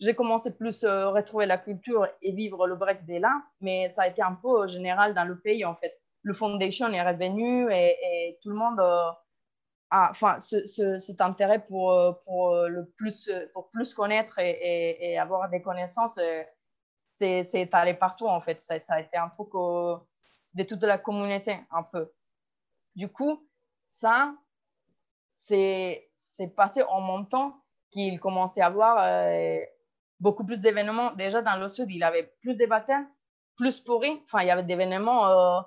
j'ai 0.00 0.14
commencé 0.14 0.54
plus 0.54 0.84
à 0.84 0.88
euh, 0.88 1.10
retrouver 1.10 1.46
la 1.46 1.58
culture 1.58 2.06
et 2.22 2.32
vivre 2.32 2.66
le 2.66 2.76
break 2.76 3.04
dès 3.04 3.18
là, 3.18 3.42
mais 3.60 3.88
ça 3.88 4.02
a 4.02 4.08
été 4.08 4.22
un 4.22 4.34
peu 4.34 4.66
général 4.66 5.14
dans 5.14 5.24
le 5.24 5.38
pays 5.38 5.64
en 5.64 5.74
fait. 5.74 6.00
Le 6.22 6.32
foundation 6.32 6.88
est 6.88 7.02
revenu 7.02 7.72
et, 7.72 8.38
tout 8.42 8.50
le 8.50 8.56
monde 8.56 8.80
euh, 8.80 9.10
a 9.90 10.10
enfin, 10.10 10.40
cet 10.40 11.20
intérêt 11.20 11.64
pour, 11.64 11.92
euh, 11.92 12.12
pour, 12.24 12.56
le 12.56 12.86
plus, 12.96 13.30
pour 13.52 13.70
plus 13.70 13.94
connaître 13.94 14.38
et, 14.38 15.18
avoir 15.18 15.50
des 15.50 15.62
connaissances, 15.62 16.18
c'est 17.14 17.68
allé 17.72 17.94
partout 17.94 18.26
en 18.26 18.40
fait. 18.40 18.60
Ça, 18.60 18.74
a 18.88 19.00
été 19.00 19.16
un 19.16 19.28
truc 19.28 19.50
de 19.52 20.62
toute 20.62 20.82
la 20.82 20.98
communauté 20.98 21.58
un 21.70 21.82
peu. 21.82 22.10
Du 22.96 23.08
coup, 23.08 23.46
ça, 23.84 24.34
c'est 25.28 26.08
passé 26.56 26.82
en 26.82 27.00
mon 27.00 27.24
temps 27.24 27.60
qu'il 27.90 28.18
commençait 28.18 28.60
à 28.60 28.66
avoir 28.66 28.96
euh, 28.98 29.60
beaucoup 30.20 30.44
plus 30.44 30.60
d'événements. 30.60 31.12
Déjà, 31.12 31.42
dans 31.42 31.56
le 31.56 31.68
sud, 31.68 31.90
il 31.90 32.02
avait 32.02 32.34
plus 32.40 32.56
de 32.56 32.66
baptêmes, 32.66 33.08
plus 33.56 33.80
pourris. 33.80 34.20
Enfin, 34.24 34.42
il 34.42 34.48
y 34.48 34.50
avait 34.50 34.62
des 34.62 34.72
événements, 34.72 35.28
euh, 35.28 35.60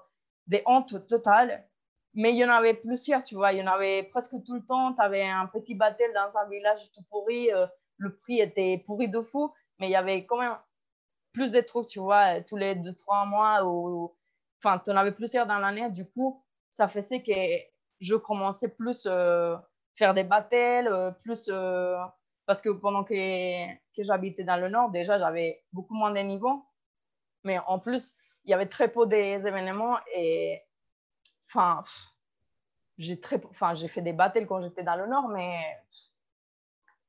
des 0.48 0.64
hontes 0.66 1.08
totales. 1.08 1.68
Mais 2.14 2.32
il 2.32 2.38
y 2.38 2.46
en 2.46 2.50
avait 2.50 2.74
plusieurs, 2.74 3.24
tu 3.24 3.36
vois. 3.36 3.54
Il 3.54 3.60
y 3.60 3.64
en 3.64 3.72
avait 3.72 4.04
presque 4.04 4.34
tout 4.44 4.56
le 4.56 4.66
temps. 4.66 4.94
Tu 4.94 5.02
avais 5.02 5.24
un 5.24 5.46
petit 5.48 5.76
baptême 5.76 6.12
dans 6.14 6.38
un 6.38 6.50
village 6.50 6.92
tout 6.92 7.04
pourri. 7.10 7.52
Euh, 7.54 7.68
le 7.98 8.16
prix 8.16 8.40
était 8.40 8.84
pourri 8.86 9.10
de 9.10 9.22
fou. 9.22 9.54
Mais 9.80 9.88
il 9.88 9.92
y 9.92 9.96
avait 9.96 10.26
quand 10.26 10.38
même 10.38 10.58
plus 11.34 11.52
de 11.52 11.62
trucs, 11.62 11.88
tu 11.88 12.00
vois, 12.00 12.42
tous 12.42 12.58
les 12.58 12.74
deux, 12.74 12.96
trois 12.96 13.26
mois. 13.26 13.64
Ou... 13.66 14.16
Enfin, 14.64 14.80
tu 14.84 14.90
en 14.90 14.96
avais 14.96 15.12
plusieurs 15.12 15.46
dans 15.46 15.60
l'année. 15.60 15.90
Du 15.92 16.10
coup, 16.10 16.44
ça 16.72 16.88
faisait 16.88 17.22
que 17.22 17.32
je 18.00 18.16
commençais 18.16 18.70
plus 18.70 19.06
à 19.06 19.64
faire 19.94 20.16
des 20.16 20.24
baptêmes, 20.24 21.14
plus 21.22 21.50
parce 22.48 22.62
que 22.62 22.70
pendant 22.70 23.04
que, 23.04 23.14
que 23.94 24.04
j'habitais 24.04 24.46
dans 24.46 24.58
le 24.58 24.70
nord, 24.70 24.90
déjà, 24.90 25.20
j'avais 25.20 25.64
beaucoup 25.74 25.94
moins 25.94 26.12
de 26.12 26.20
niveaux. 26.20 26.64
Mais 27.44 27.60
en 27.68 27.78
plus, 27.78 28.16
il 28.46 28.52
y 28.52 28.54
avait 28.54 28.68
très 28.68 28.90
peu 28.90 29.06
d'événements 29.06 29.98
et 30.16 30.62
enfin, 31.50 31.84
j'ai 32.98 33.88
fait 33.88 34.02
des 34.02 34.14
battles 34.14 34.48
quand 34.48 34.62
j'étais 34.62 34.84
dans 34.84 34.96
le 34.96 35.08
nord, 35.08 35.28
mais 35.28 35.60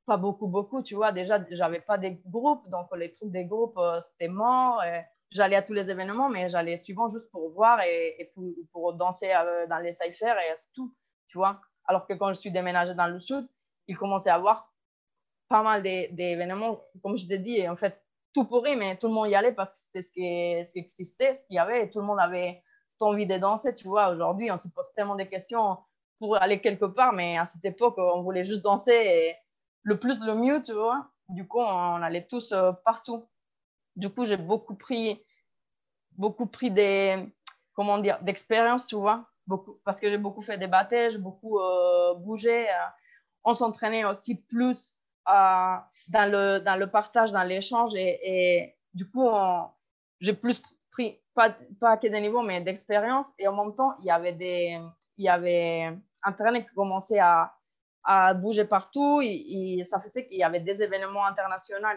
pas 0.05 0.17
beaucoup, 0.17 0.47
beaucoup, 0.47 0.83
tu 0.83 0.95
vois. 0.95 1.13
Déjà, 1.13 1.39
j'avais 1.51 1.79
pas 1.79 1.97
des 1.97 2.21
groupes, 2.25 2.67
donc 2.69 2.93
les 2.97 3.11
trucs 3.11 3.31
des 3.31 3.45
groupes, 3.45 3.77
euh, 3.77 3.99
c'était 4.01 4.27
mort. 4.27 4.83
J'allais 5.31 5.55
à 5.55 5.61
tous 5.61 5.73
les 5.73 5.89
événements, 5.89 6.27
mais 6.29 6.49
j'allais 6.49 6.75
souvent 6.75 7.07
juste 7.07 7.31
pour 7.31 7.51
voir 7.53 7.79
et, 7.81 8.29
pour, 8.33 8.43
pour, 8.73 8.93
danser 8.93 9.31
euh, 9.31 9.67
dans 9.67 9.77
les 9.77 9.93
cyphers 9.93 10.37
et 10.37 10.55
c'est 10.55 10.73
tout, 10.73 10.93
tu 11.27 11.37
vois. 11.37 11.61
Alors 11.85 12.07
que 12.07 12.13
quand 12.13 12.33
je 12.33 12.39
suis 12.39 12.51
déménagée 12.51 12.95
dans 12.95 13.07
le 13.07 13.19
sud, 13.19 13.47
il 13.87 13.95
commençait 13.97 14.31
à 14.31 14.35
avoir 14.35 14.69
pas 15.49 15.63
mal 15.63 15.81
d'événements, 15.81 16.77
comme 17.01 17.17
je 17.17 17.27
t'ai 17.27 17.39
dit, 17.39 17.67
en 17.67 17.75
fait, 17.75 18.01
tout 18.33 18.45
pourri, 18.45 18.75
mais 18.75 18.95
tout 18.97 19.07
le 19.07 19.13
monde 19.13 19.29
y 19.29 19.35
allait 19.35 19.51
parce 19.51 19.71
que 19.71 19.77
c'était 19.79 20.01
ce 20.63 20.73
qui, 20.73 20.79
existait, 20.79 21.33
ce 21.33 21.45
qu'il 21.47 21.55
y 21.55 21.59
avait, 21.59 21.85
et 21.85 21.89
tout 21.89 21.99
le 21.99 22.05
monde 22.05 22.19
avait 22.19 22.61
cette 22.85 23.01
envie 23.01 23.25
de 23.25 23.37
danser, 23.37 23.73
tu 23.73 23.87
vois. 23.87 24.09
Aujourd'hui, 24.11 24.51
on 24.51 24.57
se 24.57 24.67
pose 24.69 24.85
tellement 24.95 25.15
de 25.15 25.23
questions 25.23 25.77
pour 26.19 26.35
aller 26.37 26.61
quelque 26.61 26.85
part, 26.85 27.13
mais 27.13 27.37
à 27.37 27.45
cette 27.45 27.65
époque, 27.65 27.95
on 27.97 28.21
voulait 28.21 28.43
juste 28.43 28.61
danser 28.61 29.35
le 29.83 29.99
plus, 29.99 30.23
le 30.23 30.35
mieux, 30.35 30.61
tu 30.63 30.73
vois. 30.73 31.09
Du 31.29 31.47
coup, 31.47 31.59
on 31.59 32.01
allait 32.01 32.27
tous 32.27 32.51
euh, 32.51 32.71
partout. 32.85 33.27
Du 33.95 34.09
coup, 34.09 34.25
j'ai 34.25 34.37
beaucoup 34.37 34.75
pris, 34.75 35.23
beaucoup 36.11 36.45
pris 36.45 36.69
des, 36.71 37.15
comment 37.73 37.97
dire, 37.97 38.21
d'expérience, 38.21 38.85
tu 38.85 38.95
vois, 38.95 39.27
beaucoup, 39.47 39.79
parce 39.83 39.99
que 39.99 40.09
j'ai 40.09 40.17
beaucoup 40.17 40.41
fait 40.41 40.57
des 40.57 40.67
baptêmes, 40.67 41.17
beaucoup 41.17 41.59
euh, 41.59 42.13
bougé. 42.15 42.67
On 43.43 43.53
s'entraînait 43.53 44.05
aussi 44.05 44.41
plus 44.43 44.95
dans, 45.29 46.31
le, 46.31 46.59
dans 46.59 46.79
le 46.79 46.87
partage, 46.87 47.31
dans 47.31 47.43
l'échange. 47.43 47.93
Et, 47.95 48.75
du 48.93 49.09
coup, 49.09 49.27
j'ai 50.19 50.33
plus 50.33 50.61
pris, 50.91 51.21
pas, 51.33 51.55
pas 51.79 51.97
que 51.97 52.07
des 52.07 52.21
niveaux, 52.21 52.41
mais 52.41 52.61
d'expérience. 52.61 53.27
Et 53.37 53.47
en 53.47 53.55
même 53.55 53.75
temps, 53.75 53.95
il 53.99 54.05
y 54.05 54.11
avait, 54.11 54.33
des, 54.33 54.79
il 55.17 55.25
y 55.25 55.29
avait 55.29 55.93
un 56.23 56.31
terrain 56.33 56.59
qui 56.61 56.73
commençait 56.73 57.19
à, 57.19 57.53
à 58.03 58.33
bouger 58.33 58.65
partout. 58.65 59.21
Et, 59.21 59.83
ça 59.89 59.99
faisait 59.99 60.25
qu'il 60.25 60.37
y 60.37 60.43
avait 60.43 60.59
des 60.59 60.81
événements 60.81 61.25
internationaux 61.25 61.87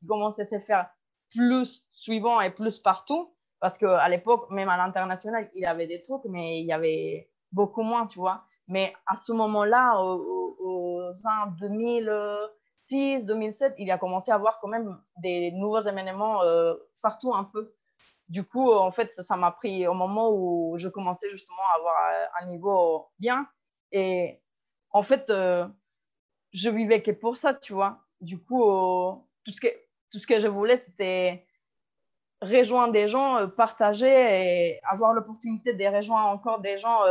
qui 0.00 0.06
commençaient 0.06 0.42
à 0.42 0.44
se 0.44 0.58
faire 0.58 0.90
plus 1.30 1.86
suivants 1.92 2.40
et 2.40 2.50
plus 2.50 2.78
partout. 2.78 3.34
Parce 3.60 3.78
qu'à 3.78 4.08
l'époque, 4.08 4.50
même 4.50 4.68
à 4.68 4.76
l'international, 4.76 5.48
il 5.54 5.62
y 5.62 5.66
avait 5.66 5.86
des 5.86 6.02
trucs, 6.02 6.24
mais 6.24 6.60
il 6.60 6.66
y 6.66 6.72
avait 6.72 7.30
beaucoup 7.52 7.82
moins, 7.82 8.06
tu 8.06 8.18
vois. 8.18 8.44
Mais 8.68 8.92
à 9.06 9.14
ce 9.14 9.32
moment-là, 9.32 10.00
aux, 10.02 10.56
aux, 10.58 11.12
2000, 11.60 12.10
2007, 13.26 13.74
il 13.78 13.90
a 13.90 13.98
commencé 13.98 14.30
à 14.30 14.34
avoir 14.34 14.60
quand 14.60 14.68
même 14.68 14.98
des 15.18 15.50
nouveaux 15.52 15.80
événements 15.80 16.42
euh, 16.42 16.74
partout 17.02 17.34
un 17.34 17.44
peu. 17.44 17.74
Du 18.28 18.44
coup, 18.44 18.72
en 18.72 18.90
fait, 18.90 19.12
ça 19.14 19.36
m'a 19.36 19.50
pris 19.50 19.86
au 19.86 19.94
moment 19.94 20.30
où 20.32 20.76
je 20.76 20.88
commençais 20.88 21.28
justement 21.28 21.62
à 21.72 21.78
avoir 21.78 21.94
un 22.40 22.46
niveau 22.46 23.08
bien. 23.18 23.46
Et 23.90 24.40
en 24.90 25.02
fait, 25.02 25.28
euh, 25.30 25.66
je 26.52 26.70
vivais 26.70 27.02
que 27.02 27.10
pour 27.10 27.36
ça, 27.36 27.54
tu 27.54 27.72
vois. 27.72 28.00
Du 28.20 28.42
coup, 28.42 28.62
euh, 28.62 29.14
tout, 29.44 29.52
ce 29.52 29.60
que, 29.60 29.68
tout 30.10 30.18
ce 30.18 30.26
que 30.26 30.38
je 30.38 30.48
voulais, 30.48 30.76
c'était 30.76 31.46
rejoindre 32.40 32.92
des 32.92 33.06
gens, 33.06 33.48
partager 33.50 34.08
et 34.08 34.80
avoir 34.82 35.12
l'opportunité 35.12 35.74
de 35.74 35.84
rejoindre 35.84 36.28
encore 36.28 36.60
des 36.60 36.76
gens 36.76 37.02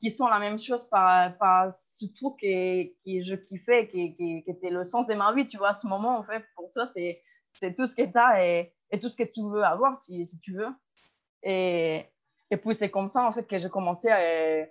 qui 0.00 0.10
sont 0.10 0.26
la 0.26 0.38
même 0.38 0.58
chose 0.58 0.86
par, 0.86 1.36
par 1.36 1.70
ce 1.70 2.06
truc 2.06 2.38
que, 2.40 2.84
que 2.84 3.20
je 3.22 3.34
kiffais, 3.34 3.86
qui, 3.86 4.14
qui, 4.14 4.42
était 4.46 4.70
le 4.70 4.84
sens 4.84 5.06
de 5.06 5.14
ma 5.14 5.32
vie, 5.34 5.46
tu 5.46 5.58
vois, 5.58 5.68
à 5.68 5.72
ce 5.74 5.86
moment, 5.86 6.18
en 6.18 6.22
fait, 6.22 6.42
pour 6.56 6.72
toi, 6.72 6.86
c'est, 6.86 7.22
c'est 7.50 7.74
tout 7.74 7.86
ce 7.86 7.94
que 7.94 8.02
tu 8.02 8.18
as 8.18 8.44
et, 8.44 8.74
et, 8.90 8.98
tout 8.98 9.10
ce 9.10 9.16
que 9.16 9.24
tu 9.24 9.42
veux 9.42 9.62
avoir, 9.62 9.98
si, 9.98 10.26
si 10.26 10.40
tu 10.40 10.54
veux. 10.54 10.70
Et, 11.42 12.06
et 12.50 12.56
puis, 12.56 12.74
c'est 12.74 12.90
comme 12.90 13.08
ça, 13.08 13.26
en 13.26 13.30
fait, 13.30 13.46
que 13.46 13.58
j'ai 13.58 13.68
commencé 13.68 14.08
à 14.08 14.66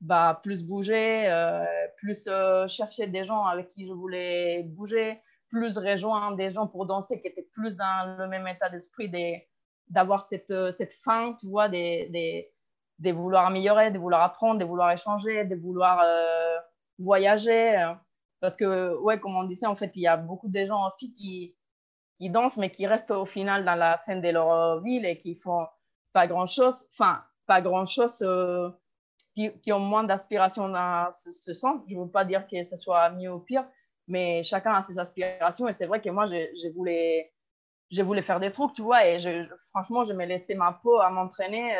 bah, 0.00 0.40
plus 0.40 0.64
bouger, 0.64 1.28
euh, 1.28 1.64
plus 1.96 2.28
euh, 2.28 2.68
chercher 2.68 3.08
des 3.08 3.24
gens 3.24 3.42
avec 3.42 3.66
qui 3.66 3.86
je 3.86 3.92
voulais 3.92 4.62
bouger, 4.62 5.20
plus 5.48 5.76
rejoindre 5.78 6.36
des 6.36 6.50
gens 6.50 6.68
pour 6.68 6.86
danser 6.86 7.20
qui 7.20 7.26
étaient 7.26 7.48
plus 7.52 7.76
dans 7.76 8.16
le 8.18 8.28
même 8.28 8.46
état 8.46 8.70
d'esprit, 8.70 9.10
d'avoir 9.88 10.22
cette, 10.22 10.54
cette 10.76 10.94
faim, 10.94 11.36
tu 11.40 11.48
vois, 11.48 11.68
des, 11.68 12.06
des 12.10 12.52
de 13.00 13.12
vouloir 13.12 13.46
améliorer, 13.46 13.90
de 13.90 13.98
vouloir 13.98 14.22
apprendre, 14.22 14.60
de 14.60 14.64
vouloir 14.64 14.92
échanger, 14.92 15.44
de 15.44 15.56
vouloir 15.56 16.00
euh, 16.04 16.58
voyager. 16.98 17.76
Euh. 17.78 17.94
Parce 18.40 18.56
que, 18.56 18.96
ouais, 18.98 19.18
comme 19.18 19.36
on 19.36 19.44
disait, 19.44 19.66
en 19.66 19.74
fait, 19.74 19.90
il 19.94 20.02
y 20.02 20.06
a 20.06 20.16
beaucoup 20.16 20.48
de 20.48 20.64
gens 20.64 20.86
aussi 20.86 21.12
qui, 21.14 21.56
qui 22.18 22.30
dansent, 22.30 22.58
mais 22.58 22.70
qui 22.70 22.86
restent 22.86 23.10
au 23.10 23.26
final 23.26 23.64
dans 23.64 23.74
la 23.74 23.96
scène 23.96 24.20
de 24.20 24.28
leur 24.28 24.50
euh, 24.52 24.80
ville 24.80 25.06
et 25.06 25.18
qui 25.18 25.34
font 25.34 25.66
pas 26.12 26.26
grand-chose, 26.26 26.86
enfin, 26.92 27.24
pas 27.46 27.62
grand-chose, 27.62 28.18
qui, 29.34 29.50
qui, 29.60 29.72
ont 29.72 29.78
moins 29.78 30.04
d'aspiration 30.04 30.68
dans 30.68 31.10
ce, 31.12 31.54
sens. 31.54 31.80
Je 31.88 31.96
ne 31.96 32.02
veux 32.02 32.10
pas 32.10 32.24
dire 32.24 32.46
que 32.48 32.62
ce 32.62 32.76
soit 32.76 33.10
mieux 33.10 33.32
ou 33.32 33.38
pire, 33.38 33.66
mais 34.08 34.42
chacun 34.42 34.74
a 34.74 34.82
ses 34.82 34.98
aspirations. 34.98 35.68
Et 35.68 35.72
c'est 35.72 35.86
vrai 35.86 36.02
que 36.02 36.10
moi, 36.10 36.26
j'ai 36.26 36.70
voulu, 36.70 36.92
voulu 37.92 38.22
faire 38.22 38.40
des 38.40 38.52
trucs, 38.52 38.74
tu 38.74 38.82
vois, 38.82 39.06
et 39.06 39.18
je, 39.18 39.46
franchement, 39.70 40.04
je 40.04 40.12
me 40.12 40.24
laissais 40.24 40.54
ma 40.54 40.72
peau 40.72 40.98
à 41.00 41.10
m'entraîner 41.10 41.74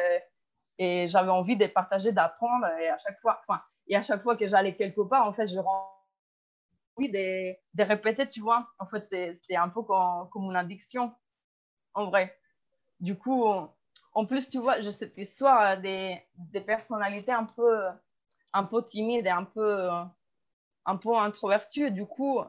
et 0.81 1.09
j'avais 1.09 1.31
envie 1.31 1.59
de 1.59 1.67
partager, 1.67 2.11
d'apprendre. 2.11 2.67
Et 2.81 2.89
à 2.89 2.97
chaque 2.97 3.19
fois, 3.21 3.39
enfin, 3.47 3.61
et 3.87 3.97
à 3.97 4.03
chaque 4.03 4.23
fois 4.23 4.35
que 4.35 4.49
j'allais 4.49 4.75
quelque 4.75 5.03
part, 5.03 5.29
en 5.29 5.33
fait, 5.33 5.47
je 5.47 5.59
envie 5.59 7.11
de, 7.11 7.55
de 7.75 7.83
répéter, 7.83 8.27
tu 8.27 8.41
vois. 8.41 8.67
En 8.79 8.87
fait, 8.87 9.03
c'était 9.03 9.57
un 9.57 9.69
peu 9.69 9.83
comme, 9.83 10.45
une 10.45 10.57
addiction, 10.57 11.15
en 11.93 12.07
vrai. 12.07 12.35
Du 12.99 13.19
coup, 13.19 13.45
en 14.15 14.27
plus, 14.27 14.49
tu 14.49 14.59
vois, 14.59 14.81
j'ai 14.81 14.91
cette 14.91 15.19
histoire 15.19 15.79
des, 15.79 16.19
des 16.37 16.63
personnalités 16.63 17.33
un 17.33 17.45
peu, 17.45 17.89
un 18.55 18.65
peu 18.65 18.83
timides 18.87 19.27
et 19.27 19.31
un 19.31 19.45
peu, 19.45 19.91
un 20.87 20.97
peu 20.97 21.15
introverties. 21.15 21.91
Du 21.91 22.07
coup, 22.07 22.41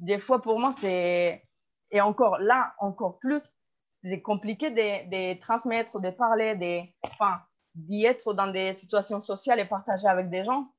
des 0.00 0.18
fois, 0.18 0.42
pour 0.42 0.58
moi, 0.60 0.74
c'est. 0.78 1.42
Et 1.90 2.00
encore 2.02 2.38
là, 2.40 2.74
encore 2.78 3.18
plus, 3.18 3.52
c'est 3.88 4.20
compliqué 4.20 4.68
de, 4.70 5.08
de, 5.08 5.40
transmettre, 5.40 5.98
de 5.98 6.10
parler, 6.10 6.56
de. 6.56 6.86
Enfin, 7.02 7.40
d'y 7.74 8.04
être 8.04 8.34
dans 8.34 8.48
des 8.48 8.72
situations 8.72 9.20
sociales 9.20 9.60
et 9.60 9.66
partager 9.66 10.06
avec 10.06 10.30
des 10.30 10.44
gens. 10.44 10.72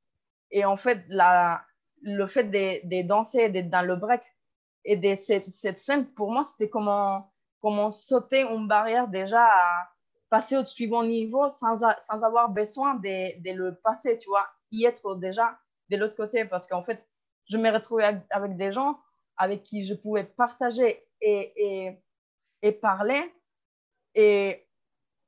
Et 0.52 0.66
en 0.66 0.78
fait, 0.78 1.04
la, 1.10 1.64
le 2.02 2.26
fait 2.26 2.46
de, 2.46 2.88
de 2.88 3.08
danser, 3.08 3.50
d'être 3.50 3.70
dans 3.70 3.86
le 3.86 3.96
break 3.96 4.22
et 4.86 4.96
de 4.96 5.16
cette, 5.16 5.54
cette 5.54 5.80
scène, 5.80 6.06
pour 6.14 6.32
moi, 6.32 6.44
c'était 6.44 6.70
comment, 6.70 7.32
comment 7.62 7.92
sauter 7.92 8.42
une 8.44 8.68
barrière 8.68 9.08
déjà 9.08 9.44
à 9.44 9.90
passer 10.30 10.58
au 10.58 10.66
suivant 10.66 11.04
niveau 11.04 11.50
sans, 11.50 11.84
sans 12.00 12.24
avoir 12.24 12.50
besoin 12.50 12.96
de, 12.96 13.42
de, 13.42 13.56
le 13.56 13.76
passer, 13.76 14.18
tu 14.18 14.30
vois, 14.30 14.48
y 14.72 14.86
être 14.86 15.16
déjà 15.16 15.58
de 15.90 15.98
l'autre 15.98 16.16
côté. 16.16 16.46
Parce 16.46 16.68
qu'en 16.68 16.84
fait, 16.84 17.06
je 17.50 17.58
me 17.58 17.72
retrouvais 17.72 18.22
avec 18.30 18.56
des 18.58 18.72
gens 18.72 19.00
avec 19.38 19.64
qui 19.64 19.84
je 19.84 19.94
pouvais 19.94 20.24
partager 20.24 21.04
et, 21.22 21.54
et, 21.56 22.02
et 22.62 22.72
parler. 22.72 23.34
Et 24.14 24.65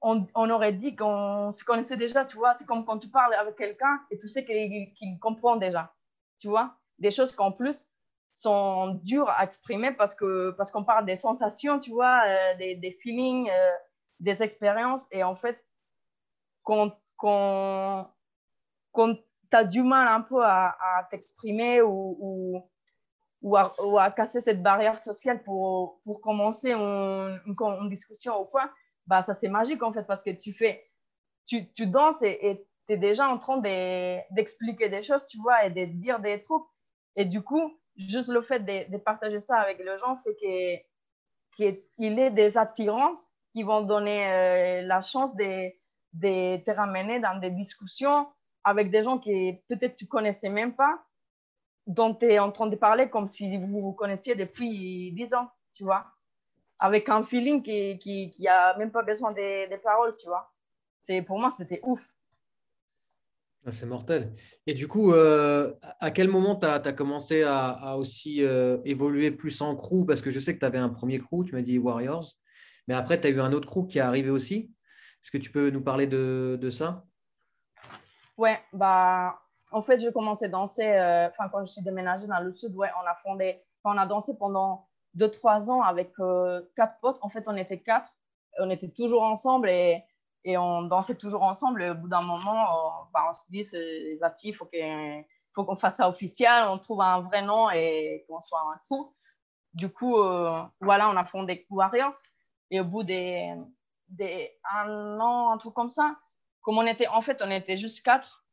on, 0.02 0.50
aurait 0.50 0.74
dit 0.74 0.96
qu'on 0.96 1.52
se 1.52 1.64
connaissait 1.64 1.98
déjà, 1.98 2.26
tu 2.26 2.38
vois. 2.38 2.54
C'est 2.54 2.66
comme 2.66 2.86
quand 2.86 3.00
tu 3.00 3.10
parles 3.10 3.34
avec 3.34 3.56
quelqu'un 3.56 4.02
et 4.12 4.18
tu 4.18 4.28
sais 4.28 4.46
qu'il 4.46 5.20
comprend 5.20 5.56
déjà, 5.56 5.94
tu 6.38 6.48
vois. 6.48 6.76
Des 7.00 7.12
choses 7.12 7.36
qu'en 7.36 7.52
plus 7.52 7.88
sont 8.32 9.00
dures 9.04 9.30
à 9.30 9.44
exprimer 9.44 9.92
parce 9.92 10.16
qu'on 10.16 10.54
parce 10.56 10.72
parle 10.86 11.06
des 11.06 11.16
sensations, 11.16 11.80
tu 11.80 11.92
vois, 11.92 12.22
euh, 12.28 12.56
des, 12.58 12.98
feelings, 13.02 13.50
euh, 13.50 13.72
des 14.20 14.44
expériences. 14.44 15.08
Et 15.12 15.24
en 15.24 15.36
fait, 15.36 15.66
quand, 16.64 16.96
quand, 17.16 18.14
quand 18.92 19.16
tu 19.16 19.58
as 19.58 19.64
du 19.64 19.82
mal 19.82 20.08
un 20.08 20.22
peu 20.22 20.44
à, 20.44 21.08
t'exprimer 21.10 21.82
ou, 21.82 22.64
ou, 23.42 23.58
à, 23.58 24.12
casser 24.12 24.42
cette 24.42 24.62
barrière 24.62 25.00
sociale 25.00 25.42
pour, 25.42 26.00
pour 26.04 26.22
commencer 26.22 26.72
une, 26.72 27.42
une 27.46 27.90
discussion 27.90 28.40
ou 28.40 28.46
quoi, 28.46 28.70
bah, 29.08 29.22
ça 29.22 29.34
c'est 29.34 29.50
magique 29.50 29.82
en 29.84 29.92
fait 29.92 30.04
parce 30.04 30.24
que 30.24 30.30
tu 30.30 30.54
fais, 30.54 30.90
tu, 31.46 31.72
tu 31.72 31.88
danses 31.88 32.22
et 32.22 32.68
tu 32.88 32.94
es 32.94 32.98
déjà 32.98 33.28
en 33.28 33.38
train 33.38 33.58
d'expliquer 34.32 34.90
des 34.90 35.04
choses, 35.04 35.26
tu 35.28 35.40
vois, 35.40 35.66
et 35.66 35.70
de 35.70 35.86
dire 35.86 36.20
des 36.20 36.42
trucs. 36.42 36.64
Et 37.16 37.26
du 37.26 37.42
coup, 37.42 37.78
juste 37.96 38.30
le 38.30 38.42
fait 38.42 38.60
de, 38.60 38.98
partager 38.98 39.40
ça 39.40 39.58
avec 39.58 39.80
les 39.80 39.98
gens 39.98 40.16
fait 40.18 40.36
qu'il 40.36 41.82
y 41.98 42.20
ait 42.20 42.32
des 42.32 42.58
attirances 42.58 43.26
qui 43.52 43.64
vont 43.64 43.82
donner 43.82 44.28
euh, 44.28 44.82
la 44.84 45.02
chance 45.02 45.36
de, 45.36 45.72
de 46.14 46.58
te 46.64 46.72
ramener 46.72 47.20
dans 47.20 47.40
des 47.40 47.50
discussions 47.50 48.28
avec 48.64 48.92
des 48.92 49.04
gens 49.04 49.18
que 49.18 49.54
peut-être 49.68 49.96
tu 49.96 50.08
connaissais 50.08 50.50
même 50.50 50.76
pas, 50.76 51.02
dont 51.88 52.14
tu 52.14 52.26
es 52.26 52.40
en 52.40 52.52
train 52.52 52.68
de 52.68 52.76
parler 52.76 53.10
comme 53.10 53.28
si 53.28 53.58
vous 53.58 53.82
vous 53.82 53.94
connaissiez 53.94 54.36
depuis 54.36 55.14
10 55.14 55.34
ans, 55.36 55.50
tu 55.74 55.86
vois, 55.86 56.06
avec 56.80 57.10
un 57.10 57.24
feeling 57.24 57.62
qui, 57.62 57.98
qui, 57.98 58.30
qui 58.30 58.48
a 58.48 58.78
même 58.78 58.92
pas 58.92 59.04
besoin 59.04 59.32
des, 59.32 59.68
des 59.68 59.78
paroles, 59.78 60.16
tu 60.18 60.28
vois. 60.28 60.52
C'est, 61.00 61.22
pour 61.22 61.40
moi, 61.40 61.50
c'était 61.50 61.80
ouf. 61.84 62.08
Ah, 63.66 63.72
c'est 63.72 63.86
mortel. 63.86 64.34
Et 64.66 64.74
du 64.74 64.88
coup, 64.88 65.12
euh, 65.12 65.74
à 66.00 66.12
quel 66.12 66.30
moment 66.30 66.56
tu 66.56 66.66
as, 66.66 66.80
commencé 66.94 67.44
à, 67.44 67.98
aussi 67.98 68.44
euh, 68.44 68.78
évoluer 68.86 69.32
plus 69.32 69.62
en 69.62 69.76
crew? 69.76 70.06
Parce 70.08 70.22
que 70.22 70.32
je 70.32 70.40
sais 70.40 70.54
que 70.54 70.60
tu 70.60 70.66
avais 70.66 70.78
un 70.78 70.90
premier 70.90 71.20
crew, 71.20 71.44
tu 71.46 71.54
m'as 71.54 71.62
dit 71.62 71.78
Warriors, 71.78 72.26
mais 72.88 72.94
après, 72.94 73.20
tu 73.20 73.28
as 73.28 73.30
eu 73.30 73.42
un 73.42 73.52
autre 73.52 73.68
crew 73.68 73.86
qui 73.86 73.98
est 73.98 74.02
arrivé 74.02 74.30
aussi. 74.30 74.72
Est-ce 75.22 75.32
que 75.32 75.38
tu 75.38 75.52
peux 75.52 75.70
nous 75.70 75.84
parler 75.84 76.08
de, 76.08 76.58
de 76.62 76.70
ça? 76.70 77.04
Ouais, 78.38 78.60
bah, 78.72 79.38
en 79.72 79.82
fait, 79.82 80.00
j'ai 80.00 80.14
commencé 80.14 80.46
à 80.46 80.48
danser, 80.48 80.88
euh, 80.88 81.28
quand 81.52 81.66
je 81.66 81.72
suis 81.74 81.82
déménagée 81.82 82.28
dans 82.28 82.40
le 82.40 82.54
sud, 82.54 82.74
ouais, 82.76 82.90
on 83.04 83.06
a 83.06 83.16
fondé, 83.16 83.62
on 83.84 83.98
a 83.98 84.06
dansé 84.06 84.34
pendant 84.38 84.87
2-3 85.18 85.70
ans 85.70 85.82
avec 85.82 86.14
quatre 86.76 87.00
potes. 87.02 87.18
En 87.22 87.30
fait, 87.30 87.48
on 87.48 87.56
était 87.56 87.80
quatre, 87.80 88.10
on 88.60 88.70
était 88.70 88.90
toujours 88.90 89.24
ensemble 89.24 89.70
et 89.70 90.04
et 90.48 90.58
on 90.58 90.84
dansait 90.84 91.16
toujours 91.16 91.44
ensemble. 91.44 91.82
au 91.84 91.96
bout 91.96 92.08
d'un 92.08 92.22
moment, 92.22 92.54
on, 92.54 93.12
bah, 93.14 93.30
on 93.30 93.34
se 93.34 93.42
dit, 93.50 93.66
il 94.44 94.54
faut 94.56 94.66
qu'on 94.66 95.66
faut 95.66 95.76
fasse 95.76 95.98
ça 95.98 96.08
officiel, 96.08 96.64
on 96.70 96.78
trouve 96.78 97.02
un 97.02 97.20
vrai 97.20 97.42
nom 97.42 97.70
et 97.70 98.26
qu'on 98.28 98.40
soit 98.40 98.62
un 98.62 98.80
coup. 98.88 99.14
Du 99.74 99.90
coup, 99.90 100.18
euh, 100.18 100.64
voilà, 100.80 101.10
on 101.10 101.18
a 101.18 101.26
fondé 101.26 101.68
Warriors. 101.70 102.16
Et 102.72 102.80
au 102.80 102.86
bout 102.86 103.04
des, 103.04 103.54
des 104.08 104.58
an, 104.74 105.52
un 105.52 105.58
truc 105.58 105.74
comme 105.74 105.90
ça, 105.90 106.16
comme 106.62 106.78
on 106.78 106.88
était, 106.88 107.08
en 107.08 107.22
fait, 107.22 107.42
on 107.44 107.52
était 107.52 107.76
juste 107.76 108.04
quatre. 108.04 108.46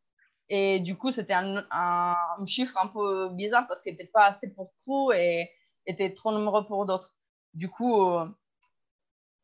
Et 0.49 0.81
du 0.81 0.97
coup, 0.99 1.13
c'était 1.13 1.33
un, 1.33 1.65
un, 1.71 2.47
chiffre 2.47 2.77
un 2.77 2.89
peu 2.89 3.29
bizarre 3.31 3.69
parce 3.69 3.83
qu'il 3.83 3.93
n'était 3.93 4.11
pas 4.13 4.27
assez 4.27 4.53
pour 4.53 4.73
crew 4.79 5.13
et 5.15 5.49
était 5.87 6.13
trop 6.15 6.33
nombreux 6.33 6.67
pour 6.67 6.87
d'autres. 6.87 7.15
Du 7.53 7.69
coup, 7.69 8.03
euh, 8.03 8.27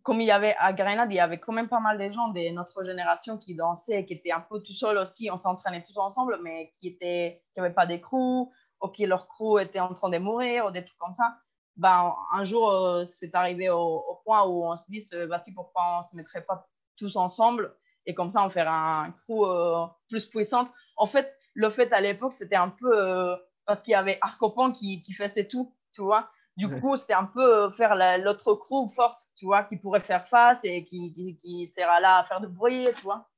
comme 0.03 0.21
il 0.21 0.27
y 0.27 0.31
avait 0.31 0.55
à 0.59 0.73
Grenade, 0.73 1.13
il 1.13 1.17
y 1.17 1.21
avait 1.21 1.39
quand 1.39 1.53
même 1.53 1.69
pas 1.69 1.81
mal 1.81 1.99
de 1.99 2.11
gens 2.11 2.29
de 2.29 2.51
notre 2.51 2.83
génération 2.85 3.39
qui 3.39 3.55
dansaient, 3.55 4.05
qui 4.05 4.15
étaient 4.15 4.33
un 4.33 4.41
peu 4.41 4.61
tout 4.63 4.73
seuls 4.73 4.99
aussi. 4.99 5.31
On 5.31 5.39
s'entraînait 5.39 5.83
tous 5.83 5.97
ensemble, 5.99 6.39
mais 6.43 6.73
qui 6.81 6.99
n'avaient 7.01 7.43
qui 7.55 7.75
pas 7.75 7.87
des 7.87 8.01
crews, 8.01 8.51
ou 8.83 8.89
qui 8.89 9.07
leur 9.07 9.29
crew 9.29 9.61
était 9.61 9.81
en 9.81 9.93
train 9.95 10.11
de 10.11 10.19
mourir, 10.19 10.67
ou 10.67 10.71
des 10.71 10.85
trucs 10.85 10.99
comme 10.99 11.13
ça. 11.13 11.37
Ben, 11.77 12.15
un 12.33 12.45
jour, 12.45 12.71
euh, 12.71 13.05
c'est 13.05 13.35
arrivé 13.35 13.71
au, 13.71 14.21
point 14.25 14.45
où 14.45 14.65
on 14.65 14.77
se 14.77 14.85
dit, 14.89 15.05
voici 15.29 15.53
pourquoi 15.55 15.83
on 15.97 15.99
ne 15.99 16.03
se 16.03 16.17
mettrait 16.17 16.45
pas 16.45 16.69
tous 16.97 17.17
ensemble 17.17 17.75
et 18.07 18.15
comme 18.15 18.31
ça, 18.31 18.45
on 18.45 18.51
ferait 18.51 18.67
un 18.67 19.13
crew 19.13 19.45
euh, 19.45 19.87
plus 20.09 20.27
puissant. 20.27 20.69
En 20.97 21.07
fait, 21.07 21.33
le 21.55 21.71
fait 21.71 21.93
à 21.93 22.01
l'époque, 22.01 22.33
c'était 22.33 22.57
un 22.57 22.71
peu 22.71 22.91
euh, 22.93 23.37
parce 23.67 23.83
qu'il 23.83 23.93
y 23.93 23.95
avait 23.95 24.19
Arcopan 24.21 24.73
qui, 24.73 25.03
qui 25.03 25.13
faisait 25.13 25.47
tout, 25.47 25.75
tu 25.93 26.03
vois. 26.03 26.31
Du 26.57 26.69
coup, 26.69 26.95
c'était 26.97 27.15
un 27.15 27.25
peu 27.25 27.41
euh, 27.41 27.71
faire 27.71 27.95
l'autre 28.19 28.55
crew 28.55 28.87
forte, 28.89 29.23
tu 29.37 29.47
vois, 29.47 29.65
qui 29.65 29.77
pourrait 29.77 30.01
faire 30.01 30.27
face 30.29 30.61
et 30.65 30.85
qui, 30.85 31.15
qui, 31.43 31.67
sera 31.69 32.01
là 32.01 32.19
à 32.19 32.25
faire 32.25 32.41
du 32.41 32.49
bruit, 32.49 32.87
tu 32.97 33.03
vois. 33.03 33.29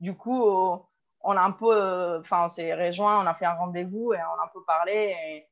Du 0.00 0.16
coup, 0.16 0.44
euh, 0.44 0.76
on 1.20 1.36
a 1.36 1.42
un 1.42 1.52
peu, 1.52 1.72
euh, 1.72 2.20
enfin, 2.20 2.46
on 2.46 2.48
s'est 2.48 2.74
rejoint, 2.74 3.22
on 3.22 3.26
a 3.26 3.34
fait 3.34 3.44
un 3.44 3.54
rendez-vous 3.54 4.14
et 4.14 4.18
on 4.18 4.40
a 4.40 4.44
un 4.44 4.48
peu 4.52 4.64
parlé. 4.64 5.14
Et 5.26 5.48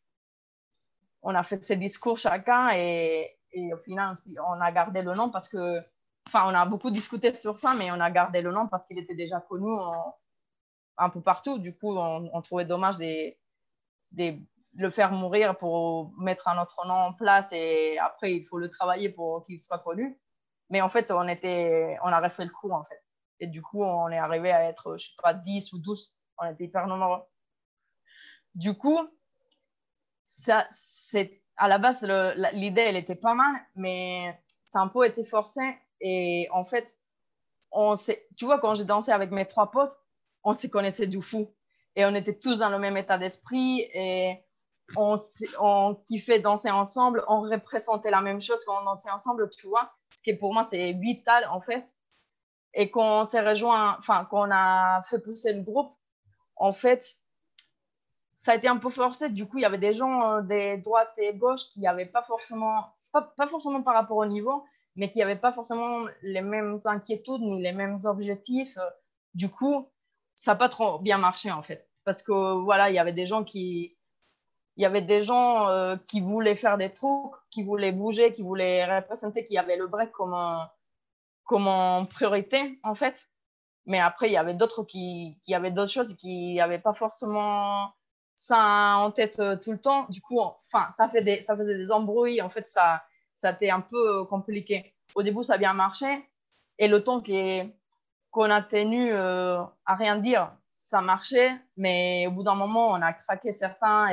on 1.23 1.35
a 1.35 1.43
fait 1.45 1.63
ses 1.63 1.77
discours 1.77 2.19
chacun 2.19 2.71
et, 2.75 3.39
et 3.53 3.73
au 3.73 3.79
final, 3.79 4.17
on 4.47 4.61
a 4.61 4.73
gardé 4.73 5.03
le 5.03 5.15
nom 5.15 5.31
parce 5.31 5.49
que, 5.49 5.81
enfin, 6.27 6.51
on 6.51 6.55
a 6.55 6.67
beaucoup 6.67 6.91
discuté 6.91 7.33
sur 7.35 7.59
ça, 7.59 7.75
mais 7.75 7.93
on 7.93 8.01
a 8.01 8.11
gardé 8.11 8.43
le 8.43 8.51
nom 8.51 8.67
parce 8.69 8.87
qu'il 8.87 8.99
était 8.99 9.15
déjà 9.15 9.41
connu 9.41 9.71
un 10.97 11.11
peu 11.11 11.21
partout. 11.21 11.59
Du 11.59 11.77
coup, 11.77 11.97
on, 11.97 12.29
on 12.33 12.43
trouvait 12.43 12.65
dommage 12.65 12.99
des, 12.99 13.39
des 14.11 14.43
le 14.77 14.91
faire 14.91 15.12
mourir 15.12 15.57
pour 15.57 16.12
mettre 16.18 16.49
un 16.49 16.61
autre 16.61 16.87
nom 16.87 16.95
en 16.95 17.12
place 17.12 17.53
et 17.53 17.99
après 17.99 18.33
il 18.33 18.45
faut 18.45 18.59
le 18.59 18.68
travailler 18.68 19.09
pour 19.09 19.45
qu'il 19.45 19.59
soit 19.59 19.79
connu. 19.79 20.18
Mais 20.70 20.81
en 20.81 20.89
fait, 20.89 21.11
on, 21.11 21.29
était, 21.29 21.97
on 22.03 22.09
a 22.09 22.20
refait 22.20 22.45
le 22.45 22.51
coup 22.51 22.70
en 22.70 22.85
fait. 22.85 23.03
Et 23.41 23.47
du 23.47 23.62
coup, 23.62 23.83
on 23.83 24.09
est 24.09 24.18
arrivé 24.18 24.51
à 24.51 24.64
être, 24.64 24.97
je 24.97 25.07
sais 25.07 25.12
pas, 25.22 25.35
10 25.35 25.72
ou 25.72 25.79
12. 25.79 26.14
On 26.39 26.51
était 26.51 26.64
hyper 26.64 26.87
nombreux. 26.87 27.22
Du 28.55 28.75
coup, 28.75 28.99
ça, 30.25 30.66
c'est, 30.70 31.43
à 31.57 31.68
la 31.68 31.79
base, 31.79 32.03
l'idée, 32.53 32.83
elle 32.83 32.97
était 32.97 33.14
pas 33.14 33.35
mal, 33.35 33.55
mais 33.75 34.41
ça 34.70 34.81
un 34.81 34.89
peu 34.89 35.09
forcé. 35.25 35.61
Et 36.01 36.49
en 36.53 36.64
fait, 36.64 36.97
on 37.70 37.95
tu 38.37 38.45
vois, 38.45 38.59
quand 38.59 38.75
j'ai 38.75 38.85
dansé 38.85 39.12
avec 39.12 39.31
mes 39.31 39.47
trois 39.47 39.70
potes, 39.70 39.97
on 40.45 40.55
se 40.55 40.66
connaissait 40.66 41.07
du 41.07 41.20
fou. 41.20 41.53
Et 41.97 42.05
on 42.05 42.14
était 42.14 42.39
tous 42.39 42.57
dans 42.57 42.70
le 42.70 42.79
même 42.79 42.97
état 42.97 43.18
d'esprit. 43.18 43.89
On, 44.97 45.16
on 45.61 45.95
kiffait 46.07 46.39
danser 46.39 46.70
ensemble, 46.70 47.24
on 47.28 47.41
représentait 47.43 48.11
la 48.11 48.20
même 48.20 48.41
chose 48.41 48.62
quand 48.64 48.80
on 48.80 48.85
dansait 48.85 49.11
ensemble, 49.11 49.51
tu 49.51 49.66
vois. 49.66 49.93
Ce 50.16 50.22
qui 50.22 50.35
pour 50.35 50.53
moi, 50.53 50.64
c'est 50.64 50.93
vital 50.93 51.47
en 51.51 51.61
fait. 51.61 51.95
Et 52.74 52.91
qu'on 52.91 53.24
s'est 53.24 53.41
rejoint, 53.41 53.97
enfin, 53.99 54.24
qu'on 54.24 54.51
a 54.51 55.03
fait 55.05 55.20
pousser 55.20 55.53
le 55.53 55.62
groupe, 55.62 55.93
en 56.57 56.72
fait, 56.72 57.16
ça 58.39 58.53
a 58.53 58.55
été 58.57 58.68
un 58.68 58.76
peu 58.76 58.91
forcé. 58.91 59.30
Du 59.30 59.47
coup, 59.47 59.59
il 59.59 59.62
y 59.62 59.64
avait 59.64 59.78
des 59.78 59.95
gens 59.95 60.30
euh, 60.30 60.43
des 60.43 60.78
droites 60.78 61.12
et 61.16 61.35
gauches 61.35 61.68
qui 61.68 61.80
n'avaient 61.80 62.07
pas 62.07 62.22
forcément, 62.22 62.93
pas, 63.12 63.22
pas, 63.22 63.47
forcément 63.47 63.82
par 63.82 63.95
rapport 63.95 64.16
au 64.16 64.26
niveau, 64.26 64.64
mais 64.97 65.09
qui 65.09 65.20
n'avaient 65.20 65.39
pas 65.39 65.53
forcément 65.53 66.05
les 66.22 66.43
mêmes 66.43 66.76
inquiétudes 66.85 67.41
ni 67.41 67.62
les 67.62 67.72
mêmes 67.72 67.99
objectifs. 68.05 68.78
Du 69.35 69.49
coup, 69.51 69.89
ça 70.35 70.53
n'a 70.53 70.57
pas 70.57 70.68
trop 70.68 70.99
bien 70.99 71.18
marché 71.18 71.51
en 71.53 71.62
fait. 71.62 71.89
Parce 72.05 72.22
que 72.22 72.62
voilà, 72.62 72.91
il 72.91 72.95
y 72.95 72.99
avait 72.99 73.12
des 73.12 73.26
gens 73.26 73.45
qui, 73.45 73.97
il 74.77 74.83
y 74.83 74.87
avait 74.87 75.03
des 75.03 75.22
gens 75.22 75.68
euh, 75.68 75.97
qui 75.97 76.20
voulaient 76.20 76.55
faire 76.55 76.79
des 76.79 76.93
trucs, 76.93 77.33
qui 77.51 77.62
voulaient 77.62 77.93
bouger, 77.93 78.33
qui 78.33 78.43
voulaient 78.43 78.85
représenter, 78.85 79.45
qui 79.45 79.57
avaient 79.57 79.77
le 79.77 79.87
break 79.87 80.11
comme, 80.11 80.35
comme 81.45 82.09
priorité, 82.09 82.79
en 82.83 82.95
fait. 82.95 83.29
Mais 83.87 84.01
après, 84.01 84.29
il 84.29 84.33
y 84.33 84.37
avait 84.37 84.55
d'autres 84.55 84.83
qui, 84.83 85.39
qui 85.43 85.55
avaient 85.55 85.70
d'autres 85.70 85.93
choses 85.93 86.16
qui 86.16 86.55
n'avaient 86.57 86.81
pas 86.81 86.95
forcément 86.95 87.93
ça 88.35 88.97
en 88.99 89.11
tête 89.12 89.39
euh, 89.39 89.57
tout 89.57 89.70
le 89.72 89.81
temps. 89.81 90.07
Du 90.09 90.20
coup, 90.20 90.41
enfin, 90.41 90.91
ça, 90.97 91.07
fait 91.07 91.22
des, 91.22 91.41
ça 91.43 91.57
faisait 91.57 91.77
des 91.77 91.93
embrouilles. 91.93 92.43
En 92.43 92.49
fait, 92.49 92.68
ça, 92.68 93.05
ça 93.37 93.53
été 93.53 93.70
un 93.70 93.81
peu 93.81 94.22
euh, 94.22 94.25
compliqué. 94.25 94.95
Au 95.14 95.22
début, 95.22 95.45
ça 95.45 95.55
a 95.55 95.59
bien 95.59 95.74
marché. 95.74 96.28
Et 96.78 96.89
le 96.89 97.05
temps 97.05 97.23
qu'on 98.31 98.51
a 98.51 98.62
tenu 98.62 99.12
à 99.12 99.70
rien 99.86 100.16
dire, 100.16 100.53
ça 100.74 101.01
marchait. 101.01 101.53
Mais 101.77 102.27
au 102.27 102.32
bout 102.32 102.43
d'un 102.43 102.57
moment, 102.57 102.89
on 102.89 103.01
a 103.01 103.12
craqué 103.12 103.53
certains 103.53 104.11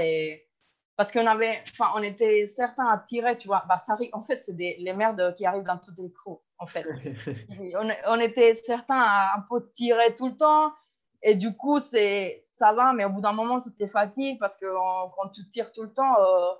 parce 0.97 1.11
qu'on 1.11 1.25
avait, 1.25 1.61
enfin, 1.71 1.91
on 1.95 2.03
était 2.03 2.47
certains 2.47 2.85
à 2.85 2.97
tirer, 2.97 3.37
tu 3.37 3.47
vois. 3.47 3.63
Bah, 3.67 3.79
ça, 3.79 3.97
en 4.13 4.21
fait, 4.21 4.39
c'est 4.39 4.53
les 4.53 4.93
merdes 4.93 5.33
qui 5.35 5.45
arrivent 5.45 5.63
dans 5.63 5.77
toutes 5.77 5.97
les 5.97 6.11
crews, 6.11 6.41
en 6.57 6.67
fait. 6.67 6.85
on, 8.07 8.19
était 8.19 8.53
certains 8.55 8.99
à 8.99 9.37
un 9.37 9.41
peu 9.49 9.71
tirer 9.73 10.15
tout 10.15 10.27
le 10.27 10.37
temps. 10.37 10.73
Et 11.23 11.35
du 11.35 11.55
coup, 11.55 11.79
c'est, 11.79 12.41
ça 12.57 12.73
va, 12.73 12.93
mais 12.93 13.05
au 13.05 13.09
bout 13.09 13.21
d'un 13.21 13.33
moment, 13.33 13.59
c'était 13.59 13.87
fatigue 13.87 14.39
parce 14.39 14.57
que 14.57 14.65
quand 15.15 15.29
tu 15.29 15.47
tires 15.49 15.71
tout 15.71 15.83
le 15.83 15.93
temps, 15.93 16.19
euh, 16.19 16.53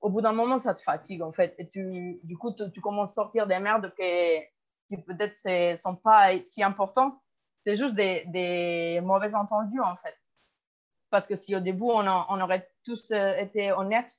au 0.00 0.10
bout 0.10 0.20
d'un 0.20 0.32
moment, 0.32 0.58
ça 0.58 0.74
te 0.74 0.80
fatigue, 0.80 1.22
en 1.22 1.32
fait. 1.32 1.54
Et 1.58 1.68
tu, 1.68 2.20
du 2.22 2.36
coup, 2.36 2.52
tu, 2.52 2.80
commences 2.80 3.10
à 3.10 3.14
sortir 3.14 3.46
des 3.46 3.58
merdes 3.58 3.92
qui, 3.98 4.40
qui 4.88 5.02
peut-être 5.02 5.36
ne 5.46 5.74
sont 5.74 5.96
pas 5.96 6.30
si 6.40 6.62
importantes. 6.62 7.14
C'est 7.62 7.74
juste 7.74 7.94
des, 7.94 8.24
des 8.26 9.00
mauvais 9.02 9.34
entendus, 9.34 9.80
en 9.80 9.96
fait. 9.96 10.16
Parce 11.10 11.26
que 11.26 11.36
si 11.36 11.56
au 11.56 11.60
début, 11.60 11.84
on, 11.84 12.40
aurait 12.40 12.68
tous 12.84 13.10
euh, 13.12 13.36
été 13.36 13.72
honnêtes, 13.72 14.18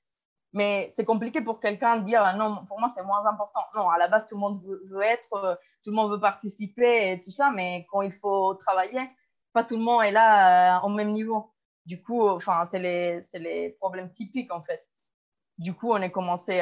mais 0.53 0.89
c'est 0.91 1.05
compliqué 1.05 1.41
pour 1.41 1.59
quelqu'un 1.59 1.97
de 1.97 2.05
dire 2.05 2.23
non, 2.35 2.65
pour 2.65 2.79
moi, 2.79 2.89
c'est 2.89 3.03
moins 3.03 3.25
important. 3.27 3.61
Non, 3.75 3.89
à 3.89 3.97
la 3.97 4.07
base, 4.07 4.27
tout 4.27 4.35
le 4.35 4.41
monde 4.41 4.57
veut, 4.57 5.01
être, 5.03 5.33
euh, 5.33 5.55
tout 5.83 5.91
le 5.91 5.95
monde 5.95 6.11
veut 6.11 6.19
participer 6.19 7.11
et 7.11 7.21
tout 7.21 7.31
ça, 7.31 7.51
mais 7.53 7.85
quand 7.91 8.01
il 8.01 8.11
faut 8.11 8.55
travailler, 8.55 9.01
pas 9.53 9.63
tout 9.63 9.77
le 9.77 9.83
monde 9.83 10.03
est 10.03 10.11
là 10.11 10.77
euh, 10.77 10.85
au 10.85 10.89
même 10.89 11.11
niveau. 11.11 11.51
Du 11.85 12.01
coup, 12.01 12.27
enfin, 12.27 12.65
c'est 12.65 12.79
les, 12.79 13.75
problèmes 13.79 14.11
typiques 14.11 14.51
en 14.51 14.61
fait. 14.61 14.89
Du 15.57 15.73
coup, 15.73 15.91
on 15.91 15.97
est 15.97 16.11
commencé, 16.11 16.61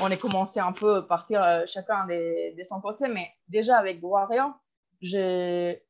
on 0.00 0.10
est 0.10 0.18
commencé 0.18 0.60
un 0.60 0.72
peu 0.72 0.96
à 0.96 1.02
partir 1.02 1.42
chacun 1.66 2.06
de, 2.06 2.62
son 2.62 2.80
côté, 2.80 3.08
mais 3.08 3.28
déjà 3.48 3.78
avec 3.78 4.00
Warrior, 4.02 4.52
j'ai 5.00 5.82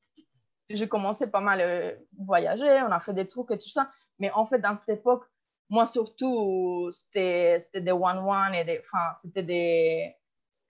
j'ai 0.71 0.89
commencé 0.89 1.27
pas 1.27 1.41
mal 1.41 1.61
à 1.61 1.65
euh, 1.65 1.97
voyager, 2.19 2.83
on 2.83 2.91
a 2.91 3.01
fait 3.01 3.15
des 3.15 3.27
trucs 3.27 3.51
et 3.51 3.59
tout 3.59 3.71
ça. 3.71 3.91
Mais 4.19 4.31
en 4.33 4.45
fait, 4.45 4.59
dans 4.59 4.77
cette 4.77 4.99
époque, 5.01 5.25
moi 5.71 5.87
surtout, 5.87 6.91
c'était 6.93 7.59
des 7.75 7.93
one-one 7.93 8.55
et 8.55 8.65
des, 8.65 8.79
enfin, 8.79 9.15
c'était 9.21 9.43
des, 9.43 10.15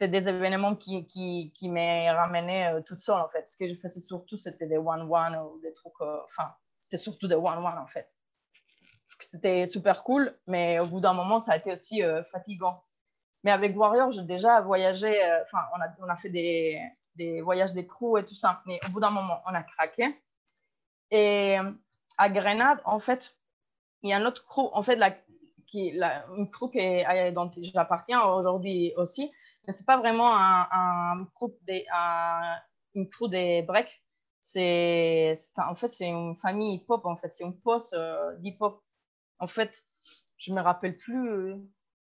des 0.00 0.28
événements 0.28 0.76
qui, 0.76 1.06
qui, 1.06 1.52
qui 1.56 1.68
m'ont 1.68 2.06
ramené 2.06 2.66
euh, 2.68 2.80
toute 2.82 3.00
seule 3.00 3.20
en 3.20 3.28
fait. 3.28 3.48
Ce 3.48 3.56
que 3.56 3.66
je 3.66 3.74
faisais 3.74 4.00
surtout, 4.00 4.38
c'était 4.38 4.66
des 4.66 4.78
one-one 4.78 5.36
ou 5.36 5.60
des 5.60 5.72
trucs, 5.72 6.00
euh, 6.00 6.18
enfin, 6.24 6.52
c'était 6.80 6.96
surtout 6.96 7.28
des 7.28 7.36
one-one 7.36 7.78
en 7.78 7.86
fait. 7.86 8.08
c'était 9.02 9.66
super 9.66 10.04
cool, 10.04 10.36
mais 10.46 10.78
au 10.80 10.86
bout 10.86 11.00
d'un 11.00 11.14
moment, 11.14 11.38
ça 11.38 11.52
a 11.52 11.56
été 11.56 11.72
aussi 11.72 12.02
fatigant. 12.32 12.82
Mais 13.44 13.52
avec 13.52 13.76
Warrior, 13.76 14.10
j'ai 14.10 14.24
déjà 14.24 14.60
voyagé, 14.60 15.12
enfin, 15.42 15.64
on, 15.76 15.80
a, 15.80 15.88
on 16.00 16.08
a 16.08 16.16
fait 16.16 16.28
des, 16.28 16.80
des 17.18 17.42
voyages 17.42 17.74
des 17.74 17.86
crews 17.86 18.18
et 18.18 18.24
tout 18.24 18.34
ça, 18.34 18.62
mais 18.66 18.80
au 18.86 18.90
bout 18.92 19.00
d'un 19.00 19.10
moment, 19.10 19.40
on 19.46 19.54
a 19.54 19.62
craqué. 19.62 20.16
Et 21.10 21.56
à 22.16 22.28
Grenade, 22.28 22.80
en 22.84 22.98
fait, 22.98 23.36
il 24.02 24.10
y 24.10 24.12
a 24.12 24.16
un 24.16 24.26
autre 24.26 24.46
crew, 24.46 24.70
en 24.72 24.82
fait, 24.82 24.96
la, 24.96 25.16
qui, 25.66 25.92
la, 25.92 26.26
une 26.36 26.48
crew 26.48 26.70
qui 26.70 26.78
est, 26.78 27.32
dont 27.32 27.50
j'appartiens 27.60 28.22
aujourd'hui 28.22 28.92
aussi, 28.96 29.30
mais 29.66 29.72
c'est 29.72 29.86
pas 29.86 29.98
vraiment 29.98 30.34
un, 30.34 30.66
un 30.72 31.26
des, 31.66 31.84
une 32.94 33.08
crew 33.08 33.28
des 33.28 33.62
breaks. 33.62 34.02
C'est, 34.40 35.34
en 35.58 35.74
fait, 35.74 35.88
c'est 35.88 36.08
une 36.08 36.34
famille 36.34 36.76
hip-hop, 36.76 37.04
en 37.04 37.16
fait, 37.16 37.28
c'est 37.30 37.44
une 37.44 37.60
poste 37.60 37.92
euh, 37.92 38.34
d'hip-hop. 38.38 38.82
En 39.40 39.46
fait, 39.46 39.84
je 40.38 40.54
me 40.54 40.60
rappelle 40.62 40.96
plus, 40.96 41.30
euh, 41.30 41.56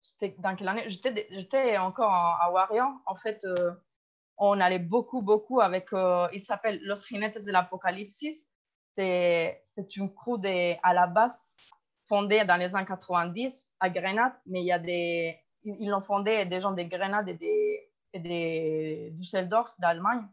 c'était 0.02 0.36
dans 0.38 0.54
quelle 0.54 0.68
année. 0.68 0.84
J'étais, 0.88 1.78
encore 1.78 2.12
à 2.12 2.50
Warrior. 2.52 2.90
En 3.06 3.16
fait, 3.16 3.42
euh, 3.44 3.72
on 4.38 4.60
allait 4.60 4.78
beaucoup, 4.78 5.22
beaucoup 5.22 5.60
avec, 5.60 5.88
il 6.32 6.44
s'appelle 6.44 6.80
Los 6.82 7.06
Jinetes 7.06 7.44
de 7.44 7.52
l'Apocalypsis. 7.52 8.48
C'est, 8.94 9.62
une 9.96 10.12
crew 10.14 10.38
de, 10.38 10.74
à 10.82 10.94
la 10.94 11.06
base 11.06 11.50
fondée 12.06 12.44
dans 12.44 12.56
les 12.56 12.74
années 12.74 12.86
90 12.86 13.72
à 13.80 13.90
Grenade, 13.90 14.32
mais 14.46 14.62
il 14.62 14.66
y 14.66 14.72
a 14.72 14.78
des, 14.78 15.38
ils 15.64 15.88
l'ont 15.88 16.00
fondé 16.00 16.44
des 16.46 16.60
gens 16.60 16.72
de 16.72 16.82
Grenade 16.82 17.28
et 17.28 17.34
des, 17.34 17.90
et 18.14 19.10
Düsseldorf 19.12 19.74
d'Allemagne. 19.78 20.26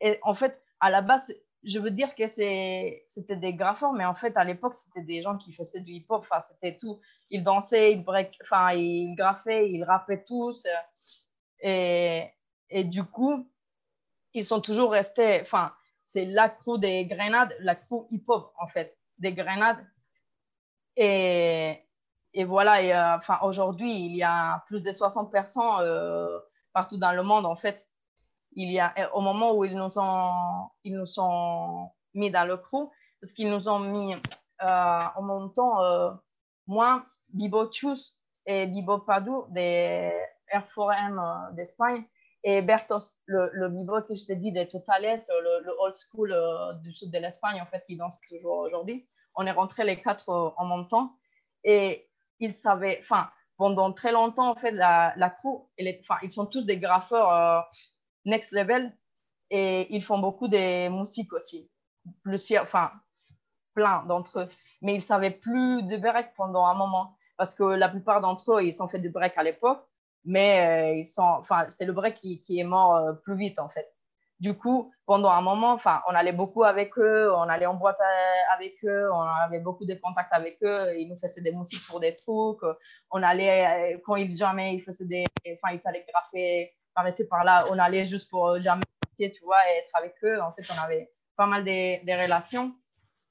Et 0.00 0.18
en 0.22 0.34
fait, 0.34 0.62
à 0.80 0.90
la 0.90 1.02
base, 1.02 1.34
je 1.62 1.78
veux 1.78 1.90
dire 1.90 2.14
que 2.14 2.26
c'était 2.26 3.36
des 3.36 3.54
graffeurs, 3.54 3.92
mais 3.92 4.04
en 4.04 4.14
fait, 4.14 4.36
à 4.36 4.44
l'époque, 4.44 4.74
c'était 4.74 5.04
des 5.04 5.22
gens 5.22 5.36
qui 5.36 5.52
faisaient 5.52 5.80
du 5.80 5.92
hip-hop. 5.92 6.22
Enfin, 6.22 6.40
c'était 6.40 6.76
tout. 6.78 7.00
Ils 7.30 7.44
dansaient, 7.44 7.92
ils, 7.92 8.02
break, 8.02 8.36
enfin, 8.42 8.72
ils 8.72 9.14
graffaient, 9.14 9.70
ils 9.70 9.84
rappaient 9.84 10.24
tous. 10.24 10.66
Et, 11.60 12.28
et 12.72 12.84
du 12.84 13.04
coup, 13.04 13.48
ils 14.34 14.44
sont 14.44 14.60
toujours 14.60 14.92
restés. 14.92 15.40
Enfin, 15.42 15.72
c'est 16.02 16.24
la 16.24 16.48
crew 16.48 16.78
des 16.78 17.06
Grenades, 17.06 17.54
la 17.60 17.74
crew 17.76 18.06
hip-hop, 18.10 18.52
en 18.58 18.66
fait, 18.66 18.98
des 19.18 19.34
Grenades. 19.34 19.86
Et, 20.96 21.86
et 22.32 22.44
voilà, 22.44 22.82
et, 22.82 22.92
euh, 22.92 23.16
enfin, 23.16 23.38
aujourd'hui, 23.42 24.06
il 24.06 24.16
y 24.16 24.22
a 24.22 24.64
plus 24.66 24.82
de 24.82 24.90
60 24.90 25.30
personnes 25.30 25.62
euh, 25.80 26.38
partout 26.72 26.96
dans 26.96 27.12
le 27.12 27.22
monde, 27.22 27.46
en 27.46 27.56
fait. 27.56 27.86
Il 28.54 28.70
y 28.70 28.80
a, 28.80 29.14
au 29.14 29.20
moment 29.20 29.54
où 29.54 29.64
ils 29.64 29.76
nous 29.76 29.98
ont, 29.98 30.68
ils 30.84 30.96
nous 30.96 31.20
ont 31.20 31.90
mis 32.14 32.30
dans 32.30 32.46
le 32.46 32.56
crew, 32.56 32.90
parce 33.20 33.32
qu'ils 33.32 33.50
nous 33.50 33.68
ont 33.68 33.78
mis 33.78 34.14
euh, 34.14 35.00
en 35.16 35.22
même 35.22 35.52
temps, 35.54 35.78
moi, 36.66 37.04
Bibo 37.28 37.70
Chus 37.70 38.16
et 38.44 38.66
Bibo 38.66 38.98
Padu 38.98 39.30
des 39.50 40.12
Air 40.48 40.64
4M 40.64 41.54
d'Espagne, 41.54 42.04
et 42.44 42.60
Bertos, 42.62 43.14
le, 43.26 43.50
le 43.52 44.02
que 44.02 44.14
je 44.14 44.24
t'ai 44.24 44.36
dit 44.36 44.52
des 44.52 44.66
Totales, 44.66 45.20
le, 45.28 45.70
old 45.80 45.94
school 45.94 46.34
du 46.82 46.92
sud 46.92 47.10
de 47.10 47.18
l'Espagne, 47.18 47.60
en 47.60 47.66
fait, 47.66 47.84
qui 47.86 47.96
danse 47.96 48.18
toujours 48.28 48.58
aujourd'hui. 48.58 49.06
On 49.34 49.46
est 49.46 49.52
rentrés 49.52 49.84
les 49.84 50.00
quatre 50.00 50.54
en 50.56 50.64
même 50.64 50.88
temps. 50.88 51.16
Et 51.64 52.08
ils 52.40 52.54
savaient, 52.54 52.98
enfin, 53.00 53.30
pendant 53.56 53.92
très 53.92 54.10
longtemps, 54.10 54.50
en 54.50 54.56
fait, 54.56 54.72
la, 54.72 55.14
la 55.16 55.30
crew, 55.30 55.68
enfin, 56.00 56.16
ils 56.22 56.30
sont 56.32 56.46
tous 56.46 56.64
des 56.64 56.78
graffeurs 56.78 57.32
euh, 57.32 57.60
next 58.24 58.52
level 58.52 58.92
et 59.50 59.94
ils 59.94 60.02
font 60.02 60.18
beaucoup 60.18 60.48
de 60.48 60.88
musique 60.88 61.32
aussi. 61.32 61.70
Plusieurs, 62.24 62.64
enfin, 62.64 62.90
plein 63.74 64.04
d'entre 64.06 64.40
eux. 64.40 64.48
Mais 64.80 64.94
ils 64.94 65.02
savaient 65.02 65.30
plus 65.30 65.84
de 65.84 65.96
break 65.96 66.34
pendant 66.34 66.64
un 66.64 66.74
moment 66.74 67.16
parce 67.36 67.54
que 67.54 67.62
la 67.62 67.88
plupart 67.88 68.20
d'entre 68.20 68.54
eux, 68.54 68.64
ils 68.64 68.74
sont 68.74 68.88
fait 68.88 68.98
du 68.98 69.10
break 69.10 69.34
à 69.36 69.42
l'époque, 69.42 69.86
mais 70.24 70.94
euh, 70.94 70.98
ils 70.98 71.06
sont, 71.06 71.42
c'est 71.68 71.84
le 71.84 71.92
break 71.92 72.14
qui, 72.14 72.40
qui 72.42 72.58
est 72.58 72.64
mort 72.64 72.96
euh, 72.96 73.12
plus 73.12 73.36
vite, 73.36 73.58
en 73.58 73.68
fait. 73.68 73.92
Du 74.40 74.54
coup, 74.54 74.92
pendant 75.06 75.28
un 75.28 75.40
moment, 75.40 75.76
on 76.08 76.14
allait 76.14 76.32
beaucoup 76.32 76.64
avec 76.64 76.98
eux, 76.98 77.32
on 77.32 77.42
allait 77.42 77.66
en 77.66 77.74
boîte 77.74 78.00
euh, 78.00 78.54
avec 78.54 78.74
eux, 78.84 79.08
on 79.12 79.20
avait 79.20 79.60
beaucoup 79.60 79.84
de 79.84 79.94
contacts 79.94 80.32
avec 80.32 80.58
eux. 80.64 80.98
Ils 80.98 81.08
nous 81.08 81.16
faisaient 81.16 81.42
des 81.42 81.52
musiques 81.52 81.86
pour 81.86 82.00
des 82.00 82.16
trucs. 82.16 82.62
On 83.12 83.22
allait, 83.22 84.00
quand 84.04 84.16
ils 84.16 84.36
jamais, 84.36 84.74
ils 84.74 84.80
faisaient 84.80 85.04
des, 85.04 85.24
enfin, 85.46 85.74
ils 85.74 85.80
allaient 85.84 86.04
graffer 86.12 86.72
par 86.92 87.08
ici, 87.08 87.24
par 87.28 87.44
là. 87.44 87.64
On 87.70 87.78
allait 87.78 88.02
juste 88.02 88.28
pour 88.30 88.60
jamais, 88.60 88.82
tu 89.16 89.44
vois, 89.44 89.58
être 89.78 89.94
avec 89.94 90.14
eux. 90.24 90.40
En 90.42 90.50
fait, 90.50 90.62
on 90.72 90.84
avait 90.84 91.12
pas 91.36 91.46
mal 91.46 91.62
des, 91.62 92.02
relations. 92.04 92.74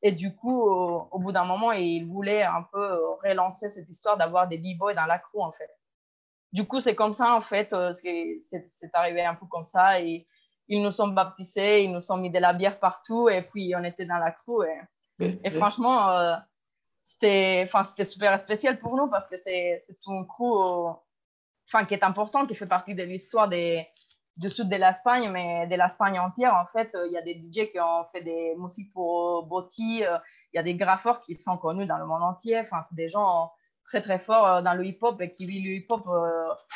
Et 0.02 0.14
du 0.14 0.34
coup, 0.34 0.62
au, 0.62 1.20
bout 1.20 1.34
d'un 1.34 1.46
moment, 1.46 1.74
ils 1.74 2.06
voulaient 2.06 2.44
un 2.44 2.64
peu 2.64 3.00
relancer 3.22 3.68
cette 3.68 3.90
histoire 3.90 4.16
d'avoir 4.16 4.48
des 4.48 4.58
b-boys 4.58 4.94
dans 4.94 5.06
la 5.06 5.20
crew, 5.20 5.42
en 5.42 5.52
fait. 5.52 5.70
Du 6.54 6.66
coup, 6.68 6.80
c'est 6.80 6.96
comme 6.96 7.14
ça, 7.14 7.36
en 7.36 7.42
fait, 7.42 7.72
euh, 7.74 7.94
c'est 7.94 8.90
arrivé 8.94 9.24
un 9.24 9.36
peu 9.36 9.46
comme 9.46 9.66
ça. 9.66 10.02
Et 10.02 10.28
ils 10.68 10.82
nous 10.82 11.02
ont 11.02 11.10
baptisés, 11.10 11.84
ils 11.84 11.92
nous 11.92 12.12
ont 12.12 12.18
mis 12.18 12.30
de 12.30 12.40
la 12.40 12.54
bière 12.54 12.80
partout 12.80 13.30
et 13.30 13.42
puis 13.42 13.74
on 13.76 13.84
était 13.84 14.06
dans 14.06 14.18
la 14.18 14.32
crew. 14.32 14.64
Et, 15.20 15.40
et 15.44 15.52
franchement, 15.52 16.10
euh, 16.10 16.36
c'était 17.04 17.68
super 18.04 18.38
spécial 18.40 18.80
pour 18.80 18.96
nous 18.96 19.10
parce 19.10 19.28
que 19.28 19.38
c'est 19.38 19.78
une 20.08 20.26
crew 20.28 20.96
enfin, 21.68 21.86
qui 21.86 21.94
est 21.94 22.04
important, 22.04 22.46
qui 22.46 22.56
fait 22.56 22.68
partie 22.68 22.96
de 22.96 23.04
l'histoire 23.04 23.50
du 23.50 24.50
sud 24.50 24.70
de 24.70 24.76
l'Espagne, 24.76 25.30
mais 25.30 25.68
de 25.68 25.76
l'Espagne 25.76 26.20
entière. 26.20 26.54
En 26.54 26.66
fait, 26.66 26.96
il 27.06 27.12
y 27.12 27.18
a 27.18 27.22
des 27.22 27.36
DJ 27.36 27.72
qui 27.72 27.80
ont 27.80 28.06
fait 28.12 28.22
des 28.22 28.56
musiques 28.58 28.92
pour 28.92 29.46
Botti, 29.46 30.04
euh, 30.06 30.18
il 30.54 30.58
y 30.58 30.60
a 30.60 30.64
des 30.64 30.76
graffeurs 30.76 31.20
qui 31.22 31.36
sont 31.36 31.58
connus 31.58 31.86
dans 31.86 31.98
le 31.98 32.06
monde 32.06 32.24
entier. 32.24 32.60
Enfin, 32.60 32.82
c'est 32.82 32.96
des 32.96 33.08
gens 33.08 33.52
très 33.84 34.02
très 34.02 34.20
forts 34.20 34.48
euh, 34.48 34.62
dans 34.62 34.74
le 34.74 34.86
hip-hop 34.86 35.22
et 35.22 35.32
qui 35.32 35.46
vivent 35.46 35.66
le 35.66 35.72
hip-hop 35.72 36.08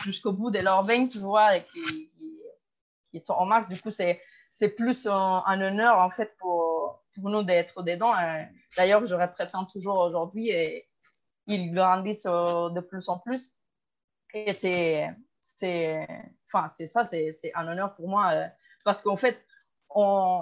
jusqu'au 0.04 0.34
bout 0.34 0.52
de 0.52 0.60
leur 0.60 0.84
veine, 0.84 1.10
tu 1.10 1.20
vois, 1.20 1.58
et 1.58 1.66
qui, 1.66 2.12
ils 3.14 3.22
sont 3.22 3.34
en 3.34 3.46
max. 3.46 3.68
Du 3.68 3.80
coup, 3.80 3.92
c'est, 3.92 4.22
c'est 4.52 4.70
plus 4.70 5.08
un, 5.08 5.62
honneur 5.62 6.00
en 6.00 6.10
fait 6.10 6.36
pour, 6.38 7.04
pour 7.14 7.30
nous 7.30 7.44
d'être 7.44 7.84
dedans. 7.84 8.14
D'ailleurs, 8.78 9.06
je 9.06 9.16
représente 9.16 9.72
toujours 9.72 10.00
aujourd'hui 10.00 10.50
et 10.50 10.88
ils 11.48 11.74
grandissent 11.74 12.28
euh, 12.28 12.70
de 12.70 12.82
plus 12.82 13.10
en 13.10 13.20
plus. 13.20 13.56
Et 14.34 14.54
c'est, 14.54 15.10
c'est, 15.42 16.08
enfin, 16.52 16.68
c'est 16.68 16.88
ça, 16.88 17.04
c'est, 17.04 17.32
c'est 17.32 17.52
un 17.56 17.68
honneur 17.68 17.96
pour 17.96 18.10
moi 18.10 18.32
euh, 18.34 18.48
parce 18.84 19.02
qu'en 19.02 19.16
fait, 19.16 19.38
on, 19.90 20.42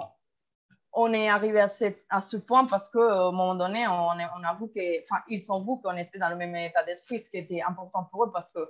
on 0.94 1.12
est 1.12 1.28
arrivé 1.28 1.60
à, 1.60 1.66
à 2.10 2.20
ce 2.20 2.36
point 2.36 2.66
parce 2.66 2.88
qu'à 2.88 3.00
un 3.00 3.32
moment 3.32 3.56
donné, 3.56 3.86
on, 3.88 4.44
avoue 4.44 4.68
que, 4.68 5.02
ils 5.28 5.40
sont 5.40 5.60
vous 5.60 5.78
qu'on 5.78 5.96
était 5.96 6.18
dans 6.18 6.28
le 6.28 6.36
même 6.36 6.54
état 6.54 6.84
d'esprit, 6.84 7.18
ce 7.18 7.30
qui 7.30 7.38
était 7.38 7.62
important 7.62 8.04
pour 8.04 8.24
eux 8.24 8.32
parce 8.32 8.50
que 8.50 8.60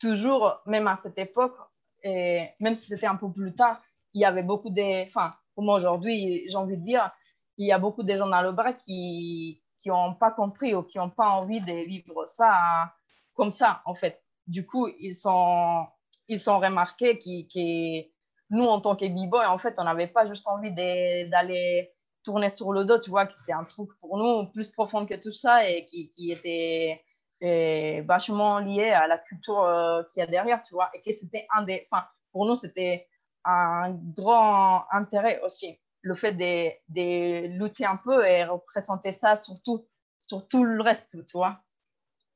toujours, 0.00 0.60
même 0.66 0.88
à 0.88 0.96
cette 0.96 1.18
époque, 1.18 1.56
et 2.02 2.48
même 2.58 2.74
si 2.74 2.88
c'était 2.88 3.06
un 3.06 3.16
peu 3.16 3.30
plus 3.30 3.54
tard, 3.54 3.80
il 4.14 4.22
y 4.22 4.24
avait 4.24 4.42
beaucoup 4.42 4.70
de. 4.70 5.02
Enfin, 5.02 5.34
moi 5.56 5.76
aujourd'hui, 5.76 6.44
j'ai 6.48 6.56
envie 6.56 6.76
de 6.76 6.84
dire, 6.84 7.10
il 7.56 7.68
y 7.68 7.72
a 7.72 7.78
beaucoup 7.78 8.02
de 8.02 8.16
gens 8.16 8.28
dans 8.28 8.42
le 8.42 8.52
bras 8.52 8.72
qui 8.72 9.62
n'ont 9.86 10.14
pas 10.14 10.30
compris 10.30 10.74
ou 10.74 10.82
qui 10.82 10.98
n'ont 10.98 11.10
pas 11.10 11.28
envie 11.28 11.60
de 11.60 11.86
vivre 11.86 12.26
ça 12.26 12.94
comme 13.34 13.50
ça, 13.50 13.82
en 13.84 13.94
fait. 13.94 14.22
Du 14.46 14.66
coup, 14.66 14.88
ils 14.98 15.14
sont, 15.14 15.86
ils 16.26 16.40
sont 16.40 16.58
remarqués 16.58 17.18
que 17.18 18.19
nous, 18.50 18.64
en 18.64 18.80
tant 18.80 18.96
que 18.96 19.06
b-boy, 19.06 19.46
en 19.46 19.58
fait, 19.58 19.78
on 19.78 19.84
n'avait 19.84 20.08
pas 20.08 20.24
juste 20.24 20.46
envie 20.48 20.72
d'aller 20.72 21.92
tourner 22.24 22.50
sur 22.50 22.72
le 22.72 22.84
dos, 22.84 22.98
tu 22.98 23.10
vois, 23.10 23.26
que 23.26 23.32
c'était 23.32 23.52
un 23.52 23.64
truc 23.64 23.90
pour 24.00 24.18
nous 24.18 24.50
plus 24.50 24.68
profond 24.70 25.06
que 25.06 25.14
tout 25.14 25.32
ça 25.32 25.68
et 25.68 25.86
qui, 25.86 26.32
était 26.32 27.02
est 27.40 28.02
vachement 28.02 28.58
lié 28.58 28.90
à 28.90 29.06
la 29.06 29.16
culture 29.16 29.62
euh, 29.62 30.02
qu'il 30.10 30.20
y 30.20 30.22
a 30.22 30.26
derrière, 30.26 30.62
tu 30.62 30.74
vois, 30.74 30.90
et 30.92 31.00
que 31.00 31.16
c'était 31.16 31.46
un 31.54 31.62
des, 31.62 31.82
enfin, 31.90 32.04
pour 32.32 32.44
nous, 32.44 32.56
c'était 32.56 33.08
un 33.44 33.92
grand 33.94 34.84
intérêt 34.90 35.40
aussi, 35.42 35.80
le 36.02 36.14
fait 36.14 36.32
de, 36.32 36.70
de, 36.88 37.46
lutter 37.58 37.86
un 37.86 37.96
peu 37.96 38.26
et 38.26 38.44
représenter 38.44 39.12
ça 39.12 39.34
surtout 39.36 39.86
sur 40.26 40.46
tout 40.48 40.64
le 40.64 40.82
reste, 40.82 41.26
tu 41.26 41.36
vois. 41.38 41.60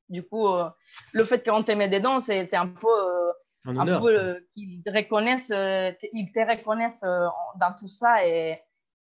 Du 0.08 0.22
coup, 0.22 0.46
euh, 0.46 0.70
le 1.12 1.24
fait 1.24 1.44
qu'on 1.44 1.64
met 1.76 1.88
dedans, 1.88 2.20
c'est 2.20 2.54
un 2.54 2.68
peu, 2.68 2.88
euh, 2.88 3.23
un 3.64 4.00
peu 4.00 4.46
qu'ils 4.52 4.82
reconnaissent, 4.86 5.52
ils 6.12 6.32
te 6.32 6.40
reconnaissent 6.40 7.02
dans 7.02 7.74
tout 7.78 7.88
ça 7.88 8.26
et, 8.26 8.60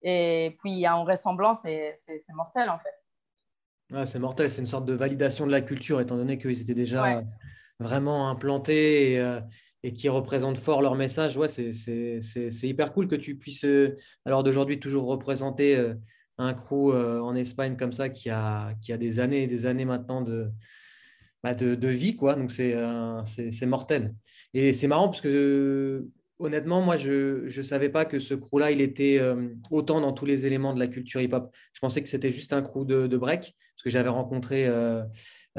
et 0.02 0.56
puis 0.60 0.72
il 0.72 0.80
y 0.80 0.86
a 0.86 0.94
une 0.94 1.08
ressemblance 1.08 1.66
et 1.66 1.94
c'est 1.96 2.34
mortel 2.34 2.70
en 2.70 2.78
fait. 2.78 4.06
C'est 4.06 4.20
mortel, 4.20 4.50
c'est 4.50 4.62
une 4.62 4.68
sorte 4.68 4.86
de 4.86 4.94
validation 4.94 5.46
de 5.46 5.52
la 5.52 5.62
culture, 5.62 6.02
étant 6.02 6.18
donné 6.18 6.40
qu'ils 6.40 6.60
étaient 6.62 6.74
déjà 6.74 7.24
vraiment 7.80 8.30
implantés 8.30 9.20
euh, 9.20 9.40
et, 9.84 9.94
qui 9.94 10.10
représentent 10.10 10.58
fort 10.58 10.82
leur 10.82 10.96
message. 10.96 11.38
Ouais, 11.38 11.48
c'est 11.48 12.68
hyper 12.68 12.94
cool 12.94 13.08
que 13.08 13.16
tu 13.16 13.38
puisses, 13.38 13.66
euh, 13.66 13.96
alors 14.26 14.44
d'aujourd'hui, 14.44 14.80
toujours 14.80 15.06
représenter 15.06 15.78
euh, 15.78 15.94
un 16.38 16.54
crew 16.54 16.94
en 16.94 17.36
Espagne 17.36 17.78
comme 17.78 17.94
ça 17.94 18.10
qui 18.10 18.30
a, 18.30 18.74
qui 18.82 18.92
a 18.92 18.98
des 18.98 19.20
années 19.20 19.44
et 19.44 19.48
des 19.48 19.66
années 19.66 19.86
maintenant 19.86 20.22
de, 20.22 20.52
bah, 21.46 21.54
de, 21.54 21.88
vie. 21.88 22.16
Quoi. 22.16 22.34
Donc, 22.34 22.50
c'est 22.50 23.66
mortel. 23.68 24.16
Et 24.56 24.74
c'est 24.74 24.88
marrant 24.88 25.10
parce 25.10 25.22
que 25.22 26.10
honnêtement, 26.40 26.82
moi, 26.82 26.98
je 26.98 27.56
ne 27.56 27.62
savais 27.62 27.90
pas 27.90 28.06
que 28.06 28.18
ce 28.18 28.34
crew-là, 28.34 28.72
il 28.72 28.82
était 28.82 29.20
euh, 29.20 29.50
autant 29.70 30.02
dans 30.02 30.12
tous 30.12 30.26
les 30.26 30.48
éléments 30.48 30.74
de 30.74 30.80
la 30.80 30.88
culture 30.88 31.22
hip-hop. 31.22 31.56
Je 31.74 31.80
pensais 31.80 32.02
que 32.02 32.10
c'était 32.10 32.32
juste 32.32 32.52
un 32.52 32.64
crew 32.64 32.84
de, 32.84 33.16
break, 33.16 33.42
parce 33.42 33.84
que 33.84 33.92
j'avais 33.92 34.10
rencontré 34.10 34.66
euh, 34.66 35.04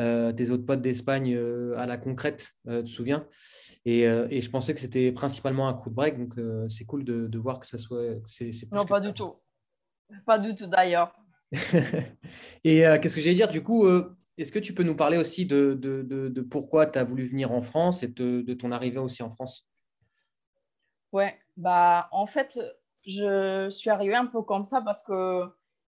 euh, 0.00 0.32
tes 0.32 0.50
autres 0.50 0.66
potes 0.66 0.82
d'Espagne 0.82 1.38
à 1.76 1.86
la 1.86 1.98
concrète, 1.98 2.50
tu 2.68 2.82
te 2.82 2.88
souviens? 2.88 3.24
Et, 3.84 4.02
je 4.02 4.50
pensais 4.50 4.74
que 4.74 4.80
c'était 4.80 5.12
principalement 5.12 5.68
un 5.68 5.74
crew 5.74 5.90
de 5.90 5.94
break, 5.94 6.18
donc 6.18 6.34
c'est 6.68 6.84
cool 6.84 7.04
de, 7.04 7.38
voir 7.38 7.60
que 7.60 7.66
ça 7.66 7.78
soit. 7.78 8.16
non, 8.72 8.86
pas 8.86 8.98
du 8.98 9.12
tout. 9.12 9.34
Pas 10.24 10.38
du 10.38 10.52
tout 10.56 10.66
d'ailleurs. 10.66 11.14
et 12.64 12.80
qu'est-ce 13.00 13.14
que 13.14 13.20
j'allais 13.20 13.36
dire? 13.36 13.50
Du 13.50 13.62
coup, 13.62 13.86
est-ce 14.38 14.52
que 14.52 14.58
tu 14.58 14.74
peux 14.74 14.82
nous 14.82 14.96
parler 14.96 15.16
aussi 15.16 15.46
de, 15.46 15.78
de 15.80 16.40
pourquoi 16.42 16.86
tu 16.86 16.98
as 16.98 17.04
voulu 17.04 17.24
venir 17.26 17.52
en 17.52 17.62
France 17.62 18.02
et 18.02 18.08
de, 18.08 18.54
ton 18.54 18.72
arrivée 18.72 18.98
aussi 18.98 19.22
en 19.22 19.30
France? 19.30 19.66
Ouais, 21.12 21.38
bah 21.56 22.08
en 22.12 22.26
fait, 22.26 22.58
je 23.06 23.68
suis 23.70 23.90
arrivée 23.90 24.16
un 24.16 24.26
peu 24.26 24.42
comme 24.42 24.64
ça 24.64 24.80
parce 24.82 25.02
que 25.02 25.44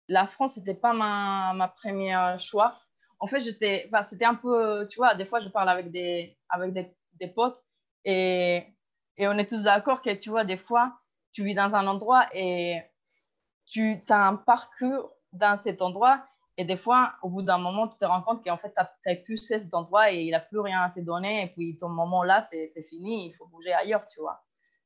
la 0.08 0.26
France, 0.26 0.56
n'était 0.56 0.74
pas 0.74 0.92
ma, 0.92 1.52
ma 1.54 1.68
première 1.68 2.38
choix. 2.38 2.74
En 3.18 3.26
fait, 3.26 3.40
j'étais, 3.40 3.90
c'était 4.02 4.24
un 4.24 4.34
peu, 4.34 4.86
tu 4.88 4.96
vois, 4.96 5.14
des 5.14 5.24
fois, 5.24 5.40
je 5.40 5.48
parle 5.48 5.68
avec 5.68 5.90
des, 5.90 6.36
avec 6.48 6.72
des, 6.72 6.94
des 7.14 7.28
potes 7.28 7.64
et, 8.04 8.64
et, 9.16 9.26
on 9.26 9.32
est 9.32 9.48
tous 9.48 9.62
d'accord 9.62 10.02
que, 10.02 10.14
tu 10.14 10.30
vois, 10.30 10.44
des 10.44 10.56
fois, 10.56 11.00
tu 11.32 11.42
vis 11.42 11.54
dans 11.54 11.74
un 11.74 11.86
endroit 11.86 12.28
et 12.34 12.82
tu 13.64 14.00
as 14.08 14.28
un 14.28 14.36
parcours 14.36 15.12
dans 15.32 15.56
cet 15.56 15.82
endroit 15.82 16.24
et 16.58 16.64
des 16.64 16.76
fois, 16.76 17.14
au 17.22 17.28
bout 17.28 17.42
d'un 17.42 17.58
moment, 17.58 17.86
tu 17.86 17.98
te 17.98 18.04
rends 18.06 18.22
compte 18.22 18.42
qu'en 18.42 18.56
fait, 18.56 18.72
tu 18.74 18.82
n'as 19.06 19.16
plus 19.16 19.36
cet 19.38 19.74
endroit 19.74 20.10
et 20.10 20.22
il 20.22 20.30
n'a 20.30 20.40
plus 20.40 20.60
rien 20.60 20.80
à 20.80 20.90
te 20.90 21.00
donner. 21.00 21.42
Et 21.42 21.48
puis, 21.48 21.76
ton 21.76 21.90
moment 21.90 22.22
là, 22.22 22.42
c'est 22.50 22.82
fini, 22.82 23.28
il 23.28 23.34
faut 23.34 23.46
bouger 23.46 23.74
ailleurs, 23.74 24.06
tu 24.06 24.20
vois. 24.20 24.42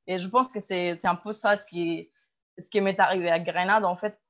Et 0.09 0.19
je 0.19 0.27
pense 0.27 0.49
que 0.49 0.59
c'est 0.59 1.05
un 1.05 1.15
peu 1.15 1.33
ça 1.33 1.55
ce 1.55 1.65
qui, 1.67 2.11
m'est 2.75 2.99
arrivé 2.99 3.31
à 3.31 3.39
Grenade. 3.39 3.85
En 3.85 3.95
fait, 3.95 4.21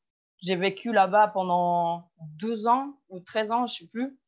j'ai 0.42 0.56
vécu 0.56 0.92
là-bas 0.92 1.28
pendant 1.28 2.10
12 2.38 2.66
ans 2.66 2.98
ou 3.08 3.20
13 3.20 3.52
ans, 3.52 3.66
je 3.66 3.74
ne 3.74 3.78
sais 3.78 3.86
plus. 3.86 4.18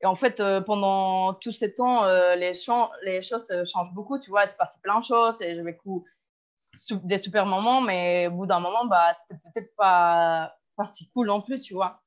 Et 0.00 0.06
en 0.06 0.14
fait, 0.14 0.38
euh, 0.38 0.60
pendant 0.60 1.34
tous 1.34 1.52
ces 1.52 1.74
temps, 1.74 2.04
euh, 2.04 2.36
les, 2.36 2.54
choses 2.54 3.52
changent 3.64 3.94
beaucoup, 3.94 4.18
tu 4.20 4.30
vois. 4.30 4.44
Il 4.44 4.50
se 4.52 4.56
passe 4.56 4.78
plein 4.80 5.00
de 5.00 5.04
choses 5.04 5.40
et 5.42 5.56
j'ai 5.56 5.62
vécu 5.62 5.90
des 6.90 7.18
super 7.18 7.46
moments, 7.46 7.80
mais 7.80 8.28
au 8.28 8.32
bout 8.32 8.46
d'un 8.46 8.60
moment, 8.60 8.84
bah, 8.84 9.14
c'était 9.20 9.40
peut-être 9.40 9.74
pas 9.76 10.54
si 10.84 11.08
cool 11.10 11.26
non 11.26 11.40
plus, 11.40 11.60
tu 11.60 11.74
vois. 11.74 12.03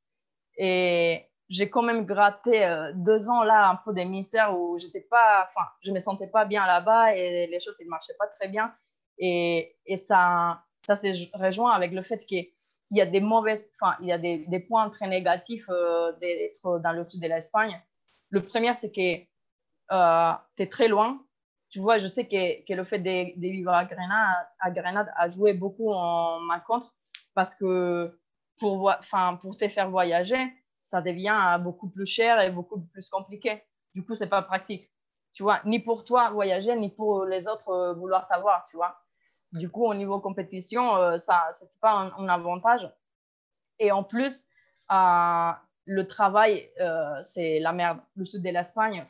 Et 0.58 1.26
j'ai 1.50 1.70
quand 1.70 1.84
même 1.84 2.06
gratté 2.06 2.66
euh, 2.66 2.92
deux 2.94 3.30
ans 3.30 3.44
là 3.44 3.70
un 3.70 3.76
peu 3.78 3.94
des 3.94 4.06
ministères 4.06 4.58
où 4.58 4.78
j'étais 4.78 5.02
pas, 5.02 5.48
enfin, 5.48 5.66
je 5.82 5.92
me 5.92 6.00
sentais 6.00 6.28
pas 6.28 6.46
bien 6.46 6.66
là-bas 6.66 7.16
et 7.16 7.48
les 7.48 7.60
choses 7.60 7.80
ne 7.80 7.90
marchaient 7.90 8.16
pas 8.20 8.28
très 8.28 8.48
bien. 8.50 8.74
Et, 9.18 9.76
et 9.86 9.98
ça, 9.98 10.64
ça 10.82 10.96
s'est 10.96 11.14
rejoint 11.34 11.72
avec 11.72 11.92
le 11.92 12.02
fait 12.02 12.26
qu'il 12.26 12.48
y 12.92 13.02
a 13.02 13.06
des 13.06 13.22
mauvaises, 13.22 13.72
enfin, 13.80 13.98
il 14.02 14.08
y 14.08 14.12
a 14.12 14.18
des, 14.18 14.46
des 14.48 14.60
points 14.60 14.90
très 14.90 15.08
négatifs 15.08 15.70
euh, 15.70 16.12
d'être 16.20 16.80
dans 16.80 16.92
le 16.92 17.08
sud 17.10 17.22
de 17.22 17.28
l'Espagne. 17.28 17.82
Le 18.30 18.42
premier, 18.42 18.74
c'est 18.74 18.92
que 18.92 19.24
euh, 19.92 20.34
tu 20.58 20.64
es 20.64 20.68
très 20.68 20.88
loin. 20.88 21.24
Tu 21.70 21.80
vois, 21.80 21.98
je 21.98 22.08
sais 22.08 22.26
que, 22.26 22.66
que 22.66 22.74
le 22.74 22.84
fait 22.84 23.00
de, 23.00 23.40
de, 23.40 23.48
vivre 23.48 23.72
à 23.72 23.86
Grenade, 23.86 24.48
à 24.60 24.72
Grenade 24.72 25.12
a 25.16 25.30
joué 25.30 25.54
beaucoup 25.54 25.92
en 25.92 26.40
ma 26.40 26.60
contre 26.62 26.96
parce 27.34 27.54
que 27.56 28.18
pour, 28.58 28.90
enfin, 28.90 29.36
pour 29.38 29.58
te 29.58 29.68
faire 29.68 29.90
voyager, 29.90 30.54
ça 30.76 31.02
devient 31.02 31.60
beaucoup 31.62 31.90
plus 31.90 32.06
cher 32.06 32.40
et 32.42 32.52
beaucoup 32.52 32.80
plus 32.80 33.10
compliqué. 33.10 33.64
Du 33.94 34.06
coup, 34.06 34.16
c'est 34.16 34.28
pas 34.28 34.42
pratique. 34.42 34.90
Tu 35.34 35.44
vois, 35.44 35.62
ni 35.66 35.80
pour 35.80 36.06
toi 36.06 36.30
voyager, 36.32 36.76
ni 36.76 36.90
pour 36.90 37.26
les 37.26 37.48
autres 37.48 37.70
euh, 37.70 37.94
vouloir 37.94 38.28
t'avoir, 38.28 38.64
tu 38.64 38.78
vois. 38.78 39.00
Du 39.52 39.70
coup, 39.70 39.86
au 39.86 39.94
niveau 39.94 40.20
compétition, 40.20 40.96
euh, 40.96 41.18
ça, 41.18 41.52
c'est 41.56 41.70
pas 41.80 42.12
un, 42.18 42.28
avantage. 42.28 42.90
Et 43.80 43.92
en 43.92 44.04
plus, 44.04 44.46
euh, 44.92 45.52
le 45.86 46.08
travail, 46.08 46.70
c'est 47.22 47.60
la 47.60 47.72
merde. 47.72 48.00
Le 48.16 48.26
sud 48.26 48.42
de 48.42 48.50
l'Espagne, 48.50 49.06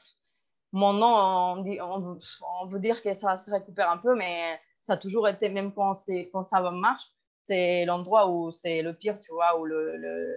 mon 0.74 0.94
nom, 0.94 1.08
on, 1.08 1.64
dit, 1.64 1.80
on, 1.82 2.68
veut 2.68 2.80
dire 2.80 3.02
que 3.02 3.14
ça 3.14 3.36
se 3.38 3.50
récupère 3.50 3.90
un 3.90 3.98
peu, 3.98 4.16
mais 4.16 4.60
ça 4.80 4.94
a 4.94 4.98
toujours 4.98 5.28
été, 5.28 5.50
même 5.50 5.74
quand, 5.74 5.94
quand 6.32 6.44
ça 6.44 6.60
marche, 6.72 7.12
c'est 7.48 7.86
l'endroit 7.86 8.30
où 8.30 8.52
c'est 8.52 8.82
le 8.82 8.94
pire, 8.94 9.20
tu 9.20 9.32
vois, 9.32 9.58
où 9.60 9.66
le, 9.66 9.96
le, 9.98 10.36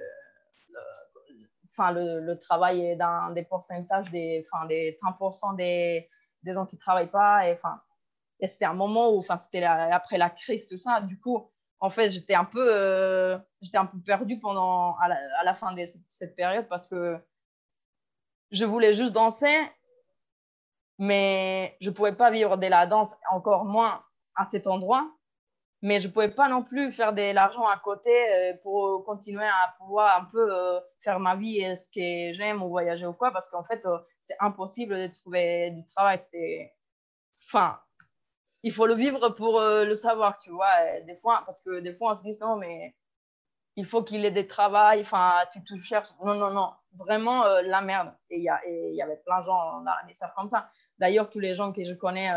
le, 1.93 2.21
le, 2.21 2.39
travail 2.39 2.85
est 2.85 2.97
dans 2.97 3.33
des 3.35 3.45
pourcentages, 3.45 4.11
des, 4.11 4.47
enfin, 4.47 4.67
des 4.67 4.99
30% 5.03 5.57
des, 5.57 6.09
des 6.43 6.55
gens 6.55 6.67
qui 6.67 6.77
ne 6.77 6.81
travaillent 6.81 7.11
pas. 7.11 7.49
Et, 7.49 7.57
et 8.41 8.47
c'était 8.47 8.65
un 8.65 8.75
moment 8.75 9.13
où, 9.15 9.23
c'était 9.23 9.65
après 9.65 10.19
la 10.19 10.31
crise, 10.31 10.67
tout 10.67 10.79
ça. 10.79 11.01
Du 11.01 11.19
coup, 11.19 11.51
en 11.81 11.91
fait, 11.91 12.11
j'étais 12.11 12.35
un 12.35 12.45
peu, 12.45 12.67
euh, 12.69 13.39
un 13.75 13.87
peu 13.87 13.99
perdue 14.01 14.39
pendant, 14.39 14.97
à 14.99 15.09
la, 15.09 15.19
à 15.41 15.45
la 15.45 15.55
fin 15.55 15.73
de 15.75 15.83
cette 16.09 16.37
période 16.37 16.69
parce 16.69 16.87
que 16.87 17.19
je 18.51 18.65
voulais 18.65 18.93
juste 18.93 19.15
danser, 19.15 19.57
mais 20.99 21.77
je 21.81 21.91
ne 21.91 21.95
pouvais 21.95 22.15
pas 22.15 22.31
vivre 22.31 22.57
de 22.57 22.67
la 22.67 22.87
danse, 22.87 23.15
encore 23.31 23.65
moins 23.65 24.05
à 24.35 24.45
cet 24.45 24.67
endroit 24.67 25.11
mais 25.83 25.99
je 25.99 26.09
ne 26.09 26.13
pouvais 26.13 26.31
pas 26.31 26.49
non 26.49 26.63
plus 26.63 26.93
faire 26.93 27.13
de 27.15 27.33
l'argent 27.33 27.67
à 27.67 27.79
côté 27.79 28.11
euh, 28.11 28.55
pour 28.63 29.05
continuer 29.05 29.47
à 29.47 29.75
pouvoir 29.79 30.21
un 30.21 30.25
peu 30.27 30.53
euh, 30.53 30.79
faire 30.99 31.19
ma 31.21 31.37
vie 31.37 31.59
et 31.59 31.75
ce 31.75 31.89
que 31.89 32.37
j'aime 32.37 32.63
ou 32.63 32.69
voyager 32.69 33.07
ou 33.07 33.15
quoi, 33.15 33.33
parce 33.33 33.49
qu'en 33.49 33.65
fait, 33.65 33.85
euh, 33.87 33.99
c'est 34.21 34.37
impossible 34.41 34.95
de 34.95 35.07
trouver 35.07 35.71
du 35.71 35.85
travail. 35.87 36.19
Enfin, 37.49 37.81
il 38.63 38.73
faut 38.73 38.87
le 38.87 38.95
vivre 38.95 39.31
pour 39.31 39.61
le 39.61 39.95
savoir, 39.95 40.39
tu 40.39 40.51
vois. 40.51 41.01
des 41.07 41.17
fois, 41.17 41.43
parce 41.47 41.63
que 41.63 41.81
des 41.81 41.95
fois, 41.95 42.13
on 42.13 42.15
se 42.15 42.23
dit 42.23 42.39
non, 42.41 42.57
mais 42.57 42.95
il 43.77 43.87
faut 43.87 44.03
qu'il 44.03 44.25
ait 44.27 44.31
des 44.31 44.47
travails, 44.47 45.01
enfin, 45.01 45.33
tu 45.51 45.65
te 45.65 45.75
cherches. 45.77 46.11
Non, 46.23 46.35
non, 46.35 46.51
non, 46.51 46.73
vraiment 46.99 47.45
la 47.63 47.81
merde. 47.81 48.13
Et 48.29 48.39
il 48.39 48.43
y, 48.43 48.97
y 48.97 49.03
avait 49.03 49.17
plein 49.25 49.41
de 49.41 49.47
gens 49.47 49.81
dans 49.81 49.85
la 49.85 50.31
comme 50.37 50.51
ça. 50.51 50.71
D'ailleurs, 50.99 51.31
tous 51.31 51.41
les 51.41 51.55
gens 51.55 51.73
que 51.73 51.83
je 51.83 51.95
connais 51.95 52.31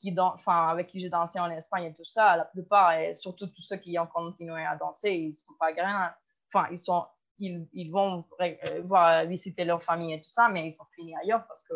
qui 0.00 0.14
enfin, 0.18 0.68
avec 0.68 0.86
qui 0.86 0.98
j'ai 0.98 1.10
dansé 1.10 1.38
en 1.38 1.50
Espagne 1.50 1.84
et 1.84 1.94
tout 1.94 2.04
ça, 2.04 2.36
la 2.36 2.46
plupart, 2.46 2.94
et 2.94 3.12
surtout 3.12 3.46
tous 3.48 3.62
ceux 3.62 3.76
qui 3.76 3.98
ont 3.98 4.06
continué 4.06 4.64
à 4.64 4.76
danser, 4.76 5.12
ils 5.12 5.34
sont 5.34 5.52
pas 5.58 5.72
grains. 5.72 6.12
Enfin, 6.52 6.68
ils, 6.72 6.78
sont, 6.78 7.06
ils, 7.38 7.68
ils 7.74 7.90
vont 7.90 8.24
euh, 8.40 8.80
voir, 8.82 9.26
visiter 9.26 9.64
leur 9.64 9.82
famille 9.82 10.14
et 10.14 10.20
tout 10.20 10.30
ça, 10.30 10.48
mais 10.48 10.66
ils 10.66 10.72
sont 10.72 10.86
finis 10.94 11.14
ailleurs 11.22 11.46
parce 11.46 11.62
que 11.64 11.74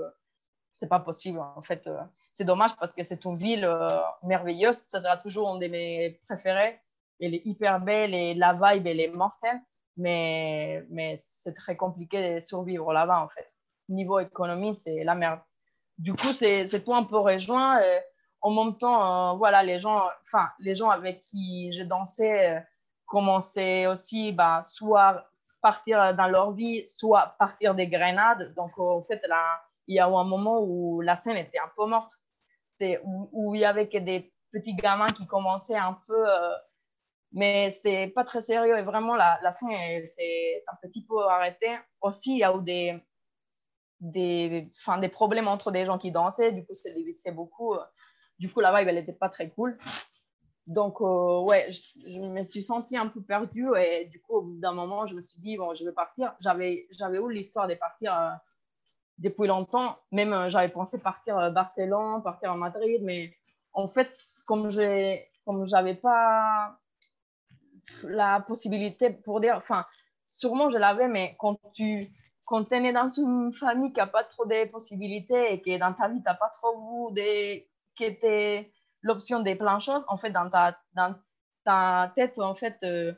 c'est 0.72 0.88
pas 0.88 1.00
possible. 1.00 1.38
En 1.38 1.62
fait, 1.62 1.86
euh, 1.86 2.00
c'est 2.32 2.44
dommage 2.44 2.74
parce 2.76 2.92
que 2.92 3.04
c'est 3.04 3.24
une 3.26 3.36
ville 3.36 3.64
euh, 3.64 4.00
merveilleuse. 4.22 4.76
Ça 4.76 5.00
sera 5.00 5.18
toujours 5.18 5.54
une 5.54 5.60
de 5.60 5.68
mes 5.68 6.18
préférées. 6.24 6.80
Elle 7.20 7.34
est 7.34 7.42
hyper 7.44 7.78
belle 7.80 8.14
et 8.14 8.34
la 8.34 8.54
vibe, 8.54 8.86
est 8.86 9.08
mortelle. 9.08 9.60
Mais, 9.96 10.84
mais 10.90 11.14
c'est 11.16 11.52
très 11.52 11.76
compliqué 11.76 12.34
de 12.34 12.40
survivre 12.40 12.92
là-bas, 12.92 13.22
en 13.22 13.28
fait. 13.28 13.46
Niveau 13.88 14.18
économie, 14.18 14.74
c'est 14.74 15.04
la 15.04 15.14
merde. 15.14 15.40
Du 15.98 16.14
coup, 16.14 16.32
c'est 16.32 16.66
tout 16.82 16.94
un 16.94 17.04
peu 17.04 17.18
rejoint 17.18 17.80
en 18.44 18.50
même 18.50 18.76
temps, 18.76 19.32
euh, 19.32 19.36
voilà, 19.38 19.62
les 19.62 19.78
gens, 19.78 19.98
enfin, 20.22 20.50
les 20.58 20.74
gens 20.74 20.90
avec 20.90 21.24
qui 21.28 21.72
j'ai 21.72 21.86
dansé 21.86 22.30
euh, 22.30 22.60
commençaient 23.06 23.86
aussi, 23.86 24.32
bah, 24.32 24.60
soit 24.60 25.26
partir 25.62 26.14
dans 26.14 26.28
leur 26.28 26.52
vie, 26.52 26.86
soit 26.86 27.36
partir 27.38 27.74
des 27.74 27.88
grenades. 27.88 28.52
Donc, 28.54 28.78
en 28.78 29.00
fait, 29.00 29.22
là, 29.28 29.62
il 29.86 29.96
y 29.96 29.98
a 29.98 30.10
eu 30.10 30.14
un 30.14 30.24
moment 30.24 30.60
où 30.60 31.00
la 31.00 31.16
scène 31.16 31.38
était 31.38 31.58
un 31.58 31.70
peu 31.74 31.86
morte. 31.86 32.12
C'était 32.60 33.00
où, 33.02 33.54
il 33.54 33.62
y 33.62 33.64
avait 33.64 33.88
que 33.88 33.96
des 33.96 34.30
petits 34.52 34.74
gamins 34.74 35.06
qui 35.06 35.26
commençaient 35.26 35.78
un 35.78 35.98
peu, 36.06 36.30
euh, 36.30 36.54
mais 37.32 37.70
c'était 37.70 38.08
pas 38.08 38.24
très 38.24 38.42
sérieux. 38.42 38.76
Et 38.76 38.82
vraiment, 38.82 39.16
la, 39.16 39.52
scène 39.52 40.06
s'est 40.06 40.64
un 40.70 40.76
petit 40.86 41.06
peu 41.06 41.18
arrêtée. 41.28 41.78
Aussi, 42.02 42.32
il 42.32 42.38
y 42.40 42.44
a 42.44 42.54
eu 42.54 42.62
des, 42.62 43.02
des, 44.00 44.68
des 45.00 45.08
problèmes 45.08 45.48
entre 45.48 45.70
des 45.70 45.86
gens 45.86 45.96
qui 45.96 46.12
dansaient. 46.12 46.52
Du 46.52 46.66
coup, 46.66 46.74
c'est 46.74 47.32
beaucoup. 47.32 47.78
Du 48.38 48.52
coup, 48.52 48.60
la 48.60 48.76
vibe, 48.78 48.88
elle 48.88 48.96
n'était 48.96 49.12
pas 49.12 49.28
très 49.28 49.50
cool. 49.50 49.76
Donc, 50.66 51.00
euh, 51.00 51.40
ouais, 51.42 51.68
je, 51.70 52.20
me 52.20 52.42
suis 52.42 52.62
sentie 52.62 52.96
un 52.96 53.08
peu 53.08 53.20
perdue 53.22 53.68
et 53.76 54.06
du 54.06 54.20
coup, 54.20 54.36
au 54.36 54.42
bout 54.42 54.58
d'un 54.58 54.72
moment, 54.72 55.06
je 55.06 55.14
me 55.14 55.20
suis 55.20 55.38
dit, 55.38 55.56
bon, 55.56 55.74
je 55.74 55.84
vais 55.84 55.92
partir. 55.92 56.34
J'avais, 56.40 56.86
eu 57.00 57.32
l'histoire 57.32 57.68
de 57.68 57.74
partir 57.74 58.18
euh, 58.18 58.30
depuis 59.18 59.46
longtemps. 59.46 59.96
Même, 60.10 60.32
euh, 60.32 60.48
j'avais 60.48 60.70
pensé 60.70 60.98
partir 60.98 61.36
à 61.36 61.50
Barcelone, 61.50 62.22
partir 62.22 62.50
à 62.52 62.56
Madrid, 62.56 63.00
mais 63.02 63.36
en 63.72 63.88
fait, 63.88 64.08
comme 64.46 64.70
je 64.70 65.18
j'avais 65.64 65.94
pas 65.94 66.78
la 68.04 68.40
possibilité 68.40 69.10
pour 69.10 69.40
dire, 69.40 69.56
enfin, 69.56 69.84
sûrement 70.30 70.70
je 70.70 70.78
l'avais, 70.78 71.08
mais 71.08 71.36
quand 71.38 71.58
tu 71.74 72.08
quand 72.46 72.72
es 72.72 72.80
né 72.80 72.92
dans 72.92 73.08
une 73.08 73.52
famille 73.52 73.92
qui 73.92 74.00
n'a 74.00 74.06
pas 74.06 74.24
trop 74.24 74.46
de 74.46 74.70
possibilités 74.70 75.52
et 75.52 75.60
que 75.60 75.78
dans 75.78 75.94
ta 75.94 76.08
vie, 76.08 76.18
tu 76.18 76.24
n'as 76.24 76.34
pas 76.34 76.50
trop 76.50 76.78
vu 76.78 77.14
des 77.14 77.68
qui 77.96 78.04
était 78.04 78.72
l'option 79.02 79.40
des 79.40 79.54
plein 79.54 79.78
choses, 79.78 80.04
en 80.08 80.16
fait, 80.16 80.30
dans 80.30 80.48
ta, 80.50 80.78
dans 80.94 81.14
ta 81.64 82.12
tête, 82.14 82.38
en 82.38 82.54
fait, 82.54 82.76
euh, 82.84 83.12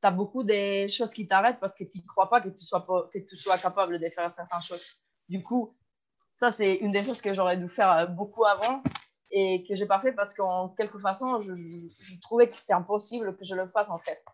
tu 0.00 0.06
as 0.06 0.10
beaucoup 0.10 0.44
de 0.44 0.88
choses 0.88 1.12
qui 1.12 1.26
t'arrêtent 1.26 1.60
parce 1.60 1.74
que 1.74 1.84
tu 1.84 1.98
ne 1.98 2.06
crois 2.06 2.28
pas 2.28 2.40
que 2.40 2.48
tu, 2.48 2.64
sois, 2.64 2.86
que 3.12 3.18
tu 3.18 3.36
sois 3.36 3.58
capable 3.58 3.98
de 3.98 4.08
faire 4.08 4.30
certaines 4.30 4.62
choses. 4.62 4.96
Du 5.28 5.42
coup, 5.42 5.76
ça, 6.34 6.50
c'est 6.50 6.76
une 6.76 6.92
des 6.92 7.04
choses 7.04 7.20
que 7.20 7.34
j'aurais 7.34 7.56
dû 7.56 7.68
faire 7.68 7.90
euh, 7.90 8.06
beaucoup 8.06 8.44
avant. 8.44 8.82
et 9.30 9.64
que 9.64 9.74
j'ai 9.74 9.86
pas 9.86 10.00
fait 10.00 10.12
parce 10.12 10.32
qu'en 10.34 10.70
quelque 10.70 10.98
façon, 10.98 11.40
je, 11.42 11.54
je, 11.54 12.20
trouvais 12.20 12.48
que 12.48 12.56
c'était 12.56 12.72
impossible 12.72 13.36
que 13.36 13.44
je 13.44 13.54
le 13.54 13.68
fasse 13.68 13.90
en 13.90 13.98
fait. 13.98 14.24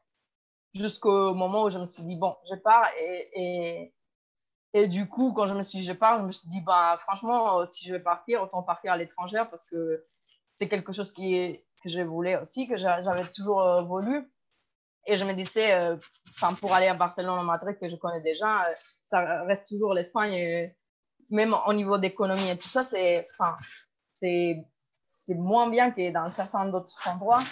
Jusqu'au 0.75 1.35
moment 1.35 1.65
où 1.65 1.71
je 1.71 1.79
me 1.79 1.87
suis 1.87 2.03
dit, 2.05 2.17
bon, 2.17 2.37
je 2.51 2.55
pars 2.57 2.89
et, 3.01 3.93
et, 4.75 4.89
du 4.89 5.09
coup, 5.09 5.33
quand 5.33 5.47
je 5.47 5.55
me 5.55 5.63
suis 5.63 5.79
dit, 5.79 5.85
je 5.85 5.93
pars, 5.93 6.19
je 6.19 6.25
me 6.25 6.33
suis 6.33 6.49
dit, 6.49 6.61
bah, 6.61 6.97
franchement, 6.99 7.61
euh, 7.61 7.67
si 7.71 7.87
je 7.87 7.93
vais 7.93 8.01
partir, 8.01 8.43
autant 8.43 8.63
partir 8.63 8.93
à 8.93 8.97
l'étranger 8.97 9.43
parce 9.51 9.65
que 9.65 10.05
c'est 10.57 10.69
quelque 10.69 10.93
chose 10.93 11.13
qui, 11.13 11.59
que 11.83 11.89
je 11.89 12.03
voulais 12.03 12.37
aussi, 12.37 12.69
que 12.69 12.77
j'avais 12.77 13.27
toujours 13.33 13.63
euh, 13.63 13.83
voulu. 13.83 14.31
Et 15.07 15.17
je 15.17 15.25
me 15.25 15.33
disais, 15.35 15.75
euh, 15.75 15.97
pour 16.61 16.73
aller 16.73 16.89
à 16.89 16.95
Barcelone 16.95 17.39
ou 17.39 17.45
Madrid, 17.45 17.79
que 17.79 17.89
je 17.89 17.97
connais 17.97 18.23
déjà, 18.23 18.67
ça 19.05 19.45
reste 19.45 19.69
toujours 19.69 19.95
l'Espagne. 19.95 20.73
Même 21.31 21.55
au 21.67 21.73
niveau 21.73 21.99
d'économie 21.99 22.51
et 22.51 22.59
tout 22.59 22.69
ça, 22.69 22.85
c'est, 22.85 23.27
moins 25.29 25.71
bien 25.71 25.91
que 25.91 26.11
dans 26.11 26.29
certains 26.31 26.67
d'autres 26.67 27.09
endroits. 27.09 27.43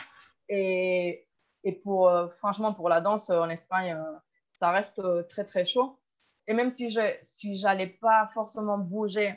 Et, 0.49 1.27
et 1.65 1.73
pour, 1.73 2.09
euh, 2.09 2.29
franchement, 2.29 2.75
pour 2.75 2.89
la 2.89 3.01
danse 3.01 3.31
en 3.31 3.49
Espagne, 3.49 3.93
euh, 3.93 4.19
ça 4.49 4.71
reste 4.71 4.99
euh, 4.99 5.23
très, 5.25 5.45
très 5.45 5.65
chaud. 5.65 5.99
Et 6.47 6.55
même 6.55 6.71
si 6.71 6.91
je 6.91 7.01
si 7.23 7.57
j'allais 7.57 7.87
pas 7.87 8.27
forcément 8.35 8.79
bouger 8.79 9.35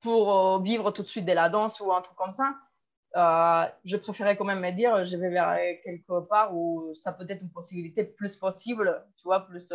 pour 0.00 0.60
vivre 0.62 0.90
tout 0.90 1.02
de 1.02 1.08
suite 1.08 1.26
de 1.26 1.32
la 1.32 1.48
danse 1.48 1.80
ou 1.80 1.92
un 1.92 2.00
truc 2.00 2.16
comme 2.16 2.32
ça, 2.32 2.54
je 3.84 3.96
préférais 3.96 4.36
quand 4.36 4.44
même 4.44 4.60
me 4.60 4.72
dire, 4.72 5.04
je 5.04 5.16
vais 5.16 5.30
vers 5.30 5.56
quelque 5.84 6.20
part 6.26 6.54
où 6.56 6.94
ça 6.94 7.12
peut 7.12 7.26
être 7.28 7.42
une 7.42 7.52
possibilité 7.52 8.04
plus 8.04 8.36
possible, 8.36 9.04
tu 9.16 9.24
vois, 9.24 9.46
plus 9.46 9.72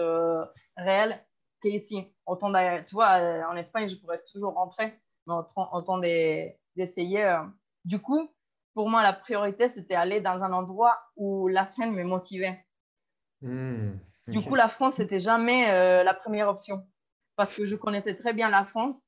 réelle 0.75 1.23
qu'ici. 1.61 2.13
Autant, 2.25 2.51
tu 2.85 2.95
vois, 2.95 3.47
en 3.49 3.55
Espagne, 3.55 3.87
je 3.87 3.95
pourrais 3.95 4.21
toujours 4.31 4.53
rentrer 4.53 4.99
autant 5.27 5.99
d'essayer. 5.99 7.25
Euh. 7.25 7.43
Du 7.85 7.99
coup, 7.99 8.29
pour 8.73 8.89
moi, 8.89 9.03
la 9.03 9.13
priorité, 9.13 9.67
c'était 9.69 9.95
aller 9.95 10.21
dans 10.21 10.43
un 10.43 10.53
endroit 10.53 10.97
où 11.15 11.47
la 11.47 11.65
scène 11.65 11.93
me 11.93 12.03
motivait. 12.03 12.63
Hmm, 13.41 13.97
du 14.27 14.41
coup, 14.41 14.55
la 14.55 14.67
France, 14.67 14.99
n'était 14.99 15.19
jamais 15.19 15.71
euh, 15.71 16.03
la 16.03 16.13
première 16.13 16.49
option 16.49 16.85
parce 17.35 17.53
que 17.53 17.65
je 17.65 17.75
connaissais 17.75 18.15
très 18.15 18.33
bien 18.33 18.49
la 18.49 18.65
France, 18.65 19.03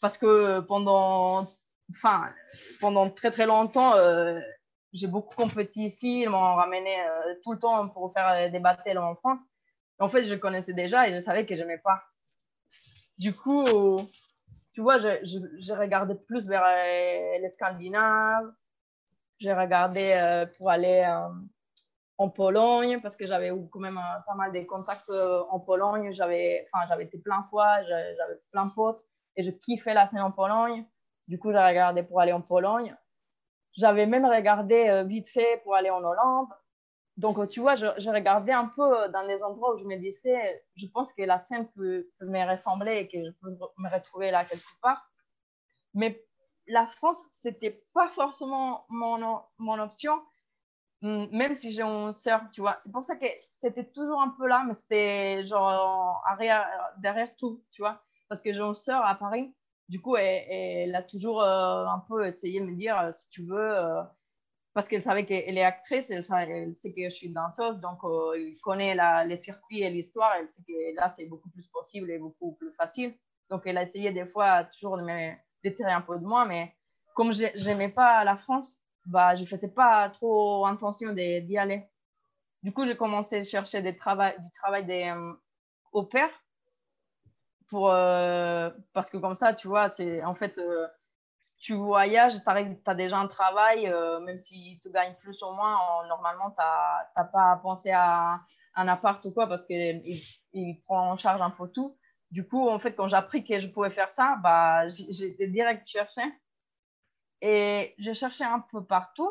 parce 0.00 0.18
que 0.18 0.60
pendant, 0.60 1.50
enfin, 1.90 2.30
pendant 2.80 3.08
très 3.10 3.30
très 3.30 3.46
longtemps, 3.46 3.94
euh, 3.94 4.38
j'ai 4.92 5.06
beaucoup 5.06 5.34
compétit 5.34 5.86
ici, 5.86 6.22
ils 6.22 6.28
m'ont 6.28 6.54
ramené 6.54 6.94
tout 7.42 7.52
le 7.52 7.58
temps 7.58 7.88
pour 7.88 8.12
faire 8.12 8.50
des 8.50 8.58
battles 8.60 8.98
en 8.98 9.16
France. 9.16 9.40
En 9.98 10.08
fait, 10.08 10.24
je 10.24 10.34
connaissais 10.34 10.74
déjà 10.74 11.08
et 11.08 11.12
je 11.12 11.18
savais 11.18 11.46
que 11.46 11.54
je 11.54 11.62
n'aimais 11.62 11.80
pas. 11.82 12.02
Du 13.16 13.32
coup, 13.32 13.64
tu 14.74 14.80
vois, 14.80 14.98
j'ai 14.98 15.74
regardé 15.74 16.14
plus 16.16 16.48
vers 16.48 16.64
euh, 16.64 17.38
les 17.40 17.48
Scandinaves. 17.48 18.52
J'ai 19.38 19.52
regardé 19.52 20.12
euh, 20.16 20.46
pour 20.58 20.68
aller 20.68 21.06
euh, 21.08 21.28
en 22.18 22.30
Pologne 22.30 23.00
parce 23.00 23.16
que 23.16 23.26
j'avais 23.26 23.48
eu 23.48 23.68
quand 23.70 23.80
même 23.80 24.00
pas 24.26 24.34
mal 24.34 24.52
de 24.52 24.60
contacts 24.60 25.10
en 25.10 25.60
Pologne. 25.60 26.12
J'avais 26.12 26.66
été 27.00 27.18
plein 27.18 27.40
de 27.40 27.46
fois, 27.46 27.82
j'avais 27.82 28.40
plein 28.52 28.66
de 28.66 28.72
potes 28.72 29.04
et 29.36 29.42
je 29.42 29.50
kiffais 29.50 29.94
la 29.94 30.06
scène 30.06 30.20
en 30.20 30.30
Pologne. 30.30 30.86
Du 31.26 31.38
coup, 31.38 31.50
j'ai 31.50 31.58
regardé 31.58 32.02
pour 32.02 32.20
aller 32.20 32.32
en 32.32 32.42
Pologne. 32.42 32.96
J'avais 33.76 34.06
même 34.06 34.26
regardé 34.26 35.02
vite 35.06 35.28
fait 35.28 35.60
pour 35.64 35.74
aller 35.74 35.90
en 35.90 36.04
Hollande. 36.04 36.48
Donc, 37.16 37.48
tu 37.48 37.60
vois, 37.60 37.76
je, 37.76 38.10
regardais 38.10 38.52
un 38.52 38.66
peu 38.66 39.08
dans 39.08 39.22
les 39.22 39.44
endroits 39.44 39.74
où 39.74 39.76
je 39.76 39.84
me 39.84 39.96
disais, 39.96 40.64
je 40.74 40.86
pense 40.88 41.12
que 41.12 41.22
la 41.22 41.38
scène 41.38 41.68
peut, 41.76 42.08
me 42.20 42.50
ressembler 42.50 42.92
et 42.96 43.08
que 43.08 43.24
je 43.24 43.30
peux 43.40 43.50
me 43.50 43.88
retrouver 43.88 44.30
là 44.32 44.44
quelque 44.44 44.80
part. 44.82 45.08
Mais 45.94 46.24
la 46.66 46.86
France, 46.86 47.22
c'était 47.28 47.84
pas 47.92 48.08
forcément 48.08 48.84
mon, 48.88 49.40
mon 49.58 49.78
option, 49.78 50.20
même 51.04 51.54
si 51.54 51.72
j'ai 51.72 51.82
une 51.82 52.12
sœur, 52.12 52.42
tu 52.52 52.60
vois. 52.60 52.76
C'est 52.80 52.92
pour 52.92 53.04
ça 53.04 53.16
que 53.16 53.26
c'était 53.50 53.84
toujours 53.84 54.22
un 54.22 54.30
peu 54.30 54.46
là, 54.46 54.64
mais 54.66 54.74
c'était 54.74 55.44
genre 55.44 56.22
arrière, 56.26 56.66
derrière 56.98 57.34
tout, 57.36 57.62
tu 57.70 57.82
vois. 57.82 58.02
Parce 58.28 58.40
que 58.40 58.52
j'ai 58.52 58.60
une 58.62 58.74
sœur 58.74 59.04
à 59.04 59.14
Paris, 59.14 59.54
du 59.88 60.00
coup, 60.00 60.16
elle, 60.16 60.94
a 60.94 61.02
toujours 61.02 61.42
euh, 61.42 61.86
un 61.86 62.02
peu 62.08 62.26
essayé 62.26 62.60
de 62.60 62.66
me 62.66 62.76
dire, 62.76 62.98
euh, 62.98 63.10
si 63.12 63.28
tu 63.28 63.42
veux, 63.42 63.78
euh, 63.78 64.02
parce 64.72 64.88
qu'elle 64.88 65.02
savait 65.02 65.26
qu'elle 65.26 65.58
est 65.58 65.64
actrice, 65.64 66.10
elle, 66.10 66.24
sait 66.24 66.92
que 66.92 67.04
je 67.04 67.10
suis 67.10 67.30
danseuse, 67.30 67.78
donc 67.80 67.98
elle 68.34 68.56
connaît 68.62 68.96
les 69.26 69.36
circuits 69.36 69.82
et 69.82 69.90
l'histoire, 69.90 70.32
elle 70.38 70.50
sait 70.50 70.62
que 70.62 70.96
là, 70.96 71.08
c'est 71.08 71.26
beaucoup 71.26 71.50
plus 71.50 71.66
possible 71.68 72.10
et 72.10 72.18
beaucoup 72.18 72.52
plus 72.52 72.72
facile. 72.72 73.14
Donc, 73.50 73.62
elle 73.66 73.78
a 73.78 73.82
essayé 73.82 74.10
des 74.10 74.26
fois 74.26 74.64
toujours 74.64 74.96
de 74.96 75.02
me 75.02 75.32
déterrer 75.62 75.92
un 75.92 76.00
peu 76.00 76.18
de 76.18 76.24
moi, 76.24 76.44
mais 76.46 76.74
comme 77.14 77.32
je 77.32 77.68
n'aimais 77.68 77.90
pas 77.90 78.24
la 78.24 78.36
France, 78.36 78.80
bah, 79.06 79.34
je 79.34 79.42
ne 79.42 79.46
faisais 79.46 79.68
pas 79.68 80.08
trop 80.10 80.66
intention 80.66 81.12
d'y 81.12 81.58
aller. 81.58 81.88
Du 82.62 82.72
coup, 82.72 82.84
j'ai 82.84 82.96
commencé 82.96 83.38
à 83.38 83.42
chercher 83.42 83.82
des 83.82 83.96
travail, 83.96 84.34
du 84.38 84.50
travail 84.52 84.86
des, 84.86 85.04
euh, 85.10 85.32
au 85.92 86.04
père, 86.04 86.30
pour, 87.68 87.90
euh, 87.90 88.70
parce 88.92 89.10
que 89.10 89.18
comme 89.18 89.34
ça, 89.34 89.52
tu 89.54 89.68
vois, 89.68 89.88
en 90.24 90.34
fait 90.34 90.58
tu 91.58 91.74
voyages, 91.74 92.34
tu 92.34 92.50
as 92.86 92.94
déjà 92.94 93.18
un 93.18 93.28
travail, 93.28 93.86
euh, 93.86 94.20
même 94.20 94.38
si 94.40 94.78
tu 94.82 94.90
gagnes 94.90 95.14
plus 95.14 95.40
ou 95.42 95.50
moins, 95.52 96.06
normalement, 96.08 96.50
tu 96.50 96.56
n'as 96.58 97.24
pas 97.24 97.52
à 97.52 97.56
penser 97.56 97.90
à 97.90 98.40
un 98.74 98.88
appart 98.88 99.24
ou 99.24 99.30
quoi 99.30 99.46
parce 99.46 99.64
qu'il 99.64 100.02
il 100.52 100.82
prend 100.84 101.10
en 101.12 101.16
charge 101.16 101.40
un 101.40 101.50
peu 101.50 101.68
tout. 101.68 101.96
Du 102.30 102.46
coup, 102.46 102.68
en 102.68 102.78
fait, 102.78 102.92
quand 102.92 103.08
j'ai 103.08 103.16
appris 103.16 103.44
que 103.44 103.60
je 103.60 103.68
pouvais 103.68 103.90
faire 103.90 104.10
ça, 104.10 104.36
bah, 104.42 104.86
été 104.88 105.46
direct 105.46 105.86
chercher. 105.88 106.22
Et 107.46 107.94
j'ai 107.98 108.14
cherché 108.14 108.42
un 108.42 108.60
peu 108.60 108.82
partout. 108.82 109.30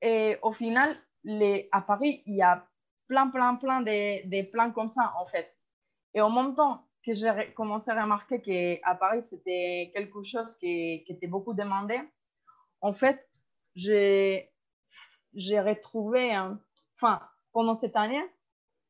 Et 0.00 0.36
au 0.42 0.50
final, 0.50 0.92
les, 1.22 1.68
à 1.70 1.80
Paris, 1.80 2.24
il 2.26 2.34
y 2.34 2.42
a 2.42 2.66
plein, 3.06 3.28
plein, 3.28 3.54
plein 3.54 3.82
des, 3.82 4.24
des 4.26 4.42
plans 4.42 4.72
comme 4.72 4.88
ça, 4.88 5.14
en 5.16 5.24
fait. 5.24 5.56
Et 6.12 6.20
en 6.20 6.30
même 6.30 6.56
temps, 6.56 6.84
que 7.06 7.14
j'ai 7.14 7.52
commencé 7.54 7.92
à 7.92 8.02
remarquer 8.02 8.40
qu'à 8.42 8.96
Paris, 8.96 9.22
c'était 9.22 9.92
quelque 9.94 10.24
chose 10.24 10.56
qui, 10.56 11.04
qui, 11.04 11.12
était 11.12 11.28
beaucoup 11.28 11.54
demandé. 11.54 12.00
En 12.80 12.92
fait, 12.92 13.30
j'ai 13.76 14.50
retrouvé, 15.36 16.36
enfin, 16.96 17.22
pendant 17.52 17.74
cette 17.74 17.94
année, 17.94 18.24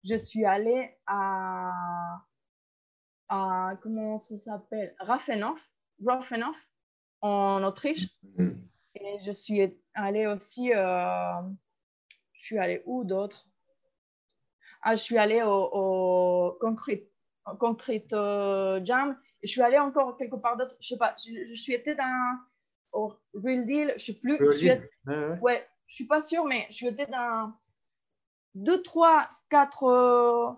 je 0.03 0.15
suis 0.15 0.47
allée 0.47 0.97
à, 1.07 2.23
à 3.29 3.75
comment 3.83 4.17
ça 4.17 4.39
s'appelle, 4.39 4.97
Raffenhof, 4.99 5.71
Raffenhof, 6.07 6.72
en 7.23 7.63
Autriche. 7.65 8.09
Mm-hmm. 8.37 8.57
Et 8.97 9.19
je 9.25 9.31
suis 9.33 9.79
allée 9.95 10.27
aussi, 10.27 10.73
euh, 10.75 11.41
je 12.35 12.45
suis 12.45 12.59
allée 12.59 12.83
où 12.85 13.05
d'autre? 13.05 13.49
Ah, 14.83 14.95
Je 14.97 15.03
suis 15.03 15.19
allée 15.19 15.43
au, 15.43 15.69
au 15.73 16.53
Concrete 16.61 17.13
Concrete 17.59 18.13
euh, 18.13 18.81
Jam. 18.85 19.17
Et 19.43 19.47
je 19.47 19.53
suis 19.53 19.63
allée 19.63 19.79
encore 19.79 20.17
quelque 20.17 20.37
part 20.37 20.57
d'autre. 20.57 20.77
Je 20.81 20.89
sais 20.89 20.99
pas, 20.99 21.17
je, 21.19 21.55
suis 21.55 21.75
été 21.75 21.95
dans 21.95 22.39
au 22.93 23.15
Real 23.35 23.67
Deal, 23.67 23.95
je 23.97 24.05
sais 24.05 24.15
plus. 24.15 24.39
je 24.39 24.51
suis, 24.51 24.71
ouais, 25.41 25.67
je 25.87 25.95
suis 25.95 26.07
pas 26.07 26.21
sûre, 26.21 26.45
mais 26.45 26.67
je 26.71 26.75
suis 26.75 26.87
été 26.87 27.07
dans 27.07 27.53
deux, 28.55 28.83
trois, 28.83 29.29
quatre 29.49 29.85
euh, 29.85 30.53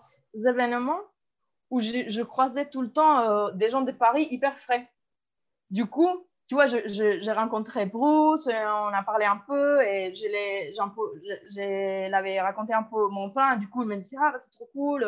événements 0.48 1.00
où 1.70 1.80
je, 1.80 2.08
je, 2.08 2.22
croisais 2.22 2.68
tout 2.68 2.82
le 2.82 2.92
temps 2.92 3.20
euh, 3.20 3.52
des 3.52 3.70
gens 3.70 3.82
de 3.82 3.92
Paris 3.92 4.26
hyper 4.30 4.58
frais. 4.58 4.90
Du 5.70 5.86
coup, 5.86 6.26
tu 6.46 6.54
vois, 6.54 6.66
j'ai 6.66 7.32
rencontré 7.32 7.86
Bruce, 7.86 8.46
on 8.48 8.92
a 8.92 9.02
parlé 9.02 9.24
un 9.24 9.38
peu 9.46 9.82
et 9.82 10.12
je 10.14 12.10
l'avais 12.10 12.40
raconté 12.40 12.74
un 12.74 12.82
peu 12.82 13.08
mon 13.10 13.30
plan. 13.30 13.56
Du 13.56 13.68
coup, 13.68 13.82
il 13.82 13.88
me 13.88 13.96
dit 13.96 14.16
Ah, 14.20 14.32
c'est 14.42 14.50
trop 14.50 14.68
cool, 14.72 15.04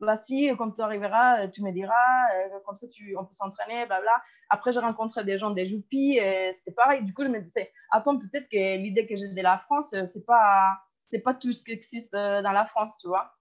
voici, 0.00 0.50
quand 0.56 0.70
tu 0.72 0.82
arriveras, 0.82 1.48
tu 1.48 1.62
me 1.62 1.72
diras, 1.72 1.94
euh, 2.34 2.58
comme 2.64 2.74
ça, 2.74 2.86
tu, 2.88 3.16
on 3.18 3.24
peut 3.24 3.32
s'entraîner, 3.32 3.86
blabla. 3.86 4.12
Après, 4.50 4.72
j'ai 4.72 4.80
rencontré 4.80 5.24
des 5.24 5.38
gens 5.38 5.50
des 5.50 5.66
Joupi, 5.66 6.18
et 6.18 6.52
c'était 6.52 6.72
pareil. 6.72 7.02
Du 7.02 7.12
coup, 7.14 7.24
je 7.24 7.28
me 7.28 7.40
disais, 7.40 7.72
attends, 7.90 8.18
peut-être 8.18 8.48
que 8.48 8.78
l'idée 8.78 9.06
que 9.06 9.16
j'ai 9.16 9.28
de 9.28 9.42
la 9.42 9.58
France, 9.58 9.92
euh, 9.94 10.06
c'est 10.06 10.24
pas, 10.24 10.78
pas 11.24 11.34
tout 11.34 11.52
ce 11.52 11.64
qui 11.64 11.72
existe 11.72 12.14
euh, 12.14 12.42
dans 12.42 12.52
la 12.52 12.66
France, 12.66 12.92
tu 13.00 13.08
vois. 13.08 13.32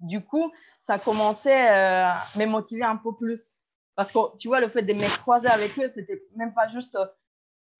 Du 0.00 0.20
coup, 0.20 0.52
ça 0.80 0.98
commençait 0.98 1.68
à 1.68 2.22
me 2.36 2.46
motiver 2.46 2.82
un 2.82 2.96
peu 2.96 3.14
plus. 3.14 3.52
Parce 3.94 4.10
que, 4.12 4.36
tu 4.38 4.48
vois, 4.48 4.60
le 4.60 4.68
fait 4.68 4.82
de 4.82 4.92
me 4.94 5.18
croiser 5.18 5.48
avec 5.48 5.78
eux, 5.78 5.90
c'était 5.94 6.22
même 6.36 6.54
pas 6.54 6.66
juste, 6.66 6.96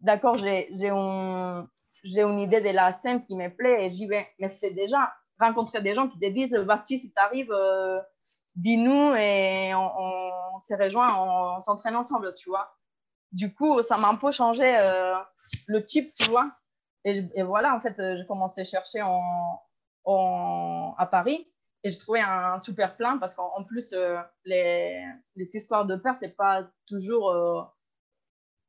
d'accord, 0.00 0.36
j'ai, 0.36 0.68
j'ai 0.76 2.22
une 2.22 2.38
idée 2.40 2.60
de 2.60 2.70
la 2.70 2.92
scène 2.92 3.24
qui 3.24 3.36
me 3.36 3.48
plaît 3.48 3.86
et 3.86 3.90
j'y 3.90 4.06
vais. 4.06 4.28
Mais 4.38 4.48
c'est 4.48 4.70
déjà 4.72 5.12
rencontrer 5.38 5.80
des 5.80 5.94
gens 5.94 6.08
qui 6.08 6.18
te 6.18 6.26
disent 6.26 6.56
voici 6.56 6.98
si 6.98 7.12
tu 7.12 7.20
arrives 7.20 7.52
euh, 7.52 8.00
dis-nous 8.56 9.14
et 9.16 9.72
on, 9.74 10.58
s'est 10.60 10.76
rejoint 10.76 11.56
on, 11.56 11.60
s'entraîne 11.60 11.96
ensemble 11.96 12.34
tu 12.34 12.50
vois. 12.50 12.76
Du 13.32 13.54
coup 13.54 13.82
ça 13.82 13.96
m'a 13.96 14.08
un 14.08 14.16
peu 14.16 14.30
changé 14.30 14.76
euh, 14.78 15.14
le 15.66 15.84
type 15.84 16.08
tu 16.18 16.30
vois. 16.30 16.50
Et, 17.04 17.42
voilà 17.42 17.74
en 17.74 17.80
fait 17.80 17.98
euh, 17.98 18.16
j'ai 18.16 18.26
commencé 18.26 18.60
à 18.60 18.64
chercher 18.64 19.00
en, 19.02 20.94
à 20.98 21.06
Paris 21.06 21.51
et 21.84 21.88
j'ai 21.88 21.98
trouvé 21.98 22.20
un 22.20 22.58
super 22.60 22.96
plan 22.96 23.18
parce 23.18 23.34
qu'en 23.34 23.64
plus 23.64 23.94
les, 24.44 25.04
les, 25.36 25.56
histoires 25.56 25.84
de 25.84 25.96
père 25.96 26.14
c'est 26.14 26.36
pas 26.36 26.68
toujours 26.86 27.74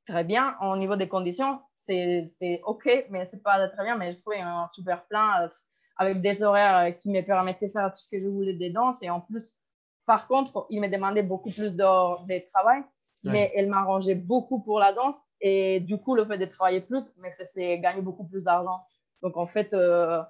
très 0.06 0.24
bien. 0.24 0.56
Au 0.62 0.76
niveau 0.78 0.96
des 0.96 1.08
conditions, 1.08 1.62
c'est 1.76 2.62
OK, 2.66 3.06
mais 3.10 3.26
c'est 3.26 3.42
pas 3.42 3.68
très 3.70 3.84
bien. 3.84 3.98
Mais 3.98 4.12
je 4.12 4.20
trouvais 4.20 4.40
un 4.40 4.68
super 4.74 5.06
plein 5.06 5.50
avec 5.98 6.22
des 6.22 6.44
horaires 6.44 6.96
qui 6.98 7.10
me 7.10 7.22
permettaient 7.22 7.68
de 7.68 7.72
faire 7.72 7.94
tout 7.94 8.02
ce 8.02 8.10
que 8.10 8.20
je 8.20 8.28
voulais 8.28 8.54
des 8.54 8.70
danses. 8.70 9.02
Et 9.04 9.10
en 9.10 9.22
plus, 9.22 9.58
par 10.06 10.28
contre, 10.28 10.66
il 10.70 10.82
me 10.82 10.88
demandait 10.88 11.24
beaucoup 11.24 11.52
plus 11.52 11.72
d'heures 11.72 12.26
de 12.26 12.42
travail, 12.52 12.84
mais 13.24 13.52
elle 13.56 13.70
m'arrangeait 13.70 14.16
beaucoup 14.16 14.60
pour 14.60 14.80
la 14.80 14.94
danse. 14.94 15.18
Et 15.40 15.80
du 15.80 15.98
coup, 15.98 16.16
le 16.16 16.26
fait 16.26 16.38
de 16.38 16.46
travailler 16.46 16.82
plus 16.82 17.12
me 17.18 17.30
faisait 17.32 17.80
gagner 17.80 18.02
beaucoup 18.02 18.26
plus 18.26 18.44
d'argent. 18.46 18.86
Donc, 19.22 19.38
en 19.38 19.46
fait, 19.46 19.74
euh, 19.74 20.22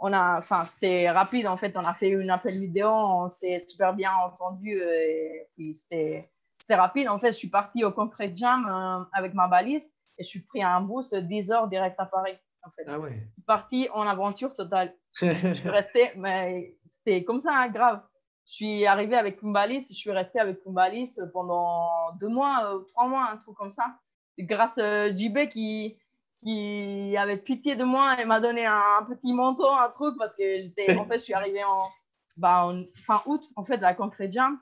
on 0.00 0.12
a, 0.12 0.38
enfin, 0.38 0.64
c'était 0.64 1.10
rapide. 1.10 1.46
En 1.46 1.56
fait, 1.56 1.76
on 1.76 1.84
a 1.84 1.94
fait 1.94 2.08
une 2.08 2.30
appel 2.30 2.58
vidéo, 2.58 2.88
on 2.88 3.28
s'est 3.28 3.58
super 3.58 3.94
bien 3.94 4.10
entendu. 4.24 4.80
Euh, 4.80 4.90
et 4.90 5.48
puis, 5.52 5.74
c'était 5.74 6.30
rapide. 6.70 7.08
En 7.08 7.18
fait, 7.18 7.32
je 7.32 7.36
suis 7.36 7.48
partie 7.48 7.84
au 7.84 7.92
Concrete 7.92 8.36
Jam 8.36 8.64
euh, 8.66 9.04
avec 9.12 9.34
ma 9.34 9.46
balise 9.46 9.92
et 10.18 10.22
je 10.22 10.28
suis 10.28 10.40
pris 10.40 10.62
un 10.62 10.80
bus 10.80 11.12
10 11.12 11.52
heures 11.52 11.68
direct 11.68 11.96
à 11.98 12.06
Paris. 12.06 12.36
En 12.62 12.70
fait. 12.70 12.84
Ah 12.86 12.98
ouais. 12.98 13.10
Je 13.12 13.32
suis 13.32 13.42
partie 13.46 13.88
en 13.92 14.02
aventure 14.02 14.54
totale. 14.54 14.94
je 15.20 15.52
suis 15.54 15.68
restée, 15.68 16.10
mais 16.16 16.76
c'était 16.86 17.24
comme 17.24 17.40
ça, 17.40 17.52
hein, 17.54 17.68
grave. 17.68 18.02
Je 18.46 18.52
suis 18.52 18.86
arrivée 18.86 19.16
avec 19.16 19.42
une 19.42 19.52
balise, 19.52 19.88
je 19.88 19.94
suis 19.94 20.10
restée 20.10 20.40
avec 20.40 20.58
une 20.66 20.74
balise 20.74 21.22
pendant 21.32 22.12
deux 22.20 22.28
mois, 22.28 22.74
euh, 22.74 22.80
trois 22.88 23.06
mois, 23.06 23.30
un 23.30 23.36
truc 23.36 23.54
comme 23.54 23.70
ça. 23.70 23.94
C'est 24.36 24.44
grâce 24.44 24.78
à 24.78 25.14
JB 25.14 25.48
qui, 25.48 25.98
qui 26.42 27.16
avait 27.16 27.36
pitié 27.36 27.76
de 27.76 27.84
moi 27.84 28.20
et 28.20 28.24
m'a 28.24 28.40
donné 28.40 28.66
un, 28.66 29.04
petit 29.08 29.32
manteau, 29.32 29.68
un 29.68 29.90
truc, 29.90 30.16
parce 30.18 30.36
que 30.36 30.58
j'étais, 30.58 30.94
en 30.96 31.06
fait, 31.06 31.18
je 31.18 31.24
suis 31.24 31.34
arrivée 31.34 31.64
en, 31.64 31.84
bah, 32.36 32.72
fin 33.06 33.22
août, 33.26 33.44
en 33.56 33.64
fait, 33.64 33.76
de 33.76 33.82
la 33.82 33.94
Concrete 33.94 34.32
Jam. 34.32 34.58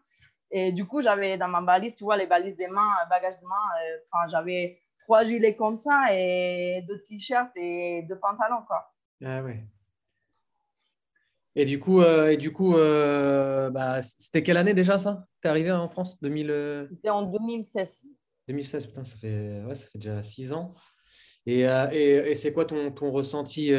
Et 0.50 0.72
du 0.72 0.86
coup, 0.86 1.02
j'avais 1.02 1.36
dans 1.36 1.48
ma 1.48 1.60
balise, 1.60 1.94
tu 1.94 2.04
vois, 2.04 2.16
les 2.16 2.26
balises 2.26 2.56
des 2.56 2.68
mains, 2.68 2.90
bagages 3.10 3.40
de 3.40 3.46
main, 3.46 3.54
euh, 3.54 3.98
enfin, 4.10 4.26
j'avais 4.30 4.80
trois 4.98 5.24
gilets 5.24 5.56
comme 5.56 5.76
ça 5.76 6.06
et 6.10 6.82
deux 6.88 7.02
t-shirts 7.02 7.52
et 7.56 8.02
deux 8.08 8.18
pantalons, 8.18 8.62
quoi. 8.66 8.90
Ah 9.22 9.42
ouais. 9.42 9.64
Et 11.54 11.64
du 11.64 11.78
coup, 11.78 12.00
euh, 12.00 12.30
et 12.30 12.36
du 12.36 12.52
coup 12.52 12.76
euh, 12.76 13.68
bah, 13.70 14.00
c'était 14.00 14.42
quelle 14.44 14.58
année 14.58 14.74
déjà 14.74 14.96
ça? 14.96 15.26
Tu 15.42 15.48
es 15.48 15.50
arrivé 15.50 15.72
en 15.72 15.88
France? 15.88 16.18
2000... 16.22 16.88
C'était 16.90 17.10
en 17.10 17.22
2016. 17.22 18.08
2016, 18.46 18.86
putain, 18.86 19.04
ça 19.04 19.16
fait, 19.16 19.64
ouais, 19.64 19.74
ça 19.74 19.88
fait 19.90 19.98
déjà 19.98 20.22
six 20.22 20.52
ans. 20.52 20.74
Et, 21.48 21.62
et, 21.62 22.30
et 22.30 22.34
c'est 22.34 22.52
quoi 22.52 22.64
ton, 22.64 22.92
ton 22.92 23.10
ressenti 23.10 23.72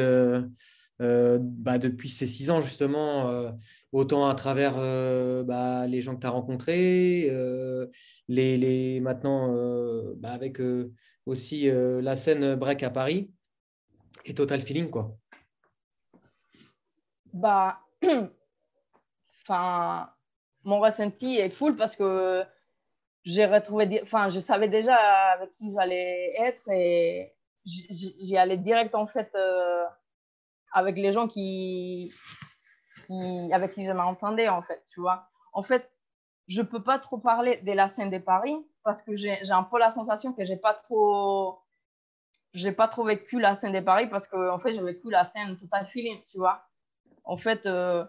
bah, 1.00 1.78
depuis 1.78 2.10
ces 2.10 2.26
six 2.26 2.50
ans, 2.50 2.62
justement 2.62 3.54
autant 3.91 4.28
à 4.28 4.36
travers 4.36 4.76
euh, 4.78 5.44
bah, 5.44 5.88
les 5.88 6.02
gens 6.02 6.16
que 6.16 6.22
tu 6.22 6.28
as 6.28 6.32
rencontrés, 6.32 7.28
euh, 7.30 7.88
les, 8.28 8.58
les, 8.58 9.00
maintenant 9.00 9.54
euh, 9.54 10.14
bah, 10.18 10.32
avec 10.32 10.60
aussi 11.26 11.70
la 11.72 12.16
scène 12.16 12.56
break 12.56 12.84
à 12.84 12.90
Paris 12.90 13.32
et 14.26 14.34
Total 14.34 14.62
Feeling. 14.62 14.90
Quoi? 14.90 15.16
Bah, 17.34 17.80
enfin, 19.44 20.10
mon 20.64 20.80
ressenti 20.80 21.38
est 21.38 21.56
cool 21.58 21.76
parce 21.76 21.96
que 21.96 22.44
j'ai 23.24 23.46
retrouvé, 23.46 24.00
enfin, 24.02 24.30
je 24.30 24.40
savais 24.40 24.70
déjà 24.70 24.96
avec 24.96 25.52
qui 25.52 25.72
j'allais 25.72 26.34
être 26.40 26.70
et 26.72 27.34
j'y 27.65 28.38
allais 28.38 28.57
direct 28.57 28.95
en 28.95 29.06
fait 29.06 29.31
avec 30.72 30.95
les 30.98 31.11
gens 31.11 31.27
qui, 31.27 32.14
avec 33.52 33.73
qui 33.73 33.86
je 33.86 33.91
m'entendais, 33.91 34.49
en 34.49 34.61
fait, 34.61 34.84
tu 34.88 34.99
vois. 34.99 35.27
En 35.53 35.61
fait, 35.61 35.91
je 36.48 36.61
peux 36.61 36.84
pas 36.84 36.99
trop 36.99 37.18
parler 37.18 37.57
de 37.57 37.72
la 37.72 37.88
scène 37.88 38.10
de 38.10 38.18
Paris 38.18 38.57
parce 38.84 39.02
que 39.03 39.15
j'ai 39.15 39.52
un 39.52 39.64
peu 39.64 39.77
la 39.77 39.90
sensation 39.90 40.34
que 40.34 40.44
j'ai 40.44 40.57
pas 40.57 40.73
trop 40.73 41.60
j'ai 42.53 42.72
pas 42.72 42.88
trop 42.88 43.03
vécu 43.03 43.40
la 43.40 43.53
scène 43.53 43.73
de 43.73 43.80
Paris 43.80 44.07
parce 44.07 44.27
que 44.27 44.36
fait 44.60 44.73
j'ai 44.73 44.81
vécu 44.81 45.11
la 45.11 45.23
scène 45.23 45.56
total 45.57 45.86
feeling 45.86 46.19
tu 46.23 46.38
vois 46.38 46.65
en 47.23 47.38
fait 47.38 47.68
euh, 47.68 48.03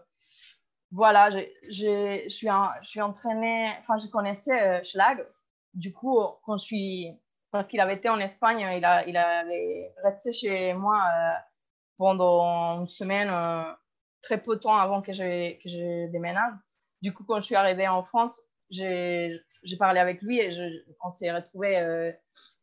voilà 0.91 1.29
je 1.29 2.25
suis 2.29 2.49
je 2.49 2.89
suis 2.89 3.01
entraînée 3.03 3.71
enfin 3.81 3.99
je 3.99 4.07
connaissais 4.09 4.59
euh, 4.63 4.83
Schlag 4.83 5.27
du 5.75 5.93
coup 5.93 6.19
quand 6.45 6.57
je 6.57 6.65
suis 6.65 7.21
parce 7.51 7.69
qu'il 7.69 7.81
avait 7.81 7.95
été 7.95 8.09
en 8.09 8.19
Espagne 8.19 8.61
il 8.77 8.85
a 8.85 9.07
il 9.07 9.17
avait 9.17 9.93
resté 10.03 10.33
chez 10.33 10.75
moi 10.75 10.97
euh, 10.97 11.33
pendant 11.97 12.81
une 12.81 12.89
semaine 12.89 13.31
très 14.23 14.41
peu 14.41 14.57
de 14.57 14.61
temps 14.61 14.77
avant 14.77 15.03
que 15.03 15.13
je, 15.13 15.53
que 15.63 15.69
je 15.69 16.11
déménage. 16.11 16.53
Du 17.03 17.13
coup, 17.13 17.25
quand 17.25 17.41
je 17.41 17.47
suis 17.47 17.55
arrivée 17.55 17.89
en 17.89 18.03
France, 18.03 18.43
j'ai 18.71 19.41
parlé 19.79 20.01
avec 20.01 20.23
lui 20.23 20.39
et 20.39 20.51
on 21.03 21.11
s'est 21.11 21.33
retrouvés 21.33 21.79
euh, 21.79 22.13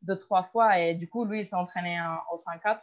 deux, 0.04 0.18
trois 0.18 0.44
fois. 0.44 0.80
Et 0.80 0.94
du 0.96 1.10
coup, 1.10 1.26
lui, 1.26 1.42
il 1.42 1.48
s'est 1.48 1.56
entraîné 1.56 1.98
au 2.32 2.38
5-4. 2.38 2.80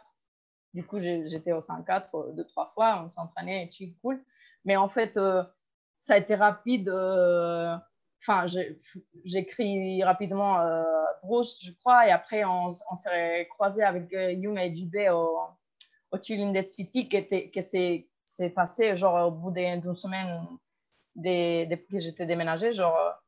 Du 0.73 0.85
coup, 0.85 0.99
j'étais 0.99 1.53
au 1.53 1.61
5-4 1.61 2.09
euh, 2.13 2.31
deux, 2.33 2.45
trois 2.45 2.67
fois. 2.67 3.03
On 3.05 3.09
s'est 3.09 3.21
entraîné, 3.21 3.69
chill, 3.71 3.95
cool. 4.01 4.21
Mais 4.65 4.75
en 4.75 4.89
fait, 4.89 5.17
euh, 5.17 5.43
ça 5.95 6.15
a 6.15 6.17
été 6.17 6.35
rapide. 6.35 6.89
Enfin, 8.27 8.45
j'ai 8.47 10.03
rapidement 10.03 10.57
Bruce, 11.23 11.63
je 11.63 11.71
crois. 11.73 12.07
Et 12.07 12.11
après, 12.11 12.43
on, 12.45 12.71
s'est 12.71 13.47
croisé 13.51 13.83
avec 13.83 14.11
Young 14.11 14.57
et 14.57 14.73
JB 14.73 14.95
au, 15.11 15.37
au 16.11 16.21
Chilling 16.21 16.53
Dead 16.53 16.67
City, 16.67 17.07
qui, 17.07 17.63
s'est 17.63 18.49
passé, 18.49 18.95
genre, 18.95 19.27
au 19.27 19.31
bout 19.31 19.51
d'une 19.51 19.95
semaine 19.95 20.47
depuis 21.15 21.97
que 21.97 21.99
j'étais 21.99 22.25
déménagée, 22.25 22.73
genre, 22.73 23.21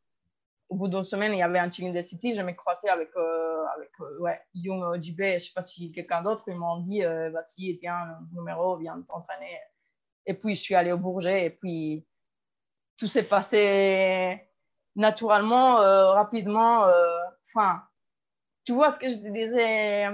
au 0.70 0.76
bout 0.76 0.88
d'une 0.88 1.04
semaine, 1.04 1.34
il 1.34 1.40
y 1.40 1.44
avait 1.44 1.60
un 1.60 1.72
Chilling 1.72 1.98
the 1.98 2.02
City, 2.02 2.34
je 2.34 2.42
me 2.42 2.52
croisé 2.52 2.90
avec, 2.90 3.10
euh, 3.16 3.66
avec 3.76 3.90
euh, 4.02 4.34
Young 4.54 5.02
JB, 5.02 5.22
je 5.22 5.38
sais 5.38 5.54
pas 5.54 5.62
si 5.62 5.92
quelqu'un 5.92 6.22
d'autre, 6.22 6.44
ils 6.48 6.58
m'ont 6.58 6.80
dit, 6.82 7.04
euh, 7.04 7.30
vas-y, 7.30 7.78
tiens, 7.80 8.18
numéro, 8.34 8.78
viens 8.78 9.02
t'entraîner. 9.02 9.58
Et 10.26 10.34
puis, 10.34 10.56
je 10.56 10.62
suis 10.62 10.76
allée 10.76 10.92
au 10.92 10.98
Bourget, 10.98 11.46
et 11.46 11.50
puis, 11.50 12.06
tout 12.98 13.08
s'est 13.08 13.24
passé 13.24 14.47
naturellement, 14.98 15.76
rapidement. 16.14 16.86
Enfin, 17.48 17.84
tu 18.66 18.74
vois 18.74 18.92
ce 18.92 19.00
que 19.00 19.08
je 19.10 19.16
disais 19.16 20.06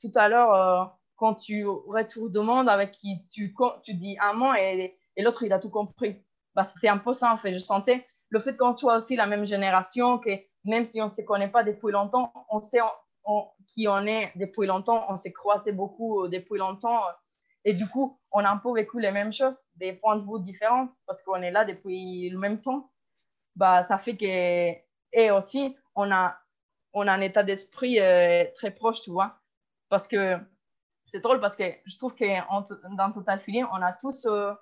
tout 0.00 0.12
à 0.14 0.28
l'heure 0.28 0.98
quand 1.16 1.36
tu 1.36 1.66
retournes 1.66 2.44
monde 2.44 2.68
avec 2.68 2.92
qui 2.92 3.26
tu, 3.30 3.54
tu 3.84 3.94
dis 3.94 4.16
un 4.20 4.34
mot 4.34 4.52
et, 4.54 4.96
et 5.16 5.22
l'autre, 5.22 5.44
il 5.44 5.52
a 5.52 5.58
tout 5.58 5.70
compris. 5.70 6.22
Bah, 6.54 6.64
C'était 6.64 6.88
un 6.88 6.98
peu 6.98 7.12
ça, 7.12 7.32
en 7.32 7.38
fait. 7.38 7.52
Je 7.52 7.58
sentais 7.58 8.06
le 8.30 8.38
fait 8.40 8.56
qu'on 8.56 8.72
soit 8.74 8.96
aussi 8.96 9.16
la 9.16 9.26
même 9.26 9.46
génération, 9.46 10.18
que 10.18 10.30
même 10.64 10.84
si 10.84 11.00
on 11.00 11.04
ne 11.04 11.10
se 11.10 11.22
connaît 11.22 11.48
pas 11.50 11.64
depuis 11.64 11.92
longtemps, 11.92 12.32
on 12.50 12.58
sait 12.58 12.80
qui 13.68 13.86
on 13.88 14.06
est 14.06 14.32
depuis 14.36 14.66
longtemps, 14.66 15.04
on 15.08 15.16
s'est 15.16 15.32
croisé 15.32 15.72
beaucoup 15.72 16.28
depuis 16.28 16.58
longtemps. 16.58 17.00
Et 17.64 17.74
du 17.74 17.86
coup, 17.86 18.18
on 18.32 18.44
a 18.44 18.50
un 18.50 18.58
peu 18.58 18.72
vécu 18.74 19.00
les 19.00 19.12
mêmes 19.12 19.32
choses, 19.32 19.58
des 19.76 19.92
points 19.92 20.16
de 20.16 20.24
vue 20.24 20.40
différents, 20.42 20.88
parce 21.06 21.22
qu'on 21.22 21.42
est 21.42 21.52
là 21.52 21.64
depuis 21.64 22.28
le 22.28 22.38
même 22.38 22.60
temps. 22.60 22.90
Bah, 23.56 23.82
ça 23.82 23.98
fait 23.98 24.16
que, 24.16 24.72
et 25.12 25.30
aussi, 25.30 25.76
on 25.94 26.10
a, 26.10 26.36
on 26.94 27.06
a 27.06 27.12
un 27.12 27.20
état 27.20 27.42
d'esprit 27.42 28.00
euh, 28.00 28.44
très 28.54 28.70
proche, 28.70 29.02
tu 29.02 29.10
vois. 29.10 29.38
Parce 29.88 30.08
que 30.08 30.38
c'est 31.06 31.20
drôle 31.20 31.40
parce 31.40 31.56
que 31.56 31.64
je 31.84 31.96
trouve 31.98 32.14
que 32.14 32.24
dans 32.96 33.12
Total 33.12 33.38
Feeling, 33.38 33.66
on 33.72 33.82
a 33.82 33.92
tous, 33.92 34.26
euh, 34.26 34.52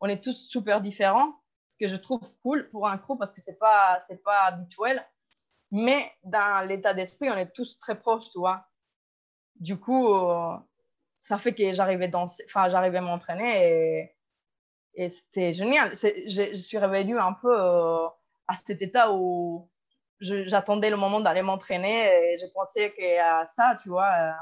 on 0.00 0.08
est 0.08 0.22
tous 0.22 0.48
super 0.48 0.80
différents, 0.80 1.34
ce 1.68 1.76
que 1.76 1.88
je 1.88 1.96
trouve 1.96 2.20
cool 2.42 2.68
pour 2.70 2.86
un 2.86 2.98
crew 2.98 3.18
parce 3.18 3.32
que 3.32 3.40
c'est 3.40 3.58
pas, 3.58 3.98
c'est 4.06 4.22
pas 4.22 4.42
habituel. 4.44 5.04
Mais 5.72 6.12
dans 6.22 6.66
l'état 6.66 6.94
d'esprit, 6.94 7.28
on 7.28 7.36
est 7.36 7.52
tous 7.52 7.78
très 7.80 7.98
proches, 7.98 8.30
tu 8.30 8.38
vois. 8.38 8.68
Du 9.56 9.78
coup, 9.78 10.14
euh, 10.14 10.56
ça 11.18 11.38
fait 11.38 11.54
que 11.54 11.72
j'arrivais 11.72 12.10
enfin, 12.14 12.68
j'arrivais 12.68 12.98
à 12.98 13.02
m'entraîner 13.02 14.12
et, 14.94 15.08
c'était 15.08 15.52
génial. 15.52 15.94
Je, 15.94 16.54
suis 16.54 16.78
revenue 16.78 17.18
un 17.18 17.34
peu 17.34 17.54
à 18.48 18.54
cet 18.54 18.82
état 18.82 19.12
où 19.12 19.70
j'attendais 20.20 20.90
le 20.90 20.96
moment 20.96 21.20
d'aller 21.20 21.42
m'entraîner 21.42 22.06
et 22.06 22.36
je 22.38 22.46
pensais 22.46 22.92
qu'à 22.94 23.44
ça, 23.46 23.74
tu 23.80 23.88
vois 23.88 24.34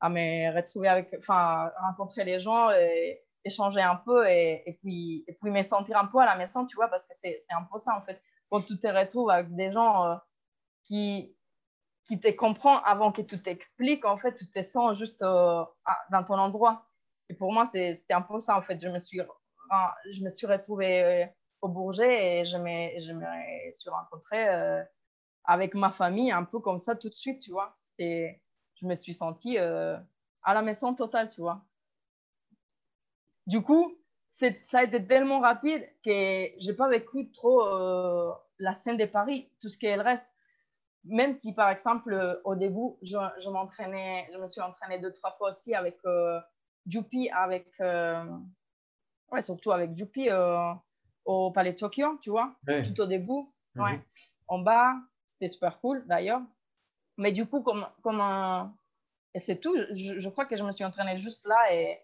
à 0.00 0.08
me 0.08 0.54
retrouver 0.54 0.88
avec, 0.88 1.14
enfin, 1.18 1.70
rencontrer 1.80 2.24
les 2.24 2.40
gens 2.40 2.70
et 2.70 3.20
échanger 3.44 3.80
un 3.80 3.96
peu 3.96 4.26
et, 4.28 4.62
et, 4.66 4.74
puis, 4.74 5.24
et 5.26 5.32
puis 5.34 5.50
me 5.50 5.62
sentir 5.62 5.96
un 5.96 6.06
peu 6.06 6.18
à 6.18 6.26
la 6.26 6.36
maison, 6.36 6.64
tu 6.64 6.76
vois, 6.76 6.88
parce 6.88 7.06
que 7.06 7.14
c'est 7.14 7.36
un 7.50 7.64
peu 7.70 7.78
ça 7.78 7.96
en 7.96 8.02
fait. 8.02 8.20
Quand 8.50 8.62
tu 8.62 8.78
te 8.78 8.86
retrouves 8.86 9.30
avec 9.30 9.54
des 9.54 9.72
gens 9.72 10.06
euh, 10.06 10.16
qui, 10.84 11.36
qui 12.04 12.18
te 12.18 12.30
comprennent 12.30 12.80
avant 12.84 13.12
que 13.12 13.22
tu 13.22 13.40
t'expliques, 13.40 14.04
en 14.04 14.16
fait, 14.16 14.34
tu 14.34 14.48
te 14.48 14.62
sens 14.62 14.96
juste 14.98 15.22
euh, 15.22 15.64
dans 16.10 16.24
ton 16.24 16.34
endroit. 16.34 16.86
Et 17.28 17.34
pour 17.34 17.52
moi, 17.52 17.66
c'était 17.66 18.14
un 18.14 18.22
peu 18.22 18.40
ça 18.40 18.56
en 18.56 18.62
fait. 18.62 18.80
Je 18.80 18.88
me 18.88 18.98
suis, 18.98 19.20
je 20.10 20.22
me 20.22 20.30
suis 20.30 20.46
retrouvée 20.46 21.02
euh, 21.02 21.26
au 21.60 21.68
Bourget 21.68 22.40
et 22.40 22.44
je 22.44 22.56
me, 22.56 23.00
je 23.00 23.12
me 23.12 23.72
suis 23.72 23.90
rencontrée 23.90 24.84
avec 25.48 25.74
ma 25.74 25.90
famille 25.90 26.30
un 26.30 26.44
peu 26.44 26.60
comme 26.60 26.78
ça 26.78 26.94
tout 26.94 27.08
de 27.08 27.14
suite, 27.14 27.40
tu 27.40 27.50
vois. 27.52 27.72
Je 27.98 28.86
me 28.86 28.94
suis 28.94 29.14
sentie 29.14 29.58
euh, 29.58 29.96
à 30.42 30.54
la 30.54 30.62
maison 30.62 30.94
totale, 30.94 31.30
tu 31.30 31.40
vois. 31.40 31.64
Du 33.46 33.62
coup, 33.62 33.94
ça 34.28 34.50
a 34.74 34.84
été 34.84 35.04
tellement 35.06 35.40
rapide 35.40 35.88
que 36.04 36.50
j'ai 36.58 36.74
pas 36.74 36.88
vécu 36.90 37.32
trop 37.32 37.66
euh, 37.66 38.30
la 38.58 38.74
scène 38.74 38.98
de 38.98 39.06
Paris, 39.06 39.50
tout 39.58 39.70
ce 39.70 39.78
qui 39.78 39.86
est 39.86 39.96
le 39.96 40.02
reste. 40.02 40.28
même 41.04 41.32
si 41.32 41.54
par 41.54 41.70
exemple 41.70 42.40
au 42.44 42.54
début, 42.54 42.96
je, 43.02 43.16
je 43.38 43.48
m'entraînais, 43.48 44.28
je 44.32 44.38
me 44.38 44.46
suis 44.46 44.60
entraînée 44.60 44.98
deux, 44.98 45.14
trois 45.14 45.32
fois 45.38 45.48
aussi 45.48 45.74
avec 45.74 45.98
euh, 46.04 46.38
avec, 47.32 47.66
ouais, 49.32 49.42
surtout 49.42 49.72
avec 49.72 49.96
Jupi 49.96 50.28
au 51.28 51.50
Palais 51.50 51.74
Tokyo, 51.74 52.18
tu 52.22 52.30
vois, 52.30 52.56
tout 52.66 53.00
au 53.02 53.06
début. 53.06 53.44
Mhm. 53.74 53.82
Ouais. 53.82 54.00
En 54.48 54.60
bas, 54.60 54.96
c'était 55.26 55.48
super 55.48 55.78
cool 55.80 56.04
d'ailleurs. 56.08 56.40
Mais 57.18 57.32
du 57.32 57.44
coup, 57.46 57.60
comme, 57.60 57.86
comme 58.02 58.20
et 59.34 59.40
c'est 59.40 59.60
tout, 59.60 59.76
je, 59.92 60.28
crois 60.30 60.46
que 60.46 60.56
je 60.56 60.64
me 60.64 60.72
suis 60.72 60.84
entraînée 60.84 61.18
juste 61.18 61.46
là 61.46 61.74
et, 61.74 62.00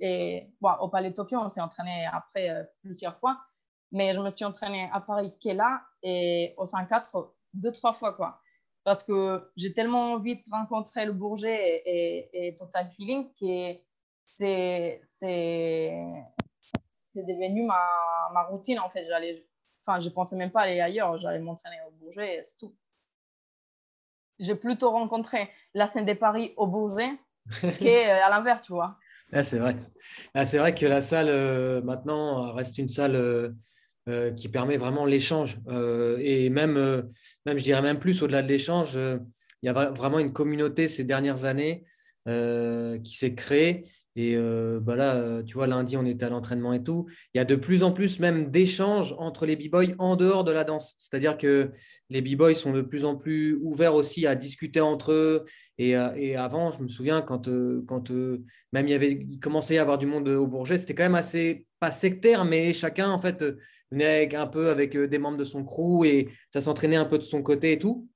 et 0.00 0.50
bon, 0.60 0.72
au 0.80 0.88
Palais 0.88 1.14
Tokyo, 1.14 1.38
on 1.38 1.48
s'est 1.48 1.60
entraîné 1.60 2.06
après 2.12 2.50
euh, 2.50 2.64
plusieurs 2.82 3.16
fois. 3.16 3.40
Mais 3.92 4.12
je 4.12 4.20
me 4.20 4.28
suis 4.28 4.44
entraînée 4.44 4.90
à 4.92 5.00
Paris 5.00 5.32
là 5.44 5.82
et 6.02 6.52
au 6.56 6.66
104 6.66 7.32
deux, 7.54 7.70
trois 7.70 7.92
fois 7.92 8.12
quoi. 8.12 8.40
Parce 8.82 9.04
que 9.04 9.52
j'ai 9.56 9.72
tellement 9.72 10.14
envie 10.14 10.34
de 10.34 10.50
rencontrer 10.50 11.06
le 11.06 11.12
Bourget 11.12 11.82
et, 11.86 12.48
et 12.48 12.56
Total 12.56 12.90
Feeling 12.90 13.30
que 13.40 13.78
c'est 14.26 15.00
c'est 17.14 17.24
devenu 17.24 17.62
ma, 17.62 17.80
ma, 18.32 18.42
routine 18.42 18.80
en 18.80 18.90
fait. 18.90 19.04
J'allais, 19.04 19.46
enfin, 19.86 20.00
je 20.00 20.08
pensais 20.08 20.36
même 20.36 20.50
pas 20.50 20.62
aller 20.62 20.80
ailleurs. 20.80 21.16
J'allais 21.16 21.38
m'entraîner 21.38 21.76
au 21.88 21.92
Bourget, 21.92 22.40
c'est 22.42 22.58
tout. 22.58 22.74
J'ai 24.40 24.56
plutôt 24.56 24.90
rencontré 24.90 25.48
la 25.74 25.86
scène 25.86 26.06
des 26.06 26.16
paris 26.16 26.52
au 26.56 26.66
Bourget 26.66 27.10
qu'à 27.80 28.28
l'inverse, 28.28 28.66
tu 28.66 28.72
vois. 28.72 28.98
Ah, 29.32 29.44
c'est 29.44 29.58
vrai. 29.58 29.76
Ah, 30.34 30.44
c'est 30.44 30.58
vrai 30.58 30.74
que 30.74 30.86
la 30.86 31.00
salle 31.00 31.28
euh, 31.28 31.80
maintenant 31.82 32.52
reste 32.52 32.78
une 32.78 32.88
salle 32.88 33.14
euh, 33.14 33.50
euh, 34.08 34.32
qui 34.32 34.48
permet 34.48 34.76
vraiment 34.76 35.06
l'échange 35.06 35.58
et 36.20 36.50
même, 36.50 36.74
même, 37.46 37.58
je 37.58 37.62
dirais 37.62 37.82
même 37.82 37.98
plus 37.98 38.22
au-delà 38.22 38.42
de 38.42 38.48
l'échange, 38.48 38.96
il 38.96 39.66
y 39.66 39.68
a 39.68 39.72
vraiment 39.72 40.18
une 40.18 40.32
communauté 40.32 40.88
ces 40.88 41.04
dernières 41.04 41.44
années 41.44 41.84
qui 42.26 43.14
s'est 43.14 43.34
créée 43.34 43.88
et 44.16 44.36
euh, 44.36 44.78
bah 44.80 44.94
là, 44.94 45.16
euh, 45.16 45.42
tu 45.42 45.54
vois, 45.54 45.66
lundi, 45.66 45.96
on 45.96 46.06
était 46.06 46.24
à 46.24 46.30
l'entraînement 46.30 46.72
et 46.72 46.82
tout. 46.82 47.06
Il 47.34 47.38
y 47.38 47.40
a 47.40 47.44
de 47.44 47.56
plus 47.56 47.82
en 47.82 47.90
plus 47.92 48.20
même 48.20 48.50
d'échanges 48.50 49.14
entre 49.18 49.44
les 49.44 49.56
b-boys 49.56 49.94
en 49.98 50.14
dehors 50.14 50.44
de 50.44 50.52
la 50.52 50.62
danse. 50.62 50.94
C'est-à-dire 50.98 51.36
que 51.36 51.72
les 52.10 52.22
b-boys 52.22 52.54
sont 52.54 52.72
de 52.72 52.82
plus 52.82 53.04
en 53.04 53.16
plus 53.16 53.58
ouverts 53.60 53.94
aussi 53.94 54.26
à 54.26 54.36
discuter 54.36 54.80
entre 54.80 55.10
eux. 55.12 55.44
Et, 55.78 55.96
euh, 55.96 56.38
avant, 56.40 56.70
je 56.70 56.80
me 56.80 56.88
souviens, 56.88 57.22
quand, 57.22 57.48
quand 57.86 58.10
même 58.72 58.86
il, 58.86 58.90
y 58.90 58.94
avait, 58.94 59.10
il 59.10 59.40
commençait 59.40 59.74
à 59.74 59.76
y 59.78 59.80
avoir 59.80 59.98
du 59.98 60.06
monde 60.06 60.28
au 60.28 60.46
Bourget, 60.46 60.78
c'était 60.78 60.94
quand 60.94 61.02
même 61.02 61.16
assez, 61.16 61.66
pas 61.80 61.90
sectaire, 61.90 62.44
mais 62.44 62.72
chacun, 62.72 63.10
en 63.10 63.18
fait, 63.18 63.44
venait 63.90 64.32
un 64.36 64.46
peu 64.46 64.70
avec 64.70 64.96
des 64.96 65.18
membres 65.18 65.38
de 65.38 65.44
son 65.44 65.64
crew 65.64 66.04
et 66.04 66.28
ça 66.52 66.60
s'entraînait 66.60 66.96
un 66.96 67.04
peu 67.04 67.18
de 67.18 67.24
son 67.24 67.42
côté 67.42 67.72
et 67.72 67.78
tout. 67.80 68.08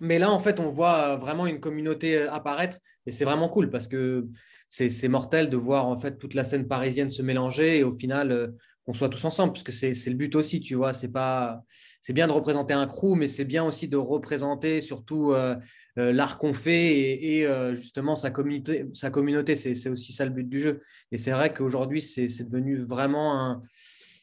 Mais 0.00 0.18
là, 0.18 0.30
en 0.30 0.38
fait, 0.38 0.60
on 0.60 0.70
voit 0.70 1.16
vraiment 1.16 1.46
une 1.46 1.60
communauté 1.60 2.22
apparaître 2.22 2.78
et 3.04 3.10
c'est 3.10 3.24
vraiment 3.24 3.48
cool 3.48 3.68
parce 3.68 3.88
que 3.88 4.26
c'est 4.68 5.08
mortel 5.08 5.50
de 5.50 5.56
voir 5.56 5.86
en 5.86 5.96
fait 5.96 6.18
toute 6.18 6.34
la 6.34 6.44
scène 6.44 6.68
parisienne 6.68 7.10
se 7.10 7.22
mélanger 7.22 7.78
et 7.78 7.84
au 7.84 7.92
final 7.92 8.32
euh, 8.32 8.48
qu'on 8.84 8.92
soit 8.94 9.08
tous 9.08 9.24
ensemble, 9.26 9.52
parce 9.52 9.64
que 9.64 9.72
c'est 9.72 9.92
le 10.06 10.14
but 10.14 10.34
aussi, 10.34 10.60
tu 10.60 10.74
vois. 10.74 10.94
C'est 10.94 11.12
pas, 11.12 11.62
c'est 12.00 12.14
bien 12.14 12.26
de 12.26 12.32
représenter 12.32 12.72
un 12.72 12.86
crew, 12.86 13.16
mais 13.16 13.26
c'est 13.26 13.44
bien 13.44 13.62
aussi 13.62 13.86
de 13.86 13.98
représenter 13.98 14.80
surtout 14.80 15.32
euh, 15.32 15.56
euh, 15.98 16.10
l'art 16.10 16.38
qu'on 16.38 16.54
fait 16.54 17.22
et, 17.22 17.46
justement 17.74 18.16
sa 18.16 18.30
communauté. 18.30 18.86
Sa 18.94 19.10
communauté, 19.10 19.56
c'est 19.56 19.90
aussi 19.90 20.14
ça 20.14 20.24
le 20.24 20.30
but 20.30 20.48
du 20.48 20.58
jeu. 20.58 20.80
Et 21.12 21.18
c'est 21.18 21.32
vrai 21.32 21.52
qu'aujourd'hui, 21.52 22.00
c'est 22.00 22.48
devenu 22.48 22.78
vraiment 22.78 23.62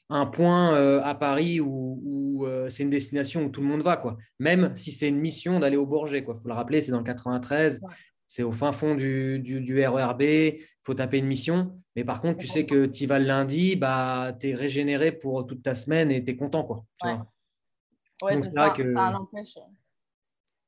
un, 0.10 0.26
point 0.26 0.74
à 1.00 1.14
Paris 1.14 1.60
où, 1.60 2.48
c'est 2.68 2.82
une 2.82 2.90
destination 2.90 3.46
où 3.46 3.50
tout 3.50 3.62
le 3.62 3.68
monde 3.68 3.84
va, 3.84 3.98
quoi. 3.98 4.18
Même 4.40 4.72
si 4.74 4.92
c'est 4.92 5.10
une 5.10 5.20
mission 5.20 5.60
d'aller 5.60 5.78
au 5.78 5.86
Bourget, 5.86 6.24
quoi. 6.24 6.40
Faut 6.42 6.48
le 6.48 6.56
rappeler, 6.56 6.82
c'est 6.82 6.92
dans 6.92 6.98
le 6.98 7.04
93 7.04 7.82
c'est 8.36 8.44
au 8.44 8.52
fin 8.52 8.74
fond 8.74 8.96
du, 8.96 9.40
du, 9.40 9.88
RERB, 9.88 10.22
il 10.22 10.60
faut 10.84 10.94
taper 10.94 11.20
une 11.20 11.26
mission. 11.26 11.82
Mais 11.96 12.04
par 12.04 12.20
contre, 12.20 12.38
tu 12.40 12.48
sais 12.48 12.66
que 12.66 12.86
tu 12.86 13.06
vas 13.06 13.18
le 13.18 13.24
lundi, 13.24 13.78
bah, 13.78 14.34
tu 14.38 14.50
es 14.50 14.56
régénéré 14.56 15.14
pour 15.14 15.48
toute 15.48 15.64
ta 15.64 15.74
semaine 15.74 16.12
et 16.12 16.22
tu 16.22 16.32
es 16.32 16.36
content. 16.36 16.66
Quoi, 16.66 16.84
ouais, 18.24 18.36
c'est 18.36 18.50
ça. 18.50 18.74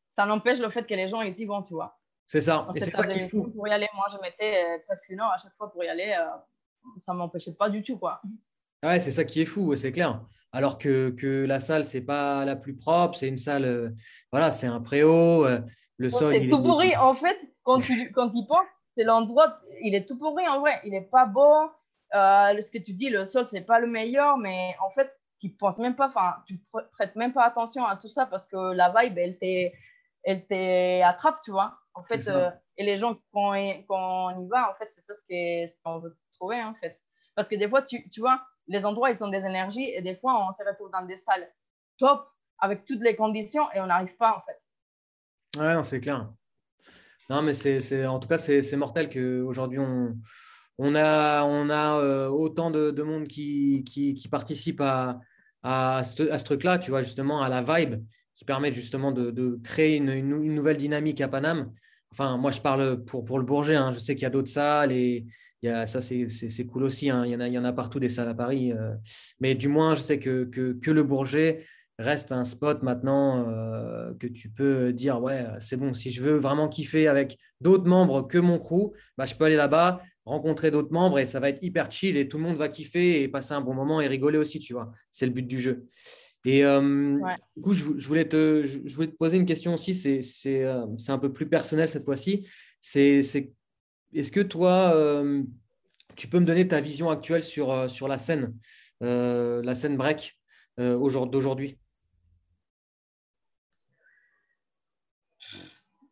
Ça 0.07 0.25
n'empêche 0.25 0.59
le 0.59 0.69
fait 0.69 0.87
que 0.87 0.93
les 0.93 1.09
gens 1.09 1.21
ils 1.21 1.37
y 1.37 1.45
vont, 1.45 1.61
tu 1.61 1.73
vois. 1.73 1.99
C'est 2.25 2.39
ça. 2.39 2.65
Et 2.73 2.79
c'est 2.79 2.89
ça 2.89 3.05
qui 3.05 3.27
fou. 3.27 3.51
Pour 3.51 3.67
y 3.67 3.71
aller, 3.71 3.89
moi, 3.93 4.05
je 4.13 4.17
mettais 4.21 4.63
euh, 4.63 4.77
presque 4.87 5.09
une 5.09 5.19
heure 5.19 5.33
à 5.33 5.37
chaque 5.37 5.53
fois 5.57 5.69
pour 5.69 5.83
y 5.83 5.89
aller. 5.89 6.15
Euh, 6.17 6.95
ça 6.99 7.11
ne 7.11 7.17
m'empêchait 7.17 7.51
pas 7.51 7.69
du 7.69 7.83
tout. 7.83 7.97
quoi. 7.97 8.21
Ouais, 8.81 9.01
c'est 9.01 9.11
ça 9.11 9.25
qui 9.25 9.41
est 9.41 9.45
fou, 9.45 9.75
c'est 9.75 9.91
clair. 9.91 10.21
Alors 10.53 10.77
que, 10.77 11.09
que 11.09 11.43
la 11.43 11.59
salle, 11.59 11.83
c'est 11.83 12.05
pas 12.05 12.45
la 12.45 12.55
plus 12.55 12.77
propre, 12.77 13.17
c'est 13.17 13.27
une 13.27 13.35
salle, 13.35 13.65
euh, 13.65 13.89
voilà, 14.31 14.53
c'est 14.53 14.67
un 14.67 14.79
préau. 14.79 15.45
le 15.97 16.09
sol. 16.09 16.33
C'est 16.33 16.47
tout 16.47 16.61
pourri. 16.61 16.95
En 16.95 17.13
fait, 17.13 17.37
quand 17.67 17.79
tu 17.79 18.11
quand 18.13 18.29
penses, 18.47 18.65
c'est 18.95 19.03
l'endroit, 19.03 19.57
il 19.81 19.93
est 19.93 20.07
tout 20.07 20.17
pourri 20.17 20.47
en 20.47 20.61
vrai. 20.61 20.79
Il 20.85 20.91
n'est 20.91 21.01
pas 21.01 21.25
beau. 21.25 21.69
Euh, 22.15 22.61
ce 22.61 22.71
que 22.71 22.77
tu 22.77 22.93
dis, 22.93 23.09
le 23.09 23.25
sol, 23.25 23.45
c'est 23.45 23.65
pas 23.65 23.79
le 23.79 23.87
meilleur, 23.87 24.37
mais 24.37 24.73
en 24.81 24.89
fait, 24.89 25.13
tu 25.37 25.49
penses 25.49 25.77
même 25.77 25.95
pas, 25.95 26.07
enfin, 26.07 26.37
tu 26.47 26.59
prêtes 26.93 27.15
même 27.15 27.33
pas 27.33 27.43
attention 27.43 27.85
à 27.85 27.97
tout 27.97 28.07
ça 28.07 28.25
parce 28.25 28.47
que 28.47 28.73
la 28.73 28.93
vibe, 28.97 29.17
elle 30.23 30.47
t'attrape, 30.47 31.41
tu 31.43 31.51
vois. 31.51 31.77
En 31.93 32.03
fait, 32.03 32.27
euh, 32.29 32.49
et 32.77 32.85
les 32.85 32.97
gens, 32.97 33.15
quand, 33.33 33.53
quand, 33.87 34.33
on 34.33 34.45
y 34.45 34.47
va, 34.47 34.71
en 34.71 34.73
fait, 34.73 34.87
c'est 34.87 35.01
ça 35.01 35.13
ce 35.13 35.77
qu'on 35.83 35.99
veut 35.99 36.17
trouver, 36.33 36.63
en 36.63 36.73
fait. 36.73 37.01
Parce 37.35 37.49
que 37.49 37.55
des 37.55 37.67
fois, 37.67 37.81
tu, 37.81 38.09
tu 38.09 38.21
vois, 38.21 38.41
les 38.67 38.85
endroits, 38.85 39.11
ils 39.11 39.23
ont 39.23 39.29
des 39.29 39.37
énergies 39.39 39.89
et 39.89 40.01
des 40.01 40.15
fois, 40.15 40.47
on 40.47 40.53
se 40.53 40.63
retrouve 40.63 40.89
dans 40.91 41.05
des 41.05 41.17
salles 41.17 41.51
top 41.97 42.31
avec 42.59 42.85
toutes 42.85 43.03
les 43.03 43.15
conditions 43.15 43.69
et 43.73 43.81
on 43.81 43.87
n'arrive 43.87 44.15
pas, 44.15 44.37
en 44.37 44.41
fait. 44.41 44.57
Ouais, 45.59 45.83
c'est 45.83 45.99
clair. 45.99 46.27
Non, 47.29 47.41
mais 47.41 47.53
c'est, 47.53 48.05
en 48.05 48.19
tout 48.19 48.27
cas, 48.27 48.37
c'est, 48.37 48.75
mortel 48.77 49.09
qu'aujourd'hui, 49.09 49.79
on, 49.79 50.17
on 50.77 50.95
a, 50.95 51.99
euh, 51.99 52.27
autant 52.27 52.71
de, 52.71 53.01
monde 53.03 53.27
qui, 53.27 53.83
qui, 53.85 54.27
participe 54.29 54.81
à, 54.81 55.19
à, 55.63 56.03
ce, 56.05 56.43
truc-là, 56.43 56.79
tu 56.79 56.91
vois, 56.91 57.01
justement, 57.01 57.41
à 57.41 57.49
la 57.49 57.61
vibe 57.61 58.01
qui 58.37 58.45
permet 58.45 58.71
justement 58.71 59.11
de, 59.11 59.59
créer 59.63 59.97
une, 59.97 60.53
nouvelle 60.53 60.77
dynamique 60.77 61.21
à 61.21 61.27
Paname. 61.27 61.71
Enfin, 62.11 62.37
moi, 62.37 62.51
je 62.51 62.61
parle 62.61 63.03
pour, 63.03 63.39
le 63.39 63.43
Bourget. 63.43 63.75
Hein. 63.75 63.91
Je 63.91 63.99
sais 63.99 64.13
qu'il 64.15 64.23
y 64.23 64.27
a 64.27 64.29
d'autres 64.29 64.49
salles 64.49 64.91
et 64.91 65.25
il 65.63 65.69
y 65.69 65.71
a, 65.71 65.87
ça, 65.87 66.01
c'est, 66.01 66.65
cool 66.67 66.83
aussi. 66.83 67.09
Hein. 67.09 67.25
Il, 67.25 67.31
y 67.31 67.35
en 67.35 67.39
a, 67.39 67.47
il 67.47 67.53
y 67.53 67.57
en 67.57 67.65
a 67.65 67.73
partout 67.73 67.99
des 67.99 68.09
salles 68.09 68.29
à 68.29 68.35
Paris. 68.35 68.71
Euh. 68.71 68.93
Mais 69.39 69.55
du 69.55 69.67
moins, 69.67 69.95
je 69.95 70.01
sais 70.01 70.19
que, 70.19 70.45
que, 70.45 70.73
que 70.79 70.91
le 70.91 71.01
Bourget 71.01 71.65
reste 71.99 72.31
un 72.31 72.43
spot 72.43 72.83
maintenant 72.83 73.47
euh, 73.49 74.13
que 74.19 74.27
tu 74.27 74.49
peux 74.49 74.93
dire 74.93 75.21
ouais 75.21 75.45
c'est 75.59 75.77
bon 75.77 75.93
si 75.93 76.11
je 76.11 76.21
veux 76.21 76.37
vraiment 76.37 76.67
kiffer 76.67 77.07
avec 77.07 77.37
d'autres 77.59 77.87
membres 77.87 78.21
que 78.27 78.37
mon 78.37 78.59
crew 78.59 78.93
bah, 79.17 79.25
je 79.25 79.35
peux 79.35 79.45
aller 79.45 79.55
là-bas 79.55 80.01
rencontrer 80.25 80.69
d'autres 80.71 80.91
membres 80.91 81.19
et 81.19 81.25
ça 81.25 81.39
va 81.39 81.49
être 81.49 81.63
hyper 81.63 81.91
chill 81.91 82.17
et 82.17 82.27
tout 82.27 82.37
le 82.37 82.43
monde 82.43 82.57
va 82.57 82.69
kiffer 82.69 83.23
et 83.23 83.27
passer 83.27 83.53
un 83.53 83.61
bon 83.61 83.73
moment 83.73 84.01
et 84.01 84.07
rigoler 84.07 84.37
aussi 84.37 84.59
tu 84.59 84.73
vois. 84.73 84.91
C'est 85.09 85.25
le 85.25 85.31
but 85.31 85.47
du 85.47 85.59
jeu. 85.59 85.87
Et 86.45 86.65
euh, 86.65 87.17
du 87.55 87.63
coup 87.63 87.73
je, 87.73 87.83
voulais 87.83 88.27
te 88.27 88.63
je 88.63 88.95
voulais 88.95 89.07
te 89.07 89.15
poser 89.15 89.37
une 89.37 89.45
question 89.45 89.73
aussi 89.73 89.95
c'est 89.95 90.21
c'est 90.21 90.65
euh, 90.65 90.85
un 91.07 91.17
peu 91.17 91.31
plus 91.31 91.47
personnel 91.47 91.89
cette 91.89 92.03
fois-ci. 92.03 92.45
C'est 92.81 93.21
est-ce 94.13 94.31
que 94.31 94.41
toi 94.41 95.23
tu 96.15 96.27
peux 96.27 96.39
me 96.39 96.45
donner 96.45 96.67
ta 96.67 96.81
vision 96.81 97.09
actuelle 97.09 97.43
sur 97.43 97.89
sur 97.89 98.07
la 98.07 98.17
scène 98.17 98.53
la 99.01 99.75
scène 99.75 99.97
break 99.97 100.37
d'aujourd'hui? 100.77 101.79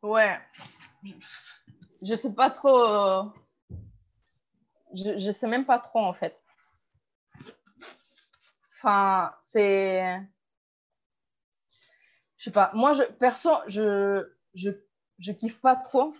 Ouais. 0.05 0.39
Je 2.03 2.13
sais 2.15 2.35
pas 2.35 2.51
trop. 2.51 2.79
Euh, 2.79 3.23
je, 4.93 5.17
je 5.17 5.31
sais 5.31 5.47
même 5.47 5.65
pas 5.65 5.79
trop 5.79 5.99
en 5.99 6.13
fait. 6.13 6.43
Enfin, 8.77 9.33
c'est. 9.41 10.21
Je 12.37 12.43
sais 12.43 12.51
pas. 12.51 12.69
Moi, 12.75 12.93
je, 12.93 13.01
perso, 13.03 13.49
je, 13.65 14.31
je, 14.53 14.69
je 15.17 15.31
kiffe 15.31 15.59
pas 15.59 15.75
trop 15.75 16.13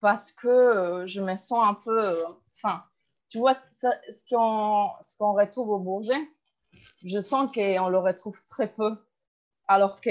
parce 0.00 0.30
que 0.32 0.48
euh, 0.48 1.06
je 1.06 1.22
me 1.22 1.36
sens 1.36 1.66
un 1.66 1.74
peu. 1.74 1.98
Euh, 1.98 2.24
enfin, 2.56 2.84
tu 3.30 3.38
vois, 3.38 3.54
ce 3.54 3.86
qu'on 4.28 4.90
qu'on 5.18 5.32
retrouve 5.32 5.70
au 5.70 5.78
Bourget, 5.78 6.28
je 7.04 7.20
sens 7.22 7.50
qu'on 7.54 7.88
le 7.88 7.98
retrouve 7.98 8.38
très 8.50 8.70
peu. 8.70 8.98
Alors 9.66 10.02
que 10.02 10.10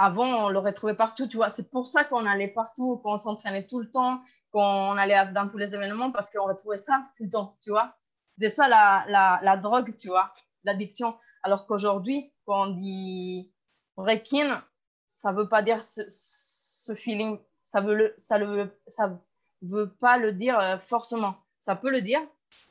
avant, 0.00 0.46
on 0.46 0.48
le 0.48 0.58
retrouvait 0.58 0.94
partout, 0.94 1.26
tu 1.26 1.36
vois. 1.36 1.50
C'est 1.50 1.70
pour 1.70 1.86
ça 1.86 2.04
qu'on 2.04 2.24
allait 2.24 2.48
partout, 2.48 2.96
qu'on 3.04 3.18
s'entraînait 3.18 3.66
tout 3.66 3.80
le 3.80 3.90
temps, 3.90 4.22
qu'on 4.50 4.96
allait 4.96 5.30
dans 5.32 5.46
tous 5.46 5.58
les 5.58 5.74
événements 5.74 6.10
parce 6.10 6.30
qu'on 6.30 6.46
retrouvait 6.46 6.78
ça 6.78 7.06
tout 7.18 7.24
le 7.24 7.30
temps, 7.30 7.58
tu 7.62 7.68
vois. 7.68 7.94
C'était 8.34 8.48
ça 8.48 8.66
la, 8.66 9.04
la, 9.08 9.40
la, 9.42 9.58
drogue, 9.58 9.94
tu 9.98 10.08
vois, 10.08 10.32
l'addiction. 10.64 11.18
Alors 11.42 11.66
qu'aujourd'hui, 11.66 12.32
quand 12.46 12.68
on 12.68 12.72
dit 12.72 13.52
break-in, 13.94 14.64
ça 15.06 15.32
veut 15.32 15.48
pas 15.48 15.60
dire 15.60 15.82
ce, 15.82 16.94
feeling, 16.94 17.38
ça 17.62 17.82
veut 17.82 18.14
ça 18.16 18.38
le, 18.38 18.74
ça 18.86 19.20
veut 19.60 19.92
pas 20.00 20.16
le 20.16 20.32
dire 20.32 20.58
euh, 20.58 20.78
forcément. 20.78 21.34
Ça 21.58 21.76
peut 21.76 21.90
le 21.90 22.00
dire, 22.00 22.20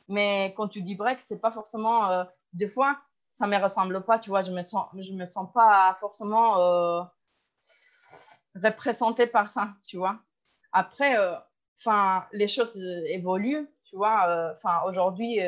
mais 0.08 0.52
quand 0.56 0.66
tu 0.66 0.82
dis 0.82 0.96
break, 0.96 1.20
c'est 1.20 1.38
pas 1.40 1.52
forcément. 1.52 2.10
Euh, 2.10 2.24
des 2.54 2.66
fois, 2.66 2.98
ça 3.30 3.46
me 3.46 3.56
ressemble 3.56 4.04
pas, 4.04 4.18
tu 4.18 4.30
vois, 4.30 4.42
je 4.42 4.50
me 4.50 5.16
me 5.16 5.26
sens 5.26 5.48
pas 5.54 5.94
forcément 6.00 6.58
euh, 6.58 7.02
représentée 8.62 9.26
par 9.26 9.48
ça, 9.48 9.74
tu 9.86 9.96
vois. 9.96 10.20
Après, 10.72 11.18
euh, 11.18 11.34
enfin, 11.78 12.26
les 12.32 12.48
choses 12.48 12.76
évoluent, 13.06 13.68
tu 13.84 13.96
vois. 13.96 14.28
Euh, 14.28 14.52
enfin, 14.52 14.80
aujourd'hui, 14.86 15.38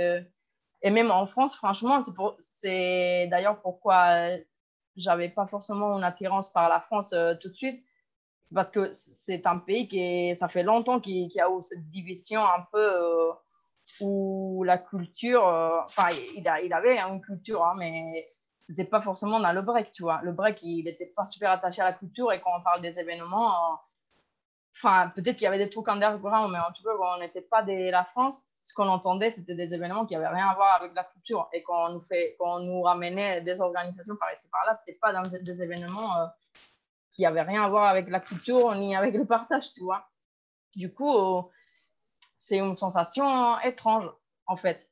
et 0.84 0.90
même 0.90 1.10
en 1.10 1.26
France, 1.26 1.54
franchement, 1.54 2.00
c'est 2.40 3.28
d'ailleurs 3.28 3.60
pourquoi 3.60 4.28
j'avais 4.96 5.28
pas 5.28 5.46
forcément 5.46 5.96
une 5.96 6.04
attirance 6.04 6.50
par 6.52 6.68
la 6.68 6.80
France 6.80 7.14
tout 7.40 7.48
de 7.48 7.54
suite. 7.54 7.84
Parce 8.54 8.70
que 8.70 8.90
c'est 8.92 9.46
un 9.46 9.58
pays 9.58 9.88
qui, 9.88 10.36
ça 10.36 10.48
fait 10.48 10.62
longtemps 10.62 11.00
qu'il 11.00 11.32
y 11.32 11.40
a 11.40 11.48
eu 11.48 11.62
cette 11.62 11.88
division 11.88 12.40
un 12.40 12.66
peu 12.70 13.32
où 14.00 14.64
la 14.64 14.78
culture, 14.78 15.46
euh, 15.46 15.80
enfin, 15.84 16.08
il, 16.36 16.44
il, 16.64 16.72
avait 16.72 16.98
une 16.98 17.20
culture, 17.20 17.64
hein, 17.64 17.74
mais 17.78 18.26
c'était 18.72 18.88
pas 18.88 19.02
forcément 19.02 19.38
dans 19.38 19.52
le 19.52 19.60
break, 19.60 19.92
tu 19.92 20.02
vois. 20.02 20.20
Le 20.22 20.32
break, 20.32 20.62
il 20.62 20.84
n'était 20.84 21.06
pas 21.06 21.24
super 21.24 21.50
attaché 21.50 21.82
à 21.82 21.84
la 21.84 21.92
culture 21.92 22.32
et 22.32 22.40
quand 22.40 22.50
on 22.58 22.62
parle 22.62 22.80
des 22.80 22.98
événements, 22.98 23.50
euh, 23.50 23.76
enfin, 24.74 25.12
peut-être 25.14 25.36
qu'il 25.36 25.44
y 25.44 25.46
avait 25.46 25.58
des 25.58 25.68
trucs 25.68 25.88
underground, 25.88 26.50
mais 26.50 26.58
en 26.58 26.72
tout 26.72 26.82
cas, 26.82 26.90
quand 26.98 27.16
on 27.16 27.20
n'était 27.20 27.42
pas 27.42 27.62
de 27.62 27.90
la 27.90 28.04
France, 28.04 28.40
ce 28.60 28.72
qu'on 28.72 28.88
entendait, 28.88 29.28
c'était 29.28 29.54
des 29.54 29.74
événements 29.74 30.06
qui 30.06 30.14
n'avaient 30.14 30.34
rien 30.34 30.48
à 30.48 30.54
voir 30.54 30.80
avec 30.80 30.94
la 30.94 31.04
culture. 31.04 31.50
Et 31.52 31.62
quand 31.62 31.90
on 31.90 31.92
nous, 31.94 32.00
fait, 32.00 32.34
quand 32.38 32.60
on 32.60 32.60
nous 32.60 32.82
ramenait 32.82 33.42
des 33.42 33.60
organisations 33.60 34.16
par 34.16 34.32
ici 34.32 34.48
par 34.50 34.64
là, 34.64 34.72
c'était 34.72 34.98
pas 34.98 35.12
dans 35.12 35.22
des 35.22 35.62
événements 35.62 36.16
euh, 36.16 36.26
qui 37.10 37.22
n'avaient 37.22 37.42
rien 37.42 37.64
à 37.64 37.68
voir 37.68 37.84
avec 37.84 38.08
la 38.08 38.20
culture 38.20 38.74
ni 38.74 38.96
avec 38.96 39.14
le 39.14 39.26
partage, 39.26 39.74
tu 39.74 39.82
vois. 39.82 40.08
Du 40.76 40.94
coup, 40.94 41.50
c'est 42.36 42.56
une 42.56 42.74
sensation 42.74 43.60
étrange, 43.60 44.10
en 44.46 44.56
fait. 44.56 44.88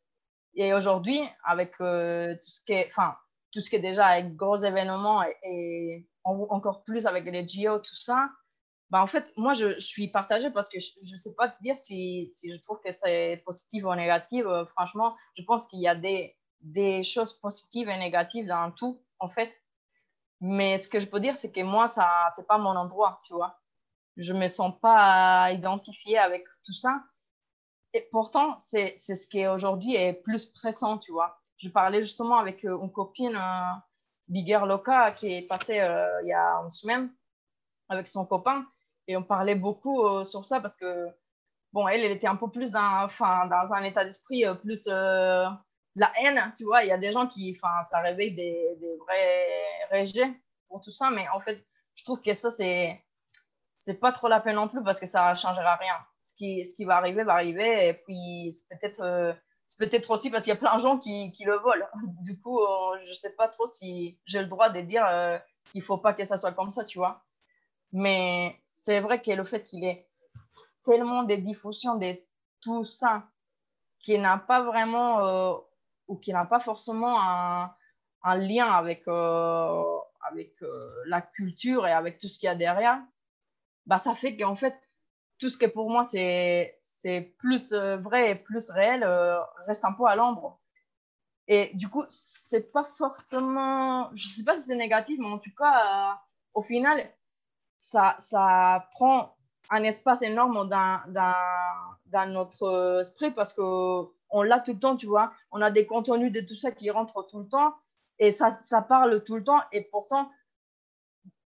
Et 0.55 0.75
aujourd'hui, 0.75 1.23
avec 1.45 1.81
euh, 1.81 2.35
tout 2.35 2.51
ce 2.51 2.61
qui 2.63 2.73
est, 2.73 2.87
enfin, 2.89 3.17
tout 3.53 3.61
ce 3.61 3.71
qui 3.71 3.77
est 3.77 3.81
déjà 3.81 4.07
avec 4.07 4.37
gros 4.37 4.57
événements 4.57 5.23
et, 5.43 6.07
encore 6.25 6.85
plus 6.85 7.07
avec 7.07 7.25
les 7.25 7.47
JO, 7.47 7.79
tout 7.79 7.97
ça, 7.97 8.31
bah, 8.91 9.03
en 9.03 9.07
fait, 9.07 9.33
moi, 9.37 9.53
je, 9.53 9.79
suis 9.79 10.09
partagée 10.09 10.51
parce 10.51 10.69
que 10.69 10.79
je 10.81 11.13
ne 11.13 11.19
sais 11.19 11.35
pas 11.35 11.49
te 11.49 11.63
dire 11.63 11.79
si, 11.79 12.31
si, 12.35 12.53
je 12.53 12.61
trouve 12.61 12.81
que 12.85 12.91
c'est 12.93 13.43
positif 13.47 13.85
ou 13.85 13.95
négatif. 13.95 14.45
Euh, 14.47 14.67
franchement, 14.67 15.17
je 15.37 15.45
pense 15.45 15.67
qu'il 15.69 15.81
y 15.81 15.87
a 15.87 15.95
des, 15.95 16.37
des 16.61 17.05
choses 17.05 17.35
positives 17.35 17.89
et 17.89 17.99
négatives 17.99 18.47
dans 18.47 18.73
tout, 18.73 19.01
en 19.21 19.29
fait. 19.29 19.53
Mais 20.41 20.79
ce 20.79 20.89
que 20.89 20.99
je 20.99 21.07
peux 21.07 21.21
dire, 21.21 21.37
c'est 21.37 21.53
que 21.53 21.63
moi, 21.63 21.87
ça 21.87 22.33
n'est 22.37 22.45
pas 22.45 22.59
mon 22.59 22.71
endroit, 22.71 23.19
tu 23.27 23.33
vois. 23.33 23.61
Je 24.17 24.33
ne 24.33 24.41
me 24.41 24.49
sens 24.49 24.75
pas 24.81 25.53
identifiée 25.53 26.19
avec 26.19 26.45
tout 26.65 26.73
ça. 26.73 27.03
Et 27.93 28.09
pourtant, 28.11 28.59
c'est 28.59 28.97
ce 28.97 29.27
qui 29.27 29.47
aujourd'hui 29.47 29.95
est 29.95 30.15
plus 30.15 30.47
pressant, 30.47 30.99
tu 30.99 31.13
vois. 31.13 31.40
Je 31.63 31.69
parlais 31.69 32.03
justement 32.03 32.37
avec 32.37 32.65
euh, 32.65 32.81
une 32.81 32.91
copine, 32.91 33.37
euh, 33.37 33.79
Bigger 34.29 34.61
Loca, 34.67 35.13
qui 35.13 35.35
est 35.35 35.43
passée 35.43 35.81
euh, 35.81 36.23
il 36.23 36.29
y 36.29 36.33
a 36.33 36.63
une 36.65 36.71
semaine 36.71 37.13
avec 37.89 38.09
son 38.09 38.25
copain. 38.25 38.67
Et 39.07 39.17
on 39.17 39.23
parlait 39.23 39.57
beaucoup 39.57 40.25
sur 40.25 40.45
ça 40.45 40.61
parce 40.61 40.77
que, 40.77 41.09
bon, 41.73 41.89
elle, 41.89 42.05
elle 42.05 42.13
était 42.13 42.29
un 42.29 42.37
peu 42.37 42.49
plus 42.49 42.71
dans, 42.71 43.09
un 43.21 43.83
état 43.83 44.05
d'esprit 44.05 44.45
plus 44.63 44.87
la 44.87 46.13
haine, 46.23 46.53
tu 46.57 46.63
vois. 46.63 46.85
Il 46.85 46.89
y 46.89 46.93
a 46.93 46.99
des 46.99 47.11
gens 47.11 47.27
qui, 47.27 47.57
enfin, 47.57 47.85
ça 47.91 48.01
réveille 48.03 48.33
des, 48.33 48.97
vrais 49.01 50.01
rejets 50.01 50.33
pour 50.69 50.81
tout 50.81 50.93
ça. 50.93 51.11
Mais 51.11 51.27
en 51.35 51.41
fait, 51.41 51.67
je 51.97 52.05
trouve 52.05 52.21
que 52.21 52.33
ça, 52.35 52.51
c'est 52.53 53.03
c'est 53.79 53.99
pas 53.99 54.13
trop 54.13 54.29
la 54.29 54.41
peine 54.41 54.57
non 54.57 54.69
plus 54.69 54.85
parce 54.85 55.01
que 55.01 55.07
ça 55.07 55.35
changera 55.35 55.75
rien 55.75 55.95
ce 56.21 56.35
qui, 56.35 56.65
ce 56.67 56.77
qui 56.77 56.85
va 56.85 56.97
arriver 56.97 57.25
va 57.25 57.33
arriver. 57.33 57.89
Et 57.89 57.95
puis, 57.95 58.55
peut-être 58.71 59.35
peut-être 59.79 60.11
aussi 60.11 60.31
parce 60.31 60.45
qu'il 60.45 60.53
y 60.53 60.57
a 60.57 60.59
plein 60.59 60.77
de 60.77 60.81
gens 60.81 60.99
qui, 60.99 61.33
le 61.45 61.57
volent. 61.59 61.87
Du 62.23 62.39
coup, 62.41 62.61
euh, 62.61 62.99
je 63.05 63.11
ne 63.11 63.15
sais 63.15 63.33
pas 63.33 63.49
trop 63.49 63.67
si 63.67 64.19
j'ai 64.25 64.41
le 64.41 64.47
droit 64.47 64.71
de 64.71 64.81
dire 64.81 65.05
euh, 65.07 65.39
qu'il 65.65 65.81
ne 65.81 65.85
faut 65.85 65.99
pas 65.99 66.13
que 66.13 66.25
ça 66.25 66.37
soit 66.37 66.53
comme 66.53 66.71
ça, 66.71 66.85
tu 66.85 66.99
vois. 66.99 67.23
Mais 67.93 68.59
c'est 68.67 69.01
vrai 69.01 69.21
que 69.21 69.31
le 69.31 69.45
fait 69.45 69.63
qu'il 69.65 69.85
ait 69.85 70.09
tellement 70.85 71.25
de 71.25 71.35
diffusion 71.35 71.97
de 71.97 72.15
tout 72.61 72.85
ça 72.85 73.29
qui 73.99 74.19
n'a 74.19 74.39
pas 74.39 74.63
vraiment 74.63 75.63
ou 76.09 76.17
qui 76.17 76.33
n'a 76.33 76.47
pas 76.47 76.61
forcément 76.61 77.21
un, 77.21 77.75
lien 78.37 78.67
avec, 78.67 79.07
avec 79.09 80.55
la 81.07 81.21
culture 81.21 81.87
et 81.87 81.93
avec 81.93 82.19
tout 82.19 82.29
ce 82.29 82.39
qu'il 82.39 82.47
y 82.47 82.51
a 82.51 82.55
derrière, 82.55 83.03
bah, 83.87 83.99
ça 83.99 84.15
fait 84.15 84.37
qu'en 84.37 84.55
fait, 84.55 84.75
tout 85.41 85.49
ce 85.49 85.59
qui 85.59 85.67
pour 85.69 85.91
moi 85.91 86.05
c'est 86.05 86.77
plus 87.39 87.73
euh, 87.73 87.97
vrai 87.97 88.33
et 88.33 88.35
plus 88.37 88.71
réel 88.71 89.03
euh, 89.03 89.41
reste 89.67 89.85
un 89.85 89.93
peu 89.93 90.05
à 90.05 90.15
l'ombre. 90.15 90.61
Et 91.49 91.71
du 91.75 91.89
coup, 91.89 92.05
c'est 92.09 92.71
pas 92.71 92.85
forcément, 92.85 94.09
je 94.15 94.29
sais 94.29 94.45
pas 94.45 94.57
si 94.57 94.67
c'est 94.69 94.77
négatif, 94.77 95.19
mais 95.19 95.27
en 95.27 95.39
tout 95.39 95.51
cas, 95.59 96.13
euh, 96.13 96.15
au 96.55 96.61
final, 96.61 97.11
ça, 97.77 98.17
ça 98.21 98.87
prend 98.93 99.35
un 99.71 99.83
espace 99.83 100.23
énorme 100.23 100.69
dans, 100.69 101.01
dans, 101.09 101.35
dans 102.07 102.33
notre 102.33 103.01
esprit 103.01 103.33
parce 103.33 103.53
qu'on 103.53 104.43
l'a 104.43 104.61
tout 104.61 104.75
le 104.75 104.79
temps, 104.79 104.97
tu 104.97 105.07
vois. 105.07 105.33
On 105.51 105.61
a 105.61 105.73
des 105.73 105.87
contenus 105.87 106.31
de 106.31 106.41
tout 106.41 106.57
ça 106.57 106.71
qui 106.71 106.89
rentrent 106.91 107.27
tout 107.27 107.41
le 107.41 107.49
temps 107.49 107.75
et 108.21 108.33
ça, 108.33 108.51
ça 108.51 108.83
parle 108.83 109.25
tout 109.25 109.35
le 109.35 109.43
temps. 109.43 109.61
Et 109.73 109.83
pourtant, 109.83 110.31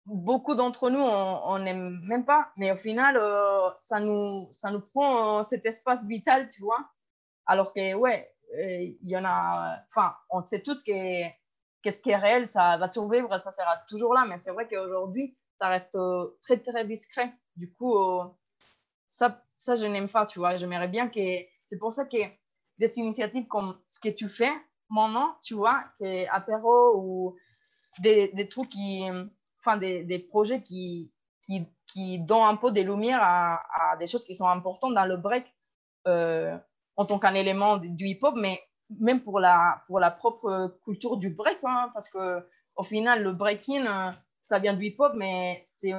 beaucoup 0.07 0.55
d'entre 0.55 0.91
nous, 0.91 1.01
on 1.01 1.59
n'aime 1.59 2.01
même 2.05 2.25
pas, 2.25 2.51
mais 2.57 2.71
au 2.73 2.77
final, 2.77 3.17
euh, 3.17 3.69
ça, 3.77 4.01
nous, 4.01 4.49
ça 4.53 4.71
nous 4.71 4.81
prend 4.81 5.41
euh, 5.41 5.43
cet 5.43 5.67
espace 5.67 6.05
vital, 6.05 6.49
tu 6.49 6.63
vois. 6.63 6.89
Alors 7.47 7.73
que, 7.73 7.95
ouais, 7.95 8.33
euh, 8.57 8.95
il 9.03 9.09
y 9.09 9.17
en 9.17 9.25
a, 9.25 9.79
enfin, 9.89 10.15
on 10.31 10.45
sait 10.45 10.63
tous 10.63 10.83
que 10.83 11.25
qu'est-ce 11.83 12.03
qui 12.03 12.11
est 12.11 12.17
réel, 12.17 12.47
ça 12.47 12.77
va 12.79 12.89
survivre, 12.89 13.39
ça 13.39 13.51
sera 13.51 13.79
toujours 13.89 14.15
là, 14.15 14.25
mais 14.29 14.39
c'est 14.39 14.53
vrai 14.53 14.69
qu'aujourd'hui, 14.69 15.37
ça 15.61 15.69
reste 15.69 15.99
très, 16.43 16.59
très 16.59 16.85
discret. 16.85 17.33
Du 17.57 17.73
coup, 17.73 17.95
ça, 19.09 19.43
ça, 19.53 19.75
je 19.75 19.87
n'aime 19.87 20.09
pas, 20.09 20.27
tu 20.27 20.39
vois. 20.39 20.57
J'aimerais 20.57 20.89
bien 20.89 21.09
que, 21.09 21.21
c'est 21.65 21.79
pour 21.79 21.93
ça 21.93 22.05
que 22.05 22.19
des 22.79 22.99
initiatives 22.99 23.47
comme 23.47 23.81
ce 23.87 23.99
que 23.99 24.09
tu 24.09 24.29
fais 24.29 24.53
maintenant, 24.91 25.37
tu 25.43 25.55
vois, 25.55 25.85
que 25.99 26.29
apéro 26.29 26.97
ou 26.97 27.37
des, 28.01 28.29
des 28.29 28.49
trucs 28.49 28.69
qui 28.69 29.09
enfin, 29.67 29.79
des, 29.79 30.05
des, 30.05 30.19
projets 30.19 30.63
qui, 30.63 31.11
qui, 31.43 31.67
qui, 31.87 32.19
donnent 32.19 32.43
un 32.43 32.57
peu 32.57 32.71
des 32.71 32.85
lumières 32.85 33.21
à, 33.23 33.97
des 33.99 34.07
choses 34.07 34.25
qui 34.25 34.35
sont 34.35 34.47
importantes 34.47 34.95
dans 34.95 35.07
le 35.07 35.17
break 35.17 35.55
euh, 36.07 36.57
en 36.97 37.05
tant 37.05 37.19
qu'un 37.19 37.35
élément 37.35 37.79
du 37.79 38.07
hip-hop, 38.07 38.35
mais 38.37 38.61
même 39.01 39.21
pour 39.21 39.41
la, 39.41 39.83
pour 39.87 39.99
la 39.99 40.11
propre 40.11 40.79
culture 40.85 41.17
du 41.17 41.31
break, 41.31 41.59
hein, 41.65 41.91
parce 41.93 42.09
que 42.09 42.47
au 42.77 42.83
final, 42.83 43.23
le 43.23 43.33
breaking, 43.33 43.87
euh, 43.87 44.11
ça 44.43 44.59
vient 44.59 44.75
du 44.75 44.85
hip-hop, 44.85 45.13
mais 45.17 45.63
c'est 45.65 45.91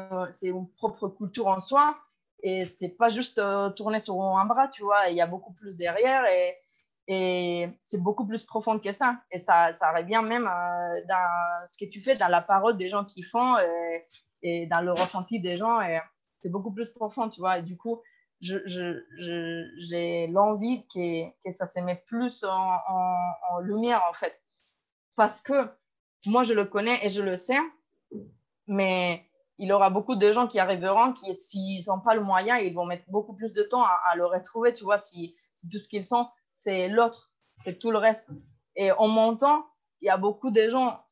une 0.44 0.69
propre 0.77 1.10
culture 1.10 1.48
en 1.48 1.60
soi. 1.60 1.98
Et 2.44 2.65
c'est 2.65 2.89
pas 2.89 3.10
juste 3.10 3.39
euh, 3.39 3.69
tourner 3.72 3.99
sur 3.99 4.22
un 4.22 4.45
bras, 4.45 4.68
tu 4.68 4.84
vois. 4.84 5.10
Il 5.10 5.15
y 5.15 5.22
a 5.22 5.27
beaucoup 5.27 5.53
plus 5.53 5.76
derrière. 5.76 6.23
Et, 6.26 6.56
et 7.07 7.69
c'est 7.84 8.01
beaucoup 8.01 8.25
plus 8.27 8.43
profond 8.43 8.79
que 8.79 8.91
ça. 8.91 9.21
Et 9.31 9.39
ça, 9.39 9.73
ça 9.73 9.93
revient 9.93 10.21
même 10.23 10.45
euh, 10.45 11.05
dans 11.07 11.67
ce 11.67 11.77
que 11.77 11.89
tu 11.89 12.01
fais, 12.01 12.17
dans 12.17 12.27
la 12.27 12.41
parole 12.41 12.77
des 12.77 12.89
gens 12.89 13.05
qui 13.05 13.23
font 13.23 13.57
et, 13.57 14.05
et 14.41 14.67
dans 14.67 14.81
le 14.81 14.91
ressenti 14.91 15.39
des 15.39 15.55
gens. 15.55 15.79
C'est 16.39 16.49
beaucoup 16.49 16.71
plus 16.71 16.89
profond, 16.89 17.29
tu 17.29 17.39
vois. 17.39 17.59
Et 17.59 17.63
du 17.63 17.77
coup, 17.77 18.01
j'ai 18.41 18.59
je, 18.65 19.03
je, 19.17 20.31
l'envie 20.31 20.85
que, 20.93 21.29
que, 21.43 21.51
ça 21.51 21.65
se 21.65 21.79
mette 21.79 22.05
plus 22.05 22.43
en, 22.43 22.77
en, 22.88 23.59
lumière, 23.61 24.03
en 24.09 24.13
fait. 24.13 24.39
Parce 25.15 25.41
que 25.41 25.71
moi, 26.25 26.43
je 26.43 26.53
le 26.53 26.65
connais 26.65 27.03
et 27.05 27.09
je 27.09 27.21
le 27.21 27.35
sais, 27.38 27.57
mais 28.67 29.23
il 29.57 29.69
y 29.69 29.71
aura 29.71 29.89
beaucoup 29.89 30.15
de 30.15 30.31
gens 30.31 30.45
qui 30.45 30.59
arriveront 30.59 31.13
qui, 31.13 31.35
s'ils 31.35 31.85
n'ont 31.88 31.99
pas 31.99 32.13
le 32.13 32.21
moyen, 32.21 32.57
ils 32.57 32.75
vont 32.75 32.85
mettre 32.85 33.09
beaucoup 33.09 33.34
plus 33.34 33.53
de 33.53 33.63
temps 33.63 33.84
à, 33.84 34.15
le 34.15 34.25
retrouver, 34.25 34.73
tu 34.73 34.84
vois, 34.84 34.97
si 34.97 35.35
tout 35.71 35.79
ce 35.79 35.88
qu'ils 35.88 36.05
sont 36.05 36.27
c'est 36.59 36.88
l'autre, 36.88 37.31
c'est 37.57 37.79
tout 37.79 37.91
le 37.91 37.97
reste. 37.97 38.27
Et 38.75 38.91
en 38.91 39.07
montant, 39.07 39.65
il 40.01 40.05
y 40.05 40.09
a 40.09 40.17
beaucoup 40.17 40.51
de 40.51 40.69
gens 40.69 41.03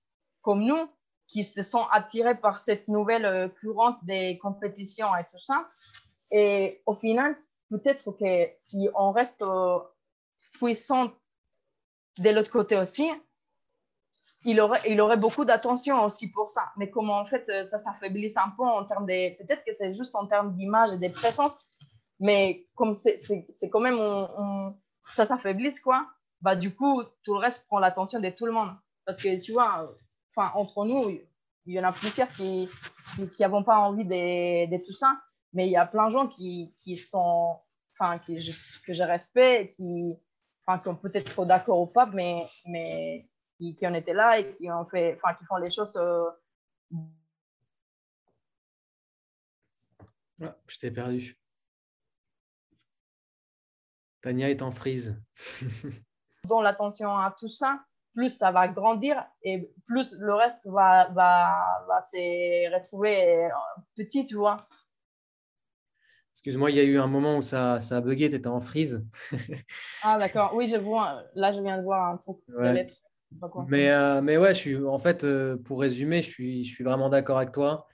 comme 0.42 0.64
nous 0.64 0.90
qui 1.28 1.44
se 1.44 1.64
sont 1.64 1.84
attirés 1.92 2.36
par 2.40 2.60
cette 2.60 2.88
nouvelle 2.88 3.26
euh, 3.26 3.50
courante 3.62 3.98
des 4.04 4.38
compétitions 4.38 5.08
et 5.16 5.24
tout 5.24 5.40
ça. 5.40 5.68
Et 6.32 6.84
au 6.86 6.94
final, 6.94 7.36
peut-être 7.70 8.12
que 8.12 8.50
si 8.58 8.90
on 8.96 9.12
reste 9.12 9.42
euh, 9.42 9.80
puissant 10.54 11.12
de 12.20 12.30
l'autre 12.30 12.52
côté 12.52 12.78
aussi, 12.78 13.10
il 14.46 14.62
aurait, 14.62 14.82
il 14.88 15.02
aurait 15.02 15.18
beaucoup 15.18 15.44
d'attention 15.46 16.04
aussi 16.06 16.30
pour 16.30 16.50
ça. 16.50 16.72
Mais 16.78 16.90
comment 16.90 17.20
en 17.20 17.26
fait 17.26 17.50
euh, 17.50 17.64
ça 17.64 17.80
s'affaiblisse 17.80 18.38
un 18.38 18.52
peu 18.56 18.64
en 18.64 18.86
termes 18.86 19.08
de. 19.08 19.36
Peut-être 19.38 19.64
que 19.66 19.74
c'est 19.74 19.94
juste 19.94 20.16
en 20.16 20.28
termes 20.28 20.54
d'image 20.56 20.94
et 20.94 20.98
de 20.98 21.12
présence, 21.12 21.56
mais 22.20 22.68
comme 22.76 22.96
c'est 22.96 23.20
quand 23.72 23.80
même. 23.80 23.98
On, 24.00 24.78
ça 25.14 25.26
s'affaiblisse, 25.26 25.80
quoi, 25.80 26.08
bah, 26.42 26.56
du 26.56 26.74
coup, 26.74 27.04
tout 27.24 27.34
le 27.34 27.40
reste 27.40 27.66
prend 27.68 27.80
l'attention 27.80 28.20
de 28.20 28.30
tout 28.30 28.46
le 28.46 28.52
monde. 28.52 28.72
Parce 29.06 29.18
que, 29.18 29.42
tu 29.42 29.52
vois, 29.52 29.96
enfin, 30.30 30.52
entre 30.56 30.86
nous, 30.86 31.20
il 31.66 31.74
y 31.74 31.80
en 31.80 31.84
a 31.84 31.92
plusieurs 31.92 32.28
qui 32.30 32.70
n'avons 33.40 33.64
pas 33.64 33.80
envie 33.80 34.06
de, 34.06 34.86
tout 34.86 34.94
ça, 34.94 35.20
mais 35.54 35.68
il 35.68 35.72
y 35.72 35.78
a 35.78 35.86
plein 35.86 36.08
de 36.08 36.12
gens 36.12 36.28
qui, 36.28 36.76
qui 36.80 36.98
sont, 36.98 37.60
enfin, 37.94 38.20
que 38.20 38.38
je 38.38 39.04
respecte, 39.04 39.76
qui, 39.76 40.16
enfin, 40.66 40.80
qui 40.80 40.88
ont 40.90 40.96
peut-être 40.96 41.32
trop 41.32 41.46
d'accord 41.46 41.82
ou 41.82 41.88
pas, 41.88 42.06
mais, 42.08 42.48
mais 42.66 43.28
qui, 43.58 43.76
qui, 43.76 43.88
en 43.88 43.94
étaient 43.94 44.14
là 44.14 44.40
et 44.40 44.56
qui, 44.56 44.70
ont 44.72 44.86
fait, 44.86 45.14
enfin, 45.16 45.34
qui 45.36 45.46
font 45.46 45.58
les 45.58 45.70
choses. 45.70 45.96
Euh, 45.96 46.30
ah, 50.44 50.56
je 50.68 50.78
t'ai 50.78 50.92
perdu. 50.92 51.38
Tania 54.26 54.50
est 54.50 54.64
en 54.64 54.72
frise. 54.72 55.16
Dont 56.50 56.60
l'attention 56.60 57.10
à 57.16 57.36
tout 57.38 57.48
ça, 57.48 57.80
plus 58.16 58.36
ça 58.36 58.52
va 58.52 58.68
grandir 58.68 59.24
et 59.44 59.72
plus 59.86 60.18
le 60.20 60.34
reste 60.34 60.66
va, 60.66 61.10
va, 61.10 61.86
va 61.88 62.00
se 62.02 62.74
retrouver 62.74 63.48
petit, 63.96 64.26
tu 64.26 64.34
vois. 64.34 64.58
Excuse-moi, 66.32 66.72
il 66.72 66.78
y 66.78 66.80
a 66.80 66.84
eu 66.84 66.98
un 66.98 67.06
moment 67.06 67.38
où 67.38 67.44
ça, 67.44 67.80
ça 67.82 67.98
a 67.98 68.02
bugué, 68.02 68.28
tu 68.32 68.36
étais 68.36 68.48
en 68.48 68.60
freeze. 68.60 69.06
ah, 70.04 70.18
d'accord. 70.18 70.54
Oui, 70.56 70.66
je 70.66 70.78
vois. 70.78 71.24
Là, 71.36 71.54
je 71.54 71.62
viens 71.62 71.78
de 71.78 71.84
voir 71.84 72.12
un 72.12 72.18
truc 72.18 72.38
de 72.48 72.88
Mais, 73.68 73.92
euh, 73.92 74.22
mais 74.24 74.38
ouais, 74.38 74.56
je 74.56 74.60
suis, 74.60 74.76
en 74.84 74.98
fait, 74.98 75.24
euh, 75.24 75.56
pour 75.56 75.80
résumer, 75.80 76.24
je 76.24 76.30
suis, 76.30 76.64
je 76.64 76.74
suis 76.74 76.84
vraiment 76.84 77.10
d'accord 77.10 77.38
avec 77.38 77.52
toi. 77.52 77.88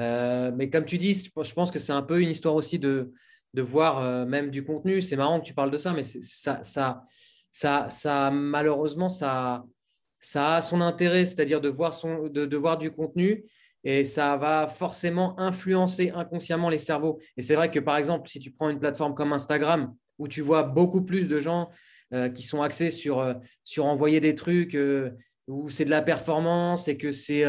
Euh, 0.00 0.50
mais 0.52 0.68
comme 0.68 0.84
tu 0.84 0.98
dis, 0.98 1.14
je 1.14 1.52
pense 1.54 1.70
que 1.70 1.78
c'est 1.78 1.92
un 1.92 2.02
peu 2.02 2.20
une 2.20 2.28
histoire 2.28 2.56
aussi 2.56 2.80
de, 2.80 3.14
de 3.56 3.62
voir 3.62 4.26
même 4.26 4.50
du 4.50 4.64
contenu. 4.64 5.02
C'est 5.02 5.16
marrant 5.16 5.40
que 5.40 5.46
tu 5.46 5.54
parles 5.54 5.72
de 5.72 5.78
ça, 5.78 5.92
mais 5.92 6.04
ça, 6.04 6.62
ça, 6.62 7.02
ça, 7.50 7.88
ça, 7.90 8.30
malheureusement, 8.30 9.08
ça, 9.08 9.64
ça 10.20 10.56
a 10.56 10.62
son 10.62 10.80
intérêt, 10.80 11.24
c'est-à-dire 11.24 11.60
de 11.60 11.68
voir, 11.68 11.94
son, 11.94 12.28
de, 12.28 12.46
de 12.46 12.56
voir 12.56 12.78
du 12.78 12.90
contenu 12.90 13.44
et 13.86 14.04
ça 14.04 14.36
va 14.36 14.66
forcément 14.66 15.38
influencer 15.38 16.10
inconsciemment 16.10 16.68
les 16.68 16.78
cerveaux. 16.78 17.20
Et 17.36 17.42
c'est 17.42 17.54
vrai 17.54 17.70
que 17.70 17.78
par 17.78 17.96
exemple, 17.96 18.28
si 18.28 18.40
tu 18.40 18.50
prends 18.50 18.68
une 18.68 18.80
plateforme 18.80 19.14
comme 19.14 19.32
Instagram, 19.32 19.94
où 20.18 20.26
tu 20.26 20.40
vois 20.40 20.64
beaucoup 20.64 21.02
plus 21.02 21.28
de 21.28 21.38
gens 21.38 21.70
euh, 22.12 22.28
qui 22.28 22.42
sont 22.42 22.62
axés 22.62 22.90
sur, 22.90 23.20
euh, 23.20 23.34
sur 23.62 23.86
envoyer 23.86 24.18
des 24.18 24.34
trucs, 24.34 24.74
euh, 24.74 25.10
où 25.46 25.70
c'est 25.70 25.84
de 25.84 25.90
la 25.90 26.02
performance 26.02 26.88
et 26.88 26.96
que 26.96 27.12
c'est 27.12 27.46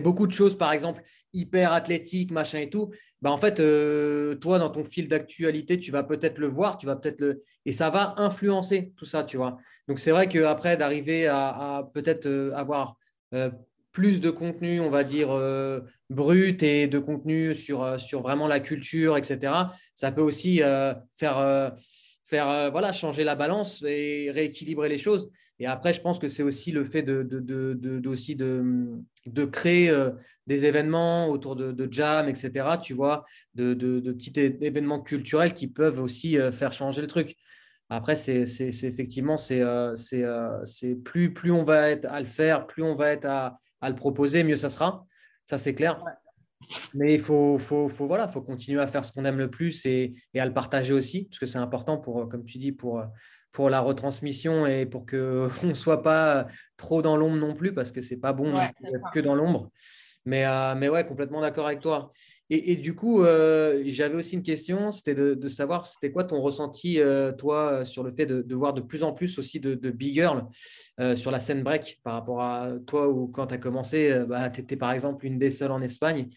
beaucoup 0.00 0.26
de 0.26 0.32
choses, 0.32 0.56
par 0.56 0.72
exemple, 0.72 1.02
hyper 1.32 1.72
athlétique, 1.72 2.30
machin 2.30 2.58
et 2.60 2.70
tout, 2.70 2.90
bah 3.22 3.30
en 3.30 3.38
fait, 3.38 3.56
toi, 4.40 4.58
dans 4.58 4.70
ton 4.70 4.84
fil 4.84 5.08
d'actualité, 5.08 5.78
tu 5.78 5.90
vas 5.92 6.02
peut-être 6.02 6.38
le 6.38 6.48
voir, 6.48 6.78
tu 6.78 6.86
vas 6.86 6.96
peut-être 6.96 7.20
le. 7.20 7.42
Et 7.66 7.72
ça 7.72 7.90
va 7.90 8.14
influencer 8.16 8.92
tout 8.96 9.04
ça, 9.04 9.24
tu 9.24 9.36
vois. 9.36 9.58
Donc, 9.88 10.00
c'est 10.00 10.10
vrai 10.10 10.28
qu'après, 10.28 10.76
d'arriver 10.76 11.26
à, 11.26 11.88
peut-être 11.94 12.52
avoir 12.54 12.96
plus 13.92 14.20
de 14.20 14.30
contenu, 14.30 14.80
on 14.80 14.90
va 14.90 15.04
dire, 15.04 15.32
euh, 15.32 15.80
brut 16.10 16.62
et 16.62 16.86
de 16.86 16.98
contenu 16.98 17.54
sur, 17.54 17.82
euh, 17.82 17.98
sur 17.98 18.22
vraiment 18.22 18.46
la 18.46 18.60
culture, 18.60 19.16
etc., 19.16 19.52
ça 19.94 20.12
peut 20.12 20.20
aussi 20.20 20.62
euh, 20.62 20.94
faire, 22.30 22.46
faire 22.46 22.70
voilà, 22.70 22.92
changer 22.92 23.24
la 23.24 23.34
balance 23.34 23.82
et 23.82 24.30
rééquilibrer 24.30 24.88
les 24.88 24.98
choses. 24.98 25.30
Et 25.58 25.66
après, 25.66 25.92
je 25.92 26.00
pense 26.00 26.18
que 26.18 26.28
c'est 26.28 26.42
aussi 26.42 26.72
le 26.72 26.84
fait 26.84 27.02
de, 27.02 27.22
de, 27.22 27.40
de, 27.40 28.08
aussi 28.08 28.36
de, 28.36 29.44
créer 29.46 29.92
des 30.46 30.64
événements 30.64 31.28
autour 31.28 31.56
de, 31.56 31.88
jam, 31.90 32.28
etc., 32.28 32.78
tu 32.82 32.94
vois, 32.94 33.24
de, 33.54 33.74
petits 34.12 34.32
événements 34.38 35.00
culturels 35.00 35.52
qui 35.52 35.66
peuvent 35.66 36.00
aussi 36.00 36.38
faire 36.52 36.72
changer 36.72 37.02
le 37.02 37.08
truc. 37.08 37.36
Après, 37.88 38.14
c'est 38.14 38.44
effectivement, 38.84 39.36
c'est 39.36 39.64
plus, 41.04 41.34
plus 41.34 41.52
on 41.52 41.64
va 41.64 41.90
être 41.90 42.06
à 42.06 42.20
le 42.20 42.26
faire, 42.26 42.66
plus 42.66 42.82
on 42.82 42.94
va 42.94 43.10
être 43.10 43.26
à, 43.26 43.58
à 43.80 43.90
le 43.90 43.96
proposer, 43.96 44.44
mieux 44.44 44.56
ça 44.56 44.70
sera. 44.70 45.04
Ça, 45.46 45.58
c'est 45.58 45.74
clair. 45.74 46.02
Mais 46.94 47.14
il 47.14 47.20
faut, 47.20 47.58
faut, 47.58 47.88
faut, 47.88 48.06
voilà, 48.06 48.28
faut 48.28 48.42
continuer 48.42 48.80
à 48.80 48.86
faire 48.86 49.04
ce 49.04 49.12
qu'on 49.12 49.24
aime 49.24 49.38
le 49.38 49.50
plus 49.50 49.84
et, 49.86 50.14
et, 50.34 50.40
à 50.40 50.46
le 50.46 50.52
partager 50.52 50.92
aussi, 50.92 51.24
parce 51.24 51.38
que 51.38 51.46
c'est 51.46 51.58
important 51.58 51.98
pour, 51.98 52.28
comme 52.28 52.44
tu 52.44 52.58
dis, 52.58 52.72
pour, 52.72 53.02
pour 53.52 53.70
la 53.70 53.80
retransmission 53.80 54.66
et 54.66 54.86
pour 54.86 55.06
qu'on 55.06 55.48
ne 55.64 55.74
soit 55.74 56.02
pas 56.02 56.46
trop 56.76 57.02
dans 57.02 57.16
l'ombre 57.16 57.36
non 57.36 57.54
plus, 57.54 57.74
parce 57.74 57.92
que 57.92 58.00
c'est 58.00 58.18
pas 58.18 58.32
bon 58.32 58.52
d'être 58.52 59.10
que 59.12 59.20
dans 59.20 59.34
l'ombre. 59.34 59.70
Mais, 60.24 60.44
euh, 60.46 60.74
mais 60.76 60.88
ouais, 60.88 61.06
complètement 61.06 61.40
d'accord 61.40 61.66
avec 61.66 61.80
toi. 61.80 62.12
Et, 62.52 62.74
du 62.74 62.96
coup, 62.96 63.22
euh, 63.22 63.80
j'avais 63.86 64.16
aussi 64.16 64.34
une 64.34 64.42
question, 64.42 64.90
c'était 64.90 65.14
de, 65.14 65.48
savoir, 65.48 65.86
c'était 65.86 66.10
quoi 66.10 66.24
ton 66.24 66.40
ressenti, 66.40 67.00
euh, 67.00 67.30
toi, 67.30 67.84
sur 67.84 68.02
le 68.02 68.10
fait 68.10 68.26
de, 68.26 68.54
voir 68.56 68.74
de 68.74 68.80
plus 68.80 69.04
en 69.04 69.12
plus 69.12 69.38
aussi 69.38 69.60
de, 69.60 69.90
big 69.90 70.14
girls 70.14 70.44
sur 71.14 71.30
la 71.30 71.38
scène 71.38 71.62
break 71.62 72.00
par 72.02 72.14
rapport 72.14 72.42
à 72.42 72.72
toi 72.86 73.08
ou 73.08 73.28
quand 73.28 73.46
tu 73.46 73.54
as 73.54 73.58
commencé, 73.58 74.24
bah, 74.26 74.50
tu 74.50 74.60
étais 74.60 74.76
par 74.76 74.90
exemple 74.90 75.24
une 75.26 75.38
des 75.38 75.50
seules 75.50 75.70
en 75.70 75.80
Espagne. 75.80 76.30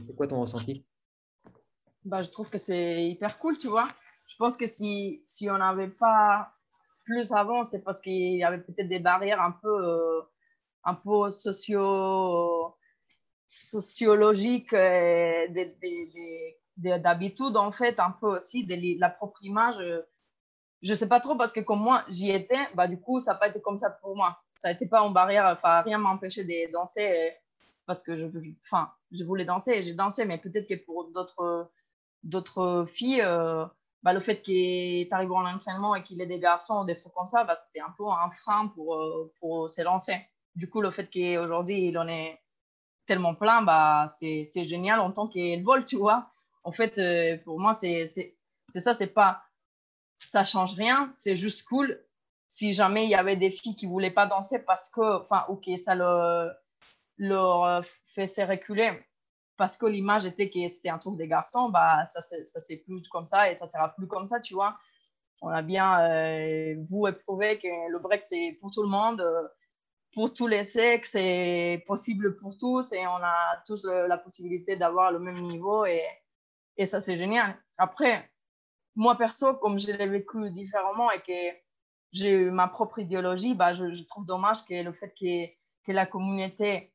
C'est 0.00 0.14
quoi 0.14 0.26
ton 0.26 0.40
ressenti? 0.40 0.84
Bah, 2.04 2.20
Je 2.20 2.28
trouve 2.28 2.50
que 2.50 2.58
c'est 2.58 3.06
hyper 3.06 3.38
cool, 3.38 3.56
tu 3.56 3.68
vois. 3.68 3.88
Je 4.28 4.36
pense 4.36 4.58
que 4.58 4.66
si, 4.66 5.22
si 5.24 5.48
on 5.48 5.56
n'avait 5.56 5.88
pas 5.88 6.52
plus 7.04 7.32
avant, 7.32 7.64
c'est 7.64 7.82
parce 7.82 8.02
qu'il 8.02 8.36
y 8.36 8.44
avait 8.44 8.60
peut-être 8.60 8.88
des 8.88 8.98
barrières 8.98 9.40
un 9.40 9.52
peu, 9.52 10.22
un 10.84 10.94
peu 10.94 11.30
socio 11.30 12.74
sociologique 13.54 14.72
euh, 14.72 15.46
d'habitude, 16.76 17.56
en 17.56 17.72
fait, 17.72 17.98
un 17.98 18.10
peu 18.10 18.36
aussi 18.36 18.64
de 18.64 19.00
la 19.00 19.10
propre 19.10 19.42
image. 19.42 19.76
Euh, 19.78 20.02
je 20.82 20.92
ne 20.92 20.98
sais 20.98 21.08
pas 21.08 21.20
trop 21.20 21.36
parce 21.36 21.52
que 21.52 21.60
comme 21.60 21.80
moi, 21.80 22.04
j'y 22.08 22.30
étais, 22.30 22.68
bah, 22.74 22.88
du 22.88 23.00
coup, 23.00 23.20
ça 23.20 23.32
n'a 23.32 23.38
pas 23.38 23.48
été 23.48 23.60
comme 23.60 23.78
ça 23.78 23.90
pour 23.90 24.16
moi. 24.16 24.38
Ça 24.52 24.72
n'était 24.72 24.86
pas 24.86 25.02
en 25.02 25.10
barrière, 25.10 25.46
enfin, 25.46 25.80
rien 25.82 25.98
m'a 25.98 26.10
empêché 26.10 26.44
de 26.44 26.72
danser 26.72 27.06
euh, 27.06 27.30
parce 27.86 28.02
que 28.02 28.16
je, 28.16 28.26
enfin, 28.64 28.90
je 29.12 29.24
voulais 29.24 29.44
danser 29.44 29.72
et 29.72 29.82
j'ai 29.82 29.94
dansé, 29.94 30.24
mais 30.24 30.38
peut-être 30.38 30.68
que 30.68 30.74
pour 30.74 31.10
d'autres, 32.22 32.84
filles, 32.86 33.22
bah, 34.02 34.12
le 34.12 34.20
fait 34.20 34.40
qu'il 34.42 35.06
arrive 35.10 35.32
en 35.32 35.46
entraînement 35.46 35.94
et 35.94 36.02
qu'il 36.02 36.20
ait 36.20 36.26
des 36.26 36.40
garçons 36.40 36.82
ou 36.82 36.84
des 36.84 36.96
trucs 36.96 37.12
comme 37.12 37.28
ça, 37.28 37.44
bah, 37.44 37.54
c'était 37.54 37.80
un 37.80 37.94
peu 37.96 38.04
un 38.06 38.30
frein 38.30 38.68
pour, 38.68 39.30
pour 39.38 39.70
s'élancer. 39.70 40.16
Du 40.54 40.68
coup, 40.68 40.80
le 40.80 40.90
fait 40.90 41.08
qu'aujourd'hui, 41.10 41.88
il 41.88 41.98
en 41.98 42.08
est 42.08 42.38
tellement 43.06 43.34
plein, 43.34 43.62
bah, 43.62 44.06
c'est 44.08 44.64
génial 44.64 45.00
en 45.00 45.12
tant 45.12 45.28
qu'elle 45.28 45.62
vole, 45.62 45.84
tu 45.84 45.96
vois. 45.96 46.30
En 46.64 46.72
fait, 46.72 46.98
euh, 46.98 47.38
pour 47.44 47.60
moi, 47.60 47.74
c'est 47.74 48.06
ça, 48.68 48.94
c'est 48.94 49.08
pas. 49.08 49.42
Ça 50.20 50.44
change 50.44 50.74
rien, 50.74 51.10
c'est 51.12 51.36
juste 51.36 51.64
cool. 51.64 52.02
Si 52.48 52.72
jamais 52.72 53.04
il 53.04 53.10
y 53.10 53.14
avait 53.14 53.36
des 53.36 53.50
filles 53.50 53.74
qui 53.74 53.86
voulaient 53.86 54.10
pas 54.10 54.26
danser 54.26 54.58
parce 54.60 54.88
que, 54.88 55.20
enfin, 55.20 55.44
ok, 55.48 55.68
ça 55.78 55.94
leur, 55.94 56.54
leur 57.18 57.84
fait 58.06 58.44
reculer 58.44 58.92
parce 59.56 59.76
que 59.76 59.86
l'image 59.86 60.26
était 60.26 60.50
que 60.50 60.66
c'était 60.68 60.88
un 60.88 60.98
truc 60.98 61.16
des 61.16 61.28
garçons, 61.28 61.68
bah, 61.68 62.04
ça, 62.06 62.20
ça 62.20 62.60
c'est 62.60 62.76
plus 62.76 63.02
comme 63.08 63.26
ça 63.26 63.50
et 63.50 63.56
ça 63.56 63.66
sera 63.66 63.94
plus 63.94 64.06
comme 64.06 64.26
ça, 64.26 64.40
tu 64.40 64.54
vois. 64.54 64.78
On 65.42 65.48
a 65.48 65.62
bien, 65.62 66.00
euh, 66.00 66.74
vous, 66.88 67.06
éprouvé 67.06 67.58
que 67.58 67.68
le 67.90 67.98
break, 67.98 68.22
c'est 68.22 68.56
pour 68.60 68.70
tout 68.70 68.82
le 68.82 68.88
monde. 68.88 69.20
Euh, 69.20 69.48
pour 70.14 70.32
tous 70.32 70.46
les 70.46 70.64
sexes, 70.64 71.10
c'est 71.12 71.82
possible 71.86 72.36
pour 72.36 72.56
tous 72.56 72.92
et 72.92 73.06
on 73.06 73.22
a 73.22 73.62
tous 73.66 73.84
la 73.84 74.16
possibilité 74.18 74.76
d'avoir 74.76 75.12
le 75.12 75.18
même 75.18 75.40
niveau 75.42 75.84
et, 75.84 76.02
et 76.76 76.86
ça, 76.86 77.00
c'est 77.00 77.16
génial. 77.16 77.56
Après, 77.76 78.30
moi 78.96 79.16
perso, 79.16 79.54
comme 79.54 79.78
je 79.78 79.90
l'ai 79.92 80.06
vécu 80.06 80.50
différemment 80.50 81.10
et 81.10 81.20
que 81.20 81.56
j'ai 82.12 82.30
eu 82.30 82.50
ma 82.50 82.68
propre 82.68 83.00
idéologie, 83.00 83.54
bah, 83.54 83.72
je, 83.72 84.04
trouve 84.04 84.26
dommage 84.26 84.64
que 84.64 84.82
le 84.82 84.92
fait 84.92 85.12
que, 85.18 85.46
que 85.84 85.92
la 85.92 86.06
communauté 86.06 86.92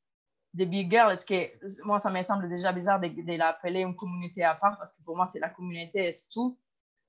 des 0.54 0.66
big 0.66 0.90
girls, 0.90 1.18
que 1.28 1.86
moi, 1.86 2.00
ça 2.00 2.10
me 2.10 2.22
semble 2.24 2.50
déjà 2.50 2.72
bizarre 2.72 3.00
de, 3.00 3.08
de 3.08 3.38
l'appeler 3.38 3.82
une 3.82 3.96
communauté 3.96 4.44
à 4.44 4.56
part 4.56 4.78
parce 4.78 4.94
que 4.94 5.04
pour 5.04 5.16
moi, 5.16 5.26
c'est 5.26 5.40
la 5.40 5.50
communauté, 5.50 6.12
c'est 6.12 6.30
tout. 6.30 6.58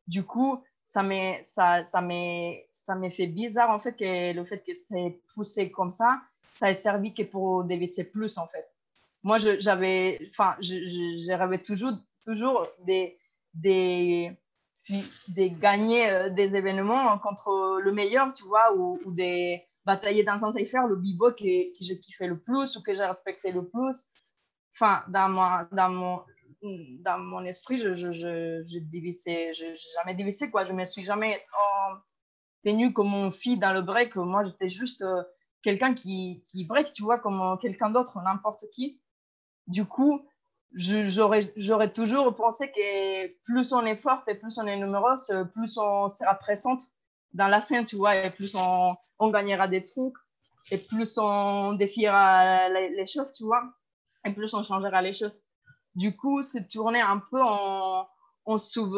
Du 0.06 0.24
coup, 0.24 0.62
ça 0.84 1.02
m'est 1.02 1.40
ça, 1.42 1.84
ça 1.84 2.00
ça 2.84 2.94
m'a 2.94 3.10
fait 3.10 3.26
bizarre 3.26 3.70
en 3.70 3.78
fait 3.78 3.92
que 3.92 4.34
le 4.34 4.44
fait 4.44 4.62
que 4.64 4.74
c'est 4.74 5.20
poussé 5.34 5.70
comme 5.70 5.90
ça, 5.90 6.20
ça 6.54 6.70
ait 6.70 6.74
servi 6.74 7.14
que 7.14 7.22
pour 7.22 7.64
dévisser 7.64 8.04
plus 8.04 8.38
en 8.38 8.46
fait. 8.46 8.66
Moi, 9.22 9.36
j'avais, 9.38 10.18
enfin, 10.30 10.56
rêvé 10.60 11.62
toujours, 11.62 11.92
toujours 12.24 12.66
des, 12.86 13.18
des, 13.52 14.32
si, 14.72 15.04
des 15.28 15.50
gagner 15.50 16.10
euh, 16.10 16.30
des 16.30 16.56
événements 16.56 17.18
contre 17.18 17.80
le 17.82 17.92
meilleur, 17.92 18.32
tu 18.32 18.44
vois, 18.44 18.74
ou, 18.74 18.98
des 19.12 19.62
batailler 19.84 20.22
dans 20.22 20.44
un 20.44 20.64
faire 20.64 20.86
le 20.86 20.96
bibo 20.96 21.32
que, 21.32 21.72
que 21.76 21.84
je 21.84 21.94
kiffais 21.94 22.28
le 22.28 22.38
plus 22.38 22.76
ou 22.76 22.82
que 22.82 22.94
j'ai 22.94 23.04
respecté 23.04 23.50
le 23.50 23.66
plus. 23.66 24.08
Enfin, 24.74 25.02
dans, 25.08 25.28
mon, 25.28 25.66
dans, 25.72 25.90
mon, 25.90 26.22
dans 27.00 27.18
mon 27.18 27.44
esprit, 27.44 27.78
je, 27.78 27.94
je, 27.94 28.12
je, 28.12 28.64
je 28.66 28.78
dévissais, 28.78 29.52
je, 29.52 29.66
jamais 29.96 30.14
dévissé, 30.14 30.50
quoi. 30.50 30.64
Je 30.64 30.72
me 30.72 30.84
suis 30.84 31.04
jamais 31.04 31.42
tenue 32.64 32.92
comme 32.92 33.08
mon 33.08 33.30
fille 33.30 33.58
dans 33.58 33.72
le 33.72 33.82
break. 33.82 34.16
Moi, 34.16 34.42
j'étais 34.42 34.68
juste 34.68 35.02
euh, 35.02 35.22
quelqu'un 35.62 35.94
qui, 35.94 36.42
qui 36.46 36.64
break, 36.64 36.92
tu 36.92 37.02
vois, 37.02 37.18
comme 37.18 37.40
euh, 37.40 37.56
quelqu'un 37.56 37.90
d'autre, 37.90 38.20
n'importe 38.22 38.64
qui. 38.72 39.00
Du 39.66 39.84
coup, 39.84 40.26
j'aurais 40.72 41.92
toujours 41.92 42.34
pensé 42.34 42.70
que 42.70 43.26
plus 43.44 43.72
on 43.72 43.84
est 43.84 43.96
forte 43.96 44.28
et 44.28 44.34
plus 44.34 44.58
on 44.58 44.66
est 44.66 44.76
numéreuse, 44.76 45.32
plus 45.52 45.76
on 45.78 46.08
sera 46.08 46.34
présente 46.34 46.82
dans 47.32 47.48
la 47.48 47.60
scène, 47.60 47.84
tu 47.84 47.96
vois, 47.96 48.16
et 48.16 48.30
plus 48.30 48.54
on, 48.54 48.96
on 49.18 49.30
gagnera 49.30 49.68
des 49.68 49.84
trucs, 49.84 50.14
et 50.70 50.78
plus 50.78 51.18
on 51.18 51.74
défiera 51.74 52.68
les, 52.68 53.06
choses, 53.06 53.32
tu 53.34 53.44
vois, 53.44 53.62
et 54.24 54.32
plus 54.32 54.52
on 54.54 54.62
changera 54.62 55.02
les 55.02 55.12
choses. 55.12 55.40
Du 55.94 56.16
coup, 56.16 56.42
c'est 56.42 56.68
tourné 56.68 57.00
un 57.00 57.18
peu 57.18 57.40
en, 57.42 58.08
en 58.44 58.58
sous, 58.58 58.94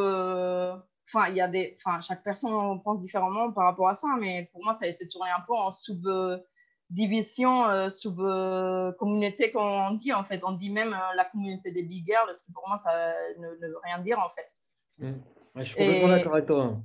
enfin, 1.12 1.28
il 1.28 1.36
y 1.36 1.40
a 1.40 1.48
des, 1.48 1.76
enfin, 1.76 2.00
chaque 2.00 2.22
personne 2.22 2.80
pense 2.82 3.00
différemment 3.00 3.52
par 3.52 3.64
rapport 3.64 3.88
à 3.88 3.94
ça, 3.94 4.08
mais 4.18 4.48
pour 4.52 4.62
moi, 4.64 4.72
ça 4.72 4.90
s'est 4.90 5.08
tourné 5.08 5.30
un 5.30 5.42
peu 5.42 5.54
en 5.54 5.70
sub, 5.70 6.06
division 6.92 7.64
euh, 7.66 7.88
sous 7.88 8.14
communauté 8.98 9.50
qu'on 9.50 9.92
dit 9.92 10.12
en 10.12 10.22
fait. 10.22 10.42
On 10.44 10.52
dit 10.52 10.70
même 10.70 10.96
la 11.16 11.24
communauté 11.24 11.72
des 11.72 11.82
big 11.82 12.06
girls, 12.06 12.34
ce 12.34 12.44
qui 12.44 12.52
pour 12.52 12.68
moi 12.68 12.76
ça 12.76 13.14
ne, 13.38 13.48
veut 13.48 13.78
rien 13.82 13.98
dire 13.98 14.18
en 14.18 14.28
fait. 14.28 14.56
Mmh. 14.98 15.12
je 15.56 15.62
suis 15.62 15.76
complètement 15.76 16.08
d'accord 16.08 16.34
avec 16.34 16.46
toi. 16.46 16.80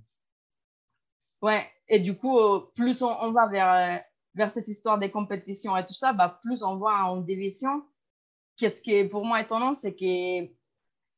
Ouais, 1.41 1.68
et 1.88 1.99
du 1.99 2.16
coup, 2.18 2.40
plus 2.76 3.04
on, 3.04 3.32
va 3.32 3.48
vers, 3.48 4.02
vers 4.34 4.49
cette 4.49 4.68
histoire 4.68 4.98
des 4.98 5.12
compétitions 5.12 5.78
et 5.78 5.86
tout 5.86 5.94
ça, 5.94 6.14
bah, 6.14 6.40
plus 6.41 6.64
on 6.64 6.78
voit 6.78 7.04
en 7.04 7.18
division. 7.18 7.84
Qu'est-ce 8.56 8.82
qui 8.82 8.95
est 8.95 9.08
pour 9.08 9.24
moi 9.24 9.41
étonnant, 9.41 9.76
c'est 9.76 9.94
que 9.94 10.49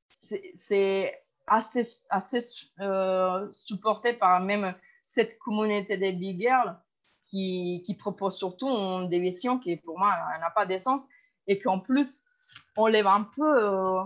c'est 0.09 1.23
assez, 1.49 1.83
assez 2.09 2.39
euh, 2.79 3.51
supporté 3.51 4.13
par 4.13 4.41
même 4.41 4.73
cette 5.03 5.37
communauté 5.39 5.97
des 5.97 6.11
big 6.11 6.39
girls 6.39 6.77
qui, 7.25 7.81
qui 7.85 7.95
propose 7.95 8.37
surtout 8.37 8.69
une 8.69 9.09
déviation 9.09 9.59
qui 9.59 9.77
pour 9.77 9.97
moi 9.97 10.13
n'a 10.39 10.49
pas 10.49 10.65
d'essence 10.65 11.05
et 11.47 11.59
qu'en 11.59 11.79
plus 11.79 12.21
on 12.77 12.87
lève 12.87 13.07
un 13.07 13.23
peu 13.23 13.63
euh, 13.63 14.03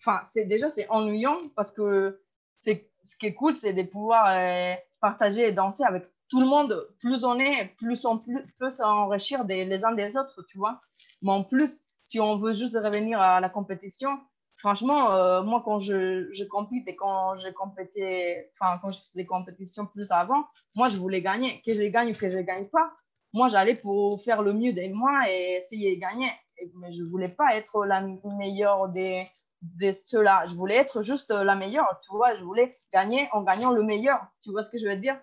enfin 0.00 0.22
déjà 0.36 0.68
c'est 0.68 0.88
ennuyant 0.88 1.38
parce 1.54 1.70
que 1.70 2.20
ce 2.58 2.70
qui 3.18 3.26
est 3.26 3.34
cool 3.34 3.52
c'est 3.52 3.72
de 3.72 3.82
pouvoir 3.82 4.26
euh, 4.28 4.74
partager 5.00 5.48
et 5.48 5.52
danser 5.52 5.84
avec 5.84 6.04
tout 6.28 6.40
le 6.40 6.46
monde 6.46 6.88
plus 7.00 7.24
on 7.24 7.38
est 7.38 7.74
plus 7.76 8.04
on 8.04 8.18
peut 8.58 8.70
s'enrichir 8.70 9.44
les 9.44 9.84
uns 9.84 9.92
des 9.92 10.16
autres 10.16 10.42
tu 10.48 10.58
vois. 10.58 10.80
Mais 11.22 11.32
en 11.32 11.44
plus 11.44 11.80
si 12.04 12.20
on 12.20 12.38
veut 12.38 12.52
juste 12.52 12.74
revenir 12.74 13.20
à 13.20 13.40
la 13.40 13.48
compétition 13.48 14.18
franchement, 14.62 15.10
euh, 15.10 15.42
moi, 15.42 15.60
quand 15.64 15.80
je, 15.80 16.32
je 16.32 16.44
compite 16.44 16.86
et 16.86 16.94
quand 16.94 17.34
j'ai 17.34 17.52
compété, 17.52 18.46
enfin, 18.52 18.78
quand 18.80 18.90
je 18.90 19.00
faisais 19.00 19.22
des 19.22 19.26
compétitions 19.26 19.86
plus 19.86 20.12
avant, 20.12 20.44
moi, 20.76 20.88
je 20.88 20.96
voulais 20.96 21.20
gagner. 21.20 21.60
Que 21.66 21.74
je 21.74 21.82
gagne 21.82 22.12
ou 22.12 22.14
que 22.14 22.30
je 22.30 22.38
ne 22.38 22.42
gagne 22.42 22.68
pas, 22.68 22.92
moi, 23.32 23.48
j'allais 23.48 23.74
pour 23.74 24.22
faire 24.22 24.40
le 24.40 24.52
mieux 24.52 24.72
de 24.72 24.94
moi 24.94 25.24
et 25.28 25.56
essayer 25.56 25.96
de 25.96 26.00
gagner. 26.00 26.30
mais 26.76 26.92
je 26.92 27.02
ne 27.02 27.08
voulais 27.08 27.28
pas 27.28 27.56
être 27.56 27.84
la 27.84 28.02
meilleure 28.38 28.88
des, 28.88 29.26
de 29.62 29.90
ceux-là. 29.90 30.46
Je 30.46 30.54
voulais 30.54 30.76
être 30.76 31.02
juste 31.02 31.32
la 31.32 31.56
meilleure, 31.56 32.00
tu 32.04 32.12
vois. 32.12 32.36
Je 32.36 32.44
voulais 32.44 32.78
gagner 32.92 33.28
en 33.32 33.42
gagnant 33.42 33.72
le 33.72 33.82
meilleur. 33.82 34.20
Tu 34.42 34.52
vois 34.52 34.62
ce 34.62 34.70
que 34.70 34.78
je 34.78 34.86
veux 34.86 34.96
dire? 34.96 35.18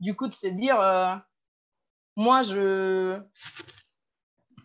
Du 0.00 0.14
coup, 0.14 0.30
c'est 0.30 0.50
dire, 0.50 0.78
euh, 0.78 1.14
moi, 2.16 2.42
je, 2.42 3.18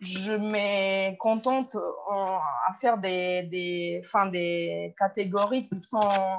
je 0.00 0.32
me 0.32 1.16
contente 1.16 1.76
à 1.76 2.72
faire 2.80 2.98
des, 2.98 3.42
des, 3.42 4.02
des 4.32 4.94
catégories 4.98 5.68
qui 5.68 5.80
sont, 5.80 6.36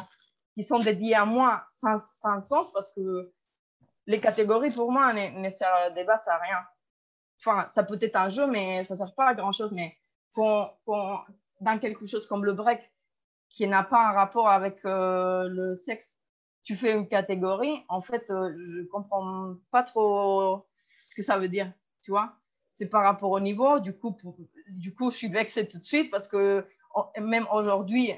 qui 0.53 0.63
sont 0.63 0.79
dédiées 0.79 1.15
à 1.15 1.25
moi 1.25 1.63
sans, 1.69 1.97
sens 2.39 2.71
parce 2.71 2.91
que 2.93 3.31
les 4.07 4.19
catégories 4.19 4.71
pour 4.71 4.91
moi 4.91 5.13
ne, 5.13 5.49
servent 5.49 5.97
à 5.97 6.37
rien. 6.37 6.65
Enfin, 7.39 7.67
ça 7.69 7.83
peut 7.83 7.99
être 8.01 8.15
un 8.15 8.29
jeu, 8.29 8.47
mais 8.47 8.83
ça 8.83 8.93
ne 8.95 8.99
sert 8.99 9.13
pas 9.13 9.27
à 9.27 9.35
grand 9.35 9.51
chose. 9.51 9.71
Mais 9.71 9.97
dans 10.35 11.79
quelque 11.79 12.07
chose 12.07 12.27
comme 12.27 12.45
le 12.45 12.53
break, 12.53 12.81
qui 13.49 13.67
n'a 13.67 13.83
pas 13.83 14.09
un 14.09 14.11
rapport 14.11 14.47
avec 14.47 14.85
euh, 14.85 15.47
le 15.49 15.75
sexe, 15.75 16.17
tu 16.63 16.75
fais 16.75 16.93
une 16.93 17.07
catégorie, 17.07 17.83
en 17.89 18.01
fait, 18.01 18.29
euh, 18.29 18.53
je 18.63 18.79
ne 18.79 18.85
comprends 18.85 19.55
pas 19.71 19.83
trop 19.83 20.67
ce 21.05 21.15
que 21.15 21.23
ça 21.23 21.39
veut 21.39 21.49
dire, 21.49 21.71
tu 22.01 22.11
vois 22.11 22.38
c'est 22.79 22.87
par 22.87 23.03
rapport 23.03 23.31
au 23.31 23.41
niveau. 23.41 23.79
Du 23.79 23.93
coup, 23.93 24.15
du 24.69 24.95
coup, 24.95 25.11
je 25.11 25.17
suis 25.17 25.27
vexée 25.27 25.67
tout 25.67 25.79
de 25.79 25.83
suite 25.83 26.09
parce 26.09 26.29
que 26.29 26.65
même 27.19 27.45
aujourd'hui, 27.51 28.13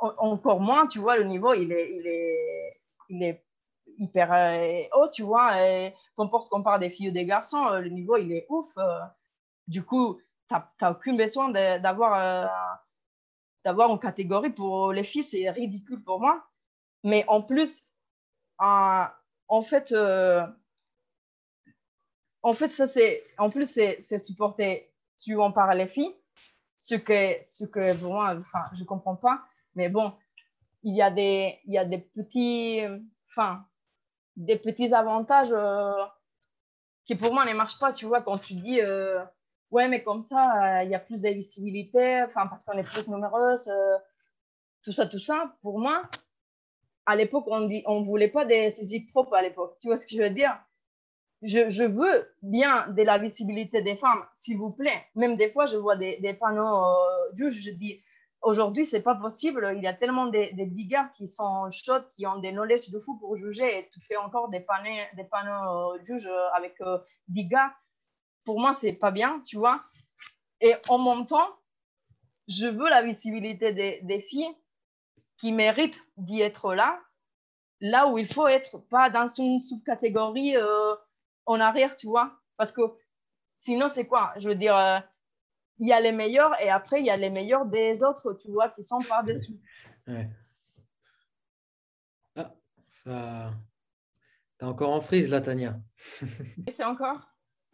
encore 0.00 0.60
moins, 0.60 0.86
tu 0.86 0.98
vois, 0.98 1.16
le 1.16 1.24
niveau, 1.24 1.54
il 1.54 1.72
est, 1.72 1.96
il 1.96 2.06
est, 2.06 2.80
il 3.08 3.22
est 3.22 3.44
hyper 3.98 4.30
euh, 4.32 4.82
haut, 4.94 5.08
tu 5.08 5.22
vois. 5.22 5.52
Qu'importe 6.16 6.50
qu'on 6.50 6.62
parle 6.62 6.80
des 6.80 6.90
filles 6.90 7.08
ou 7.08 7.12
des 7.12 7.24
garçons, 7.24 7.64
euh, 7.68 7.80
le 7.80 7.88
niveau, 7.88 8.18
il 8.18 8.32
est 8.32 8.44
ouf. 8.50 8.76
Euh. 8.76 9.00
du 9.66 9.82
coup, 9.82 10.20
tu 10.48 10.54
n'as 10.54 10.90
aucun 10.90 11.14
besoin 11.14 11.50
d'avoir 11.50 12.78
d'avoir 13.64 13.90
une 13.90 13.98
catégorie 13.98 14.50
pour 14.50 14.92
les 14.92 15.04
filles, 15.04 15.22
c'est 15.22 15.48
ridicule 15.48 16.02
pour 16.02 16.20
moi. 16.20 16.44
Mais 17.02 17.24
en 17.28 17.40
plus, 17.40 17.86
en 18.58 19.62
fait, 19.62 19.94
en 22.42 22.54
fait, 22.54 22.70
ça, 22.70 22.86
c'est, 22.86 23.24
en 23.38 23.50
plus, 23.50 23.70
c'est, 23.70 24.18
supporté 24.18 24.92
suivant 25.16 25.52
par 25.52 25.74
les 25.74 25.86
filles, 25.86 26.14
ce 26.78 26.96
que, 26.96 27.36
ce 27.42 27.64
que 27.64 27.96
pour 28.00 28.12
moi, 28.12 28.36
enfin, 28.38 28.64
je 28.72 28.82
ne 28.82 28.86
comprends 28.86 29.16
pas. 29.16 29.42
Mais 29.74 29.88
bon, 29.88 30.12
il 30.82 30.94
y 30.94 31.02
a 31.02 31.10
des, 31.10 31.58
il 31.64 31.72
y 31.72 31.78
a 31.78 31.84
des 31.84 31.98
petits, 31.98 32.80
enfin, 33.30 33.64
des 34.36 34.58
petits 34.58 34.92
avantages 34.92 35.52
euh, 35.52 35.92
qui 37.04 37.14
pour 37.14 37.32
moi 37.32 37.44
ne 37.44 37.54
marchent 37.54 37.78
pas. 37.78 37.92
Tu 37.92 38.06
vois, 38.06 38.22
quand 38.22 38.38
tu 38.38 38.54
dis, 38.54 38.80
euh, 38.80 39.22
ouais, 39.70 39.88
mais 39.88 40.02
comme 40.02 40.20
ça, 40.20 40.80
euh, 40.80 40.82
il 40.82 40.90
y 40.90 40.94
a 40.94 40.98
plus 40.98 41.22
de 41.22 41.28
visibilité, 41.28 42.22
enfin, 42.24 42.48
parce 42.48 42.64
qu'on 42.64 42.76
est 42.76 42.82
plus 42.82 43.06
numéreuse, 43.08 43.70
tout 44.84 44.92
ça, 44.92 45.06
tout 45.06 45.20
ça. 45.20 45.54
Pour 45.62 45.78
moi, 45.78 46.02
à 47.06 47.14
l'époque, 47.14 47.44
on 47.46 47.60
ne 47.60 47.80
on 47.86 48.02
voulait 48.02 48.28
pas 48.28 48.44
des 48.44 48.70
saisies 48.70 49.06
propres 49.06 49.34
à 49.34 49.42
l'époque. 49.42 49.76
Tu 49.80 49.86
vois 49.86 49.96
ce 49.96 50.06
que 50.06 50.16
je 50.16 50.22
veux 50.22 50.30
dire? 50.30 50.58
Je, 51.42 51.84
veux 51.84 52.32
bien 52.42 52.88
de 52.88 53.02
la 53.02 53.18
visibilité 53.18 53.82
des 53.82 53.96
femmes, 53.96 54.24
s'il 54.34 54.58
vous 54.58 54.70
plaît. 54.70 55.06
Même 55.16 55.36
des 55.36 55.50
fois, 55.50 55.66
je 55.66 55.76
vois 55.76 55.96
des, 55.96 56.36
panneaux 56.40 56.84
euh, 56.84 57.34
juges, 57.34 57.60
je 57.60 57.70
dis, 57.70 58.00
aujourd'hui, 58.42 58.84
c'est 58.84 59.02
pas 59.02 59.16
possible. 59.16 59.72
Il 59.76 59.82
y 59.82 59.88
a 59.88 59.94
tellement 59.94 60.26
de, 60.26 60.30
de 60.32 61.12
qui 61.16 61.26
sont 61.26 61.68
chauds, 61.70 62.04
qui 62.14 62.26
ont 62.26 62.38
des 62.38 62.52
knowledge 62.52 62.90
de 62.90 63.00
fou 63.00 63.18
pour 63.18 63.36
juger, 63.36 63.78
et 63.78 63.90
tu 63.92 64.00
fais 64.00 64.16
encore 64.16 64.50
des 64.50 64.60
panneaux, 64.60 64.90
des 65.16 65.24
panneaux 65.24 65.94
euh, 65.94 66.02
juges 66.02 66.30
avec 66.54 66.80
euh, 66.80 66.98
10 67.28 67.46
gars. 67.46 67.74
Pour 68.44 68.60
moi, 68.60 68.76
c'est 68.80 68.92
pas 68.92 69.10
bien, 69.10 69.40
tu 69.40 69.56
vois. 69.56 69.82
Et 70.60 70.74
en 70.88 70.98
même 70.98 71.26
temps, 71.26 71.56
je 72.46 72.66
veux 72.66 72.88
la 72.88 73.02
visibilité 73.02 73.72
des, 73.72 74.00
des 74.02 74.20
filles 74.20 74.54
qui 75.38 75.50
méritent 75.50 76.00
d'y 76.16 76.40
être 76.40 76.74
là, 76.74 77.00
là 77.80 78.06
où 78.06 78.16
il 78.16 78.26
faut 78.26 78.46
être, 78.46 78.78
pas 78.78 79.10
dans 79.10 79.26
une 79.26 79.58
sous-catégorie. 79.58 80.56
En 81.46 81.60
arrière, 81.60 81.96
tu 81.96 82.06
vois. 82.06 82.38
Parce 82.56 82.72
que 82.72 82.82
sinon, 83.46 83.88
c'est 83.88 84.06
quoi? 84.06 84.32
Je 84.36 84.48
veux 84.48 84.54
dire, 84.54 84.76
euh, 84.76 84.98
il 85.78 85.88
y 85.88 85.92
a 85.92 86.00
les 86.00 86.12
meilleurs 86.12 86.60
et 86.60 86.70
après, 86.70 87.00
il 87.00 87.06
y 87.06 87.10
a 87.10 87.16
les 87.16 87.30
meilleurs 87.30 87.66
des 87.66 88.04
autres, 88.04 88.34
tu 88.34 88.50
vois, 88.50 88.68
qui 88.68 88.82
sont 88.82 89.02
par-dessus. 89.02 89.56
Ouais. 90.08 90.28
Ah, 92.34 92.52
ça. 92.88 93.52
T'es 94.58 94.66
encore 94.66 94.90
en 94.90 95.00
frise 95.00 95.30
là, 95.30 95.40
Tania. 95.40 95.78
c'est 96.68 96.82
encore? 96.82 97.20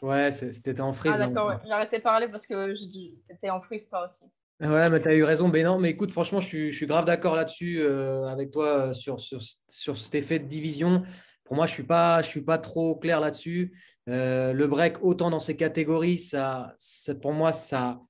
Ouais, 0.03 0.31
c'était 0.31 0.79
en 0.83 0.93
frise. 0.93 1.13
Ah, 1.15 1.27
d'accord, 1.27 1.49
ouais. 1.49 1.71
arrêté 1.71 1.99
de 1.99 2.03
parler 2.03 2.29
parce 2.29 2.47
que 2.47 2.75
j'étais 2.75 3.49
en 3.49 3.63
frise 3.63 3.89
toi 3.89 4.05
aussi. 4.05 4.27
Ouais, 4.61 4.91
mais 4.91 5.01
tu 5.01 5.09
as 5.09 5.15
eu 5.15 5.25
raison. 5.25 5.49
Mais 5.49 5.63
non, 5.63 5.79
mais 5.79 5.91
écoute, 5.91 6.11
franchement, 6.11 6.41
je 6.41 6.47
suis, 6.47 6.73
je 6.73 6.77
suis 6.77 6.87
grave 6.87 7.05
d'accord 7.05 7.37
là-dessus 7.37 7.81
euh, 7.81 8.27
avec 8.27 8.51
toi 8.51 8.89
euh, 8.89 8.93
sur, 8.93 9.21
sur, 9.21 9.41
sur, 9.69 9.97
cet 9.97 10.15
effet 10.17 10.39
de 10.39 10.47
division. 10.47 11.03
Pour 11.49 11.57
moi, 11.57 11.65
je 11.65 11.73
ne 11.73 12.23
suis, 12.23 12.43
pas, 12.43 12.59
trop 12.59 12.95
clair 12.97 13.21
là-dessus. 13.21 13.73
Euh, 14.07 14.53
le 14.53 14.67
break, 14.67 15.03
autant 15.03 15.31
dans 15.31 15.41
ces 15.41 15.57
catégories, 15.57 16.19
ça, 16.19 16.71
pour 17.23 17.33
moi, 17.33 17.53
ça. 17.53 18.03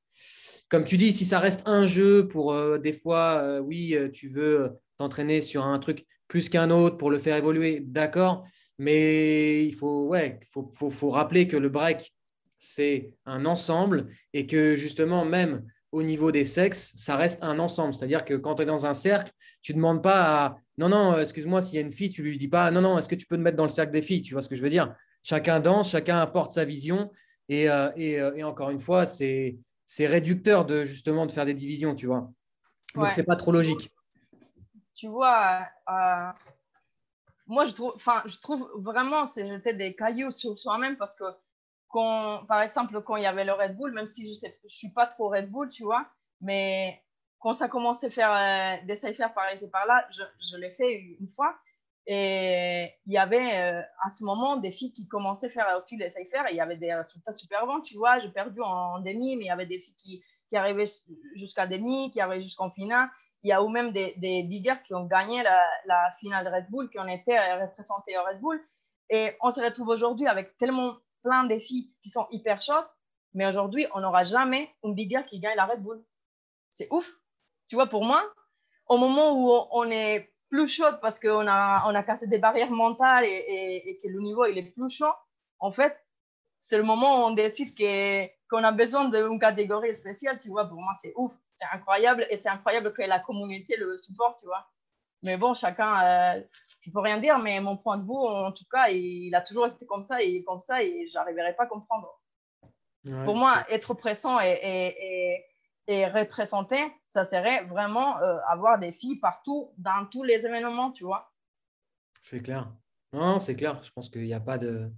Comme 0.69 0.85
tu 0.85 0.97
dis, 0.97 1.13
si 1.13 1.25
ça 1.25 1.39
reste 1.39 1.63
un 1.67 1.87
jeu 1.87 2.27
pour 2.27 2.53
euh, 2.53 2.79
des 2.79 2.93
fois, 2.93 3.39
euh, 3.41 3.61
oui, 3.61 3.97
tu 4.13 4.29
veux 4.29 4.73
t'entraîner 4.99 5.41
sur 5.41 5.65
un 5.65 5.79
truc 5.79 6.05
plus 6.27 6.49
qu'un 6.49 6.71
autre 6.71 6.97
pour 6.97 7.13
le 7.13 7.21
faire 7.21 7.37
évoluer, 7.37 7.79
d'accord. 7.81 8.45
Mais 8.77 9.65
il 9.65 9.75
faut, 9.77 10.09
ouais, 10.09 10.41
faut, 10.51 10.73
faut, 10.75 10.91
faut 10.91 11.11
rappeler 11.11 11.47
que 11.47 11.57
le 11.57 11.69
break, 11.69 12.13
c'est 12.59 13.13
un 13.25 13.47
ensemble 13.47 14.09
et 14.33 14.49
que 14.49 14.75
justement, 14.75 15.25
même 15.25 15.65
au 15.93 16.03
niveau 16.03 16.33
des 16.33 16.45
sexes, 16.45 16.93
ça 16.97 17.15
reste 17.15 17.43
un 17.45 17.61
ensemble. 17.61 17.95
C'est-à-dire 17.95 18.25
que 18.25 18.35
quand 18.35 18.57
tu 18.57 18.63
es 18.63 18.67
dans 18.67 18.85
un 18.85 18.95
cercle, 18.95 19.31
tu 19.63 19.75
ne 19.75 19.77
demandes 19.77 20.03
pas 20.03 20.45
à 20.45 20.57
non, 20.79 20.89
non, 20.89 21.13
euh, 21.13 21.21
excuse-moi, 21.21 21.61
s'il 21.61 21.75
y 21.75 21.79
a 21.79 21.81
une 21.81 21.93
fille, 21.93 22.11
tu 22.11 22.23
lui 22.23 22.39
dis 22.39 22.49
pas 22.49 22.71
non, 22.71 22.81
non, 22.81 22.99
est-ce 22.99 23.09
que 23.09 23.17
tu 23.17 23.27
peux 23.27 23.37
te 23.37 23.43
mettre 23.43 23.57
dans 23.57 23.65
le 23.65 23.69
cercle 23.69 23.91
des 23.91 24.01
filles 24.01 24.23
Tu 24.23 24.33
vois 24.33 24.43
ce 24.43 24.49
que 24.49 24.55
je 24.55 24.63
veux 24.63 24.71
dire? 24.71 24.95
Chacun 25.25 25.59
danse, 25.59 25.91
chacun 25.91 26.19
apporte 26.19 26.53
sa 26.53 26.65
vision. 26.65 27.11
Et, 27.49 27.69
euh, 27.69 27.91
euh, 27.99 28.35
et, 28.35 28.45
encore 28.45 28.71
une 28.71 28.79
fois, 28.79 29.05
c'est 29.05 29.59
réducteur 29.99 30.65
de 30.65 30.85
justement 30.85 31.27
de 31.27 31.33
faire 31.33 31.45
des 31.45 31.55
divisions, 31.55 31.95
tu 31.95 32.07
vois. 32.07 32.31
Donc, 32.95 33.11
c'est 33.11 33.25
pas 33.25 33.37
trop 33.37 33.53
logique. 33.53 33.93
Tu 34.95 35.09
vois, 35.09 35.67
moi, 37.47 37.65
je 37.65 37.73
trouve, 37.73 37.95
je 38.27 38.39
trouve 38.41 38.71
vraiment, 38.77 39.27
c'est 39.27 39.49
jeter 39.49 39.73
des 39.73 39.97
cailloux 39.97 40.31
sur 40.31 40.57
soi-même 40.57 40.97
parce 40.97 41.17
que 41.17 41.25
quand, 41.89 42.45
par 42.47 42.63
exemple, 42.63 43.01
quand 43.03 43.17
il 43.17 43.23
y 43.23 43.27
avait 43.27 43.45
le 43.45 43.53
Red 43.53 43.77
Bull, 43.77 43.93
même 43.93 44.07
si 44.07 44.33
je 44.33 44.47
ne 44.47 44.53
je 44.69 44.77
suis 44.77 44.91
pas 44.91 45.07
trop 45.07 45.31
Red 45.31 45.51
Bull, 45.51 45.69
tu 45.69 45.83
vois, 45.83 46.07
mais 46.41 47.03
quand 47.39 47.53
ça 47.53 47.69
commençait 47.69 48.07
à 48.07 48.11
faire 48.11 48.33
euh, 48.33 48.87
des 48.87 48.97
cyphers 48.97 49.33
par 49.33 49.53
ici 49.55 49.69
par 49.69 49.87
là, 49.87 50.07
je, 50.11 50.57
l'ai 50.57 50.71
fait 50.71 50.95
une 51.21 51.29
fois. 51.29 51.57
Et 52.07 52.91
il 53.07 53.13
y 53.13 53.19
avait 53.19 53.37
euh, 53.59 53.83
à 54.03 54.09
ce 54.11 54.25
moment 54.25 54.57
des 54.57 54.71
filles 54.71 54.93
qui 54.93 55.07
commençaient 55.07 55.47
à 55.47 55.51
faire 55.51 55.79
aussi 55.79 55.97
des 55.97 56.09
cyphers 56.09 56.47
et 56.49 56.53
il 56.53 56.57
y 56.57 56.61
avait 56.61 56.77
des 56.77 56.93
résultats 56.95 57.33
super 57.33 57.67
bons, 57.67 57.81
tu 57.81 57.97
vois. 57.97 58.19
J'ai 58.19 58.31
perdu 58.31 58.61
en, 58.63 58.99
demi, 59.01 59.37
mais 59.37 59.45
il 59.45 59.49
y 59.49 59.51
avait 59.51 59.67
des 59.67 59.79
filles 59.79 60.23
qui, 60.49 60.57
arrivaient 60.57 60.91
jusqu'à 61.35 61.67
demi, 61.67 62.11
qui 62.11 62.21
arrivaient 62.21 62.43
jusqu'en 62.43 62.71
finale. 62.71 63.09
Il 63.43 63.51
y 63.51 63.53
a 63.53 63.63
ou 63.63 63.69
même 63.69 63.93
des, 63.93 64.15
biggers 64.45 64.83
qui 64.85 64.95
ont 64.95 65.05
gagné 65.05 65.43
la, 65.43 65.61
la, 65.85 66.11
finale 66.19 66.49
Red 66.49 66.71
Bull, 66.71 66.89
qui 66.89 66.99
ont 66.99 67.07
été 67.07 67.39
représentés 67.39 68.17
au 68.19 68.25
Red 68.25 68.41
Bull. 68.41 68.61
Et 69.11 69.37
on 69.43 69.51
se 69.51 69.61
retrouve 69.61 69.89
aujourd'hui 69.89 70.27
avec 70.27 70.57
tellement 70.57 70.97
plein 71.23 71.45
de 71.45 71.59
filles 71.59 71.93
qui 72.03 72.11
sont 72.11 72.27
hyper 72.31 72.61
chaudes, 72.61 72.89
mais 73.35 73.47
aujourd'hui, 73.47 73.87
on 73.95 74.01
n'aura 74.01 74.25
jamais 74.25 74.71
une 74.83 74.95
big 74.95 75.21
qui 75.27 75.41
gagne 75.41 75.57
la 75.57 75.67
Red 75.67 75.83
Bull. 75.83 76.03
C'est 76.71 76.89
ouf. 76.91 77.13
Tu 77.69 77.75
vois, 77.75 77.87
pour 77.87 78.05
moi, 78.05 78.25
au 78.87 78.97
moment 78.97 79.33
où 79.33 79.67
on 79.71 79.91
est 79.91 80.33
plus 80.49 80.67
chaude 80.67 80.99
parce 81.01 81.21
qu'on 81.21 81.47
a, 81.47 81.85
on 81.87 81.95
a 81.95 82.03
cassé 82.03 82.27
des 82.27 82.39
barrières 82.39 82.71
mentales 82.71 83.25
et, 83.27 83.83
et, 83.87 83.99
que 83.99 84.09
le 84.09 84.21
niveau 84.21 84.47
il 84.47 84.57
est 84.57 84.63
plus 84.63 84.89
chaud, 84.89 85.13
en 85.59 85.71
fait, 85.71 85.97
c'est 86.59 86.79
le 86.79 86.83
moment 86.83 87.21
où 87.21 87.29
on 87.29 87.33
décide 87.33 87.75
qu'on 88.51 88.65
a 88.65 88.73
besoin 88.73 89.11
d'une 89.11 89.39
catégorie 89.39 89.95
spéciale, 89.95 90.39
tu 90.39 90.49
vois. 90.49 90.65
Pour 90.65 90.81
moi, 90.81 90.95
c'est 91.01 91.13
ouf, 91.17 91.33
c'est 91.55 91.67
incroyable 91.73 92.27
et 92.31 92.37
c'est 92.39 92.49
incroyable 92.49 92.93
que 92.93 93.03
la 93.03 93.21
communauté 93.21 93.77
le 93.77 93.99
supporte, 93.99 94.39
tu 94.39 94.47
vois. 94.47 94.67
Mais 95.23 95.37
bon, 95.37 95.53
chacun, 95.53 96.37
euh, 96.37 96.43
je 96.81 96.91
peux 96.91 97.01
rien 97.01 97.19
dire, 97.19 97.39
mais 97.39 97.61
mon 97.61 97.77
point 97.77 97.99
de 97.99 98.05
vue, 98.05 98.17
en 98.17 98.53
tout 98.53 98.65
cas, 98.71 98.89
il, 98.89 99.35
a 99.35 99.43
toujours 99.43 99.67
été 99.67 99.85
comme 99.85 100.03
ça 100.03 100.23
et 100.23 100.43
comme 100.45 100.63
ça 100.63 100.83
et 100.83 101.07
j'arriverai 101.09 101.55
pas 101.55 101.65
à 101.65 101.67
comprendre. 101.67 102.19
Pour 103.25 103.37
moi, 103.37 103.65
être 103.71 103.95
pressant 103.95 104.39
et, 104.41 104.59
et, 104.63 105.33
et 105.33 105.45
représenter, 105.89 106.81
ça 107.07 107.25
serait 107.25 107.65
vraiment 107.65 108.19
euh, 108.19 108.39
avoir 108.47 108.79
des 108.79 108.93
filles 108.93 109.19
partout, 109.19 109.73
dans 109.79 110.07
tous 110.11 110.23
les 110.23 110.45
événements, 110.45 110.93
tu 110.93 111.05
vois. 111.05 111.33
C'est 112.21 112.43
clair. 112.43 112.71
Non, 113.13 113.39
c'est 113.39 113.55
clair. 113.55 113.81
Je 113.83 113.91
pense 113.91 114.11
qu'il 114.11 114.25
n'y 114.25 114.35
a 114.35 114.41
pas 114.41 114.59
de. 114.59 114.91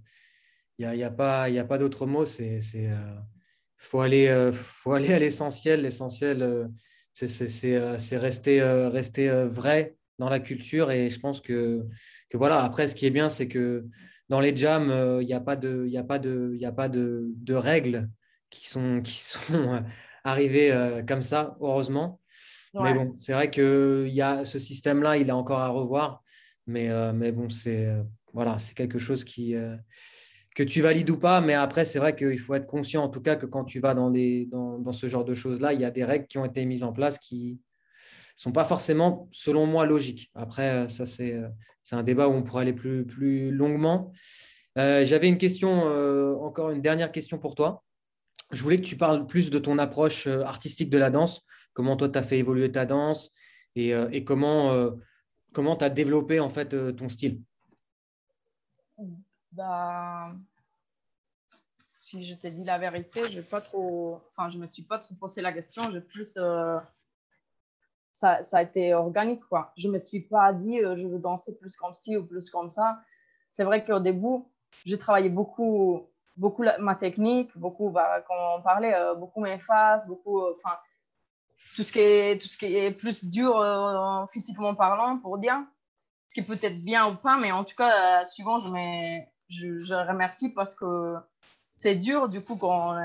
Il 0.77 0.85
y 0.85 1.03
a, 1.03 1.07
a 1.07 1.11
pas, 1.11 1.47
pas 1.63 1.77
d'autre 1.77 2.05
mot. 2.07 2.25
C'est. 2.25 2.59
Euh... 2.75 3.15
faut, 3.77 4.01
aller, 4.01 4.27
euh, 4.27 4.51
faut 4.51 4.91
aller 4.91 5.13
à 5.13 5.19
l'essentiel. 5.19 5.83
L'essentiel, 5.83 6.41
euh, 6.41 6.67
c'est 7.13 8.17
rester, 8.17 8.61
rester 8.61 9.45
vrai 9.45 9.95
dans 10.19 10.27
la 10.27 10.41
culture. 10.41 10.91
Et 10.91 11.09
je 11.09 11.19
pense 11.19 11.39
que, 11.39 11.87
que 12.29 12.37
voilà. 12.37 12.63
Après, 12.63 12.89
ce 12.89 12.95
qui 12.95 13.05
est 13.05 13.11
bien, 13.11 13.29
c'est 13.29 13.47
que 13.47 13.85
dans 14.27 14.41
les 14.41 14.55
jams, 14.55 15.19
il 15.21 15.25
n'y 15.25 15.33
a 15.33 15.39
pas 15.39 15.55
de, 15.55 15.85
y 15.87 15.97
a 15.97 16.03
pas 16.03 16.19
de, 16.19 16.55
y 16.57 16.65
a 16.65 16.71
pas 16.73 16.89
de, 16.89 17.31
de 17.35 17.53
règles 17.53 18.09
qui 18.49 18.67
sont, 18.67 19.01
qui 19.01 19.19
sont 19.19 19.83
arriver 20.23 20.71
euh, 20.71 21.03
comme 21.03 21.21
ça, 21.21 21.57
heureusement. 21.61 22.19
Mais 22.73 22.93
bon, 22.93 23.13
c'est 23.17 23.33
vrai 23.33 23.51
que 23.51 24.07
y 24.09 24.21
a 24.21 24.45
ce 24.45 24.57
système-là, 24.57 25.17
il 25.17 25.27
est 25.27 25.33
encore 25.33 25.59
à 25.59 25.67
revoir. 25.67 26.23
Mais, 26.67 26.89
euh, 26.89 27.11
mais 27.11 27.33
bon, 27.33 27.49
c'est 27.49 27.87
euh, 27.87 28.01
voilà, 28.33 28.59
c'est 28.59 28.75
quelque 28.75 28.97
chose 28.97 29.25
qui, 29.25 29.55
que 30.55 30.63
tu 30.63 30.81
valides 30.81 31.09
ou 31.09 31.17
pas. 31.17 31.41
Mais 31.41 31.53
après, 31.53 31.83
c'est 31.83 31.99
vrai 31.99 32.15
qu'il 32.15 32.39
faut 32.39 32.53
être 32.53 32.67
conscient, 32.67 33.03
en 33.03 33.09
tout 33.09 33.19
cas, 33.19 33.35
que 33.35 33.45
quand 33.45 33.65
tu 33.65 33.81
vas 33.81 33.93
dans, 33.93 34.09
dans, 34.09 34.79
dans 34.79 34.91
ce 34.93 35.07
genre 35.07 35.25
de 35.25 35.33
choses-là, 35.33 35.73
il 35.73 35.81
y 35.81 35.85
a 35.85 35.91
des 35.91 36.05
règles 36.05 36.27
qui 36.27 36.37
ont 36.37 36.45
été 36.45 36.63
mises 36.65 36.83
en 36.83 36.93
place 36.93 37.17
qui 37.17 37.59
sont 38.37 38.53
pas 38.53 38.63
forcément, 38.63 39.27
selon 39.33 39.65
moi, 39.65 39.85
logiques. 39.85 40.31
Après, 40.33 40.87
ça, 40.87 41.05
c'est 41.05 41.43
un 41.91 42.03
débat 42.03 42.29
où 42.29 42.31
on 42.31 42.41
pourrait 42.41 42.61
aller 42.61 42.73
plus, 42.73 43.05
plus 43.05 43.51
longuement. 43.51 44.13
J'avais 44.77 45.27
une 45.27 45.37
question, 45.37 45.83
encore 46.41 46.69
une 46.69 46.81
dernière 46.81 47.11
question 47.11 47.37
pour 47.37 47.53
toi 47.53 47.83
je 48.51 48.63
voulais 48.63 48.77
que 48.77 48.85
tu 48.85 48.97
parles 48.97 49.25
plus 49.27 49.49
de 49.49 49.59
ton 49.59 49.77
approche 49.77 50.27
euh, 50.27 50.43
artistique 50.43 50.89
de 50.89 50.97
la 50.97 51.09
danse, 51.09 51.45
comment 51.73 51.95
toi 51.95 52.09
tu 52.09 52.17
as 52.17 52.23
fait 52.23 52.37
évoluer 52.37 52.71
ta 52.71 52.85
danse 52.85 53.31
et, 53.75 53.93
euh, 53.93 54.19
comment 54.25 54.71
euh, 54.71 54.91
comment 55.53 55.75
tu 55.75 55.85
as 55.85 55.89
développé 55.89 56.39
en 56.39 56.49
fait 56.49 56.69
ton 56.95 57.09
style? 57.09 57.41
Bah, 59.51 60.33
si 61.79 62.23
je 62.25 62.35
te 62.35 62.47
dis 62.47 62.63
la 62.63 62.77
vérité, 62.77 63.23
je 63.29 63.41
pas 63.41 63.61
trop, 63.61 64.21
enfin, 64.29 64.49
je 64.49 64.57
me 64.57 64.65
suis 64.65 64.83
pas 64.83 64.99
trop 64.99 65.15
posé 65.15 65.41
la 65.41 65.51
question. 65.51 65.91
Je 65.91 65.99
plus, 65.99 66.37
ça, 68.13 68.43
ça, 68.43 68.57
a 68.57 68.61
été 68.61 68.93
organique 68.93 69.41
quoi. 69.41 69.73
Je 69.77 69.89
me 69.89 69.97
suis 69.97 70.21
pas 70.21 70.53
dit 70.53 70.79
je 70.79 71.07
veux 71.07 71.19
danser 71.19 71.55
plus 71.55 71.75
comme 71.75 71.93
ci 71.93 72.15
ou 72.15 72.25
plus 72.25 72.49
comme 72.49 72.69
ça. 72.69 73.01
C'est 73.49 73.63
vrai 73.63 73.83
qu'au 73.83 73.99
début, 73.99 74.45
j'ai 74.85 74.97
travaillé 74.97 75.29
beaucoup 75.29 76.10
beaucoup 76.41 76.65
ma 76.79 76.95
technique, 76.95 77.55
beaucoup, 77.55 77.91
bah, 77.91 78.21
comme 78.27 78.37
on 78.57 78.61
parlait, 78.63 78.95
euh, 78.95 79.13
beaucoup 79.13 79.41
mes 79.41 79.59
phases, 79.59 80.07
beaucoup, 80.07 80.41
euh, 80.41 80.55
enfin, 80.57 80.75
tout, 81.75 81.83
ce 81.83 81.93
qui 81.93 81.99
est, 81.99 82.41
tout 82.41 82.47
ce 82.47 82.57
qui 82.57 82.75
est 82.75 82.91
plus 82.91 83.23
dur 83.23 83.55
euh, 83.59 84.25
physiquement 84.33 84.73
parlant, 84.73 85.19
pour 85.19 85.37
dire, 85.37 85.59
ce 86.29 86.33
qui 86.33 86.41
peut 86.41 86.57
être 86.59 86.83
bien 86.83 87.07
ou 87.11 87.15
pas, 87.15 87.37
mais 87.37 87.51
en 87.51 87.63
tout 87.63 87.75
cas, 87.75 88.25
suivant, 88.25 88.57
je, 88.57 88.69
je, 89.49 89.79
je, 89.81 89.93
remercie 89.93 90.49
parce 90.49 90.73
que 90.73 91.15
c'est 91.77 91.95
dur, 91.95 92.27
du 92.27 92.43
coup, 92.43 92.55
quand 92.55 92.95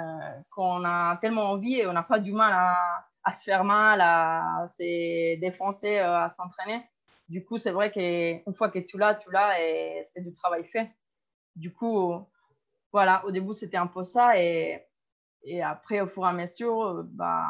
on, 0.56 0.84
a 0.84 1.18
tellement 1.18 1.50
envie 1.50 1.74
et 1.80 1.86
on 1.86 1.92
n'a 1.92 2.02
pas 2.02 2.18
du 2.18 2.32
mal 2.32 2.52
à, 2.54 3.06
à, 3.22 3.32
se 3.32 3.42
faire 3.44 3.64
mal, 3.64 4.00
à 4.00 4.64
se 4.66 5.38
défoncer, 5.38 5.98
à 5.98 6.30
s'entraîner. 6.30 6.82
Du 7.28 7.44
coup, 7.44 7.58
c'est 7.58 7.72
vrai 7.72 7.90
qu'une 7.90 8.54
fois 8.54 8.70
que 8.70 8.78
tu 8.78 8.96
l'as, 8.96 9.14
tu 9.14 9.30
l'as 9.30 9.60
et 9.60 10.02
c'est 10.04 10.22
du 10.22 10.32
travail 10.32 10.64
fait. 10.64 10.90
Du 11.56 11.72
coup, 11.72 12.26
voilà, 12.96 13.22
au 13.26 13.30
début, 13.30 13.54
c'était 13.54 13.76
un 13.76 13.88
peu 13.88 14.04
ça. 14.04 14.40
Et, 14.40 14.82
et 15.42 15.62
après, 15.62 16.00
au 16.00 16.06
fur 16.06 16.24
et 16.24 16.28
à 16.28 16.32
mesure, 16.32 16.80
euh, 16.80 17.02
bah, 17.04 17.44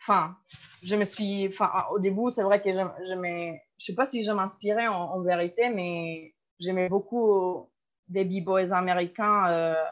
enfin, 0.00 0.34
je 0.82 0.96
me 0.96 1.04
suis, 1.04 1.46
enfin, 1.48 1.70
au 1.90 1.98
début, 1.98 2.30
c'est 2.30 2.42
vrai 2.42 2.62
que 2.62 2.70
j'aimais, 3.06 3.62
je 3.76 3.84
sais 3.84 3.94
pas 3.94 4.06
si 4.06 4.24
je 4.24 4.32
m'inspirais 4.32 4.86
en, 4.86 5.20
vérité, 5.20 5.68
mais 5.68 6.34
j'aimais 6.58 6.88
beaucoup 6.88 7.68
des 8.08 8.24
b-boys 8.24 8.72
américains, 8.72 9.46
euh, 9.50 9.84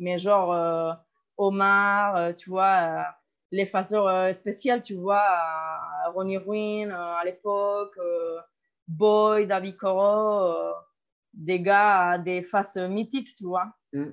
mais 0.00 0.18
genre 0.18 0.52
euh, 0.52 0.92
Omar, 1.38 2.36
tu 2.36 2.50
vois, 2.50 3.06
les 3.52 3.64
phaseurs 3.64 4.34
spéciales, 4.34 4.82
tu 4.82 4.96
vois, 4.96 5.24
Ronnie 6.14 6.36
Ruin 6.36 6.90
à 6.90 7.24
l'époque, 7.24 7.98
Boy, 8.86 9.46
David 9.46 9.76
Coro, 9.78 10.74
des 11.32 11.60
gars, 11.60 12.18
des 12.18 12.42
faces 12.42 12.76
mythiques, 12.76 13.34
tu 13.34 13.44
vois. 13.44 13.72
Mm. 13.92 14.10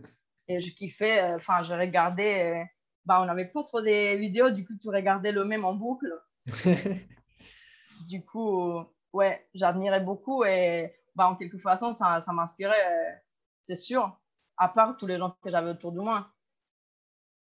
Et 0.47 0.61
je 0.61 0.73
kiffais, 0.73 1.21
euh, 1.21 1.35
enfin, 1.37 1.63
je 1.63 1.73
regardais, 1.73 2.61
euh, 2.61 2.65
bah, 3.05 3.21
on 3.21 3.25
n'avait 3.25 3.47
pas 3.47 3.63
trop 3.63 3.81
des 3.81 4.15
vidéos, 4.15 4.51
du 4.51 4.65
coup, 4.65 4.73
tu 4.79 4.89
regardais 4.89 5.31
le 5.31 5.43
même 5.43 5.65
en 5.65 5.73
boucle. 5.73 6.13
du 8.07 8.23
coup, 8.23 8.83
ouais, 9.13 9.47
j'admirais 9.53 10.01
beaucoup 10.01 10.43
et 10.43 10.93
bah, 11.15 11.27
en 11.29 11.35
quelque 11.35 11.57
façon, 11.57 11.93
ça, 11.93 12.21
ça 12.21 12.31
m'inspirait, 12.31 12.73
euh, 12.73 13.15
c'est 13.63 13.75
sûr, 13.75 14.19
à 14.57 14.69
part 14.69 14.97
tous 14.97 15.07
les 15.07 15.17
gens 15.17 15.35
que 15.41 15.49
j'avais 15.49 15.71
autour 15.71 15.91
de 15.91 15.99
moi. 15.99 16.27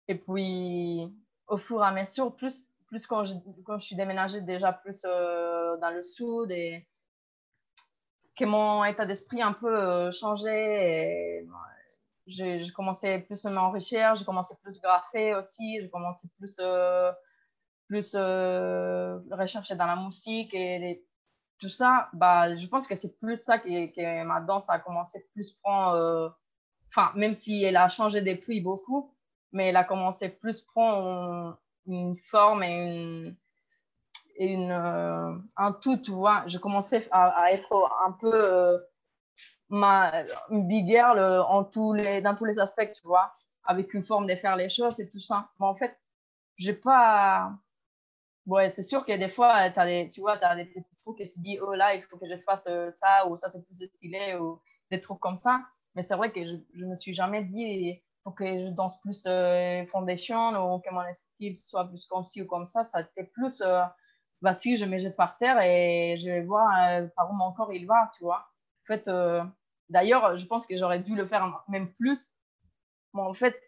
Et 0.08 0.16
puis, 0.16 1.08
au 1.46 1.56
fur 1.56 1.82
et 1.82 1.86
à 1.86 1.92
mesure, 1.92 2.36
plus, 2.36 2.66
plus 2.88 3.06
quand, 3.06 3.24
je, 3.24 3.34
quand 3.64 3.78
je 3.78 3.86
suis 3.86 3.96
déménagée 3.96 4.40
déjà 4.42 4.72
plus 4.72 5.02
dans 5.02 5.94
le 5.94 6.02
sud 6.02 6.50
et 6.50 6.86
que 8.36 8.44
mon 8.44 8.84
état 8.84 9.06
d'esprit 9.06 9.40
un 9.40 9.52
peu 9.52 10.10
changé 10.10 10.50
et 10.50 11.46
j'ai 12.30 12.70
commencé 12.74 13.18
plus 13.20 13.44
à 13.44 13.50
m'enrichir, 13.50 14.14
j'ai 14.14 14.24
commencé 14.24 14.54
plus 14.62 14.78
à 14.78 14.80
graffer 14.80 15.34
aussi, 15.34 15.80
j'ai 15.80 15.90
commencé 15.90 16.28
plus, 16.38 16.56
euh, 16.60 17.12
plus 17.86 18.12
euh, 18.14 19.18
rechercher 19.30 19.74
dans 19.74 19.86
la 19.86 19.96
musique 19.96 20.54
et 20.54 21.04
tout 21.58 21.68
ça. 21.68 22.08
Bah, 22.12 22.56
je 22.56 22.66
pense 22.68 22.86
que 22.86 22.94
c'est 22.94 23.18
plus 23.18 23.36
ça 23.36 23.58
que, 23.58 23.86
que, 23.86 24.24
ma 24.24 24.40
danse 24.40 24.70
a 24.70 24.78
commencé 24.78 25.26
plus 25.32 25.50
prendre, 25.62 25.96
euh, 25.96 26.28
même 27.16 27.34
si 27.34 27.64
elle 27.64 27.76
a 27.76 27.88
changé 27.88 28.22
depuis 28.22 28.60
beaucoup, 28.60 29.14
mais 29.52 29.68
elle 29.68 29.76
a 29.76 29.84
commencé 29.84 30.28
plus 30.28 30.60
prendre 30.60 31.58
une, 31.86 32.14
forme 32.16 32.62
et 32.62 32.72
une, 32.72 33.36
et 34.36 34.46
une, 34.46 34.70
un 34.70 35.72
tout, 35.72 35.96
tu 35.98 36.12
vois. 36.12 36.44
Je 36.46 36.58
commençais 36.58 37.08
à 37.10 37.52
être 37.52 37.90
un 38.06 38.12
peu 38.12 38.80
ma 39.70 40.24
big 40.50 40.88
girl 40.88 41.18
en 41.48 41.64
tous 41.64 41.94
les, 41.94 42.20
dans 42.20 42.34
tous 42.34 42.44
les 42.44 42.58
aspects, 42.58 42.92
tu 42.92 43.02
vois, 43.04 43.32
avec 43.64 43.94
une 43.94 44.02
forme 44.02 44.26
de 44.26 44.34
faire 44.34 44.56
les 44.56 44.68
choses 44.68 45.00
et 45.00 45.08
tout 45.08 45.20
ça. 45.20 45.48
Mais 45.58 45.66
en 45.66 45.74
fait, 45.74 45.98
j'ai 46.56 46.74
pas. 46.74 47.52
Ouais, 48.46 48.68
c'est 48.68 48.82
sûr 48.82 49.04
que 49.04 49.16
des 49.16 49.28
fois, 49.28 49.52
as 49.54 49.86
des, 49.86 50.08
tu 50.10 50.20
vois, 50.20 50.36
tu 50.38 50.44
as 50.44 50.56
des 50.56 50.64
petits 50.64 50.96
trucs 50.96 51.20
et 51.20 51.30
tu 51.30 51.38
dis, 51.38 51.58
oh 51.60 51.74
là, 51.74 51.94
il 51.94 52.02
faut 52.02 52.16
que 52.18 52.26
je 52.28 52.36
fasse 52.38 52.66
euh, 52.68 52.90
ça, 52.90 53.26
ou 53.28 53.36
ça, 53.36 53.48
c'est 53.50 53.64
plus 53.64 53.84
stylé, 53.84 54.34
ou 54.36 54.60
des 54.90 55.00
trucs 55.00 55.20
comme 55.20 55.36
ça. 55.36 55.62
Mais 55.94 56.02
c'est 56.02 56.16
vrai 56.16 56.32
que 56.32 56.44
je, 56.44 56.56
je 56.74 56.84
me 56.84 56.96
suis 56.96 57.14
jamais 57.14 57.44
dit, 57.44 57.62
il 57.62 58.02
faut 58.24 58.32
que 58.32 58.44
je 58.58 58.70
danse 58.70 59.00
plus 59.00 59.24
euh, 59.26 59.84
foundation, 59.86 60.74
ou 60.74 60.80
que 60.80 60.92
mon 60.92 61.02
style 61.12 61.58
soit 61.60 61.86
plus 61.88 62.06
comme 62.06 62.24
ci 62.24 62.42
ou 62.42 62.46
comme 62.46 62.66
ça. 62.66 62.82
Ça 62.82 63.02
été 63.02 63.24
plus, 63.24 63.60
euh, 63.60 63.82
bah 64.42 64.52
si, 64.52 64.76
je 64.76 64.84
me 64.84 64.98
jette 64.98 65.16
par 65.16 65.38
terre 65.38 65.60
et 65.60 66.16
je 66.16 66.28
vais 66.30 66.42
voir 66.42 66.70
par 67.16 67.30
où 67.30 67.34
mon 67.34 67.52
corps 67.52 67.72
il 67.72 67.86
va, 67.86 68.10
tu 68.16 68.24
vois. 68.24 68.48
En 68.84 68.86
fait, 68.86 69.08
D'ailleurs, 69.90 70.36
je 70.36 70.46
pense 70.46 70.66
que 70.66 70.76
j'aurais 70.76 71.00
dû 71.00 71.14
le 71.14 71.26
faire 71.26 71.64
même 71.68 71.92
plus. 71.94 72.30
Mais 73.12 73.22
en 73.22 73.34
fait, 73.34 73.60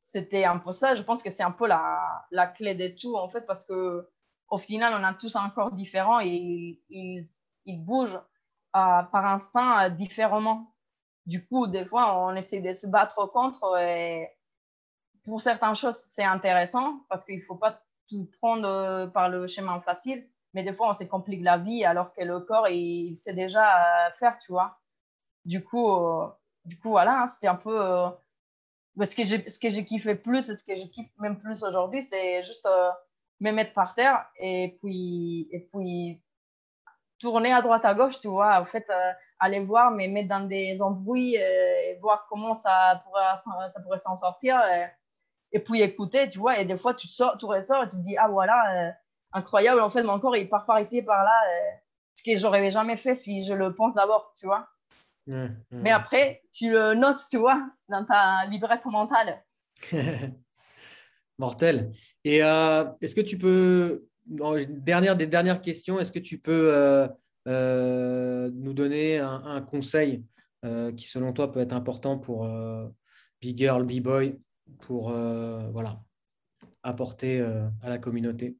c'était 0.00 0.44
un 0.44 0.58
peu 0.58 0.72
ça. 0.72 0.94
Je 0.94 1.02
pense 1.02 1.22
que 1.22 1.30
c'est 1.30 1.42
un 1.42 1.50
peu 1.50 1.66
la, 1.66 2.24
la, 2.30 2.46
clé 2.46 2.74
de 2.74 2.88
tout, 2.88 3.16
en 3.16 3.28
fait, 3.28 3.42
parce 3.46 3.64
que 3.64 4.08
au 4.48 4.58
final, 4.58 4.94
on 4.98 5.04
a 5.04 5.14
tous 5.14 5.34
un 5.36 5.50
corps 5.50 5.72
différent 5.72 6.20
et 6.20 6.78
il, 6.88 7.26
il 7.66 7.84
bouge 7.84 8.14
euh, 8.16 9.02
par 9.02 9.26
instinct 9.26 9.86
euh, 9.86 9.88
différemment. 9.90 10.74
Du 11.26 11.44
coup, 11.44 11.66
des 11.66 11.84
fois, 11.84 12.24
on 12.24 12.36
essaie 12.36 12.60
de 12.60 12.72
se 12.72 12.86
battre 12.86 13.26
contre 13.32 13.78
et 13.78 14.28
pour 15.24 15.40
certaines 15.40 15.74
choses, 15.74 16.02
c'est 16.04 16.24
intéressant 16.24 17.00
parce 17.08 17.24
qu'il 17.24 17.38
ne 17.38 17.44
faut 17.44 17.56
pas 17.56 17.80
tout 18.08 18.28
prendre 18.38 18.68
euh, 18.68 19.06
par 19.06 19.28
le 19.28 19.46
chemin 19.46 19.80
facile. 19.80 20.28
Mais 20.52 20.62
des 20.62 20.72
fois, 20.72 20.90
on 20.90 20.94
se 20.94 21.04
complique 21.04 21.42
la 21.42 21.58
vie 21.58 21.84
alors 21.84 22.12
que 22.12 22.22
le 22.22 22.40
corps, 22.40 22.68
il, 22.68 23.10
il 23.10 23.16
sait 23.16 23.32
déjà 23.32 23.66
faire, 24.12 24.38
tu 24.38 24.52
vois. 24.52 24.78
Du 25.44 25.62
coup, 25.62 25.90
euh, 25.90 26.26
du 26.64 26.78
coup 26.78 26.90
voilà, 26.90 27.22
hein, 27.22 27.26
c'était 27.26 27.48
un 27.48 27.56
peu. 27.56 27.80
Euh, 27.80 28.08
ce 29.02 29.16
que 29.16 29.24
j'ai 29.24 29.48
ce 29.48 29.58
que 29.58 29.68
j'ai 29.70 29.84
kiffé 29.84 30.14
plus 30.14 30.48
et 30.50 30.54
ce 30.54 30.64
que 30.64 30.74
je 30.74 30.86
kiffe 30.86 31.10
même 31.18 31.38
plus 31.38 31.64
aujourd'hui 31.64 32.02
c'est 32.02 32.44
juste 32.44 32.66
euh, 32.66 32.90
me 33.40 33.50
mettre 33.50 33.72
par 33.72 33.94
terre 33.94 34.26
et 34.38 34.78
puis 34.80 35.48
et 35.50 35.60
puis 35.60 36.22
tourner 37.18 37.52
à 37.52 37.60
droite 37.60 37.84
à 37.84 37.94
gauche 37.94 38.20
tu 38.20 38.28
vois 38.28 38.60
en 38.60 38.64
fait 38.64 38.86
euh, 38.90 39.12
aller 39.40 39.60
voir 39.60 39.90
mais 39.90 40.06
mettre 40.06 40.28
dans 40.28 40.46
des 40.46 40.80
embrouilles 40.80 41.34
et 41.36 41.98
voir 42.00 42.26
comment 42.28 42.54
ça 42.54 43.02
pourrait 43.04 43.34
ça 43.34 43.80
pourrait 43.80 43.98
s'en 43.98 44.14
sortir 44.14 44.62
et, 45.52 45.58
puis 45.58 45.82
écouter 45.82 46.28
tu 46.28 46.38
vois 46.38 46.58
et 46.58 46.64
des 46.64 46.76
fois 46.76 46.94
tu 46.94 47.08
sors 47.08 47.36
tu 47.38 47.46
ressors 47.46 47.82
et 47.84 47.90
tu 47.90 47.96
te 47.96 48.02
dis 48.02 48.16
ah 48.16 48.28
voilà 48.28 48.94
incroyable 49.32 49.80
en 49.80 49.90
fait 49.90 50.04
mon 50.04 50.20
corps 50.20 50.36
il 50.36 50.48
part 50.48 50.66
par 50.66 50.80
ici 50.80 50.98
et 50.98 51.02
par 51.02 51.24
là 51.24 51.32
ce 52.14 52.22
que 52.22 52.36
j'aurais 52.36 52.70
jamais 52.70 52.96
fait 52.96 53.14
si 53.16 53.44
je 53.44 53.54
le 53.54 53.74
pense 53.74 53.94
d'abord 53.94 54.32
tu 54.38 54.46
vois 54.46 54.68
mais 55.26 55.90
après, 55.90 56.42
tu 56.52 56.70
le 56.70 56.94
notes, 56.94 57.20
tu 57.30 57.38
vois, 57.38 57.66
dans 57.88 58.04
ta 58.04 58.46
librette 58.46 58.84
mentale. 58.86 59.42
Mortel. 61.38 61.92
Et 62.24 62.42
euh, 62.42 62.84
est-ce 63.00 63.14
que 63.14 63.20
tu 63.20 63.38
peux, 63.38 64.06
dernière 64.26 65.16
des 65.16 65.26
dernières 65.26 65.60
questions, 65.60 65.98
est-ce 65.98 66.12
que 66.12 66.18
tu 66.18 66.38
peux 66.38 66.72
euh, 66.72 67.08
euh, 67.48 68.50
nous 68.54 68.72
donner 68.72 69.18
un, 69.18 69.60
conseil 69.62 70.24
qui, 70.96 71.06
selon 71.06 71.32
toi, 71.34 71.52
peut 71.52 71.60
être 71.60 71.74
important 71.74 72.18
pour 72.18 72.48
Big 73.40 73.58
Girl, 73.58 73.84
Big 73.84 74.02
Boy, 74.02 74.38
pour 74.80 75.10
voilà, 75.10 76.00
apporter 76.82 77.40
à 77.82 77.88
la 77.88 77.98
communauté? 77.98 78.56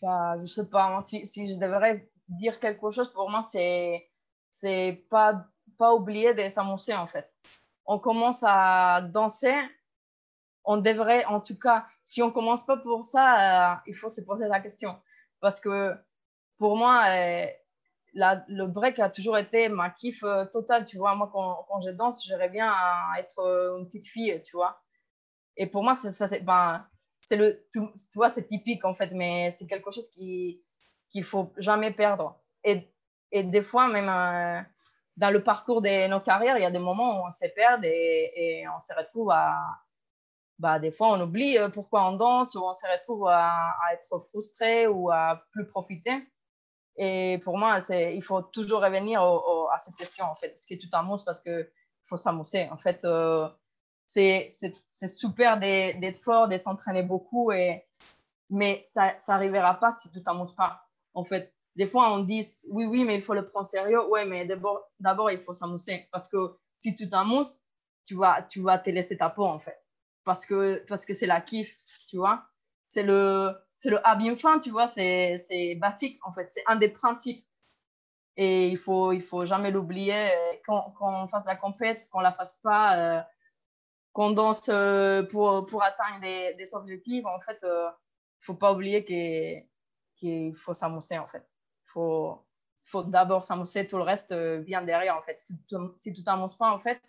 Bah, 0.00 0.36
Je 0.38 0.42
ne 0.42 0.46
sais 0.46 0.66
pas, 0.66 0.98
si, 1.02 1.26
si 1.26 1.52
je 1.52 1.58
devrais 1.58 2.08
dire 2.30 2.60
quelque 2.60 2.90
chose, 2.90 3.12
pour 3.12 3.28
moi, 3.30 3.42
c'est 3.42 4.08
c'est 4.50 5.06
pas, 5.10 5.46
pas 5.78 5.94
oublier 5.94 6.34
de 6.34 6.48
s'amuser, 6.48 6.94
en 6.94 7.06
fait. 7.06 7.34
On 7.86 7.98
commence 7.98 8.44
à 8.46 9.00
danser, 9.02 9.54
on 10.64 10.76
devrait, 10.76 11.24
en 11.26 11.40
tout 11.40 11.58
cas, 11.58 11.86
si 12.04 12.22
on 12.22 12.30
commence 12.30 12.64
pas 12.64 12.76
pour 12.76 13.04
ça, 13.04 13.74
euh, 13.74 13.76
il 13.86 13.94
faut 13.94 14.08
se 14.08 14.20
poser 14.20 14.48
la 14.48 14.60
question. 14.60 15.00
Parce 15.40 15.60
que 15.60 15.94
pour 16.58 16.76
moi, 16.76 17.04
euh, 17.08 17.46
la, 18.14 18.44
le 18.48 18.66
break 18.66 18.98
a 18.98 19.08
toujours 19.08 19.38
été 19.38 19.68
ma 19.68 19.90
kiff 19.90 20.22
euh, 20.24 20.44
total, 20.44 20.84
tu 20.84 20.98
vois. 20.98 21.14
Moi, 21.14 21.30
quand, 21.32 21.64
quand 21.68 21.80
je 21.80 21.90
danse, 21.90 22.26
j'aimerais 22.26 22.50
bien 22.50 22.72
être 23.18 23.38
une 23.78 23.86
petite 23.86 24.06
fille, 24.06 24.40
tu 24.42 24.56
vois. 24.56 24.82
Et 25.56 25.66
pour 25.66 25.82
moi, 25.82 25.94
ça, 25.94 26.28
c'est 26.28 26.40
ben, 26.40 26.86
le, 27.30 27.66
tu 27.72 27.80
vois, 28.14 28.28
c'est 28.28 28.46
typique, 28.46 28.84
en 28.84 28.94
fait, 28.94 29.10
mais 29.12 29.52
c'est 29.52 29.66
quelque 29.66 29.90
chose 29.90 30.10
qui, 30.10 30.62
qu'il 31.10 31.24
faut 31.24 31.52
jamais 31.56 31.90
perdre. 31.90 32.38
Et, 32.64 32.88
et 33.32 33.42
des 33.42 33.62
fois, 33.62 33.88
même 33.88 34.08
euh, 34.08 34.62
dans 35.16 35.30
le 35.30 35.42
parcours 35.42 35.82
de 35.82 36.08
nos 36.08 36.20
carrières, 36.20 36.56
il 36.56 36.62
y 36.62 36.66
a 36.66 36.70
des 36.70 36.78
moments 36.78 37.20
où 37.20 37.26
on 37.26 37.30
se 37.30 37.46
perd 37.54 37.84
et, 37.84 38.64
on 38.74 38.80
se 38.80 38.92
retrouve 38.94 39.30
à. 39.30 39.58
Bah, 40.58 40.78
des 40.78 40.90
fois, 40.90 41.08
on 41.08 41.20
oublie 41.22 41.56
euh, 41.56 41.70
pourquoi 41.70 42.06
on 42.08 42.16
danse 42.16 42.54
ou 42.54 42.60
on 42.60 42.74
se 42.74 42.86
retrouve 42.86 43.26
à, 43.28 43.74
être 43.92 44.18
frustré 44.18 44.86
ou 44.86 45.10
à 45.10 45.42
plus 45.52 45.66
profiter. 45.66 46.28
Et 46.96 47.40
pour 47.44 47.56
moi, 47.56 47.78
il 47.88 48.22
faut 48.22 48.42
toujours 48.42 48.82
revenir 48.82 49.22
à 49.22 49.78
cette 49.78 49.96
question, 49.96 50.26
en 50.26 50.34
fait. 50.34 50.48
Est-ce 50.48 50.66
que 50.66 50.74
tu 50.74 50.90
t'amuses 50.90 51.22
parce 51.24 51.40
qu'il 51.40 51.66
faut 52.02 52.18
s'amuser? 52.18 52.68
En 52.70 52.76
fait, 52.76 53.02
euh, 53.06 53.48
c'est 54.06 54.50
super 55.06 55.58
d'être 55.58 56.18
fort, 56.18 56.48
de 56.48 56.58
s'entraîner 56.58 57.02
beaucoup, 57.02 57.52
et, 57.52 57.86
mais 58.50 58.80
ça 58.80 59.14
n'arrivera 59.28 59.74
pas 59.74 59.92
si 59.92 60.10
tu 60.10 60.22
t'amuses 60.22 60.54
pas 60.54 60.89
en 61.14 61.24
fait. 61.24 61.54
Des 61.76 61.86
fois, 61.86 62.12
on 62.12 62.24
dit 62.24 62.46
oui, 62.68 62.86
oui, 62.86 63.04
mais 63.04 63.14
il 63.14 63.22
faut 63.22 63.34
le 63.34 63.46
prendre 63.46 63.66
sérieux. 63.66 64.00
Oui, 64.10 64.20
mais 64.26 64.44
d'abord, 64.44 65.30
il 65.30 65.38
faut 65.38 65.52
s'amuser. 65.52 66.08
Parce 66.12 66.28
que 66.28 66.36
si 66.78 66.94
tu 66.94 67.08
t'amuses, 67.08 67.60
tu 68.04 68.14
vas, 68.16 68.42
tu 68.42 68.60
vas 68.60 68.78
te 68.78 68.90
laisser 68.90 69.16
ta 69.16 69.30
peau, 69.30 69.44
en 69.44 69.58
fait. 69.58 69.78
Parce 70.24 70.46
que 70.46 70.84
parce 70.88 71.06
que 71.06 71.14
c'est 71.14 71.26
la 71.26 71.40
kiff, 71.40 71.76
tu 72.08 72.16
vois. 72.16 72.44
C'est 72.88 73.04
le, 73.04 73.54
c'est 73.76 73.90
le 73.90 73.98
bien 74.18 74.36
fin, 74.36 74.58
tu 74.58 74.70
vois. 74.70 74.86
C'est, 74.86 75.38
c'est 75.48 75.76
basique, 75.76 76.18
en 76.26 76.32
fait. 76.32 76.48
C'est 76.50 76.64
un 76.66 76.76
des 76.76 76.88
principes. 76.88 77.46
Et 78.36 78.68
il 78.68 78.78
faut, 78.78 79.12
il 79.12 79.22
faut 79.22 79.44
jamais 79.44 79.70
l'oublier. 79.70 80.30
Quand, 80.66 80.92
quand 80.98 81.24
on 81.24 81.28
fasse 81.28 81.44
la 81.46 81.56
compète, 81.56 82.08
qu'on 82.10 82.20
la 82.20 82.32
fasse 82.32 82.54
pas, 82.62 82.96
euh, 82.96 83.22
qu'on 84.12 84.32
danse 84.32 84.68
euh, 84.68 85.22
pour, 85.22 85.66
pour 85.66 85.82
atteindre 85.82 86.20
des, 86.20 86.74
objectifs, 86.74 87.24
en 87.26 87.40
fait, 87.40 87.58
il 87.62 87.68
euh, 87.68 87.86
ne 87.88 87.94
faut 88.40 88.54
pas 88.54 88.72
oublier 88.72 89.04
que 89.04 89.69
qu'il 90.20 90.54
faut 90.54 90.74
s'amuser 90.74 91.18
en 91.18 91.26
fait. 91.26 91.42
Il 91.86 91.90
faut, 91.92 92.46
faut 92.84 93.02
d'abord 93.02 93.42
s'amuser, 93.42 93.86
tout 93.86 93.96
le 93.96 94.02
reste 94.02 94.32
euh, 94.32 94.60
vient 94.60 94.82
derrière 94.82 95.16
en 95.16 95.22
fait. 95.22 95.40
Si, 95.40 95.54
si 95.96 96.12
tu 96.12 96.22
t'amuses 96.22 96.56
pas 96.56 96.72
en 96.72 96.78
fait, 96.78 97.00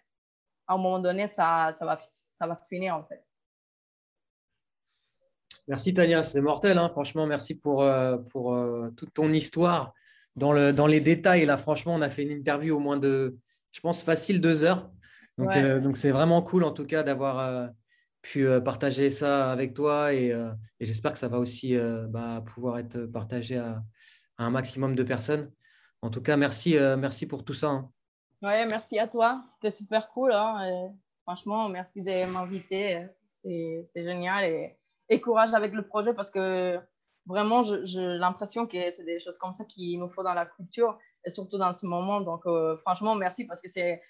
à 0.67 0.75
un 0.75 0.77
moment 0.77 0.99
donné, 0.99 1.27
ça, 1.27 1.71
ça, 1.73 1.85
va, 1.85 1.99
ça 1.99 2.47
va 2.47 2.53
se 2.53 2.65
finir 2.67 2.95
en 2.95 3.03
fait. 3.03 3.23
Merci 5.67 5.93
Tania, 5.93 6.23
c'est 6.23 6.41
mortel. 6.41 6.77
Hein. 6.77 6.89
Franchement, 6.89 7.27
merci 7.27 7.55
pour, 7.55 7.83
euh, 7.83 8.17
pour 8.17 8.55
euh, 8.55 8.89
toute 8.97 9.13
ton 9.13 9.31
histoire 9.31 9.93
dans, 10.35 10.53
le, 10.53 10.73
dans 10.73 10.87
les 10.87 11.01
détails. 11.01 11.45
Là, 11.45 11.57
franchement, 11.57 11.93
on 11.93 12.01
a 12.01 12.09
fait 12.09 12.23
une 12.23 12.31
interview 12.31 12.75
au 12.75 12.79
moins 12.79 12.97
de, 12.97 13.37
je 13.71 13.79
pense, 13.79 14.03
facile 14.03 14.41
deux 14.41 14.63
heures. 14.63 14.89
Donc, 15.37 15.57
donc 15.81 15.97
c'est 15.97 16.11
vraiment 16.11 16.41
cool 16.41 16.63
en 16.63 16.71
tout 16.71 16.85
cas 16.85 17.03
d'avoir 17.03 17.69
pu 18.21 18.47
euh, 18.47 18.61
partager 18.61 19.09
ça 19.09 19.51
avec 19.51 19.73
toi 19.73 20.13
et, 20.13 20.31
euh, 20.31 20.51
et 20.79 20.85
j'espère 20.85 21.13
que 21.13 21.19
ça 21.19 21.27
va 21.27 21.39
aussi 21.39 21.75
euh, 21.75 22.05
bah, 22.07 22.43
pouvoir 22.45 22.79
être 22.79 23.05
partagé 23.05 23.57
à, 23.57 23.81
un 24.37 24.49
maximum 24.49 24.95
de 24.95 25.03
personnes. 25.03 25.51
En 26.01 26.09
tout 26.09 26.21
cas, 26.21 26.35
merci, 26.35 26.75
merci 26.97 27.27
pour 27.27 27.45
tout 27.45 27.53
ça. 27.53 27.67
Hein. 27.67 27.91
Ouais, 28.41 28.65
merci 28.65 28.97
à 28.97 29.07
toi. 29.07 29.43
C'était 29.53 29.69
super 29.69 30.09
cool. 30.09 30.33
Hein, 30.33 30.89
franchement, 31.21 31.69
merci 31.69 32.01
de 32.01 32.25
m'inviter. 32.33 33.05
C'est 33.29 33.85
génial. 33.93 34.45
Et, 34.45 34.79
et, 35.09 35.21
courage 35.21 35.53
avec 35.53 35.73
le 35.73 35.85
projet 35.85 36.15
parce 36.15 36.31
que 36.31 36.79
vraiment, 37.27 37.61
j'ai 37.61 38.01
l'impression 38.01 38.65
que 38.65 38.89
c'est 38.89 39.03
des 39.03 39.19
choses 39.19 39.37
comme 39.37 39.53
ça 39.53 39.63
qu'il 39.65 39.99
nous 39.99 40.09
faut 40.09 40.23
dans 40.23 40.33
la 40.33 40.47
culture 40.47 40.97
et 41.23 41.29
surtout 41.29 41.59
dans 41.59 41.75
ce 41.75 41.85
moment. 41.85 42.21
Donc, 42.21 42.45
franchement, 42.79 43.13
merci 43.13 43.45
parce 43.45 43.61
que 43.61 43.69
c'est 43.69 44.01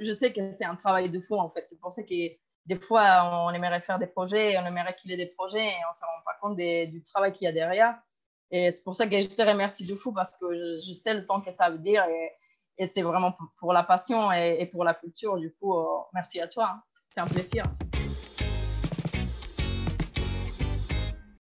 je 0.00 0.12
sais 0.12 0.34
que 0.34 0.50
c'est 0.50 0.66
un 0.66 0.76
travail 0.76 1.08
de 1.08 1.18
fou 1.18 1.36
en 1.36 1.48
fait. 1.48 1.64
C'est 1.64 1.80
pour 1.80 1.92
ça 1.92 2.02
que 2.02 2.14
des 2.66 2.76
fois, 2.76 3.44
on 3.46 3.50
aimerait 3.50 3.80
faire 3.80 3.98
des 3.98 4.06
projets, 4.06 4.56
on 4.58 4.66
aimerait 4.66 4.94
qu'il 4.94 5.10
ait 5.12 5.16
des 5.16 5.26
projets 5.26 5.64
et 5.64 5.84
on 5.84 5.90
ne 5.90 5.94
se 5.94 6.00
rend 6.00 6.22
pas 6.24 6.34
compte 6.40 6.56
du 6.56 7.02
travail 7.02 7.32
qu'il 7.32 7.44
y 7.44 7.48
a 7.48 7.52
derrière. 7.52 7.98
Et 8.50 8.70
c'est 8.70 8.84
pour 8.84 8.94
ça 8.94 9.06
que 9.06 9.18
je 9.18 9.28
te 9.28 9.42
remercie 9.42 9.86
du 9.86 9.96
fou 9.96 10.12
parce 10.12 10.36
que 10.36 10.46
je, 10.54 10.92
sais 10.92 11.14
le 11.14 11.24
temps 11.24 11.40
que 11.40 11.50
ça 11.50 11.70
veut 11.70 11.78
dire 11.78 12.04
et, 12.04 12.86
c'est 12.86 13.02
vraiment 13.02 13.32
pour, 13.60 13.72
la 13.72 13.84
passion 13.84 14.32
et, 14.32 14.66
pour 14.66 14.84
la 14.84 14.94
culture. 14.94 15.36
Du 15.36 15.52
coup, 15.52 15.78
euh, 15.78 15.84
merci 16.14 16.40
à 16.40 16.48
toi. 16.48 16.70
Hein. 16.74 16.82
C'est 17.10 17.20
un 17.20 17.26
plaisir. 17.26 17.62